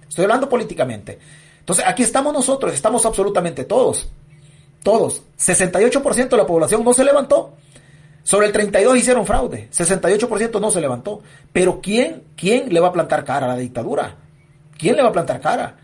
Estoy 0.07 0.23
hablando 0.23 0.49
políticamente. 0.49 1.19
Entonces, 1.59 1.85
aquí 1.87 2.01
estamos 2.01 2.33
nosotros. 2.33 2.73
Estamos 2.73 3.05
absolutamente 3.05 3.65
todos. 3.65 4.09
Todos. 4.81 5.21
68% 5.37 6.29
de 6.29 6.37
la 6.37 6.47
población 6.47 6.83
no 6.83 6.93
se 6.95 7.03
levantó. 7.03 7.53
Sobre 8.23 8.47
el 8.47 8.51
32 8.51 8.97
hicieron 8.97 9.27
fraude. 9.27 9.69
68% 9.71 10.59
no 10.59 10.71
se 10.71 10.81
levantó. 10.81 11.21
Pero 11.53 11.79
¿quién, 11.81 12.23
quién 12.35 12.73
le 12.73 12.79
va 12.79 12.87
a 12.87 12.93
plantar 12.93 13.23
cara 13.23 13.45
a 13.45 13.49
la 13.49 13.57
dictadura? 13.57 14.15
¿Quién 14.75 14.95
le 14.95 15.03
va 15.03 15.09
a 15.09 15.13
plantar 15.13 15.39
cara? 15.39 15.77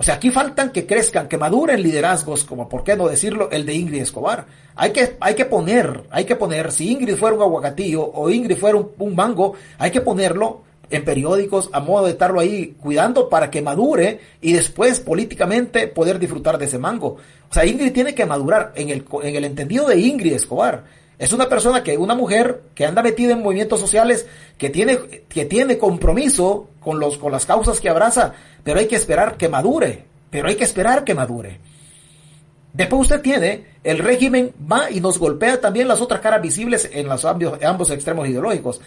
O 0.00 0.04
sea, 0.04 0.14
aquí 0.14 0.30
faltan 0.30 0.70
que 0.70 0.86
crezcan, 0.86 1.26
que 1.26 1.36
maduren 1.36 1.82
liderazgos, 1.82 2.44
como 2.44 2.68
por 2.68 2.84
qué 2.84 2.96
no 2.96 3.08
decirlo, 3.08 3.50
el 3.50 3.66
de 3.66 3.74
Ingrid 3.74 4.02
Escobar. 4.02 4.46
Hay 4.76 4.92
que, 4.92 5.16
hay 5.18 5.34
que 5.34 5.44
poner, 5.44 6.04
hay 6.10 6.24
que 6.24 6.36
poner, 6.36 6.70
si 6.70 6.92
Ingrid 6.92 7.16
fuera 7.16 7.34
un 7.34 7.42
aguacatillo 7.42 8.08
o 8.14 8.30
Ingrid 8.30 8.56
fuera 8.56 8.78
un, 8.78 9.16
mango, 9.16 9.54
hay 9.76 9.90
que 9.90 10.00
ponerlo 10.00 10.62
en 10.88 11.04
periódicos 11.04 11.68
a 11.72 11.80
modo 11.80 12.06
de 12.06 12.12
estarlo 12.12 12.38
ahí 12.38 12.76
cuidando 12.80 13.28
para 13.28 13.50
que 13.50 13.60
madure 13.60 14.20
y 14.40 14.52
después 14.52 15.00
políticamente 15.00 15.88
poder 15.88 16.20
disfrutar 16.20 16.58
de 16.58 16.66
ese 16.66 16.78
mango. 16.78 17.16
O 17.50 17.52
sea, 17.52 17.66
Ingrid 17.66 17.92
tiene 17.92 18.14
que 18.14 18.24
madurar 18.24 18.72
en 18.76 18.90
el, 18.90 19.04
en 19.24 19.34
el 19.34 19.44
entendido 19.44 19.88
de 19.88 19.98
Ingrid 19.98 20.32
Escobar. 20.32 20.84
Es 21.18 21.32
una 21.32 21.48
persona 21.48 21.82
que, 21.82 21.98
una 21.98 22.14
mujer 22.14 22.62
que 22.74 22.86
anda 22.86 23.02
metida 23.02 23.32
en 23.32 23.42
movimientos 23.42 23.80
sociales, 23.80 24.26
que 24.56 24.70
tiene, 24.70 24.98
que 25.28 25.44
tiene 25.46 25.76
compromiso 25.76 26.68
con 26.80 27.00
los, 27.00 27.18
con 27.18 27.32
las 27.32 27.44
causas 27.44 27.80
que 27.80 27.88
abraza, 27.88 28.34
pero 28.62 28.78
hay 28.78 28.86
que 28.86 28.96
esperar 28.96 29.36
que 29.36 29.48
madure, 29.48 30.04
pero 30.30 30.48
hay 30.48 30.54
que 30.54 30.64
esperar 30.64 31.02
que 31.02 31.14
madure. 31.14 31.58
Después 32.72 33.02
usted 33.02 33.20
tiene, 33.20 33.64
el 33.82 33.98
régimen 33.98 34.52
va 34.70 34.90
y 34.90 35.00
nos 35.00 35.18
golpea 35.18 35.60
también 35.60 35.88
las 35.88 36.00
otras 36.00 36.20
caras 36.20 36.40
visibles 36.40 36.88
en 36.92 37.08
los 37.08 37.24
ambos, 37.24 37.58
ambos 37.64 37.90
extremos 37.90 38.28
ideológicos. 38.28 38.80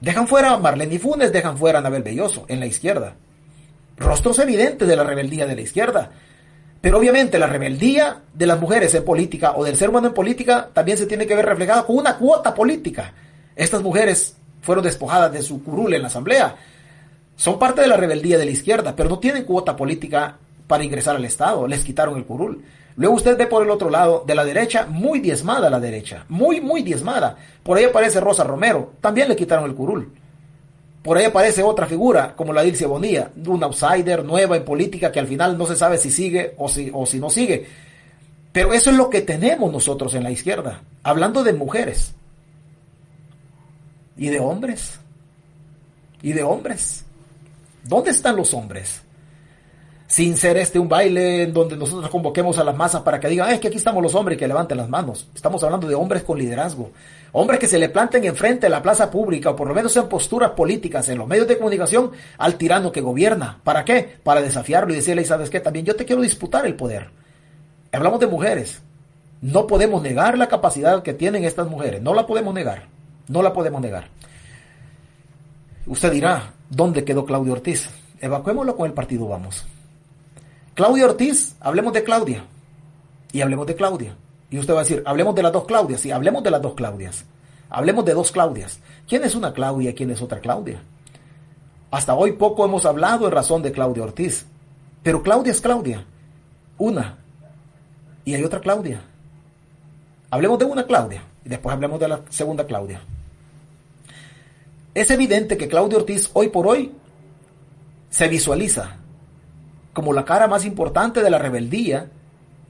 Dejan 0.00 0.28
fuera 0.28 0.52
a 0.52 0.58
Marlene 0.58 0.98
Funes, 0.98 1.32
dejan 1.32 1.58
fuera 1.58 1.78
a 1.78 1.80
Anabel 1.80 2.04
Belloso 2.04 2.44
en 2.46 2.60
la 2.60 2.66
izquierda. 2.66 3.16
Rostros 3.96 4.38
evidentes 4.38 4.86
de 4.86 4.96
la 4.96 5.02
rebeldía 5.02 5.46
de 5.46 5.56
la 5.56 5.60
izquierda. 5.62 6.12
Pero 6.80 6.98
obviamente 6.98 7.38
la 7.38 7.46
rebeldía 7.46 8.22
de 8.32 8.46
las 8.46 8.58
mujeres 8.58 8.94
en 8.94 9.04
política 9.04 9.52
o 9.56 9.64
del 9.64 9.76
ser 9.76 9.90
humano 9.90 10.08
en 10.08 10.14
política 10.14 10.70
también 10.72 10.96
se 10.96 11.06
tiene 11.06 11.26
que 11.26 11.34
ver 11.34 11.44
reflejada 11.44 11.84
con 11.84 11.96
una 11.96 12.16
cuota 12.16 12.54
política. 12.54 13.12
Estas 13.54 13.82
mujeres 13.82 14.36
fueron 14.62 14.84
despojadas 14.84 15.32
de 15.32 15.42
su 15.42 15.62
curul 15.62 15.92
en 15.92 16.02
la 16.02 16.08
asamblea. 16.08 16.56
Son 17.36 17.58
parte 17.58 17.82
de 17.82 17.88
la 17.88 17.96
rebeldía 17.96 18.38
de 18.38 18.46
la 18.46 18.50
izquierda, 18.50 18.94
pero 18.96 19.08
no 19.08 19.18
tienen 19.18 19.44
cuota 19.44 19.76
política 19.76 20.38
para 20.66 20.84
ingresar 20.84 21.16
al 21.16 21.24
Estado. 21.24 21.66
Les 21.66 21.84
quitaron 21.84 22.16
el 22.16 22.24
curul. 22.24 22.62
Luego 22.96 23.14
usted 23.14 23.36
ve 23.36 23.46
por 23.46 23.62
el 23.62 23.70
otro 23.70 23.90
lado, 23.90 24.24
de 24.26 24.34
la 24.34 24.44
derecha, 24.44 24.86
muy 24.86 25.20
diezmada 25.20 25.70
la 25.70 25.80
derecha. 25.80 26.24
Muy, 26.28 26.60
muy 26.60 26.82
diezmada. 26.82 27.36
Por 27.62 27.76
ahí 27.76 27.84
aparece 27.84 28.20
Rosa 28.20 28.44
Romero. 28.44 28.92
También 29.00 29.28
le 29.28 29.36
quitaron 29.36 29.64
el 29.64 29.74
curul. 29.74 30.12
Por 31.02 31.16
ahí 31.16 31.24
aparece 31.24 31.62
otra 31.62 31.86
figura, 31.86 32.34
como 32.36 32.52
la 32.52 32.62
Dilce 32.62 32.84
Bonilla, 32.86 33.30
un 33.46 33.62
outsider 33.62 34.22
nueva 34.22 34.56
en 34.56 34.64
política 34.64 35.10
que 35.10 35.20
al 35.20 35.26
final 35.26 35.56
no 35.56 35.66
se 35.66 35.76
sabe 35.76 35.96
si 35.96 36.10
sigue 36.10 36.54
o 36.58 36.68
si, 36.68 36.90
o 36.92 37.06
si 37.06 37.18
no 37.18 37.30
sigue. 37.30 37.66
Pero 38.52 38.74
eso 38.74 38.90
es 38.90 38.96
lo 38.96 39.08
que 39.08 39.22
tenemos 39.22 39.72
nosotros 39.72 40.14
en 40.14 40.24
la 40.24 40.30
izquierda, 40.30 40.82
hablando 41.02 41.42
de 41.42 41.52
mujeres 41.54 42.12
y 44.16 44.28
de 44.28 44.40
hombres. 44.40 44.98
Y 46.22 46.32
de 46.32 46.42
hombres. 46.42 47.04
¿Dónde 47.84 48.10
están 48.10 48.36
los 48.36 48.52
hombres? 48.52 49.00
Sin 50.10 50.36
ser 50.36 50.56
este 50.56 50.80
un 50.80 50.88
baile 50.88 51.44
en 51.44 51.52
donde 51.52 51.76
nosotros 51.76 52.10
convoquemos 52.10 52.58
a 52.58 52.64
las 52.64 52.76
masas 52.76 53.02
para 53.02 53.20
que 53.20 53.28
digan, 53.28 53.48
es 53.50 53.60
que 53.60 53.68
aquí 53.68 53.76
estamos 53.76 54.02
los 54.02 54.16
hombres 54.16 54.36
que 54.36 54.48
levanten 54.48 54.76
las 54.76 54.88
manos. 54.88 55.28
Estamos 55.36 55.62
hablando 55.62 55.86
de 55.86 55.94
hombres 55.94 56.24
con 56.24 56.36
liderazgo. 56.36 56.90
Hombres 57.30 57.60
que 57.60 57.68
se 57.68 57.78
le 57.78 57.88
planten 57.90 58.24
enfrente 58.24 58.66
de 58.66 58.70
la 58.70 58.82
plaza 58.82 59.08
pública 59.08 59.50
o 59.50 59.56
por 59.56 59.68
lo 59.68 59.74
menos 59.74 59.96
en 59.96 60.08
posturas 60.08 60.50
políticas 60.50 61.08
en 61.10 61.18
los 61.18 61.28
medios 61.28 61.46
de 61.46 61.56
comunicación 61.56 62.10
al 62.38 62.56
tirano 62.56 62.90
que 62.90 63.00
gobierna. 63.00 63.60
¿Para 63.62 63.84
qué? 63.84 64.16
Para 64.24 64.42
desafiarlo 64.42 64.92
y 64.92 64.96
decirle, 64.96 65.24
¿sabes 65.24 65.48
qué? 65.48 65.60
También 65.60 65.86
yo 65.86 65.94
te 65.94 66.04
quiero 66.04 66.22
disputar 66.22 66.66
el 66.66 66.74
poder. 66.74 67.10
Hablamos 67.92 68.18
de 68.18 68.26
mujeres. 68.26 68.82
No 69.42 69.68
podemos 69.68 70.02
negar 70.02 70.36
la 70.36 70.48
capacidad 70.48 71.04
que 71.04 71.14
tienen 71.14 71.44
estas 71.44 71.68
mujeres. 71.68 72.02
No 72.02 72.14
la 72.14 72.26
podemos 72.26 72.52
negar. 72.52 72.88
No 73.28 73.42
la 73.42 73.52
podemos 73.52 73.80
negar. 73.80 74.08
Usted 75.86 76.10
dirá, 76.10 76.52
¿dónde 76.68 77.04
quedó 77.04 77.24
Claudio 77.24 77.52
Ortiz? 77.52 77.88
Evacuémoslo 78.20 78.74
con 78.74 78.86
el 78.86 78.92
partido 78.92 79.28
Vamos. 79.28 79.64
Claudia 80.80 81.04
Ortiz, 81.04 81.56
hablemos 81.60 81.92
de 81.92 82.02
Claudia. 82.02 82.42
Y 83.32 83.42
hablemos 83.42 83.66
de 83.66 83.76
Claudia. 83.76 84.16
Y 84.48 84.58
usted 84.58 84.72
va 84.72 84.78
a 84.78 84.82
decir, 84.82 85.02
hablemos 85.04 85.34
de 85.34 85.42
las 85.42 85.52
dos 85.52 85.66
Claudias. 85.66 86.00
Sí, 86.00 86.10
hablemos 86.10 86.42
de 86.42 86.50
las 86.50 86.62
dos 86.62 86.72
Claudias. 86.72 87.26
Hablemos 87.68 88.02
de 88.06 88.14
dos 88.14 88.32
Claudias. 88.32 88.80
¿Quién 89.06 89.22
es 89.22 89.34
una 89.34 89.52
Claudia 89.52 89.90
y 89.90 89.94
quién 89.94 90.10
es 90.10 90.22
otra 90.22 90.40
Claudia? 90.40 90.80
Hasta 91.90 92.14
hoy 92.14 92.32
poco 92.32 92.64
hemos 92.64 92.86
hablado 92.86 93.26
en 93.26 93.32
razón 93.32 93.60
de 93.60 93.72
Claudia 93.72 94.04
Ortiz. 94.04 94.46
Pero 95.02 95.22
Claudia 95.22 95.50
es 95.50 95.60
Claudia. 95.60 96.06
Una. 96.78 97.18
Y 98.24 98.32
hay 98.32 98.42
otra 98.42 98.60
Claudia. 98.60 99.02
Hablemos 100.30 100.58
de 100.60 100.64
una 100.64 100.86
Claudia. 100.86 101.22
Y 101.44 101.50
después 101.50 101.74
hablemos 101.74 102.00
de 102.00 102.08
la 102.08 102.22
segunda 102.30 102.64
Claudia. 102.66 103.02
Es 104.94 105.10
evidente 105.10 105.58
que 105.58 105.68
Claudia 105.68 105.98
Ortiz 105.98 106.30
hoy 106.32 106.48
por 106.48 106.66
hoy 106.66 106.90
se 108.08 108.28
visualiza 108.28 108.96
como 109.92 110.12
la 110.12 110.24
cara 110.24 110.46
más 110.46 110.64
importante 110.64 111.22
de 111.22 111.30
la 111.30 111.38
rebeldía 111.38 112.10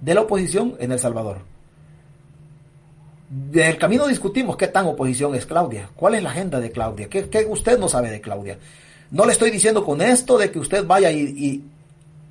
de 0.00 0.14
la 0.14 0.22
oposición 0.22 0.76
en 0.78 0.92
El 0.92 0.98
Salvador. 0.98 1.38
Desde 3.28 3.70
el 3.70 3.78
camino 3.78 4.06
discutimos 4.06 4.56
qué 4.56 4.66
tan 4.66 4.86
oposición 4.86 5.34
es 5.34 5.46
Claudia, 5.46 5.90
cuál 5.94 6.16
es 6.16 6.22
la 6.22 6.30
agenda 6.30 6.58
de 6.58 6.72
Claudia, 6.72 7.08
qué, 7.08 7.46
usted 7.48 7.78
no 7.78 7.88
sabe 7.88 8.10
de 8.10 8.20
Claudia. 8.20 8.58
No 9.10 9.24
le 9.24 9.32
estoy 9.32 9.50
diciendo 9.50 9.84
con 9.84 10.00
esto 10.00 10.38
de 10.38 10.50
que 10.50 10.58
usted 10.58 10.84
vaya 10.84 11.10
y, 11.12 11.62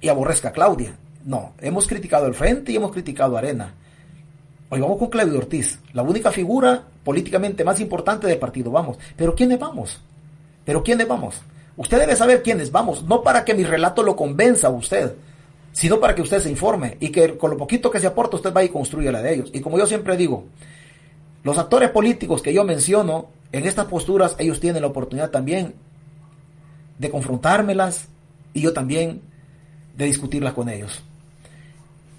y, 0.02 0.10
aborrezca 0.10 0.50
a 0.50 0.52
Claudia. 0.52 0.98
No, 1.24 1.54
hemos 1.60 1.88
criticado 1.88 2.26
el 2.26 2.34
Frente 2.34 2.72
y 2.72 2.78
hemos 2.78 2.92
criticado 2.92 3.38
Arena. 3.38 3.74
Hoy 4.70 4.80
vamos 4.80 4.98
con 4.98 5.10
Claudio 5.10 5.38
Ortiz, 5.38 5.80
la 5.94 6.04
única 6.04 6.32
figura 6.32 6.84
políticamente 7.04 7.64
más 7.64 7.80
importante 7.80 8.28
del 8.28 8.38
partido. 8.38 8.72
Vamos. 8.72 8.98
Pero 9.16 9.36
¿quiénes 9.36 9.60
vamos? 9.60 10.02
¿Pero 10.66 10.84
quiénes 10.84 11.08
vamos? 11.08 11.42
Usted 11.80 11.98
debe 11.98 12.18
saber 12.18 12.44
quiénes 12.44 12.74
vamos, 12.74 13.04
no 13.04 13.24
para 13.24 13.46
que 13.46 13.54
mi 13.54 13.64
relato 13.64 14.04
lo 14.04 14.14
convenza 14.14 14.68
a 14.68 14.70
usted, 14.70 15.16
sino 15.72 15.98
para 16.02 16.14
que 16.14 16.22
usted 16.22 16.42
se 16.42 16.50
informe 16.50 16.98
y 17.00 17.08
que 17.08 17.38
con 17.38 17.52
lo 17.52 17.58
poquito 17.58 17.90
que 17.90 18.02
se 18.02 18.08
aporta 18.08 18.36
usted 18.36 18.52
vaya 18.52 18.66
y 18.66 18.74
construya 18.74 19.14
la 19.14 19.22
de 19.22 19.36
ellos. 19.36 19.50
Y 19.54 19.62
como 19.62 19.78
yo 19.80 19.88
siempre 19.88 20.18
digo, 20.18 20.44
los 21.42 21.58
actores 21.58 21.92
políticos 21.92 22.42
que 22.42 22.54
yo 22.54 22.66
menciono 22.66 23.28
en 23.54 23.66
estas 23.66 23.86
posturas, 23.86 24.36
ellos 24.40 24.60
tienen 24.60 24.82
la 24.82 24.90
oportunidad 24.90 25.30
también 25.30 25.74
de 26.98 27.10
confrontármelas 27.10 28.10
y 28.54 28.60
yo 28.60 28.74
también 28.74 29.22
de 29.96 30.04
discutirlas 30.04 30.52
con 30.52 30.68
ellos. 30.68 31.02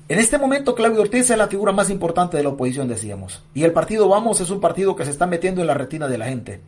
En 0.08 0.18
este 0.18 0.38
momento 0.38 0.74
Claudio 0.74 1.02
Ortiz 1.02 1.28
es 1.28 1.36
la 1.36 1.48
figura 1.48 1.72
más 1.72 1.90
importante 1.90 2.38
de 2.38 2.44
la 2.44 2.48
oposición, 2.48 2.88
decíamos. 2.88 3.42
Y 3.52 3.64
el 3.64 3.72
partido 3.72 4.08
Vamos 4.08 4.40
es 4.40 4.48
un 4.48 4.58
partido 4.58 4.96
que 4.96 5.04
se 5.04 5.10
está 5.10 5.26
metiendo 5.26 5.60
en 5.60 5.66
la 5.66 5.74
retina 5.74 6.08
de 6.08 6.16
la 6.16 6.28
gente. 6.28 6.62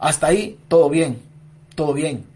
Hasta 0.00 0.26
ahí 0.26 0.58
todo 0.66 0.90
bien, 0.90 1.22
todo 1.76 1.94
bien 1.94 2.31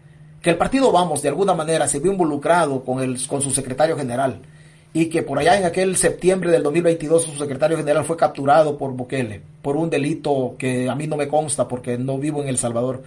que 0.47 0.51
el 0.51 0.57
partido 0.57 0.93
Vamos 0.93 1.21
de 1.21 1.27
alguna 1.27 1.53
manera 1.53 1.89
se 1.89 1.99
vio 1.99 2.09
involucrado 2.09 2.81
con, 2.81 3.03
el, 3.03 3.19
con 3.27 3.41
su 3.41 3.51
secretario 3.51 3.97
general 3.97 4.39
y 4.93 5.07
que 5.07 5.21
por 5.21 5.37
allá 5.37 5.59
en 5.59 5.65
aquel 5.65 5.97
septiembre 5.97 6.49
del 6.51 6.63
2022 6.63 7.23
su 7.23 7.37
secretario 7.37 7.75
general 7.75 8.05
fue 8.05 8.15
capturado 8.15 8.77
por 8.77 8.93
Bukele 8.93 9.41
por 9.61 9.75
un 9.75 9.89
delito 9.89 10.55
que 10.57 10.87
a 10.87 10.95
mí 10.95 11.05
no 11.05 11.17
me 11.17 11.27
consta 11.27 11.67
porque 11.67 11.97
no 11.97 12.17
vivo 12.17 12.41
en 12.41 12.47
El 12.47 12.57
Salvador, 12.57 13.03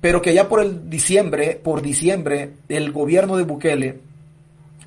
pero 0.00 0.20
que 0.20 0.34
ya 0.34 0.48
por 0.48 0.60
el 0.60 0.90
diciembre, 0.90 1.60
por 1.62 1.82
diciembre, 1.82 2.54
el 2.68 2.90
gobierno 2.90 3.36
de 3.36 3.44
Bukele 3.44 4.00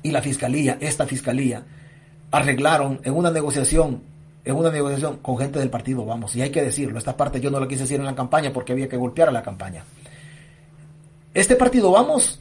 y 0.02 0.10
la 0.10 0.20
fiscalía, 0.20 0.76
esta 0.80 1.06
fiscalía, 1.06 1.64
arreglaron 2.30 3.00
en 3.04 3.14
una 3.14 3.30
negociación, 3.30 4.02
en 4.44 4.54
una 4.54 4.70
negociación 4.70 5.16
con 5.22 5.38
gente 5.38 5.58
del 5.58 5.70
partido 5.70 6.04
Vamos, 6.04 6.36
y 6.36 6.42
hay 6.42 6.50
que 6.50 6.62
decirlo, 6.62 6.98
esta 6.98 7.16
parte 7.16 7.40
yo 7.40 7.50
no 7.50 7.58
la 7.58 7.66
quise 7.66 7.84
decir 7.84 7.98
en 7.98 8.04
la 8.04 8.14
campaña 8.14 8.52
porque 8.52 8.72
había 8.72 8.86
que 8.86 8.98
golpear 8.98 9.30
a 9.30 9.32
la 9.32 9.42
campaña. 9.42 9.82
Este 11.32 11.54
partido 11.54 11.92
Vamos 11.92 12.40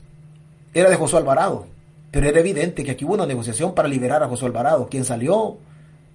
era 0.73 0.89
de 0.89 0.95
Josué 0.95 1.19
Alvarado, 1.19 1.67
pero 2.09 2.27
era 2.27 2.39
evidente 2.39 2.83
que 2.83 2.91
aquí 2.91 3.05
hubo 3.05 3.13
una 3.13 3.27
negociación 3.27 3.75
para 3.75 3.87
liberar 3.87 4.23
a 4.23 4.27
Josué 4.27 4.47
Alvarado, 4.47 4.87
quien 4.89 5.05
salió 5.05 5.57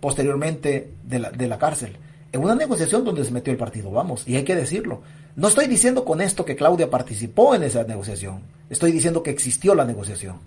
posteriormente 0.00 0.90
de 1.04 1.18
la, 1.20 1.30
de 1.30 1.46
la 1.46 1.56
cárcel. 1.56 1.96
En 2.32 2.42
una 2.42 2.56
negociación 2.56 3.04
donde 3.04 3.24
se 3.24 3.30
metió 3.30 3.52
el 3.52 3.58
partido 3.58 3.92
Vamos, 3.92 4.26
y 4.26 4.34
hay 4.34 4.42
que 4.42 4.56
decirlo. 4.56 5.02
No 5.36 5.46
estoy 5.46 5.68
diciendo 5.68 6.04
con 6.04 6.20
esto 6.20 6.44
que 6.44 6.56
Claudia 6.56 6.90
participó 6.90 7.54
en 7.54 7.62
esa 7.62 7.84
negociación, 7.84 8.42
estoy 8.68 8.90
diciendo 8.90 9.22
que 9.22 9.30
existió 9.30 9.76
la 9.76 9.84
negociación. 9.84 10.40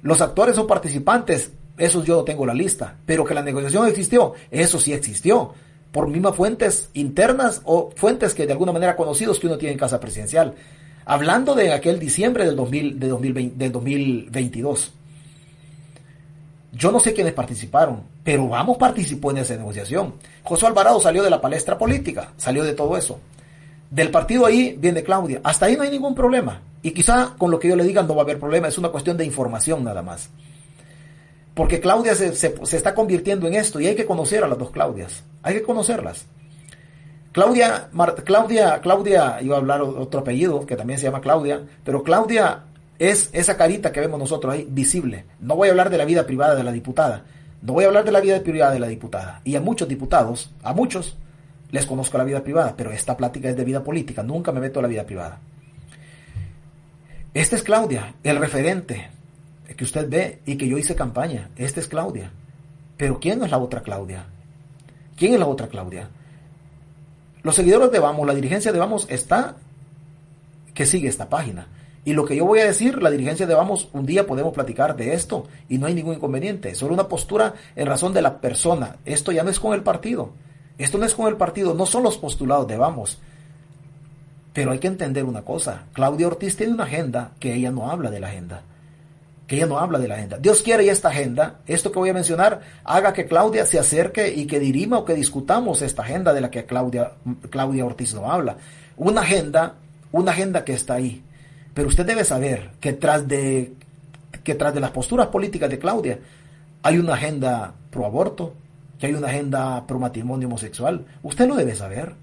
Los 0.00 0.22
actores 0.22 0.56
o 0.56 0.66
participantes, 0.66 1.52
esos 1.76 2.06
yo 2.06 2.16
no 2.16 2.24
tengo 2.24 2.46
la 2.46 2.54
lista, 2.54 2.96
pero 3.04 3.22
que 3.22 3.34
la 3.34 3.42
negociación 3.42 3.86
existió, 3.86 4.32
eso 4.50 4.78
sí 4.78 4.94
existió 4.94 5.52
por 5.92 6.08
mismas 6.08 6.36
fuentes 6.36 6.88
internas 6.94 7.60
o 7.64 7.90
fuentes 7.96 8.32
que 8.32 8.46
de 8.46 8.52
alguna 8.52 8.72
manera 8.72 8.96
conocidos 8.96 9.38
que 9.38 9.46
uno 9.46 9.58
tiene 9.58 9.74
en 9.74 9.78
casa 9.78 10.00
presidencial. 10.00 10.54
Hablando 11.06 11.54
de 11.54 11.72
aquel 11.72 11.98
diciembre 11.98 12.46
del, 12.46 12.56
2000, 12.56 12.98
de 12.98 13.08
2020, 13.08 13.56
del 13.56 13.72
2022. 13.72 14.92
Yo 16.72 16.90
no 16.90 16.98
sé 16.98 17.12
quiénes 17.12 17.34
participaron, 17.34 18.02
pero 18.24 18.48
Vamos 18.48 18.78
participó 18.78 19.30
en 19.30 19.38
esa 19.38 19.56
negociación. 19.56 20.14
José 20.42 20.66
Alvarado 20.66 20.98
salió 21.00 21.22
de 21.22 21.30
la 21.30 21.40
palestra 21.40 21.78
política, 21.78 22.32
salió 22.36 22.64
de 22.64 22.72
todo 22.72 22.96
eso. 22.96 23.20
Del 23.90 24.10
partido 24.10 24.46
ahí 24.46 24.76
viene 24.78 25.02
Claudia. 25.02 25.40
Hasta 25.44 25.66
ahí 25.66 25.76
no 25.76 25.82
hay 25.82 25.90
ningún 25.90 26.14
problema. 26.14 26.62
Y 26.82 26.90
quizá 26.90 27.34
con 27.38 27.50
lo 27.50 27.60
que 27.60 27.68
yo 27.68 27.76
le 27.76 27.84
diga 27.84 28.02
no 28.02 28.14
va 28.14 28.22
a 28.22 28.24
haber 28.24 28.40
problema, 28.40 28.68
es 28.68 28.78
una 28.78 28.88
cuestión 28.88 29.16
de 29.16 29.24
información 29.24 29.84
nada 29.84 30.02
más. 30.02 30.30
Porque 31.54 31.80
Claudia 31.80 32.14
se, 32.16 32.34
se 32.34 32.76
está 32.76 32.94
convirtiendo 32.94 33.46
en 33.46 33.54
esto 33.54 33.78
y 33.78 33.86
hay 33.86 33.94
que 33.94 34.06
conocer 34.06 34.42
a 34.42 34.48
las 34.48 34.58
dos 34.58 34.70
Claudias. 34.70 35.22
Hay 35.42 35.54
que 35.54 35.62
conocerlas. 35.62 36.26
Claudia, 37.34 37.88
Claudia, 38.24 38.80
Claudia, 38.80 39.38
iba 39.42 39.56
a 39.56 39.58
hablar 39.58 39.82
otro 39.82 40.20
apellido 40.20 40.64
que 40.64 40.76
también 40.76 41.00
se 41.00 41.06
llama 41.06 41.20
Claudia, 41.20 41.62
pero 41.82 42.04
Claudia 42.04 42.62
es 42.96 43.28
esa 43.32 43.56
carita 43.56 43.90
que 43.90 43.98
vemos 43.98 44.20
nosotros 44.20 44.54
ahí, 44.54 44.68
visible. 44.70 45.24
No 45.40 45.56
voy 45.56 45.66
a 45.66 45.72
hablar 45.72 45.90
de 45.90 45.98
la 45.98 46.04
vida 46.04 46.24
privada 46.26 46.54
de 46.54 46.62
la 46.62 46.70
diputada. 46.70 47.24
No 47.60 47.72
voy 47.72 47.82
a 47.82 47.86
hablar 47.88 48.04
de 48.04 48.12
la 48.12 48.20
vida 48.20 48.40
privada 48.40 48.70
de 48.70 48.78
la 48.78 48.86
diputada. 48.86 49.40
Y 49.42 49.56
a 49.56 49.60
muchos 49.60 49.88
diputados, 49.88 50.52
a 50.62 50.72
muchos, 50.74 51.16
les 51.72 51.86
conozco 51.86 52.16
la 52.18 52.22
vida 52.22 52.40
privada, 52.44 52.74
pero 52.76 52.92
esta 52.92 53.16
plática 53.16 53.48
es 53.48 53.56
de 53.56 53.64
vida 53.64 53.82
política. 53.82 54.22
Nunca 54.22 54.52
me 54.52 54.60
meto 54.60 54.78
a 54.78 54.82
la 54.82 54.88
vida 54.88 55.02
privada. 55.02 55.40
Esta 57.34 57.56
es 57.56 57.64
Claudia, 57.64 58.14
el 58.22 58.36
referente 58.36 59.10
que 59.76 59.82
usted 59.82 60.08
ve 60.08 60.38
y 60.46 60.56
que 60.56 60.68
yo 60.68 60.78
hice 60.78 60.94
campaña. 60.94 61.50
Esta 61.56 61.80
es 61.80 61.88
Claudia. 61.88 62.30
Pero 62.96 63.18
¿quién 63.18 63.42
es 63.42 63.50
la 63.50 63.58
otra 63.58 63.82
Claudia? 63.82 64.24
¿Quién 65.16 65.34
es 65.34 65.40
la 65.40 65.48
otra 65.48 65.66
Claudia? 65.66 66.08
Los 67.44 67.56
seguidores 67.56 67.92
de 67.92 67.98
Vamos, 67.98 68.26
la 68.26 68.34
dirigencia 68.34 68.72
de 68.72 68.78
Vamos 68.78 69.06
está 69.10 69.56
que 70.72 70.86
sigue 70.86 71.08
esta 71.08 71.28
página. 71.28 71.66
Y 72.02 72.14
lo 72.14 72.24
que 72.24 72.36
yo 72.36 72.46
voy 72.46 72.60
a 72.60 72.64
decir, 72.64 73.02
la 73.02 73.10
dirigencia 73.10 73.46
de 73.46 73.54
Vamos, 73.54 73.90
un 73.92 74.06
día 74.06 74.26
podemos 74.26 74.54
platicar 74.54 74.96
de 74.96 75.12
esto 75.12 75.46
y 75.68 75.76
no 75.76 75.86
hay 75.86 75.92
ningún 75.92 76.14
inconveniente. 76.14 76.74
Solo 76.74 76.94
una 76.94 77.06
postura 77.06 77.52
en 77.76 77.86
razón 77.86 78.14
de 78.14 78.22
la 78.22 78.40
persona. 78.40 78.96
Esto 79.04 79.30
ya 79.30 79.42
no 79.42 79.50
es 79.50 79.60
con 79.60 79.74
el 79.74 79.82
partido. 79.82 80.30
Esto 80.78 80.96
no 80.96 81.04
es 81.04 81.14
con 81.14 81.26
el 81.28 81.36
partido, 81.36 81.74
no 81.74 81.84
son 81.84 82.04
los 82.04 82.16
postulados 82.16 82.66
de 82.66 82.78
Vamos. 82.78 83.18
Pero 84.54 84.70
hay 84.70 84.78
que 84.78 84.88
entender 84.88 85.24
una 85.24 85.42
cosa. 85.42 85.84
Claudia 85.92 86.28
Ortiz 86.28 86.56
tiene 86.56 86.72
una 86.72 86.84
agenda 86.84 87.32
que 87.40 87.52
ella 87.52 87.70
no 87.70 87.90
habla 87.90 88.10
de 88.10 88.20
la 88.20 88.28
agenda. 88.28 88.62
Ella 89.54 89.66
no 89.66 89.78
habla 89.78 89.98
de 89.98 90.08
la 90.08 90.16
agenda. 90.16 90.38
Dios 90.38 90.62
quiere 90.62 90.84
y 90.84 90.88
esta 90.88 91.08
agenda, 91.08 91.60
esto 91.66 91.90
que 91.90 91.98
voy 91.98 92.10
a 92.10 92.14
mencionar, 92.14 92.60
haga 92.84 93.12
que 93.12 93.26
Claudia 93.26 93.66
se 93.66 93.78
acerque 93.78 94.32
y 94.34 94.46
que 94.46 94.60
dirima 94.60 94.98
o 94.98 95.04
que 95.04 95.14
discutamos 95.14 95.82
esta 95.82 96.02
agenda 96.02 96.32
de 96.32 96.40
la 96.40 96.50
que 96.50 96.64
Claudia, 96.64 97.12
Claudia 97.50 97.84
Ortiz 97.84 98.14
no 98.14 98.30
habla. 98.30 98.56
Una 98.96 99.22
agenda, 99.22 99.74
una 100.12 100.32
agenda 100.32 100.64
que 100.64 100.74
está 100.74 100.94
ahí 100.94 101.22
pero 101.74 101.88
usted 101.88 102.06
debe 102.06 102.24
saber 102.24 102.70
que 102.80 102.92
tras 102.92 103.26
de, 103.26 103.74
que 104.44 104.54
tras 104.54 104.72
de 104.72 104.80
las 104.80 104.92
posturas 104.92 105.26
políticas 105.26 105.68
de 105.68 105.80
Claudia 105.80 106.20
hay 106.82 106.98
una 106.98 107.14
agenda 107.14 107.74
pro 107.90 108.06
aborto, 108.06 108.54
que 108.98 109.06
hay 109.06 109.14
una 109.14 109.26
agenda 109.26 109.84
pro 109.86 109.98
matrimonio 109.98 110.46
homosexual. 110.46 111.04
Usted 111.22 111.48
lo 111.48 111.56
debe 111.56 111.74
saber. 111.74 112.14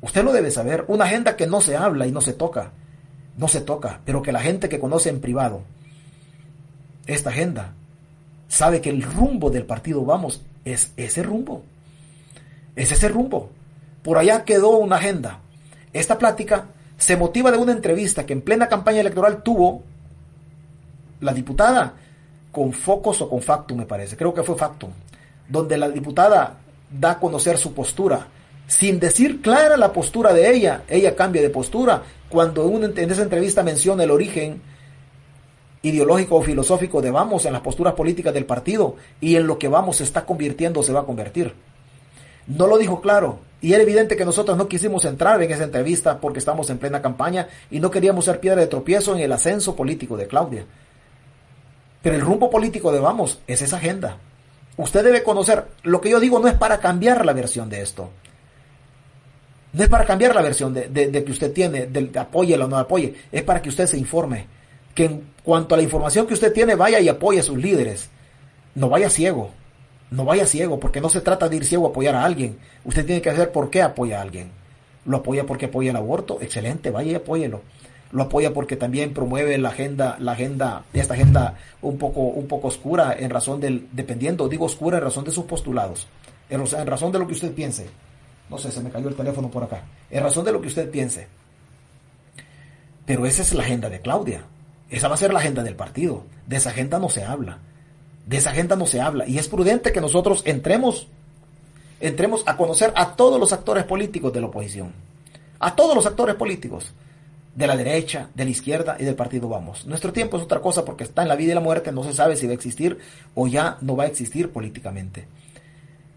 Usted 0.00 0.22
lo 0.22 0.32
debe 0.32 0.52
saber. 0.52 0.84
Una 0.86 1.04
agenda 1.04 1.34
que 1.34 1.48
no 1.48 1.60
se 1.60 1.76
habla 1.76 2.06
y 2.06 2.12
no 2.12 2.20
se 2.20 2.34
toca. 2.34 2.70
No 3.36 3.48
se 3.48 3.60
toca, 3.60 4.00
pero 4.04 4.22
que 4.22 4.32
la 4.32 4.40
gente 4.40 4.68
que 4.68 4.78
conoce 4.78 5.10
en 5.10 5.20
privado 5.20 5.62
esta 7.06 7.30
agenda 7.30 7.72
sabe 8.48 8.80
que 8.80 8.90
el 8.90 9.02
rumbo 9.02 9.50
del 9.50 9.64
partido 9.64 10.04
Vamos 10.04 10.42
es 10.64 10.92
ese 10.96 11.22
rumbo. 11.22 11.62
Es 12.74 12.92
ese 12.92 13.08
rumbo. 13.08 13.50
Por 14.02 14.18
allá 14.18 14.44
quedó 14.44 14.76
una 14.76 14.96
agenda. 14.96 15.40
Esta 15.92 16.18
plática 16.18 16.66
se 16.98 17.16
motiva 17.16 17.50
de 17.50 17.58
una 17.58 17.72
entrevista 17.72 18.26
que 18.26 18.32
en 18.32 18.42
plena 18.42 18.68
campaña 18.68 19.00
electoral 19.00 19.42
tuvo 19.42 19.82
la 21.20 21.32
diputada 21.32 21.94
con 22.52 22.72
Focos 22.72 23.20
o 23.20 23.28
con 23.28 23.42
Factum, 23.42 23.78
me 23.78 23.86
parece, 23.86 24.16
creo 24.16 24.32
que 24.32 24.42
fue 24.42 24.56
Factum, 24.56 24.90
donde 25.48 25.76
la 25.76 25.88
diputada 25.88 26.56
da 26.90 27.12
a 27.12 27.18
conocer 27.18 27.58
su 27.58 27.74
postura. 27.74 28.26
Sin 28.66 28.98
decir 28.98 29.40
clara 29.42 29.76
la 29.76 29.92
postura 29.92 30.32
de 30.32 30.50
ella, 30.50 30.82
ella 30.88 31.14
cambia 31.14 31.42
de 31.42 31.50
postura. 31.50 32.02
Cuando 32.28 32.68
en 32.68 33.10
esa 33.10 33.22
entrevista 33.22 33.62
menciona 33.62 34.02
el 34.02 34.10
origen 34.10 34.60
ideológico 35.88 36.36
o 36.36 36.42
filosófico 36.42 37.00
de 37.00 37.10
Vamos 37.10 37.46
en 37.46 37.52
las 37.52 37.62
posturas 37.62 37.94
políticas 37.94 38.34
del 38.34 38.44
partido 38.44 38.96
y 39.20 39.36
en 39.36 39.46
lo 39.46 39.58
que 39.58 39.68
Vamos 39.68 39.98
se 39.98 40.04
está 40.04 40.24
convirtiendo 40.24 40.82
se 40.82 40.92
va 40.92 41.00
a 41.00 41.06
convertir. 41.06 41.54
No 42.46 42.66
lo 42.66 42.78
dijo 42.78 43.00
claro, 43.00 43.38
y 43.60 43.72
era 43.72 43.82
evidente 43.82 44.16
que 44.16 44.24
nosotros 44.24 44.56
no 44.56 44.68
quisimos 44.68 45.04
entrar 45.04 45.42
en 45.42 45.50
esa 45.50 45.64
entrevista 45.64 46.18
porque 46.18 46.38
estamos 46.38 46.70
en 46.70 46.78
plena 46.78 47.02
campaña 47.02 47.48
y 47.70 47.80
no 47.80 47.90
queríamos 47.90 48.24
ser 48.24 48.40
piedra 48.40 48.60
de 48.60 48.66
tropiezo 48.66 49.14
en 49.14 49.20
el 49.20 49.32
ascenso 49.32 49.74
político 49.74 50.16
de 50.16 50.26
Claudia. 50.26 50.64
Pero 52.02 52.16
el 52.16 52.22
rumbo 52.22 52.50
político 52.50 52.92
de 52.92 53.00
Vamos 53.00 53.40
es 53.46 53.62
esa 53.62 53.76
agenda. 53.76 54.18
Usted 54.76 55.02
debe 55.02 55.22
conocer, 55.22 55.64
lo 55.84 56.00
que 56.00 56.10
yo 56.10 56.20
digo 56.20 56.38
no 56.38 56.48
es 56.48 56.54
para 56.54 56.78
cambiar 56.78 57.24
la 57.24 57.32
versión 57.32 57.68
de 57.68 57.80
esto. 57.80 58.10
No 59.72 59.82
es 59.82 59.88
para 59.88 60.04
cambiar 60.04 60.34
la 60.34 60.42
versión 60.42 60.72
de, 60.74 61.24
que 61.24 61.32
usted 61.32 61.52
tiene, 61.52 61.86
de, 61.86 62.02
de 62.02 62.18
apoye 62.18 62.54
o 62.54 62.68
no 62.68 62.76
apoye, 62.76 63.14
es 63.32 63.42
para 63.42 63.60
que 63.62 63.68
usted 63.68 63.86
se 63.86 63.98
informe. 63.98 64.46
Que 64.96 65.04
en 65.04 65.28
cuanto 65.44 65.76
a 65.76 65.78
la 65.78 65.84
información 65.84 66.26
que 66.26 66.34
usted 66.34 66.52
tiene, 66.52 66.74
vaya 66.74 66.98
y 66.98 67.08
apoye 67.08 67.38
a 67.38 67.44
sus 67.44 67.56
líderes. 67.56 68.10
No 68.74 68.88
vaya 68.88 69.08
ciego. 69.08 69.50
No 70.10 70.24
vaya 70.24 70.46
ciego, 70.46 70.80
porque 70.80 71.00
no 71.00 71.08
se 71.08 71.20
trata 71.20 71.48
de 71.48 71.56
ir 71.56 71.64
ciego 71.64 71.86
a 71.86 71.90
apoyar 71.90 72.16
a 72.16 72.24
alguien. 72.24 72.58
Usted 72.84 73.06
tiene 73.06 73.22
que 73.22 73.30
saber 73.30 73.52
por 73.52 73.70
qué 73.70 73.82
apoya 73.82 74.18
a 74.18 74.22
alguien. 74.22 74.50
Lo 75.04 75.18
apoya 75.18 75.46
porque 75.46 75.66
apoya 75.66 75.90
el 75.90 75.96
aborto, 75.96 76.38
excelente, 76.40 76.90
vaya 76.90 77.12
y 77.12 77.14
apóyelo. 77.14 77.62
Lo 78.12 78.24
apoya 78.24 78.52
porque 78.52 78.76
también 78.76 79.12
promueve 79.14 79.58
la 79.58 79.68
agenda, 79.68 80.16
la 80.18 80.32
agenda, 80.32 80.84
esta 80.92 81.14
agenda 81.14 81.54
un 81.82 81.98
poco, 81.98 82.20
un 82.20 82.46
poco 82.46 82.68
oscura 82.68 83.16
en 83.18 83.30
razón 83.30 83.60
del, 83.60 83.88
dependiendo, 83.92 84.48
digo 84.48 84.64
oscura 84.64 84.98
en 84.98 85.04
razón 85.04 85.24
de 85.24 85.32
sus 85.32 85.44
postulados, 85.44 86.06
en, 86.48 86.60
en 86.60 86.86
razón 86.86 87.12
de 87.12 87.18
lo 87.18 87.26
que 87.26 87.34
usted 87.34 87.52
piense. 87.52 87.86
No 88.48 88.58
sé, 88.58 88.70
se 88.70 88.80
me 88.80 88.90
cayó 88.90 89.08
el 89.08 89.16
teléfono 89.16 89.50
por 89.50 89.64
acá. 89.64 89.82
En 90.10 90.22
razón 90.22 90.44
de 90.44 90.52
lo 90.52 90.60
que 90.60 90.68
usted 90.68 90.88
piense. 90.88 91.26
Pero 93.04 93.26
esa 93.26 93.42
es 93.42 93.52
la 93.54 93.64
agenda 93.64 93.88
de 93.88 94.00
Claudia. 94.00 94.44
Esa 94.90 95.08
va 95.08 95.14
a 95.14 95.18
ser 95.18 95.32
la 95.32 95.40
agenda 95.40 95.62
del 95.62 95.76
partido. 95.76 96.24
De 96.46 96.56
esa 96.56 96.70
agenda 96.70 96.98
no 96.98 97.08
se 97.08 97.24
habla. 97.24 97.58
De 98.26 98.36
esa 98.36 98.50
agenda 98.50 98.76
no 98.76 98.86
se 98.86 99.00
habla. 99.00 99.26
Y 99.26 99.38
es 99.38 99.48
prudente 99.48 99.92
que 99.92 100.00
nosotros 100.00 100.42
entremos, 100.44 101.08
entremos 102.00 102.42
a 102.46 102.56
conocer 102.56 102.92
a 102.96 103.16
todos 103.16 103.40
los 103.40 103.52
actores 103.52 103.84
políticos 103.84 104.32
de 104.32 104.40
la 104.40 104.46
oposición. 104.46 104.92
A 105.58 105.74
todos 105.74 105.94
los 105.94 106.06
actores 106.06 106.36
políticos. 106.36 106.92
De 107.54 107.66
la 107.66 107.76
derecha, 107.76 108.28
de 108.34 108.44
la 108.44 108.50
izquierda 108.50 108.96
y 108.98 109.04
del 109.04 109.14
partido 109.14 109.48
Vamos. 109.48 109.86
Nuestro 109.86 110.12
tiempo 110.12 110.36
es 110.36 110.42
otra 110.42 110.60
cosa 110.60 110.84
porque 110.84 111.04
está 111.04 111.22
en 111.22 111.28
la 111.28 111.36
vida 111.36 111.52
y 111.52 111.54
la 111.54 111.60
muerte, 111.60 111.90
no 111.90 112.04
se 112.04 112.12
sabe 112.12 112.36
si 112.36 112.46
va 112.46 112.52
a 112.52 112.54
existir 112.54 112.98
o 113.34 113.46
ya 113.46 113.78
no 113.80 113.96
va 113.96 114.04
a 114.04 114.08
existir 114.08 114.50
políticamente. 114.50 115.26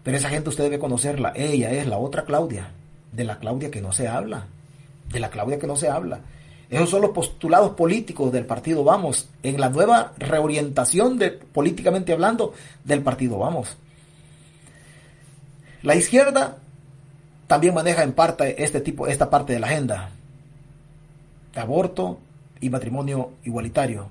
Pero 0.02 0.16
esa 0.16 0.28
gente 0.28 0.48
usted 0.48 0.64
debe 0.64 0.78
conocerla. 0.78 1.32
Ella 1.34 1.70
es 1.72 1.86
la 1.86 1.98
otra 1.98 2.24
Claudia. 2.24 2.72
De 3.12 3.24
la 3.24 3.38
Claudia 3.38 3.70
que 3.70 3.80
no 3.80 3.92
se 3.92 4.08
habla. 4.08 4.46
De 5.10 5.20
la 5.20 5.30
Claudia 5.30 5.58
que 5.58 5.66
no 5.66 5.76
se 5.76 5.88
habla. 5.88 6.20
Esos 6.70 6.88
son 6.88 7.02
los 7.02 7.10
postulados 7.10 7.72
políticos 7.72 8.30
del 8.30 8.46
partido 8.46 8.84
Vamos, 8.84 9.28
en 9.42 9.60
la 9.60 9.68
nueva 9.68 10.12
reorientación 10.18 11.18
de, 11.18 11.32
políticamente 11.32 12.12
hablando 12.12 12.54
del 12.84 13.02
partido 13.02 13.38
Vamos. 13.38 13.76
La 15.82 15.96
izquierda 15.96 16.58
también 17.48 17.74
maneja 17.74 18.04
en 18.04 18.12
parte 18.12 18.62
este 18.62 18.80
tipo, 18.80 19.08
esta 19.08 19.28
parte 19.28 19.52
de 19.52 19.58
la 19.58 19.66
agenda. 19.66 20.10
Aborto 21.56 22.20
y 22.60 22.70
matrimonio 22.70 23.32
igualitario. 23.42 24.08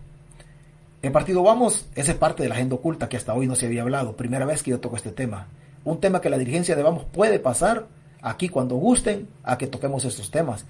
El 1.01 1.13
partido 1.13 1.41
Vamos, 1.43 1.85
esa 1.95 2.11
es 2.11 2.17
parte 2.17 2.43
de 2.43 2.49
la 2.49 2.55
agenda 2.55 2.75
oculta 2.75 3.07
que 3.07 3.15
hasta 3.15 3.33
hoy 3.33 3.47
no 3.47 3.55
se 3.55 3.67
había 3.67 3.83
hablado. 3.83 4.17
Primera 4.17 4.45
vez 4.45 4.63
que 4.63 4.71
yo 4.71 4.81
toco 4.81 4.97
este 4.97 5.11
tema. 5.11 5.47
Un 5.85 6.01
tema 6.01 6.19
que 6.19 6.29
la 6.29 6.37
dirigencia 6.37 6.75
de 6.75 6.83
Vamos 6.83 7.05
puede 7.05 7.39
pasar 7.39 7.87
aquí 8.21 8.49
cuando 8.49 8.75
gusten 8.75 9.29
a 9.43 9.57
que 9.57 9.67
toquemos 9.67 10.03
estos 10.03 10.29
temas. 10.29 10.65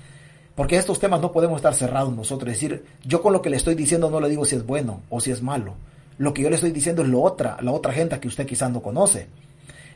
Porque 0.60 0.76
estos 0.76 1.00
temas 1.00 1.22
no 1.22 1.32
podemos 1.32 1.56
estar 1.56 1.74
cerrados 1.74 2.14
nosotros. 2.14 2.52
Es 2.52 2.60
decir, 2.60 2.84
yo 3.06 3.22
con 3.22 3.32
lo 3.32 3.42
que 3.42 3.50
le 3.50 3.56
estoy 3.56 3.76
diciendo 3.76 4.10
no 4.10 4.20
le 4.20 4.28
digo 4.28 4.44
si 4.44 4.58
es 4.58 4.66
bueno 4.66 5.00
o 5.10 5.22
si 5.22 5.32
es 5.32 5.42
malo. 5.42 5.76
Lo 6.18 6.34
que 6.34 6.42
yo 6.42 6.50
le 6.50 6.56
estoy 6.56 6.72
diciendo 6.72 7.02
es 7.02 7.08
lo 7.08 7.22
otra, 7.22 7.56
la 7.62 7.72
otra 7.72 7.94
agenda 7.94 8.20
que 8.20 8.28
usted 8.28 8.46
quizás 8.46 8.70
no 8.70 8.82
conoce. 8.82 9.28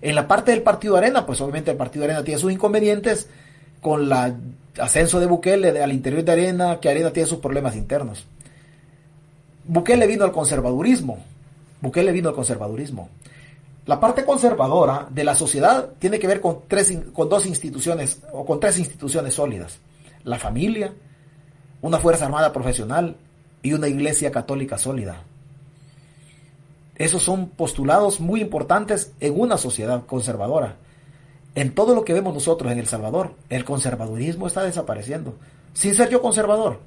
En 0.01 0.15
la 0.15 0.25
parte 0.25 0.51
del 0.51 0.61
partido 0.61 0.95
Arena, 0.95 1.25
pues 1.25 1.41
obviamente 1.41 1.71
el 1.71 1.75
partido 1.75 2.05
Arena 2.05 2.23
tiene 2.23 2.39
sus 2.39 2.49
inconvenientes 2.49 3.27
con 3.81 4.03
el 4.03 4.13
ascenso 4.79 5.19
de 5.19 5.25
Bukele 5.25 5.83
al 5.83 5.91
interior 5.91 6.23
de 6.23 6.31
Arena, 6.31 6.79
que 6.79 6.87
Arena 6.87 7.11
tiene 7.11 7.27
sus 7.27 7.39
problemas 7.39 7.75
internos. 7.75 8.25
Bukele 9.65 10.07
vino 10.07 10.23
al 10.23 10.31
conservadurismo. 10.31 11.17
Bukele 11.81 12.13
vino 12.13 12.29
al 12.29 12.35
conservadurismo. 12.35 13.09
La 13.85 13.99
parte 13.99 14.23
conservadora 14.23 15.07
de 15.09 15.25
la 15.25 15.35
sociedad 15.35 15.89
tiene 15.99 16.19
que 16.19 16.27
ver 16.27 16.39
con, 16.39 16.59
tres, 16.69 16.97
con 17.11 17.27
dos 17.27 17.45
instituciones 17.47 18.21
o 18.31 18.45
con 18.45 18.61
tres 18.61 18.79
instituciones 18.79 19.33
sólidas 19.33 19.77
la 20.23 20.39
familia, 20.39 20.93
una 21.81 21.99
Fuerza 21.99 22.25
Armada 22.25 22.53
profesional 22.53 23.17
y 23.61 23.73
una 23.73 23.87
Iglesia 23.87 24.31
Católica 24.31 24.77
sólida. 24.77 25.23
Esos 26.95 27.23
son 27.23 27.49
postulados 27.49 28.19
muy 28.19 28.41
importantes 28.41 29.13
en 29.19 29.39
una 29.39 29.57
sociedad 29.57 30.05
conservadora. 30.05 30.77
En 31.55 31.73
todo 31.73 31.95
lo 31.95 32.03
que 32.05 32.13
vemos 32.13 32.33
nosotros 32.33 32.71
en 32.71 32.79
El 32.79 32.87
Salvador, 32.87 33.35
el 33.49 33.65
conservadurismo 33.65 34.47
está 34.47 34.63
desapareciendo. 34.63 35.35
Sin 35.73 35.95
ser 35.95 36.09
yo 36.09 36.21
conservador. 36.21 36.79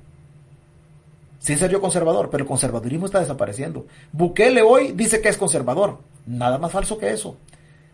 Sin 1.38 1.58
ser 1.58 1.70
yo 1.70 1.80
conservador, 1.80 2.30
pero 2.30 2.42
el 2.42 2.48
conservadurismo 2.48 3.06
está 3.06 3.20
desapareciendo. 3.20 3.86
Bukele 4.12 4.62
hoy 4.62 4.92
dice 4.92 5.20
que 5.20 5.28
es 5.28 5.36
conservador. 5.36 5.98
Nada 6.26 6.58
más 6.58 6.72
falso 6.72 6.98
que 6.98 7.10
eso. 7.10 7.36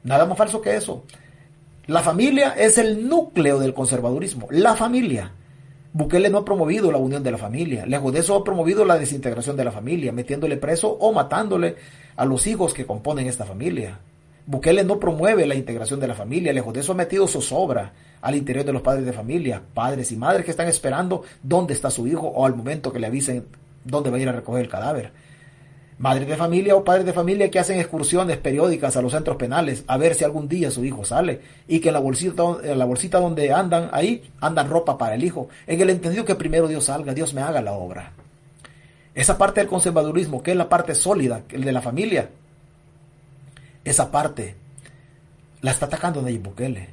Nada 0.03 0.27
más 0.27 0.39
falso 0.39 0.61
que 0.61 0.77
eso. 0.77 1.05
La 1.87 2.03
familia 2.03 2.55
es 2.57 2.79
el 2.79 3.09
núcleo 3.09 3.59
del 3.59 3.75
conservadurismo, 3.75 4.47
la 4.51 4.77
familia. 4.77 5.33
Bukele 5.93 6.31
no 6.31 6.39
ha 6.39 6.45
promovido 6.45 6.91
la 6.93 6.99
unión 6.99 7.23
de 7.23 7.33
la 7.33 7.39
familia, 7.39 7.85
lejos 7.87 8.13
de 8.13 8.21
eso 8.21 8.37
ha 8.37 8.45
promovido 8.45 8.85
la 8.85 8.99
desintegración 8.99 9.57
de 9.57 9.65
la 9.65 9.73
familia, 9.73 10.13
metiéndole 10.13 10.57
preso 10.57 10.89
o 10.89 11.13
matándole 11.13 11.77
a 12.17 12.25
los 12.25 12.47
hijos 12.47 12.73
que 12.73 12.87
componen 12.87 13.27
esta 13.27 13.45
familia. 13.45 13.99
Bukele 14.47 14.85
no 14.85 14.99
promueve 14.99 15.47
la 15.47 15.55
integración 15.55 16.01
de 16.01 16.09
la 16.09 16.15
familia, 16.15 16.53
lejos 16.53 16.73
de 16.73 16.85
ha 16.89 16.95
metido 16.95 17.27
zozobra 17.27 17.93
al 18.21 18.37
interior 18.37 18.65
de 18.65 18.73
los 18.73 18.83
padres 18.83 19.05
de 19.05 19.13
familia, 19.13 19.61
padres 19.75 20.13
y 20.13 20.17
madres 20.17 20.45
que 20.45 20.51
están 20.53 20.69
esperando 20.69 21.25
dónde 21.43 21.75
está 21.75 21.91
su 21.91 22.07
hijo 22.07 22.29
o 22.29 22.47
al 22.47 22.55
momento 22.55 22.93
que 22.93 23.01
le 23.01 23.09
avisen 23.09 23.45
¿Dónde 23.85 24.11
va 24.11 24.17
a 24.17 24.21
ir 24.21 24.29
a 24.29 24.33
recoger 24.33 24.63
el 24.63 24.69
cadáver? 24.69 25.13
Madres 26.03 26.27
de 26.27 26.37
familia 26.37 26.75
o 26.75 26.83
padres 26.83 27.07
de 27.07 27.13
familia 27.13 27.49
que 27.49 27.61
hacen 27.61 27.79
excursiones 27.79 28.37
periódicas 28.37 28.97
a 28.97 29.03
los 29.03 29.13
centros 29.13 29.37
penales 29.37 29.85
a 29.87 29.97
ver 29.97 30.17
si 30.17 30.25
algún 30.25 30.49
día 30.49 30.69
su 30.69 30.85
hijo 30.85 31.05
sale 31.05 31.41
y 31.69 31.79
que 31.79 31.91
en 31.91 31.95
la 31.95 32.01
bolsita, 32.01 32.43
en 32.65 32.77
la 32.77 32.85
bolsita 32.85 33.21
donde 33.21 33.53
andan 33.53 33.89
ahí 33.93 34.25
andan 34.41 34.69
ropa 34.69 34.99
para 34.99 35.15
el 35.15 35.23
hijo, 35.23 35.49
en 35.65 35.81
el 35.81 35.91
entendido 35.91 36.25
que 36.25 36.35
primero 36.35 36.67
Dios 36.67 36.87
salga, 36.87 37.15
Dios 37.15 37.35
me 37.35 37.41
haga 37.41 37.63
la 37.63 37.75
obra. 37.75 38.15
Esa 39.15 39.39
parte 39.39 39.61
del 39.61 39.69
conservadurismo, 39.69 40.43
que 40.43 40.51
es 40.51 40.57
la 40.57 40.69
parte 40.69 40.97
sólida, 40.97 41.43
el 41.51 41.63
de 41.63 41.71
la 41.71 41.81
familia, 41.81 42.31
esa 43.85 44.11
parte 44.11 44.57
la 45.61 45.71
está 45.71 45.87
atacando 45.87 46.21
Nayib 46.21 46.43
Bukele. 46.43 46.89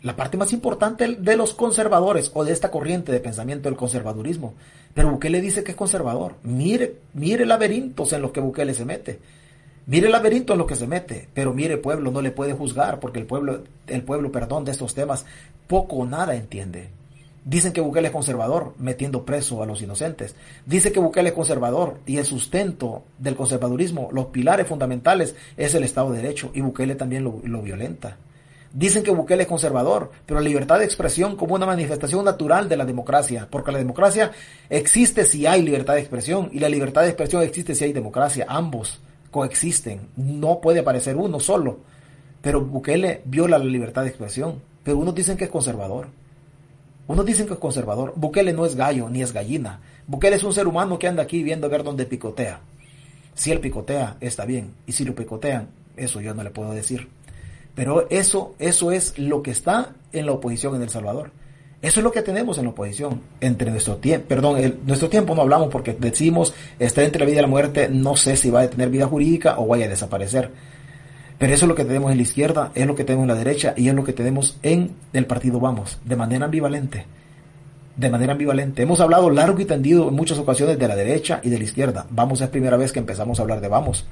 La 0.00 0.16
parte 0.16 0.38
más 0.38 0.54
importante 0.54 1.16
de 1.16 1.36
los 1.36 1.52
conservadores 1.52 2.30
o 2.32 2.46
de 2.46 2.52
esta 2.54 2.70
corriente 2.70 3.12
de 3.12 3.20
pensamiento 3.20 3.68
del 3.68 3.76
conservadurismo. 3.76 4.54
Pero 4.94 5.10
Bukele 5.10 5.40
dice 5.40 5.64
que 5.64 5.72
es 5.72 5.76
conservador. 5.76 6.34
Mire, 6.42 6.96
mire 7.14 7.46
laberintos 7.46 8.12
en 8.12 8.22
los 8.22 8.30
que 8.30 8.40
Bukele 8.40 8.74
se 8.74 8.84
mete. 8.84 9.18
Mire 9.86 10.06
el 10.06 10.12
laberinto 10.12 10.52
en 10.52 10.60
los 10.60 10.68
que 10.68 10.76
se 10.76 10.86
mete, 10.86 11.28
pero 11.34 11.52
mire 11.52 11.76
pueblo, 11.76 12.12
no 12.12 12.22
le 12.22 12.30
puede 12.30 12.52
juzgar 12.52 13.00
porque 13.00 13.18
el 13.18 13.26
pueblo, 13.26 13.62
el 13.88 14.02
pueblo, 14.02 14.30
perdón, 14.30 14.64
de 14.64 14.70
estos 14.70 14.94
temas 14.94 15.24
poco 15.66 15.96
o 15.96 16.06
nada 16.06 16.36
entiende. 16.36 16.88
Dicen 17.44 17.72
que 17.72 17.80
Bukele 17.80 18.06
es 18.06 18.12
conservador, 18.12 18.74
metiendo 18.78 19.24
preso 19.24 19.60
a 19.60 19.66
los 19.66 19.82
inocentes. 19.82 20.36
Dice 20.64 20.92
que 20.92 21.00
Bukele 21.00 21.30
es 21.30 21.34
conservador 21.34 21.98
y 22.06 22.18
el 22.18 22.24
sustento 22.24 23.02
del 23.18 23.34
conservadurismo, 23.34 24.10
los 24.12 24.26
pilares 24.26 24.68
fundamentales, 24.68 25.34
es 25.56 25.74
el 25.74 25.82
Estado 25.82 26.12
de 26.12 26.22
Derecho 26.22 26.52
y 26.54 26.60
Bukele 26.60 26.94
también 26.94 27.24
lo, 27.24 27.40
lo 27.42 27.60
violenta. 27.60 28.16
Dicen 28.74 29.02
que 29.02 29.10
Bukele 29.10 29.42
es 29.42 29.48
conservador, 29.48 30.10
pero 30.24 30.40
la 30.40 30.48
libertad 30.48 30.78
de 30.78 30.86
expresión 30.86 31.36
como 31.36 31.54
una 31.54 31.66
manifestación 31.66 32.24
natural 32.24 32.70
de 32.70 32.76
la 32.78 32.86
democracia, 32.86 33.46
porque 33.50 33.70
la 33.70 33.78
democracia 33.78 34.30
existe 34.70 35.24
si 35.24 35.46
hay 35.46 35.62
libertad 35.62 35.94
de 35.94 36.00
expresión 36.00 36.48
y 36.52 36.58
la 36.58 36.70
libertad 36.70 37.02
de 37.02 37.08
expresión 37.08 37.42
existe 37.42 37.74
si 37.74 37.84
hay 37.84 37.92
democracia. 37.92 38.46
Ambos 38.48 39.00
coexisten, 39.30 40.08
no 40.16 40.60
puede 40.60 40.80
aparecer 40.80 41.16
uno 41.16 41.38
solo. 41.38 41.80
Pero 42.40 42.60
Bukele 42.60 43.22
viola 43.24 43.58
la 43.58 43.64
libertad 43.64 44.02
de 44.02 44.08
expresión, 44.08 44.62
pero 44.82 44.98
unos 44.98 45.14
dicen 45.14 45.36
que 45.36 45.44
es 45.44 45.50
conservador. 45.50 46.08
Unos 47.08 47.26
dicen 47.26 47.46
que 47.46 47.54
es 47.54 47.58
conservador. 47.58 48.14
Bukele 48.16 48.52
no 48.52 48.64
es 48.64 48.74
gallo 48.74 49.10
ni 49.10 49.22
es 49.22 49.32
gallina. 49.32 49.80
Bukele 50.06 50.36
es 50.36 50.44
un 50.44 50.52
ser 50.52 50.66
humano 50.66 50.98
que 50.98 51.08
anda 51.08 51.22
aquí 51.22 51.42
viendo 51.42 51.66
a 51.66 51.70
ver 51.70 51.82
dónde 51.82 52.06
picotea. 52.06 52.60
Si 53.34 53.50
él 53.50 53.60
picotea, 53.60 54.16
está 54.20 54.44
bien. 54.44 54.74
Y 54.86 54.92
si 54.92 55.04
lo 55.04 55.14
picotean, 55.14 55.68
eso 55.96 56.20
yo 56.20 56.32
no 56.32 56.42
le 56.42 56.50
puedo 56.50 56.72
decir. 56.72 57.08
Pero 57.74 58.06
eso, 58.10 58.54
eso 58.58 58.92
es 58.92 59.18
lo 59.18 59.42
que 59.42 59.50
está 59.50 59.94
en 60.12 60.26
la 60.26 60.32
oposición 60.32 60.76
en 60.76 60.82
El 60.82 60.90
Salvador. 60.90 61.30
Eso 61.80 61.98
es 61.98 62.04
lo 62.04 62.12
que 62.12 62.22
tenemos 62.22 62.58
en 62.58 62.64
la 62.64 62.70
oposición. 62.70 63.22
Entre 63.40 63.70
nuestro 63.70 63.96
tiempo, 63.96 64.28
perdón, 64.28 64.58
el, 64.58 64.78
nuestro 64.86 65.08
tiempo 65.08 65.34
no 65.34 65.42
hablamos 65.42 65.68
porque 65.68 65.96
decimos 65.98 66.54
está 66.78 67.02
entre 67.02 67.20
la 67.20 67.26
vida 67.26 67.38
y 67.40 67.42
la 67.42 67.48
muerte, 67.48 67.88
no 67.88 68.14
sé 68.14 68.36
si 68.36 68.50
va 68.50 68.60
a 68.60 68.70
tener 68.70 68.88
vida 68.88 69.06
jurídica 69.06 69.58
o 69.58 69.66
vaya 69.66 69.86
a 69.86 69.88
desaparecer. 69.88 70.50
Pero 71.38 71.54
eso 71.54 71.64
es 71.64 71.68
lo 71.68 71.74
que 71.74 71.84
tenemos 71.84 72.12
en 72.12 72.18
la 72.18 72.22
izquierda, 72.22 72.70
es 72.76 72.86
lo 72.86 72.94
que 72.94 73.02
tenemos 73.02 73.24
en 73.24 73.28
la 73.28 73.34
derecha 73.34 73.74
y 73.76 73.88
es 73.88 73.94
lo 73.94 74.04
que 74.04 74.12
tenemos 74.12 74.58
en 74.62 74.92
el 75.12 75.26
partido 75.26 75.58
Vamos, 75.58 75.98
de 76.04 76.14
manera 76.14 76.44
ambivalente. 76.44 77.04
De 77.96 78.10
manera 78.10 78.34
ambivalente. 78.34 78.82
Hemos 78.82 79.00
hablado 79.00 79.28
largo 79.28 79.58
y 79.58 79.64
tendido 79.64 80.08
en 80.08 80.14
muchas 80.14 80.38
ocasiones 80.38 80.78
de 80.78 80.86
la 80.86 80.94
derecha 80.94 81.40
y 81.42 81.50
de 81.50 81.58
la 81.58 81.64
izquierda. 81.64 82.06
Vamos 82.10 82.42
es 82.42 82.48
primera 82.48 82.76
vez 82.76 82.92
que 82.92 83.00
empezamos 83.00 83.40
a 83.40 83.42
hablar 83.42 83.60
de 83.60 83.66
Vamos. 83.66 84.06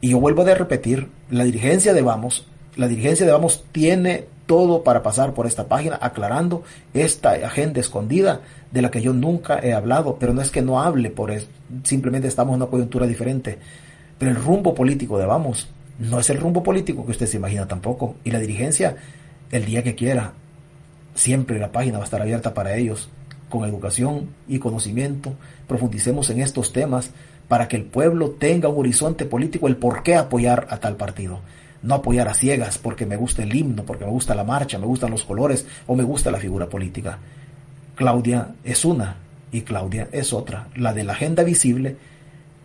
Y 0.00 0.10
yo 0.10 0.20
vuelvo 0.20 0.42
a 0.42 0.54
repetir, 0.54 1.08
la 1.30 1.42
dirigencia 1.42 1.92
de 1.94 2.02
Vamos, 2.02 2.46
la 2.76 2.88
dirigencia 2.88 3.26
de 3.26 3.32
Vamos 3.32 3.64
tiene 3.72 4.26
todo 4.46 4.82
para 4.82 5.02
pasar 5.02 5.34
por 5.34 5.46
esta 5.46 5.68
página 5.68 5.98
aclarando 6.00 6.62
esta 6.94 7.32
agenda 7.32 7.80
escondida 7.80 8.40
de 8.70 8.82
la 8.82 8.90
que 8.90 9.02
yo 9.02 9.12
nunca 9.12 9.60
he 9.62 9.74
hablado, 9.74 10.16
pero 10.18 10.32
no 10.32 10.40
es 10.40 10.50
que 10.50 10.62
no 10.62 10.80
hable 10.80 11.10
por 11.10 11.30
eso, 11.30 11.46
simplemente 11.84 12.28
estamos 12.28 12.54
en 12.54 12.62
una 12.62 12.70
coyuntura 12.70 13.06
diferente. 13.06 13.58
Pero 14.18 14.30
el 14.30 14.36
rumbo 14.36 14.74
político 14.74 15.18
de 15.18 15.26
Vamos 15.26 15.68
no 15.98 16.20
es 16.20 16.30
el 16.30 16.38
rumbo 16.38 16.62
político 16.62 17.04
que 17.04 17.12
usted 17.12 17.26
se 17.26 17.36
imagina 17.36 17.66
tampoco. 17.66 18.16
Y 18.24 18.30
la 18.30 18.38
dirigencia, 18.38 18.96
el 19.50 19.64
día 19.64 19.82
que 19.82 19.94
quiera, 19.94 20.32
siempre 21.14 21.58
la 21.58 21.72
página 21.72 21.98
va 21.98 22.04
a 22.04 22.06
estar 22.06 22.22
abierta 22.22 22.54
para 22.54 22.76
ellos, 22.76 23.08
con 23.48 23.68
educación 23.68 24.30
y 24.46 24.58
conocimiento. 24.58 25.34
Profundicemos 25.66 26.30
en 26.30 26.40
estos 26.40 26.72
temas 26.72 27.10
para 27.48 27.68
que 27.68 27.76
el 27.76 27.84
pueblo 27.84 28.30
tenga 28.30 28.68
un 28.68 28.78
horizonte 28.78 29.24
político, 29.24 29.68
el 29.68 29.76
por 29.76 30.02
qué 30.02 30.16
apoyar 30.16 30.66
a 30.70 30.78
tal 30.78 30.96
partido. 30.96 31.40
No 31.82 31.94
apoyar 31.94 32.28
a 32.28 32.34
ciegas 32.34 32.78
porque 32.78 33.06
me 33.06 33.16
gusta 33.16 33.42
el 33.42 33.54
himno, 33.54 33.84
porque 33.84 34.04
me 34.04 34.10
gusta 34.10 34.34
la 34.34 34.44
marcha, 34.44 34.78
me 34.78 34.86
gustan 34.86 35.10
los 35.10 35.24
colores 35.24 35.66
o 35.86 35.94
me 35.94 36.02
gusta 36.02 36.30
la 36.30 36.38
figura 36.38 36.68
política. 36.68 37.18
Claudia 37.94 38.54
es 38.64 38.84
una 38.84 39.16
y 39.52 39.62
Claudia 39.62 40.08
es 40.12 40.32
otra, 40.32 40.68
la 40.76 40.92
de 40.92 41.04
la 41.04 41.12
agenda 41.12 41.42
visible 41.42 41.96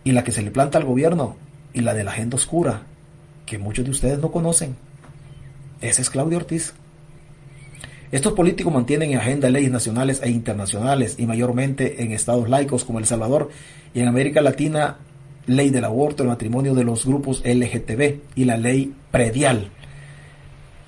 y 0.04 0.12
la 0.12 0.24
que 0.24 0.32
se 0.32 0.42
le 0.42 0.52
planta 0.52 0.78
al 0.78 0.86
gobierno 0.86 1.38
y 1.74 1.82
la 1.82 1.94
de 1.94 2.04
la 2.04 2.12
agenda 2.12 2.36
oscura 2.36 2.84
que 3.46 3.58
muchos 3.58 3.86
de 3.86 3.92
ustedes 3.92 4.20
no 4.20 4.32
conocen. 4.32 4.76
Ese 5.82 6.02
es 6.02 6.10
Claudio 6.10 6.38
Ortiz. 6.38 6.74
Estos 8.12 8.34
políticos 8.34 8.72
mantienen 8.72 9.12
en 9.12 9.18
agenda 9.18 9.50
leyes 9.50 9.72
nacionales 9.72 10.22
e 10.22 10.30
internacionales 10.30 11.16
y 11.18 11.26
mayormente 11.26 12.04
en 12.04 12.12
estados 12.12 12.48
laicos 12.48 12.84
como 12.84 13.00
El 13.00 13.06
Salvador 13.06 13.50
y 13.94 14.02
en 14.02 14.08
América 14.08 14.42
Latina 14.42 14.98
ley 15.48 15.70
del 15.70 15.86
aborto, 15.86 16.24
el 16.24 16.30
matrimonio 16.30 16.74
de 16.74 16.84
los 16.84 17.06
grupos 17.06 17.42
LGTB 17.46 18.20
y 18.36 18.46
la 18.46 18.58
ley 18.58 18.94
predial. 19.12 19.70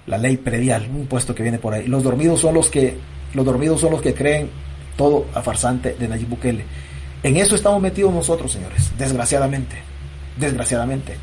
La 0.08 0.18
ley 0.18 0.38
predial, 0.38 0.88
un 0.94 1.08
puesto 1.08 1.34
que 1.34 1.44
viene 1.44 1.58
por 1.58 1.74
ahí. 1.74 1.88
Los 1.88 2.04
dormidos 2.04 2.40
son 2.40 2.54
los 2.54 2.70
que 2.70 2.96
los 3.34 3.46
dormidos 3.46 3.82
son 3.82 3.92
los 3.92 4.02
que 4.02 4.14
creen 4.14 4.50
todo 4.96 5.26
a 5.34 5.42
farsante 5.42 5.96
de 6.00 6.08
Nayib 6.08 6.30
Bukele. 6.30 6.64
En 7.22 7.38
eso 7.38 7.56
estamos 7.56 7.82
metidos 7.82 8.14
nosotros, 8.14 8.52
señores, 8.52 8.92
desgraciadamente. 8.98 9.76
Desgraciadamente. 10.38 11.18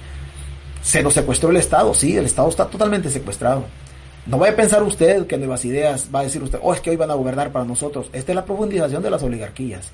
Se 0.82 1.02
nos 1.02 1.14
secuestró 1.14 1.50
el 1.50 1.56
Estado, 1.56 1.94
sí, 1.94 2.16
el 2.16 2.26
Estado 2.26 2.48
está 2.48 2.66
totalmente 2.66 3.08
secuestrado. 3.08 3.64
No 4.26 4.38
vaya 4.38 4.52
a 4.52 4.56
pensar 4.56 4.82
usted 4.82 5.26
que 5.26 5.38
Nuevas 5.38 5.64
Ideas 5.64 6.08
va 6.14 6.20
a 6.20 6.24
decir 6.24 6.42
usted, 6.42 6.58
oh, 6.62 6.74
es 6.74 6.80
que 6.80 6.90
hoy 6.90 6.96
van 6.96 7.10
a 7.10 7.14
gobernar 7.14 7.50
para 7.50 7.64
nosotros. 7.64 8.08
Esta 8.12 8.32
es 8.32 8.36
la 8.36 8.44
profundización 8.44 9.02
de 9.02 9.10
las 9.10 9.22
oligarquías. 9.22 9.90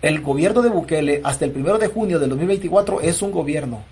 El 0.00 0.20
gobierno 0.20 0.62
de 0.62 0.68
Bukele 0.68 1.20
hasta 1.24 1.44
el 1.44 1.50
primero 1.50 1.76
de 1.76 1.88
junio 1.88 2.20
del 2.20 2.30
2024 2.30 3.00
es 3.00 3.20
un 3.20 3.32
gobierno. 3.32 3.82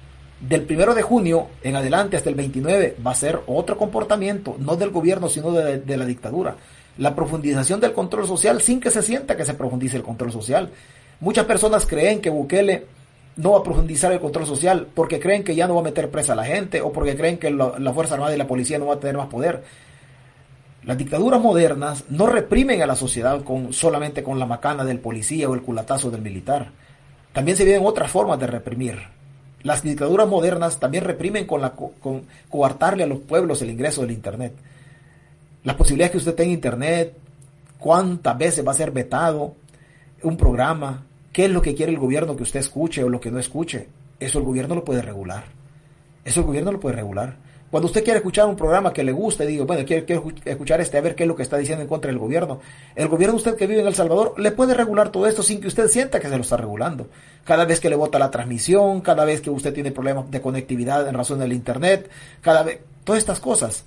Del 0.41 0.62
primero 0.62 0.95
de 0.95 1.03
junio 1.03 1.49
en 1.65 1.74
adelante 1.74 2.16
hasta 2.16 2.31
el 2.31 2.37
29 2.37 2.97
va 3.05 3.11
a 3.11 3.16
ser 3.16 3.41
otro 3.49 3.77
comportamiento, 3.77 4.55
no 4.61 4.77
del 4.77 4.91
gobierno, 4.91 5.28
sino 5.28 5.51
de, 5.51 5.97
la 5.97 6.05
dictadura. 6.05 6.55
La 6.99 7.16
profundización 7.16 7.81
del 7.81 7.93
control 7.93 8.24
social 8.28 8.61
sin 8.62 8.78
que 8.78 8.93
se 8.93 9.03
sienta 9.03 9.37
que 9.37 9.45
se 9.45 9.55
profundice 9.55 9.97
el 9.97 10.05
control 10.05 10.31
social. 10.31 10.70
Muchas 11.19 11.45
personas 11.45 11.87
creen 11.87 12.20
que 12.20 12.31
Bukele 12.31 12.85
no 13.35 13.53
va 13.53 13.59
a 13.59 13.62
profundizar 13.65 14.12
el 14.12 14.20
control 14.20 14.47
social 14.47 14.87
porque 14.95 15.19
creen 15.19 15.43
que 15.43 15.57
ya 15.57 15.66
no 15.66 15.74
va 15.74 15.81
a 15.81 15.85
meter 15.85 16.09
presa 16.09 16.35
a 16.35 16.37
la 16.37 16.45
gente 16.45 16.83
o 16.83 16.93
porque 16.93 17.16
creen 17.16 17.39
que 17.39 17.51
la, 17.51 17.93
Fuerza 17.93 18.15
Armada 18.15 18.33
y 18.33 18.39
la 18.39 18.47
policía 18.47 18.78
no 18.78 18.87
va 18.87 18.95
a 18.95 19.01
tener 19.01 19.16
más 19.16 19.27
poder. 19.27 19.65
Las 20.87 20.97
dictaduras 20.97 21.41
modernas 21.41 22.05
no 22.09 22.27
reprimen 22.27 22.81
a 22.81 22.87
la 22.87 22.97
sociedad 22.97 23.45
con, 23.45 23.75
solamente 23.75 24.23
con 24.23 24.39
la 24.39 24.47
macana 24.47 24.85
del 24.85 25.01
policía 25.01 25.51
o 25.51 25.55
el 25.55 25.61
culatazo 25.63 26.11
del 26.11 26.23
militar. 26.23 26.71
También 27.35 27.59
se 27.59 27.65
viven 27.65 27.85
otras 27.85 28.11
formas 28.11 28.41
de 28.41 28.47
reprimir. 28.47 28.99
Las 29.63 29.83
dictaduras 29.83 30.29
modernas 30.29 30.79
también 30.79 31.05
reprimen 31.05 31.47
con, 31.47 31.61
la, 31.61 31.73
con 31.73 32.23
coartarle 32.49 33.03
a 33.03 33.09
los 33.09 33.19
pueblos 33.19 33.61
el 33.61 33.71
ingreso 33.71 34.01
del 34.01 34.13
Internet. 34.13 34.55
Las 35.65 35.77
posibilidades 35.77 36.13
que 36.13 36.19
usted 36.19 36.35
tenga 36.35 36.53
Internet, 36.53 37.15
cuántas 37.79 38.39
veces 38.39 38.67
va 38.67 38.71
a 38.71 38.77
ser 38.77 38.93
vetado 38.93 39.55
un 40.23 40.37
programa, 40.37 41.03
¿Qué 41.37 41.45
es 41.45 41.51
lo 41.51 41.61
que 41.61 41.75
quiere 41.75 41.93
el 41.93 41.99
gobierno 41.99 42.35
que 42.35 42.45
usted 42.45 42.61
escuche 42.61 43.05
o 43.05 43.11
lo 43.11 43.21
que 43.21 43.31
no 43.31 43.39
escuche? 43.39 43.89
Eso 44.19 44.39
el 44.39 44.47
gobierno 44.47 44.75
lo 44.75 44.85
puede 44.87 45.03
regular. 45.03 45.45
Eso 46.25 46.41
el 46.41 46.47
gobierno 46.47 46.73
lo 46.73 46.81
puede 46.81 46.97
regular. 46.97 47.37
Cuando 47.70 47.86
usted 47.86 48.05
quiere 48.05 48.18
escuchar 48.18 48.47
un 48.47 48.55
programa 48.55 48.93
que 48.93 49.02
le 49.02 49.10
guste, 49.10 49.44
digo, 49.44 49.66
bueno, 49.66 49.84
quiero, 49.84 50.32
escuchar 50.44 50.80
este, 50.80 50.98
a 50.98 51.01
ver 51.01 51.16
qué 51.16 51.24
es 51.24 51.28
lo 51.28 51.34
que 51.34 51.43
está 51.43 51.56
diciendo 51.56 51.82
en 51.82 51.88
contra 51.88 52.10
del 52.10 52.18
gobierno. 52.18 52.60
El 52.94 53.09
gobierno 53.09 53.36
usted 53.36 53.56
que 53.56 53.66
vive 53.66 53.80
en 53.80 53.88
El 53.88 53.94
Salvador 53.94 54.34
le 54.38 54.52
puede 54.52 54.72
regular 54.72 55.10
todo 55.10 55.26
esto 55.26 55.43
sin 55.43 55.60
que 55.60 55.66
usted 55.66 55.88
sienta 55.88 56.20
que 56.20 56.28
se 56.28 56.36
lo 56.36 56.43
está 56.43 56.56
regulando. 56.56 57.09
Cada 57.44 57.64
vez 57.64 57.80
que 57.80 57.90
le 57.90 57.97
bota 57.97 58.20
la 58.20 58.30
transmisión, 58.30 59.01
cada 59.01 59.24
vez 59.24 59.40
que 59.40 59.51
usted 59.51 59.74
tiene 59.74 59.90
problemas 59.90 60.30
de 60.30 60.40
conectividad 60.40 61.09
en 61.09 61.16
razón 61.16 61.40
del 61.40 61.52
Internet, 61.52 62.09
cada 62.40 62.62
vez, 62.62 62.80
todas 63.02 63.18
estas 63.18 63.40
cosas, 63.40 63.84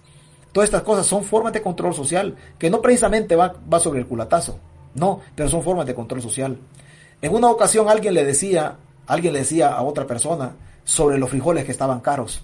todas 0.51 0.67
estas 0.67 0.83
cosas 0.83 1.05
son 1.05 1.23
formas 1.23 1.53
de 1.53 1.61
control 1.61 1.93
social 1.93 2.35
que 2.57 2.69
no 2.69 2.81
precisamente 2.81 3.37
va, 3.37 3.55
va 3.71 3.79
sobre 3.79 3.99
el 4.01 4.07
culatazo, 4.07 4.59
no, 4.93 5.21
pero 5.35 5.47
son 5.47 5.63
formas 5.63 5.85
de 5.85 5.95
control 5.95 6.21
social. 6.21 6.57
En 7.21 7.33
una 7.33 7.49
ocasión 7.49 7.87
alguien 7.87 8.13
le 8.13 8.25
decía, 8.25 8.75
alguien 9.07 9.31
le 9.31 9.39
decía 9.39 9.69
a 9.69 9.83
otra 9.83 10.05
persona 10.05 10.55
sobre 10.83 11.17
los 11.17 11.29
frijoles 11.29 11.63
que 11.63 11.71
estaban 11.71 12.01
caros. 12.01 12.43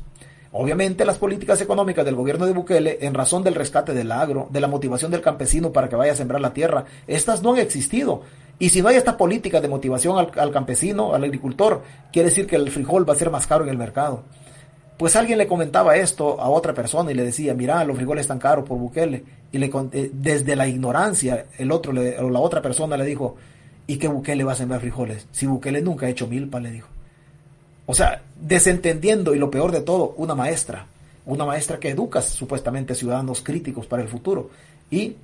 Obviamente 0.58 1.04
las 1.04 1.18
políticas 1.18 1.60
económicas 1.60 2.06
del 2.06 2.16
gobierno 2.16 2.46
de 2.46 2.54
Bukele, 2.54 3.00
en 3.02 3.14
razón 3.14 3.44
del 3.44 3.56
rescate 3.56 3.94
del 3.94 4.10
agro, 4.10 4.48
de 4.50 4.62
la 4.62 4.70
motivación 4.70 5.12
del 5.12 5.20
campesino 5.20 5.74
para 5.74 5.90
que 5.90 5.98
vaya 5.98 6.14
a 6.14 6.16
sembrar 6.16 6.40
la 6.40 6.54
tierra, 6.54 6.86
estas 7.08 7.44
no 7.44 7.52
han 7.52 7.60
existido. 7.60 8.22
Y 8.58 8.70
si 8.70 8.82
no 8.82 8.88
hay 8.88 8.96
esta 8.96 9.18
política 9.18 9.60
de 9.60 9.68
motivación 9.68 10.18
al, 10.18 10.52
campesino, 10.52 11.14
al 11.14 11.26
agricultor, 11.26 11.82
quiere 12.14 12.30
decir 12.30 12.48
que 12.48 12.56
el 12.56 12.72
frijol 12.72 13.08
va 13.08 13.12
a 13.12 13.18
ser 13.18 13.32
más 13.32 13.48
caro 13.48 13.66
en 13.66 13.70
el 13.70 13.78
mercado. 13.78 14.24
Pues 14.98 15.18
alguien 15.18 15.40
le 15.40 15.48
comentaba 15.48 15.98
esto 15.98 16.40
a 16.40 16.48
otra 16.50 16.74
persona 16.74 17.12
y 17.12 17.16
le 17.16 17.26
decía, 17.26 17.54
mira, 17.54 17.84
los 17.84 17.98
frijoles 17.98 18.22
están 18.22 18.40
caros 18.40 18.64
por 18.64 18.78
Bukele. 18.78 19.26
Y 19.52 19.58
le, 19.58 19.70
eh, 19.92 20.10
desde 20.14 20.56
la 20.56 20.70
ignorancia, 20.70 21.48
el 21.58 21.70
otro 21.70 21.92
o 21.92 22.30
la 22.30 22.40
otra 22.40 22.62
persona 22.62 22.96
le 22.96 23.04
dijo, 23.04 23.36
¿Y 23.88 23.98
que 23.98 24.08
Bukele 24.08 24.44
va 24.44 24.54
a 24.54 24.56
sembrar 24.56 24.80
frijoles? 24.80 25.28
Si 25.32 25.46
Bukele 25.46 25.82
nunca 25.82 26.06
ha 26.06 26.10
hecho 26.10 26.28
milpa, 26.28 26.62
le 26.62 26.72
dijo. 26.72 26.95
O 27.86 27.94
sea, 27.94 28.22
desentendiendo 28.40 29.36
y 29.36 29.40
lo 29.40 29.52
peor 29.52 29.72
de 29.72 29.82
todo, 29.82 30.14
una 30.18 30.36
maestra. 30.36 30.88
Una 31.26 31.46
maestra 31.46 31.80
que 31.80 31.90
educa 31.90 32.22
supuestamente 32.22 32.96
ciudadanos 32.96 33.42
críticos 33.42 33.86
para 33.88 34.04
el 34.04 34.10
futuro. 34.10 34.50
Y 34.92 35.16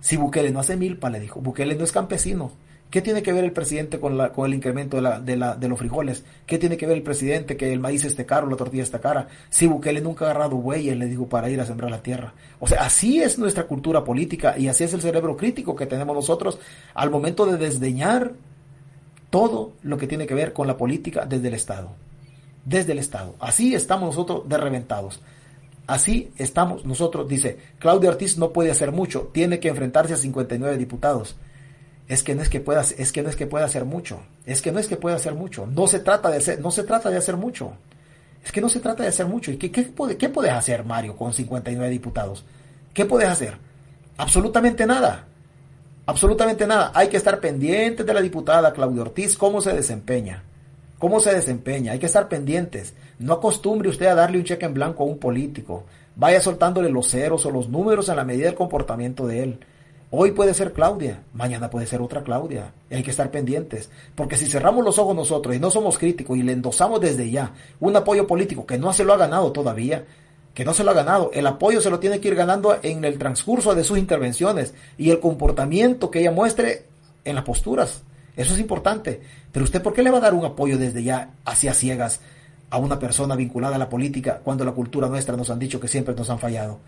si 0.00 0.16
Bukele 0.16 0.50
no 0.50 0.60
hace 0.60 0.76
milpa, 0.76 1.10
le 1.10 1.20
dijo, 1.20 1.40
Bukele 1.40 1.74
no 1.74 1.84
es 1.84 1.92
campesino. 1.92 2.52
¿Qué 2.90 3.00
tiene 3.00 3.22
que 3.22 3.32
ver 3.32 3.44
el 3.44 3.52
presidente 3.52 3.98
con, 3.98 4.18
la, 4.18 4.34
con 4.34 4.44
el 4.44 4.52
incremento 4.52 4.96
de, 4.96 5.02
la, 5.02 5.18
de, 5.18 5.34
la, 5.34 5.56
de, 5.56 5.66
los 5.66 5.78
frijoles? 5.78 6.24
¿Qué 6.44 6.58
tiene 6.58 6.76
que 6.76 6.86
ver 6.86 6.98
el 6.98 7.02
presidente 7.02 7.56
que 7.56 7.72
el 7.72 7.80
maíz 7.80 8.04
esté 8.04 8.26
caro, 8.26 8.50
la 8.50 8.56
tortilla 8.56 8.82
está 8.82 9.00
cara? 9.00 9.28
Si 9.48 9.66
Bukele 9.66 10.02
nunca 10.02 10.26
ha 10.26 10.30
agarrado 10.30 10.56
bueyes, 10.56 10.98
le 10.98 11.06
digo, 11.06 11.26
para 11.26 11.48
ir 11.48 11.58
a 11.58 11.64
sembrar 11.64 11.90
la 11.90 12.02
tierra. 12.02 12.34
O 12.60 12.66
sea, 12.66 12.82
así 12.82 13.22
es 13.22 13.38
nuestra 13.38 13.64
cultura 13.64 14.04
política 14.04 14.58
y 14.58 14.68
así 14.68 14.84
es 14.84 14.92
el 14.92 15.00
cerebro 15.00 15.38
crítico 15.38 15.74
que 15.74 15.86
tenemos 15.86 16.14
nosotros 16.14 16.58
al 16.92 17.08
momento 17.08 17.46
de 17.46 17.56
desdeñar 17.56 18.32
todo 19.32 19.72
lo 19.82 19.96
que 19.96 20.06
tiene 20.06 20.26
que 20.26 20.34
ver 20.34 20.52
con 20.52 20.66
la 20.66 20.76
política 20.76 21.24
desde 21.24 21.48
el 21.48 21.54
Estado. 21.54 21.90
Desde 22.64 22.92
el 22.92 22.98
Estado. 22.98 23.34
Así 23.40 23.74
estamos 23.74 24.14
nosotros 24.14 24.46
de 24.46 24.58
reventados. 24.58 25.20
Así 25.86 26.30
estamos 26.36 26.84
nosotros, 26.84 27.26
dice, 27.26 27.58
Claudio 27.78 28.10
Ortiz 28.10 28.36
no 28.36 28.52
puede 28.52 28.70
hacer 28.70 28.92
mucho, 28.92 29.30
tiene 29.32 29.58
que 29.58 29.68
enfrentarse 29.68 30.14
a 30.14 30.16
59 30.16 30.76
diputados 30.76 31.34
es 32.08 32.22
que 32.22 32.34
no 32.34 32.42
es 32.42 32.50
que 32.50 32.60
pueda, 32.60 32.82
es 32.82 33.10
que 33.10 33.22
no 33.22 33.30
es 33.30 33.36
que 33.36 33.46
pueda 33.46 33.64
hacer 33.64 33.84
mucho, 33.86 34.20
es 34.44 34.60
que 34.60 34.70
no 34.70 34.78
es 34.78 34.86
que 34.86 34.96
pueda 34.96 35.16
hacer 35.16 35.34
mucho, 35.34 35.66
no 35.66 35.86
se 35.86 35.98
trata 36.00 36.30
de 36.30 36.38
hacer, 36.38 36.60
no 36.60 36.70
se 36.70 36.82
trata 36.84 37.10
de 37.10 37.16
hacer 37.16 37.36
mucho, 37.36 37.72
es 38.44 38.52
que 38.52 38.60
no 38.60 38.68
se 38.68 38.80
trata 38.80 39.02
de 39.02 39.08
hacer 39.08 39.26
mucho. 39.26 39.50
¿Y 39.50 39.56
qué, 39.56 39.70
qué, 39.70 39.92
qué 40.18 40.28
puedes 40.28 40.52
hacer, 40.52 40.84
Mario, 40.84 41.16
con 41.16 41.32
59 41.32 41.90
diputados? 41.90 42.44
¿Qué 42.92 43.04
puedes 43.04 43.28
hacer? 43.28 43.56
Absolutamente 44.16 44.84
nada. 44.84 45.26
Absolutamente 46.04 46.66
nada. 46.66 46.90
Hay 46.94 47.08
que 47.08 47.16
estar 47.16 47.38
pendientes 47.38 48.04
de 48.04 48.14
la 48.14 48.20
diputada 48.20 48.72
Claudia 48.72 49.02
Ortiz, 49.02 49.36
cómo 49.36 49.60
se 49.60 49.72
desempeña. 49.72 50.42
Cómo 50.98 51.20
se 51.20 51.32
desempeña. 51.32 51.92
Hay 51.92 51.98
que 51.98 52.06
estar 52.06 52.28
pendientes. 52.28 52.94
No 53.18 53.34
acostumbre 53.34 53.88
usted 53.88 54.06
a 54.06 54.14
darle 54.14 54.38
un 54.38 54.44
cheque 54.44 54.66
en 54.66 54.74
blanco 54.74 55.04
a 55.04 55.06
un 55.06 55.18
político. 55.18 55.84
Vaya 56.16 56.40
soltándole 56.40 56.90
los 56.90 57.08
ceros 57.08 57.46
o 57.46 57.50
los 57.50 57.68
números 57.68 58.08
en 58.08 58.16
la 58.16 58.24
medida 58.24 58.46
del 58.46 58.54
comportamiento 58.54 59.26
de 59.26 59.42
él. 59.42 59.60
Hoy 60.10 60.32
puede 60.32 60.52
ser 60.52 60.72
Claudia, 60.72 61.22
mañana 61.32 61.70
puede 61.70 61.86
ser 61.86 62.02
otra 62.02 62.22
Claudia. 62.22 62.74
Y 62.90 62.96
hay 62.96 63.02
que 63.02 63.12
estar 63.12 63.30
pendientes. 63.30 63.88
Porque 64.14 64.36
si 64.36 64.46
cerramos 64.46 64.84
los 64.84 64.98
ojos 64.98 65.16
nosotros 65.16 65.54
y 65.54 65.58
no 65.58 65.70
somos 65.70 65.98
críticos 65.98 66.36
y 66.36 66.42
le 66.42 66.52
endosamos 66.52 67.00
desde 67.00 67.30
ya 67.30 67.52
un 67.80 67.96
apoyo 67.96 68.26
político 68.26 68.66
que 68.66 68.76
no 68.76 68.92
se 68.92 69.04
lo 69.04 69.14
ha 69.14 69.16
ganado 69.16 69.52
todavía, 69.52 70.04
que 70.54 70.64
no 70.64 70.74
se 70.74 70.84
lo 70.84 70.90
ha 70.90 70.94
ganado, 70.94 71.30
el 71.32 71.46
apoyo 71.46 71.80
se 71.80 71.90
lo 71.90 71.98
tiene 71.98 72.20
que 72.20 72.28
ir 72.28 72.34
ganando 72.34 72.78
en 72.82 73.04
el 73.04 73.18
transcurso 73.18 73.74
de 73.74 73.84
sus 73.84 73.98
intervenciones 73.98 74.74
y 74.98 75.10
el 75.10 75.20
comportamiento 75.20 76.10
que 76.10 76.20
ella 76.20 76.30
muestre 76.30 76.84
en 77.24 77.34
las 77.36 77.44
posturas. 77.44 78.02
Eso 78.36 78.54
es 78.54 78.60
importante. 78.60 79.20
Pero 79.50 79.64
usted, 79.64 79.82
¿por 79.82 79.92
qué 79.92 80.02
le 80.02 80.10
va 80.10 80.18
a 80.18 80.22
dar 80.22 80.34
un 80.34 80.44
apoyo 80.44 80.78
desde 80.78 81.02
ya 81.02 81.30
hacia 81.44 81.74
ciegas 81.74 82.20
a 82.70 82.78
una 82.78 82.98
persona 82.98 83.36
vinculada 83.36 83.76
a 83.76 83.78
la 83.78 83.88
política 83.88 84.40
cuando 84.42 84.64
la 84.64 84.72
cultura 84.72 85.08
nuestra 85.08 85.36
nos 85.36 85.50
han 85.50 85.58
dicho 85.58 85.80
que 85.80 85.88
siempre 85.88 86.14
nos 86.14 86.30
han 86.30 86.38
fallado? 86.38 86.80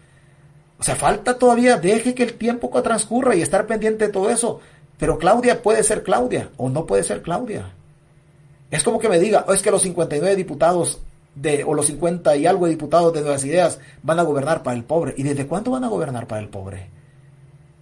O 0.79 0.83
sea, 0.83 0.97
falta 0.97 1.39
todavía, 1.39 1.79
deje 1.79 2.15
que 2.15 2.25
el 2.25 2.35
tiempo 2.35 2.71
transcurra 2.83 3.35
y 3.35 3.43
estar 3.43 3.67
pendiente 3.67 4.07
de 4.07 4.13
todo 4.13 4.31
eso. 4.31 4.61
Pero 4.99 5.19
Claudia 5.19 5.63
puede 5.63 5.83
ser 5.83 6.03
Claudia 6.03 6.51
o 6.57 6.69
no 6.69 6.87
puede 6.87 7.03
ser 7.03 7.23
Claudia. 7.23 7.73
Es 8.71 8.83
como 8.83 8.99
que 8.99 9.09
me 9.09 9.19
diga, 9.19 9.45
oh, 9.47 9.53
es 9.53 9.63
que 9.63 9.71
los 9.71 9.83
59 9.83 10.37
diputados 10.37 11.01
de, 11.35 11.65
o 11.65 11.75
los 11.75 11.87
50 11.87 12.37
y 12.37 12.47
algo 12.47 12.67
de 12.67 12.73
diputados 12.73 13.13
de 13.13 13.21
Nuevas 13.21 13.45
Ideas 13.45 13.79
van 14.03 14.19
a 14.19 14.23
gobernar 14.23 14.63
para 14.63 14.77
el 14.77 14.85
pobre. 14.85 15.15
¿Y 15.17 15.23
desde 15.23 15.47
cuándo 15.47 15.71
van 15.71 15.85
a 15.85 15.89
gobernar 15.89 16.27
para 16.27 16.41
el 16.41 16.49
pobre? 16.49 16.91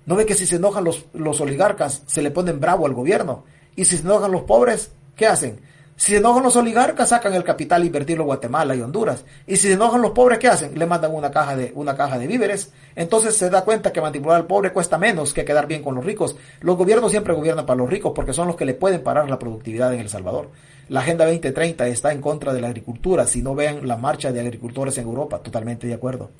¿No 0.07 0.17
ve 0.17 0.27
que 0.27 0.35
si 0.35 0.47
se 0.47 0.57
enojan 0.57 0.85
los, 0.85 1.07
los 1.13 1.41
oligarcas 1.41 2.03
se 2.07 2.23
le 2.23 2.31
ponen 2.31 2.61
bravo 2.61 2.87
al 2.87 2.95
gobierno? 2.95 3.45
Y 3.77 3.85
si 3.85 3.97
se 3.97 4.03
enojan 4.03 4.33
los 4.33 4.43
pobres, 4.43 4.93
¿qué 5.17 5.27
hacen? 5.27 5.61
Si 5.97 6.13
se 6.13 6.19
enojan 6.19 6.43
los 6.43 6.57
oligarcas, 6.57 7.11
sacan 7.11 7.35
el 7.35 7.45
capital 7.45 7.83
e 7.83 7.87
invertirlo 7.87 8.25
en 8.25 8.27
Guatemala 8.27 8.75
y 8.75 8.81
Honduras. 8.81 9.25
Y 9.47 9.57
si 9.57 9.69
se 9.69 9.75
enojan 9.75 10.03
los 10.03 10.11
pobres, 10.11 10.39
¿qué 10.39 10.49
hacen? 10.49 10.77
Le 10.77 10.87
mandan 10.87 11.15
una 11.15 11.31
caja 11.31 11.55
de, 11.55 11.71
una 11.77 11.97
caja 11.97 12.19
de 12.19 12.27
víveres. 12.27 12.73
Entonces 12.97 13.37
se 13.37 13.51
da 13.51 13.63
cuenta 13.63 13.93
que 13.93 14.01
manipular 14.01 14.39
al 14.39 14.47
pobre 14.47 14.73
cuesta 14.73 14.99
menos 14.99 15.33
que 15.33 15.45
quedar 15.45 15.67
bien 15.69 15.83
con 15.83 15.95
los 15.95 16.05
ricos. 16.05 16.35
Los 16.61 16.77
gobiernos 16.77 17.11
siempre 17.11 17.35
gobiernan 17.35 17.67
para 17.67 17.79
los 17.79 17.89
ricos 17.89 18.13
porque 18.15 18.33
son 18.33 18.49
los 18.49 18.57
que 18.57 18.65
le 18.65 18.75
pueden 18.75 19.03
parar 19.03 19.31
la 19.31 19.39
productividad 19.39 19.95
en 19.95 20.01
El 20.01 20.09
Salvador. 20.09 20.49
La 20.93 21.01
Agenda 21.01 21.25
2030 21.25 21.89
está 21.89 22.13
en 22.13 22.21
contra 22.21 22.53
de 22.53 22.61
la 22.61 22.67
agricultura. 22.67 23.27
Si 23.27 23.41
no 23.41 23.55
vean 23.55 23.89
la 23.89 23.97
marcha 23.97 24.31
de 24.31 24.41
agricultores 24.41 24.99
en 24.99 25.07
Europa, 25.07 25.39
totalmente 25.39 25.87
de 25.87 25.95
acuerdo. 25.95 26.33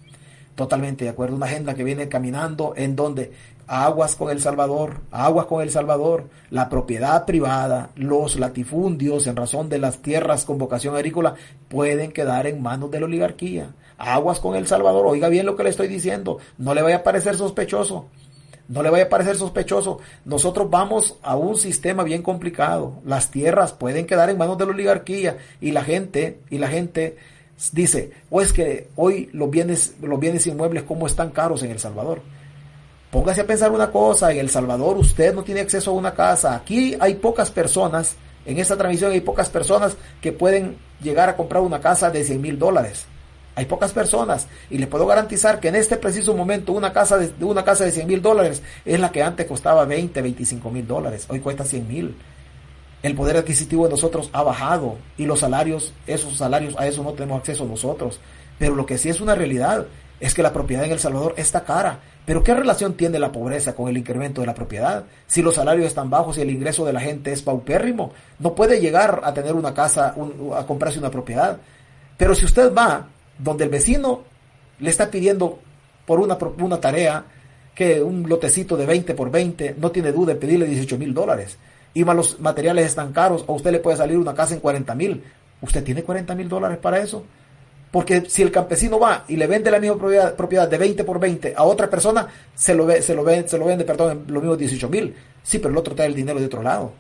Totalmente 0.55 1.07
de 1.07 1.11
acuerdo. 1.11 1.37
Una 1.37 1.47
agenda 1.47 1.73
que 1.73 1.85
viene 1.85 2.11
caminando 2.11 2.75
en 2.77 2.95
donde 2.95 3.33
aguas 3.67 4.15
con 4.15 4.31
El 4.31 4.43
Salvador, 4.43 5.01
aguas 5.11 5.47
con 5.47 5.63
El 5.63 5.71
Salvador, 5.71 6.29
la 6.51 6.69
propiedad 6.69 7.25
privada, 7.25 7.93
los 7.97 8.39
latifundios 8.39 9.27
en 9.27 9.37
razón 9.37 9.71
de 9.71 9.79
las 9.79 10.03
tierras 10.03 10.45
con 10.45 10.59
vocación 10.59 10.97
agrícola 10.97 11.35
pueden 11.69 12.13
quedar 12.13 12.47
en 12.47 12.61
manos 12.61 12.91
de 12.91 13.01
la 13.01 13.07
oligarquía. 13.07 13.71
Aguas 13.97 14.39
con 14.39 14.55
El 14.55 14.67
Salvador, 14.67 15.07
oiga 15.07 15.31
bien 15.31 15.47
lo 15.47 15.57
que 15.57 15.65
le 15.65 15.71
estoy 15.71 15.89
diciendo, 15.89 16.37
no 16.59 16.75
le 16.75 16.83
vaya 16.83 16.97
a 16.97 17.03
parecer 17.03 17.39
sospechoso. 17.39 18.11
No 18.69 18.83
le 18.83 18.91
vaya 18.91 19.05
a 19.05 19.09
parecer 19.09 19.37
sospechoso. 19.37 19.99
Nosotros 20.25 20.71
vamos 20.71 21.17
a 21.23 21.37
un 21.37 21.57
sistema 21.57 22.05
bien 22.05 22.23
complicado. 22.23 23.01
Las 23.05 23.31
tierras 23.31 23.73
pueden 23.73 24.07
quedar 24.07 24.31
en 24.31 24.39
manos 24.39 24.59
de 24.59 24.67
la 24.67 24.73
oligarquía 24.73 25.39
y 25.61 25.73
la 25.73 25.85
gente 25.85 26.39
y 26.51 26.59
la 26.59 26.69
gente 26.69 27.17
dice, 27.73 28.11
o 28.31 28.41
es 28.41 28.53
que 28.53 28.89
hoy 28.97 29.29
los 29.33 29.51
bienes 29.51 29.95
los 30.01 30.19
bienes 30.19 30.47
inmuebles 30.47 30.83
cómo 30.85 31.07
están 31.07 31.31
caros 31.31 31.63
en 31.63 31.71
El 31.71 31.79
Salvador. 31.79 32.21
Póngase 33.11 33.43
a 33.43 33.47
pensar 33.47 33.71
una 33.73 33.91
cosa, 33.91 34.33
en 34.33 34.39
El 34.39 34.49
Salvador 34.49 34.97
usted 34.97 35.35
no 35.35 35.45
tiene 35.45 35.61
acceso 35.61 35.91
a 35.91 35.95
una 35.95 36.15
casa. 36.15 36.55
Aquí 36.55 36.97
hay 36.99 37.17
pocas 37.17 37.51
personas, 37.51 38.17
en 38.47 38.59
esta 38.59 38.77
transmisión 38.77 39.13
hay 39.13 39.21
pocas 39.21 39.51
personas 39.51 39.97
que 40.21 40.33
pueden 40.33 40.77
llegar 41.03 41.29
a 41.29 41.37
comprar 41.37 41.63
una 41.63 41.81
casa 41.81 42.11
de 42.11 42.25
100 42.25 42.41
mil 42.41 42.59
dólares. 42.59 43.07
Hay 43.55 43.67
pocas 43.67 43.93
personas 43.93 44.47
y 44.71 44.79
le 44.79 44.87
puedo 44.87 45.07
garantizar 45.07 45.61
que 45.61 45.69
en 45.69 45.77
este 45.77 45.97
preciso 45.97 46.35
momento 46.35 46.73
una 46.73 46.93
casa 46.93 47.19
de, 47.19 47.33
una 47.45 47.65
casa 47.65 47.85
de 47.85 47.93
100 47.93 48.07
mil 48.07 48.23
dólares 48.23 48.63
es 48.85 48.99
la 48.99 49.13
que 49.13 49.23
antes 49.23 49.47
costaba 49.47 49.85
20, 49.85 50.23
25 50.23 50.71
mil 50.71 50.87
dólares. 50.87 51.27
Hoy 51.29 51.41
cuesta 51.41 51.65
100 51.65 51.89
mil. 51.89 52.17
El 53.03 53.15
poder 53.15 53.37
adquisitivo 53.37 53.85
de 53.85 53.91
nosotros 53.91 54.31
ha 54.33 54.43
bajado 54.43 54.97
y 55.19 55.27
los 55.27 55.41
salarios, 55.41 55.93
esos 56.07 56.37
salarios, 56.37 56.75
a 56.79 56.87
eso 56.87 57.03
no 57.03 57.13
tenemos 57.13 57.41
acceso 57.41 57.65
nosotros. 57.65 58.21
Pero 58.59 58.75
lo 58.75 58.87
que 58.87 58.99
sí 58.99 59.09
es 59.09 59.21
una 59.21 59.35
realidad 59.35 59.87
es 60.21 60.35
que 60.35 60.43
la 60.43 60.53
propiedad 60.53 60.85
en 60.85 60.93
El 60.93 61.01
Salvador 61.01 61.35
está 61.37 61.65
cara 61.65 62.01
pero 62.25 62.43
¿qué 62.43 62.55
relación 62.55 62.95
tiene 62.95 63.19
la 63.19 63.33
pobreza 63.33 63.75
con 63.75 63.89
el 63.89 63.97
incremento 63.97 64.41
de 64.41 64.47
la 64.47 64.55
propiedad? 64.55 65.05
Si 65.27 65.43
los 65.43 65.57
salarios 65.57 65.87
están 65.87 66.09
bajos 66.09 66.39
y 66.39 66.43
el 66.43 66.51
ingreso 66.51 66.85
de 66.85 66.93
la 66.93 67.01
gente 67.01 67.33
es 67.33 67.43
paupérrimo, 67.43 68.13
no 68.39 68.55
puede 68.55 68.81
llegar 68.81 69.23
a 69.25 69.35
tener 69.35 69.55
una 69.55 69.75
casa, 69.75 70.15
a 70.55 70.67
comprarse 70.67 71.01
una 71.01 71.11
propiedad. 71.11 71.59
Pero 72.17 72.35
si 72.35 72.45
usted 72.45 72.73
va 72.73 73.09
donde 73.43 73.65
el 73.65 73.71
vecino 73.71 74.23
le 74.79 74.91
está 74.91 75.11
pidiendo 75.11 75.59
por 76.07 76.21
una, 76.21 76.39
una 76.59 76.81
tarea 76.81 77.25
que 77.75 78.03
un 78.03 78.29
lotecito 78.29 78.77
de 78.77 78.87
20 78.87 79.15
por 79.15 79.31
20, 79.31 79.77
no 79.79 79.91
tiene 79.91 80.13
duda 80.13 80.33
en 80.33 80.39
pedirle 80.39 80.67
18 80.67 80.99
mil 80.99 81.15
dólares. 81.15 81.57
Y 81.95 82.05
más 82.05 82.17
los 82.17 82.41
materiales 82.41 82.87
están 82.87 83.13
caros, 83.13 83.45
o 83.47 83.55
usted 83.55 83.73
le 83.73 83.79
puede 83.79 83.97
salir 83.97 84.19
una 84.19 84.35
casa 84.35 84.55
en 84.55 84.61
40 84.61 84.95
mil. 84.95 85.23
¿Usted 85.61 85.83
tiene 85.83 86.03
40 86.03 86.35
mil 86.35 86.49
dólares 86.49 86.79
para 86.79 87.01
eso? 87.01 87.25
Porque 87.91 88.25
si 88.29 88.43
el 88.43 88.51
campesino 88.51 88.99
va 88.99 89.25
y 89.29 89.37
le 89.37 89.47
vende 89.47 89.71
la 89.71 89.79
misma 89.79 89.99
propiedad, 90.35 90.69
de 90.69 90.79
20 90.79 91.05
por 91.05 91.21
20 91.21 91.55
a 91.57 91.65
otra 91.65 91.91
persona, 91.91 92.27
se 92.55 92.75
lo, 92.75 92.87
ve, 92.87 93.03
se 93.03 93.15
lo, 93.15 93.23
ve, 93.23 93.47
se 93.47 93.59
lo 93.59 93.67
vende, 93.67 93.85
perdón, 93.85 94.25
los 94.29 94.43
mismos 94.43 94.59
18 94.59 94.89
mil. 94.89 95.15
Sí, 95.43 95.59
pero 95.59 95.71
el 95.71 95.77
otro 95.77 95.95
trae 95.95 96.09
el 96.09 96.15
dinero 96.15 96.41
de 96.41 96.47
otro 96.47 96.63
lado. 96.63 96.93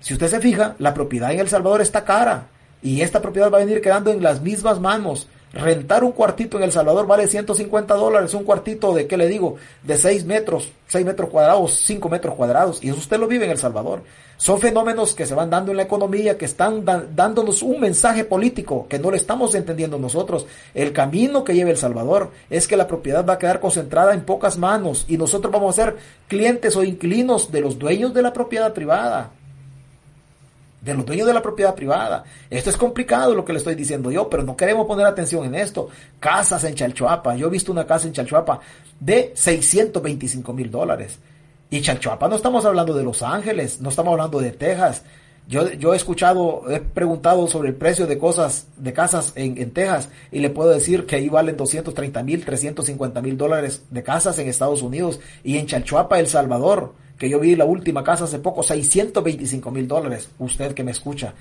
Si 0.00 0.14
usted 0.14 0.28
se 0.28 0.40
fija, 0.40 0.76
la 0.78 0.94
propiedad 0.94 1.32
en 1.32 1.40
El 1.40 1.48
Salvador 1.48 1.82
está 1.82 2.04
cara. 2.04 2.46
Y 2.82 3.02
esta 3.02 3.20
propiedad 3.20 3.52
va 3.52 3.58
a 3.58 3.64
venir 3.64 3.82
quedando 3.82 4.10
en 4.10 4.22
las 4.22 4.40
mismas 4.40 4.80
manos 4.80 5.28
Rentar 5.52 6.04
un 6.04 6.12
cuartito 6.12 6.58
en 6.58 6.64
El 6.64 6.72
Salvador 6.72 7.06
vale 7.06 7.26
150 7.26 7.94
dólares, 7.94 8.34
un 8.34 8.44
cuartito 8.44 8.92
de, 8.92 9.06
¿qué 9.06 9.16
le 9.16 9.26
digo? 9.28 9.56
De 9.82 9.96
6 9.96 10.26
metros, 10.26 10.70
6 10.88 11.06
metros 11.06 11.30
cuadrados, 11.30 11.74
5 11.86 12.08
metros 12.10 12.34
cuadrados. 12.34 12.84
Y 12.84 12.90
eso 12.90 12.98
usted 12.98 13.18
lo 13.18 13.26
vive 13.26 13.46
en 13.46 13.52
El 13.52 13.58
Salvador. 13.58 14.02
Son 14.36 14.60
fenómenos 14.60 15.14
que 15.14 15.26
se 15.26 15.34
van 15.34 15.48
dando 15.48 15.70
en 15.70 15.78
la 15.78 15.84
economía, 15.84 16.36
que 16.36 16.44
están 16.44 16.84
dándonos 16.84 17.62
un 17.62 17.80
mensaje 17.80 18.24
político 18.24 18.86
que 18.88 18.98
no 18.98 19.10
le 19.10 19.16
estamos 19.16 19.54
entendiendo 19.54 19.98
nosotros. 19.98 20.46
El 20.74 20.92
camino 20.92 21.42
que 21.44 21.54
lleva 21.54 21.70
El 21.70 21.78
Salvador 21.78 22.30
es 22.50 22.68
que 22.68 22.76
la 22.76 22.86
propiedad 22.86 23.26
va 23.26 23.34
a 23.34 23.38
quedar 23.38 23.58
concentrada 23.58 24.12
en 24.12 24.24
pocas 24.24 24.58
manos 24.58 25.06
y 25.08 25.16
nosotros 25.16 25.52
vamos 25.52 25.78
a 25.78 25.82
ser 25.82 25.96
clientes 26.28 26.76
o 26.76 26.84
inquilinos 26.84 27.50
de 27.50 27.62
los 27.62 27.78
dueños 27.78 28.12
de 28.12 28.22
la 28.22 28.34
propiedad 28.34 28.74
privada 28.74 29.32
de 30.88 30.94
los 30.94 31.06
dueños 31.06 31.26
de 31.26 31.34
la 31.34 31.42
propiedad 31.42 31.74
privada. 31.74 32.24
Esto 32.48 32.70
es 32.70 32.76
complicado 32.76 33.34
lo 33.34 33.44
que 33.44 33.52
le 33.52 33.58
estoy 33.58 33.74
diciendo 33.74 34.10
yo, 34.10 34.28
pero 34.28 34.42
no 34.42 34.56
queremos 34.56 34.86
poner 34.86 35.06
atención 35.06 35.44
en 35.44 35.54
esto. 35.54 35.88
Casas 36.18 36.64
en 36.64 36.74
Chalchuapa. 36.74 37.36
Yo 37.36 37.46
he 37.46 37.50
visto 37.50 37.70
una 37.70 37.86
casa 37.86 38.06
en 38.06 38.14
Chalchuapa 38.14 38.60
de 38.98 39.32
625 39.34 40.52
mil 40.52 40.70
dólares. 40.70 41.18
Y 41.70 41.82
Chalchuapa 41.82 42.28
no 42.28 42.36
estamos 42.36 42.64
hablando 42.64 42.94
de 42.94 43.04
Los 43.04 43.22
Ángeles, 43.22 43.80
no 43.80 43.90
estamos 43.90 44.12
hablando 44.12 44.40
de 44.40 44.52
Texas. 44.52 45.02
Yo, 45.46 45.70
yo 45.72 45.92
he 45.92 45.96
escuchado, 45.96 46.64
he 46.70 46.80
preguntado 46.80 47.46
sobre 47.46 47.68
el 47.68 47.74
precio 47.74 48.06
de 48.06 48.18
cosas, 48.18 48.68
de 48.76 48.92
casas 48.92 49.32
en, 49.34 49.58
en 49.58 49.70
Texas 49.70 50.08
y 50.30 50.40
le 50.40 50.50
puedo 50.50 50.70
decir 50.70 51.06
que 51.06 51.16
ahí 51.16 51.28
valen 51.28 51.56
230 51.56 52.22
mil, 52.22 52.44
350 52.44 53.20
mil 53.22 53.36
dólares 53.36 53.82
de 53.90 54.02
casas 54.02 54.38
en 54.38 54.48
Estados 54.48 54.82
Unidos 54.82 55.20
y 55.44 55.58
en 55.58 55.66
Chalchuapa, 55.66 56.18
El 56.18 56.26
Salvador 56.26 56.94
que 57.18 57.28
yo 57.28 57.40
vi 57.40 57.56
la 57.56 57.64
última 57.64 58.04
casa 58.04 58.24
hace 58.24 58.38
poco, 58.38 58.62
625 58.62 59.70
mil 59.70 59.88
dólares. 59.88 60.30
Usted 60.38 60.72
que 60.72 60.84
me 60.84 60.92
escucha, 60.92 61.34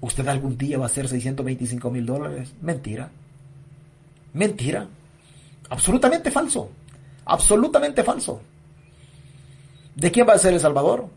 ¿usted 0.00 0.28
algún 0.28 0.58
día 0.58 0.78
va 0.78 0.84
a 0.84 0.86
hacer 0.86 1.08
625 1.08 1.90
mil 1.90 2.04
dólares? 2.04 2.52
Mentira. 2.60 3.10
Mentira. 4.34 4.86
Absolutamente 5.70 6.30
falso. 6.30 6.70
Absolutamente 7.24 8.04
falso. 8.04 8.40
¿De 9.94 10.12
quién 10.12 10.28
va 10.28 10.34
a 10.34 10.38
ser 10.38 10.52
El 10.52 10.60
Salvador? 10.60 11.08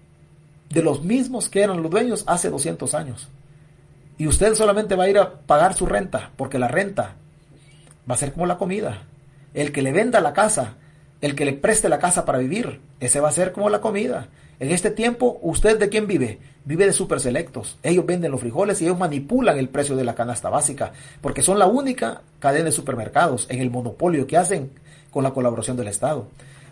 De 0.70 0.82
los 0.82 1.04
mismos 1.04 1.50
que 1.50 1.62
eran 1.62 1.84
los 1.84 1.92
dueños 1.92 2.24
hace 2.26 2.50
200 2.50 2.94
años. 2.96 3.28
Y 4.18 4.28
usted 4.28 4.56
solamente 4.56 4.96
va 4.96 5.04
a 5.04 5.10
ir 5.10 5.18
a 5.18 5.42
pagar 5.42 5.74
su 5.74 5.86
renta, 5.86 6.32
porque 6.38 6.60
la 6.60 6.70
renta 6.70 7.16
va 8.10 8.16
a 8.16 8.18
ser 8.18 8.32
como 8.32 8.46
la 8.46 8.58
comida. 8.58 9.04
El 9.54 9.74
que 9.74 9.82
le 9.82 9.92
venda 9.92 10.22
la 10.22 10.34
casa, 10.34 10.76
el 11.22 11.36
que 11.36 11.46
le 11.46 11.54
preste 11.54 11.90
la 11.90 12.00
casa 12.00 12.26
para 12.26 12.38
vivir, 12.38 12.80
ese 13.00 13.20
va 13.20 13.30
a 13.30 13.34
ser 13.34 13.52
como 13.52 13.70
la 13.70 13.82
comida. 13.82 14.28
En 14.60 14.72
este 14.72 14.92
tiempo, 14.92 15.40
¿usted 15.42 15.80
de 15.80 15.90
quién 15.90 16.06
vive? 16.06 16.40
Vive 16.66 16.86
de 16.86 16.94
super 16.94 17.20
selectos. 17.20 17.78
Ellos 17.82 18.06
venden 18.06 18.32
los 18.32 18.42
frijoles 18.42 18.82
y 18.82 18.86
ellos 18.86 19.00
manipulan 19.00 19.58
el 19.58 19.70
precio 19.70 19.96
de 19.96 20.04
la 20.04 20.16
canasta 20.16 20.50
básica, 20.50 20.92
porque 21.22 21.42
son 21.42 21.60
la 21.60 21.68
única 21.68 22.22
cadena 22.40 22.66
de 22.66 22.72
supermercados 22.72 23.48
en 23.50 23.62
el 23.62 23.72
monopolio 23.72 24.28
que 24.28 24.38
hacen 24.38 24.72
con 25.12 25.24
la 25.24 25.32
colaboración 25.32 25.78
del 25.78 25.88
Estado. 25.88 26.28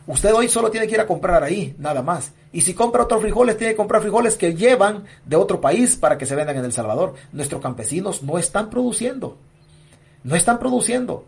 Usted 0.05 0.33
hoy 0.33 0.47
solo 0.47 0.71
tiene 0.71 0.87
que 0.87 0.95
ir 0.95 1.01
a 1.01 1.07
comprar 1.07 1.43
ahí, 1.43 1.75
nada 1.77 2.01
más. 2.01 2.31
Y 2.53 2.61
si 2.61 2.73
compra 2.73 3.03
otros 3.03 3.21
frijoles, 3.21 3.57
tiene 3.57 3.73
que 3.73 3.77
comprar 3.77 4.01
frijoles 4.01 4.37
que 4.37 4.55
llevan 4.55 5.03
de 5.25 5.35
otro 5.35 5.59
país 5.59 5.97
para 5.97 6.17
que 6.17 6.25
se 6.25 6.35
vendan 6.35 6.57
en 6.57 6.65
El 6.65 6.71
Salvador. 6.71 7.15
Nuestros 7.33 7.61
campesinos 7.61 8.23
no 8.23 8.37
están 8.37 8.69
produciendo. 8.69 9.37
No 10.23 10.35
están 10.35 10.59
produciendo. 10.59 11.25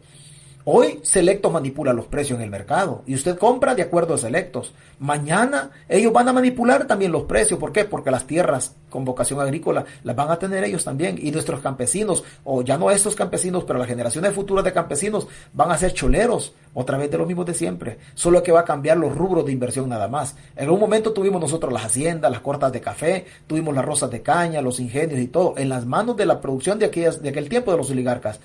Hoy 0.72 1.00
Selectos 1.02 1.52
manipula 1.52 1.94
los 1.94 2.06
precios 2.06 2.38
en 2.38 2.44
el 2.44 2.52
mercado 2.52 3.02
y 3.08 3.16
usted 3.16 3.40
compra 3.40 3.74
de 3.74 3.82
acuerdo 3.82 4.14
a 4.14 4.20
Selectos. 4.20 4.72
Mañana 5.00 5.72
ellos 5.88 6.14
van 6.14 6.28
a 6.28 6.34
manipular 6.34 6.86
también 6.86 7.12
los 7.12 7.24
precios. 7.24 7.60
¿Por 7.60 7.72
qué? 7.72 7.86
Porque 7.86 8.12
las 8.12 8.28
tierras 8.28 8.76
con 8.88 9.04
vocación 9.04 9.42
agrícola 9.42 9.86
las 10.04 10.16
van 10.16 10.30
a 10.30 10.38
tener 10.38 10.64
ellos 10.64 10.86
también. 10.86 11.18
Y 11.20 11.32
nuestros 11.32 11.62
campesinos, 11.62 12.24
o 12.44 12.62
ya 12.62 12.78
no 12.78 12.92
estos 12.92 13.16
campesinos, 13.16 13.64
pero 13.64 13.80
las 13.80 13.88
generaciones 13.88 14.32
futuras 14.32 14.64
de 14.64 14.72
campesinos 14.72 15.28
van 15.54 15.72
a 15.72 15.78
ser 15.80 15.92
choleros, 15.92 16.54
otra 16.76 17.00
vez 17.00 17.10
de 17.10 17.18
lo 17.18 17.26
mismo 17.26 17.44
de 17.44 17.56
siempre. 17.56 17.98
Solo 18.14 18.44
que 18.44 18.52
va 18.52 18.60
a 18.60 18.66
cambiar 18.66 18.98
los 18.98 19.16
rubros 19.16 19.48
de 19.48 19.52
inversión 19.52 19.90
nada 19.90 20.08
más. 20.08 20.36
En 20.56 20.70
un 20.70 20.80
momento 20.80 21.14
tuvimos 21.14 21.42
nosotros 21.42 21.74
las 21.74 21.86
haciendas, 21.86 22.30
las 22.30 22.42
cortas 22.42 22.72
de 22.72 22.80
café, 22.80 23.26
tuvimos 23.48 23.74
las 23.74 23.86
rosas 23.86 24.12
de 24.12 24.22
caña, 24.22 24.62
los 24.62 24.80
ingenios 24.80 25.20
y 25.20 25.30
todo, 25.30 25.56
en 25.58 25.68
las 25.68 25.88
manos 25.88 26.16
de 26.16 26.28
la 26.28 26.40
producción 26.40 26.78
de, 26.78 26.86
aquellas, 26.86 27.24
de 27.24 27.30
aquel 27.30 27.50
tiempo 27.50 27.72
de 27.72 27.78
los 27.78 27.90
oligarcas. 27.90 28.40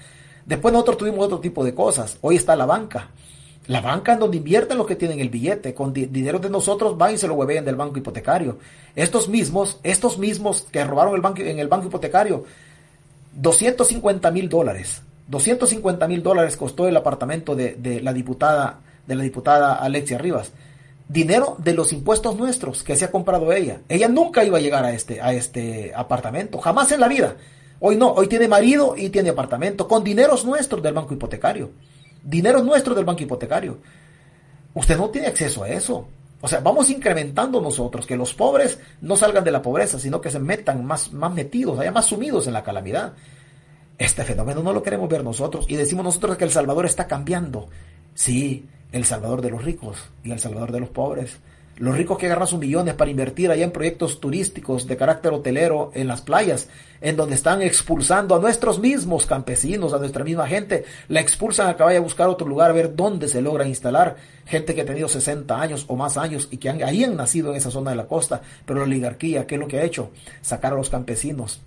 Después 0.46 0.72
nosotros 0.72 0.98
tuvimos 0.98 1.26
otro 1.26 1.40
tipo 1.40 1.64
de 1.64 1.74
cosas. 1.74 2.18
Hoy 2.20 2.36
está 2.36 2.54
la 2.56 2.66
banca. 2.66 3.08
La 3.66 3.80
banca 3.80 4.12
en 4.12 4.18
donde 4.18 4.36
invierten 4.36 4.76
los 4.76 4.86
que 4.86 4.96
tienen 4.96 5.20
el 5.20 5.30
billete. 5.30 5.72
Con 5.72 5.92
dinero 5.92 6.38
de 6.38 6.50
nosotros 6.50 6.98
van 6.98 7.14
y 7.14 7.18
se 7.18 7.26
lo 7.26 7.34
huevean 7.34 7.64
del 7.64 7.76
banco 7.76 7.98
hipotecario. 7.98 8.58
Estos 8.94 9.28
mismos, 9.28 9.80
estos 9.82 10.18
mismos 10.18 10.66
que 10.70 10.84
robaron 10.84 11.14
el 11.14 11.22
banco, 11.22 11.40
en 11.40 11.58
el 11.58 11.68
banco 11.68 11.86
hipotecario, 11.86 12.44
250 13.32 14.30
mil 14.30 14.48
dólares. 14.48 15.00
250 15.28 16.06
mil 16.06 16.22
dólares 16.22 16.56
costó 16.58 16.86
el 16.86 16.96
apartamento 16.96 17.56
de, 17.56 17.74
de, 17.76 18.02
la 18.02 18.12
diputada, 18.12 18.80
de 19.06 19.14
la 19.14 19.22
diputada 19.22 19.76
Alexia 19.76 20.18
Rivas. 20.18 20.52
Dinero 21.08 21.56
de 21.58 21.72
los 21.72 21.92
impuestos 21.94 22.36
nuestros 22.36 22.82
que 22.82 22.96
se 22.96 23.06
ha 23.06 23.10
comprado 23.10 23.50
ella. 23.52 23.80
Ella 23.88 24.08
nunca 24.08 24.44
iba 24.44 24.58
a 24.58 24.60
llegar 24.60 24.84
a 24.84 24.92
este, 24.92 25.22
a 25.22 25.32
este 25.32 25.92
apartamento. 25.94 26.58
Jamás 26.58 26.92
en 26.92 27.00
la 27.00 27.08
vida. 27.08 27.36
Hoy 27.86 27.96
no, 27.96 28.12
hoy 28.12 28.28
tiene 28.28 28.48
marido 28.48 28.94
y 28.96 29.10
tiene 29.10 29.28
apartamento 29.28 29.86
con 29.86 30.02
dineros 30.02 30.46
nuestros 30.46 30.82
del 30.82 30.94
banco 30.94 31.12
hipotecario. 31.12 31.70
Dineros 32.22 32.64
nuestros 32.64 32.96
del 32.96 33.04
banco 33.04 33.22
hipotecario. 33.22 33.76
Usted 34.72 34.96
no 34.96 35.10
tiene 35.10 35.26
acceso 35.26 35.64
a 35.64 35.68
eso. 35.68 36.08
O 36.40 36.48
sea, 36.48 36.60
vamos 36.60 36.88
incrementando 36.88 37.60
nosotros, 37.60 38.06
que 38.06 38.16
los 38.16 38.32
pobres 38.32 38.78
no 39.02 39.18
salgan 39.18 39.44
de 39.44 39.50
la 39.50 39.60
pobreza, 39.60 39.98
sino 39.98 40.18
que 40.18 40.30
se 40.30 40.38
metan 40.38 40.82
más, 40.82 41.12
más 41.12 41.34
metidos, 41.34 41.78
haya 41.78 41.92
más 41.92 42.06
sumidos 42.06 42.46
en 42.46 42.54
la 42.54 42.64
calamidad. 42.64 43.12
Este 43.98 44.24
fenómeno 44.24 44.62
no 44.62 44.72
lo 44.72 44.82
queremos 44.82 45.10
ver 45.10 45.22
nosotros 45.22 45.66
y 45.68 45.76
decimos 45.76 46.06
nosotros 46.06 46.38
que 46.38 46.44
El 46.44 46.52
Salvador 46.52 46.86
está 46.86 47.06
cambiando. 47.06 47.68
Sí, 48.14 48.66
El 48.92 49.04
Salvador 49.04 49.42
de 49.42 49.50
los 49.50 49.62
ricos 49.62 49.98
y 50.22 50.30
El 50.30 50.40
Salvador 50.40 50.72
de 50.72 50.80
los 50.80 50.88
pobres. 50.88 51.38
Los 51.76 51.96
ricos 51.96 52.18
que 52.18 52.26
agarran 52.26 52.46
sus 52.46 52.60
millones 52.60 52.94
para 52.94 53.10
invertir 53.10 53.50
allá 53.50 53.64
en 53.64 53.72
proyectos 53.72 54.20
turísticos 54.20 54.86
de 54.86 54.96
carácter 54.96 55.32
hotelero 55.32 55.90
en 55.94 56.06
las 56.06 56.20
playas, 56.20 56.68
en 57.00 57.16
donde 57.16 57.34
están 57.34 57.62
expulsando 57.62 58.36
a 58.36 58.38
nuestros 58.38 58.78
mismos 58.78 59.26
campesinos, 59.26 59.92
a 59.92 59.98
nuestra 59.98 60.22
misma 60.22 60.46
gente, 60.46 60.84
la 61.08 61.20
expulsan 61.20 61.68
a 61.68 61.76
que 61.76 61.82
vaya 61.82 61.98
a 61.98 62.02
buscar 62.02 62.28
otro 62.28 62.46
lugar 62.46 62.70
a 62.70 62.74
ver 62.74 62.94
dónde 62.94 63.26
se 63.26 63.42
logra 63.42 63.66
instalar. 63.66 64.16
Gente 64.46 64.74
que 64.74 64.82
ha 64.82 64.86
tenido 64.86 65.08
60 65.08 65.60
años 65.60 65.84
o 65.88 65.96
más 65.96 66.16
años 66.16 66.46
y 66.52 66.58
que 66.58 66.70
ahí 66.70 67.02
han 67.02 67.16
nacido 67.16 67.50
en 67.50 67.56
esa 67.56 67.72
zona 67.72 67.90
de 67.90 67.96
la 67.96 68.06
costa, 68.06 68.40
pero 68.64 68.78
la 68.78 68.84
oligarquía, 68.84 69.44
¿qué 69.44 69.56
es 69.56 69.60
lo 69.60 69.66
que 69.66 69.80
ha 69.80 69.84
hecho? 69.84 70.10
Sacar 70.42 70.74
a 70.74 70.76
los 70.76 70.90
campesinos 70.90 71.60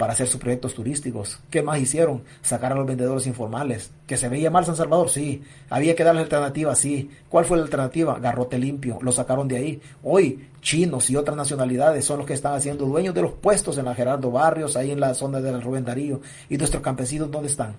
para 0.00 0.14
hacer 0.14 0.26
sus 0.26 0.40
proyectos 0.40 0.72
turísticos. 0.72 1.40
¿Qué 1.50 1.60
más 1.60 1.78
hicieron? 1.78 2.22
Sacar 2.40 2.72
a 2.72 2.74
los 2.74 2.86
vendedores 2.86 3.26
informales. 3.26 3.90
¿Que 4.06 4.16
se 4.16 4.30
veía 4.30 4.50
mal 4.50 4.64
San 4.64 4.74
Salvador? 4.74 5.10
Sí. 5.10 5.42
¿Había 5.68 5.94
que 5.94 6.04
darle 6.04 6.22
alternativa? 6.22 6.74
Sí. 6.74 7.10
¿Cuál 7.28 7.44
fue 7.44 7.58
la 7.58 7.64
alternativa? 7.64 8.18
Garrote 8.18 8.58
limpio. 8.58 8.98
Lo 9.02 9.12
sacaron 9.12 9.46
de 9.46 9.58
ahí. 9.58 9.82
Hoy, 10.02 10.48
chinos 10.62 11.10
y 11.10 11.16
otras 11.16 11.36
nacionalidades 11.36 12.06
son 12.06 12.16
los 12.16 12.26
que 12.26 12.32
están 12.32 12.54
haciendo 12.54 12.86
dueños 12.86 13.14
de 13.14 13.20
los 13.20 13.32
puestos 13.32 13.76
en 13.76 13.84
la 13.84 13.94
Gerardo 13.94 14.30
Barrios, 14.30 14.74
ahí 14.74 14.90
en 14.90 15.00
la 15.00 15.12
zona 15.12 15.42
del 15.42 15.60
Rubén 15.60 15.84
Darío. 15.84 16.22
¿Y 16.48 16.56
nuestros 16.56 16.82
campesinos 16.82 17.30
dónde 17.30 17.48
están? 17.48 17.74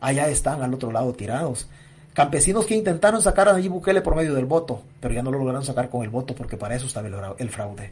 Allá 0.00 0.28
están, 0.28 0.62
al 0.62 0.72
otro 0.72 0.92
lado, 0.92 1.12
tirados. 1.12 1.68
Campesinos 2.14 2.66
que 2.66 2.76
intentaron 2.76 3.20
sacar 3.20 3.48
a 3.48 3.54
Nayib 3.54 3.72
Bukele 3.72 4.00
por 4.00 4.14
medio 4.14 4.32
del 4.32 4.44
voto, 4.44 4.82
pero 5.00 5.12
ya 5.12 5.24
no 5.24 5.32
lo 5.32 5.38
lograron 5.38 5.64
sacar 5.64 5.90
con 5.90 6.04
el 6.04 6.08
voto 6.08 6.36
porque 6.36 6.56
para 6.56 6.76
eso 6.76 6.86
estaba 6.86 7.08
el 7.36 7.50
fraude. 7.50 7.90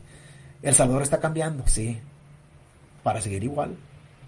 El 0.62 0.74
Salvador 0.74 1.02
está 1.02 1.18
cambiando, 1.18 1.64
sí, 1.66 2.00
para 3.06 3.20
seguir 3.20 3.44
igual. 3.44 3.76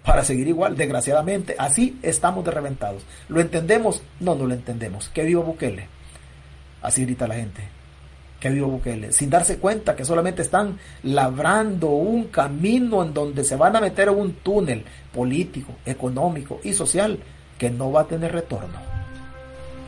Para 0.04 0.22
seguir 0.22 0.46
igual, 0.46 0.76
desgraciadamente, 0.76 1.56
así 1.58 1.98
estamos 2.00 2.44
de 2.44 2.52
reventados. 2.52 3.02
¿Lo 3.28 3.40
entendemos? 3.40 4.02
No, 4.20 4.36
no 4.36 4.46
lo 4.46 4.54
entendemos. 4.54 5.08
Que 5.08 5.24
viva 5.24 5.42
Bukele. 5.42 5.88
Así 6.80 7.04
grita 7.04 7.26
la 7.26 7.34
gente. 7.34 7.60
Que 8.38 8.50
viva 8.50 8.68
Bukele. 8.68 9.10
Sin 9.10 9.30
darse 9.30 9.58
cuenta 9.58 9.96
que 9.96 10.04
solamente 10.04 10.42
están 10.42 10.78
labrando 11.02 11.88
un 11.88 12.28
camino 12.28 13.02
en 13.02 13.12
donde 13.12 13.42
se 13.42 13.56
van 13.56 13.74
a 13.74 13.80
meter 13.80 14.10
un 14.10 14.34
túnel 14.34 14.84
político, 15.12 15.72
económico 15.84 16.60
y 16.62 16.72
social 16.72 17.18
que 17.58 17.70
no 17.70 17.90
va 17.90 18.02
a 18.02 18.06
tener 18.06 18.30
retorno. 18.30 18.78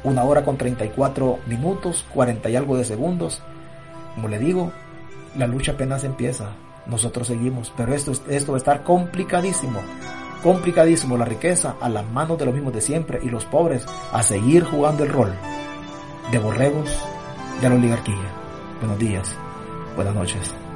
Una 0.02 0.24
hora 0.24 0.44
con 0.44 0.56
34 0.56 1.38
minutos, 1.46 2.04
40 2.12 2.50
y 2.50 2.56
algo 2.56 2.76
de 2.76 2.84
segundos. 2.84 3.40
Como 4.16 4.26
le 4.26 4.40
digo, 4.40 4.72
la 5.36 5.46
lucha 5.46 5.72
apenas 5.72 6.02
empieza 6.02 6.50
nosotros 6.90 7.28
seguimos. 7.28 7.72
Pero 7.76 7.94
esto, 7.94 8.12
esto 8.28 8.52
va 8.52 8.56
a 8.56 8.58
estar 8.58 8.84
complicadísimo. 8.84 9.80
Complicadísimo 10.42 11.16
la 11.16 11.24
riqueza 11.24 11.76
a 11.80 11.88
las 11.88 12.06
manos 12.10 12.38
de 12.38 12.46
los 12.46 12.54
mismos 12.54 12.72
de 12.72 12.80
siempre 12.80 13.20
y 13.22 13.28
los 13.28 13.44
pobres 13.44 13.86
a 14.12 14.22
seguir 14.22 14.64
jugando 14.64 15.04
el 15.04 15.10
rol 15.10 15.32
de 16.30 16.38
borregos 16.38 16.90
de 17.60 17.68
la 17.68 17.74
oligarquía. 17.74 18.16
Buenos 18.80 18.98
días, 18.98 19.36
buenas 19.96 20.14
noches. 20.14 20.69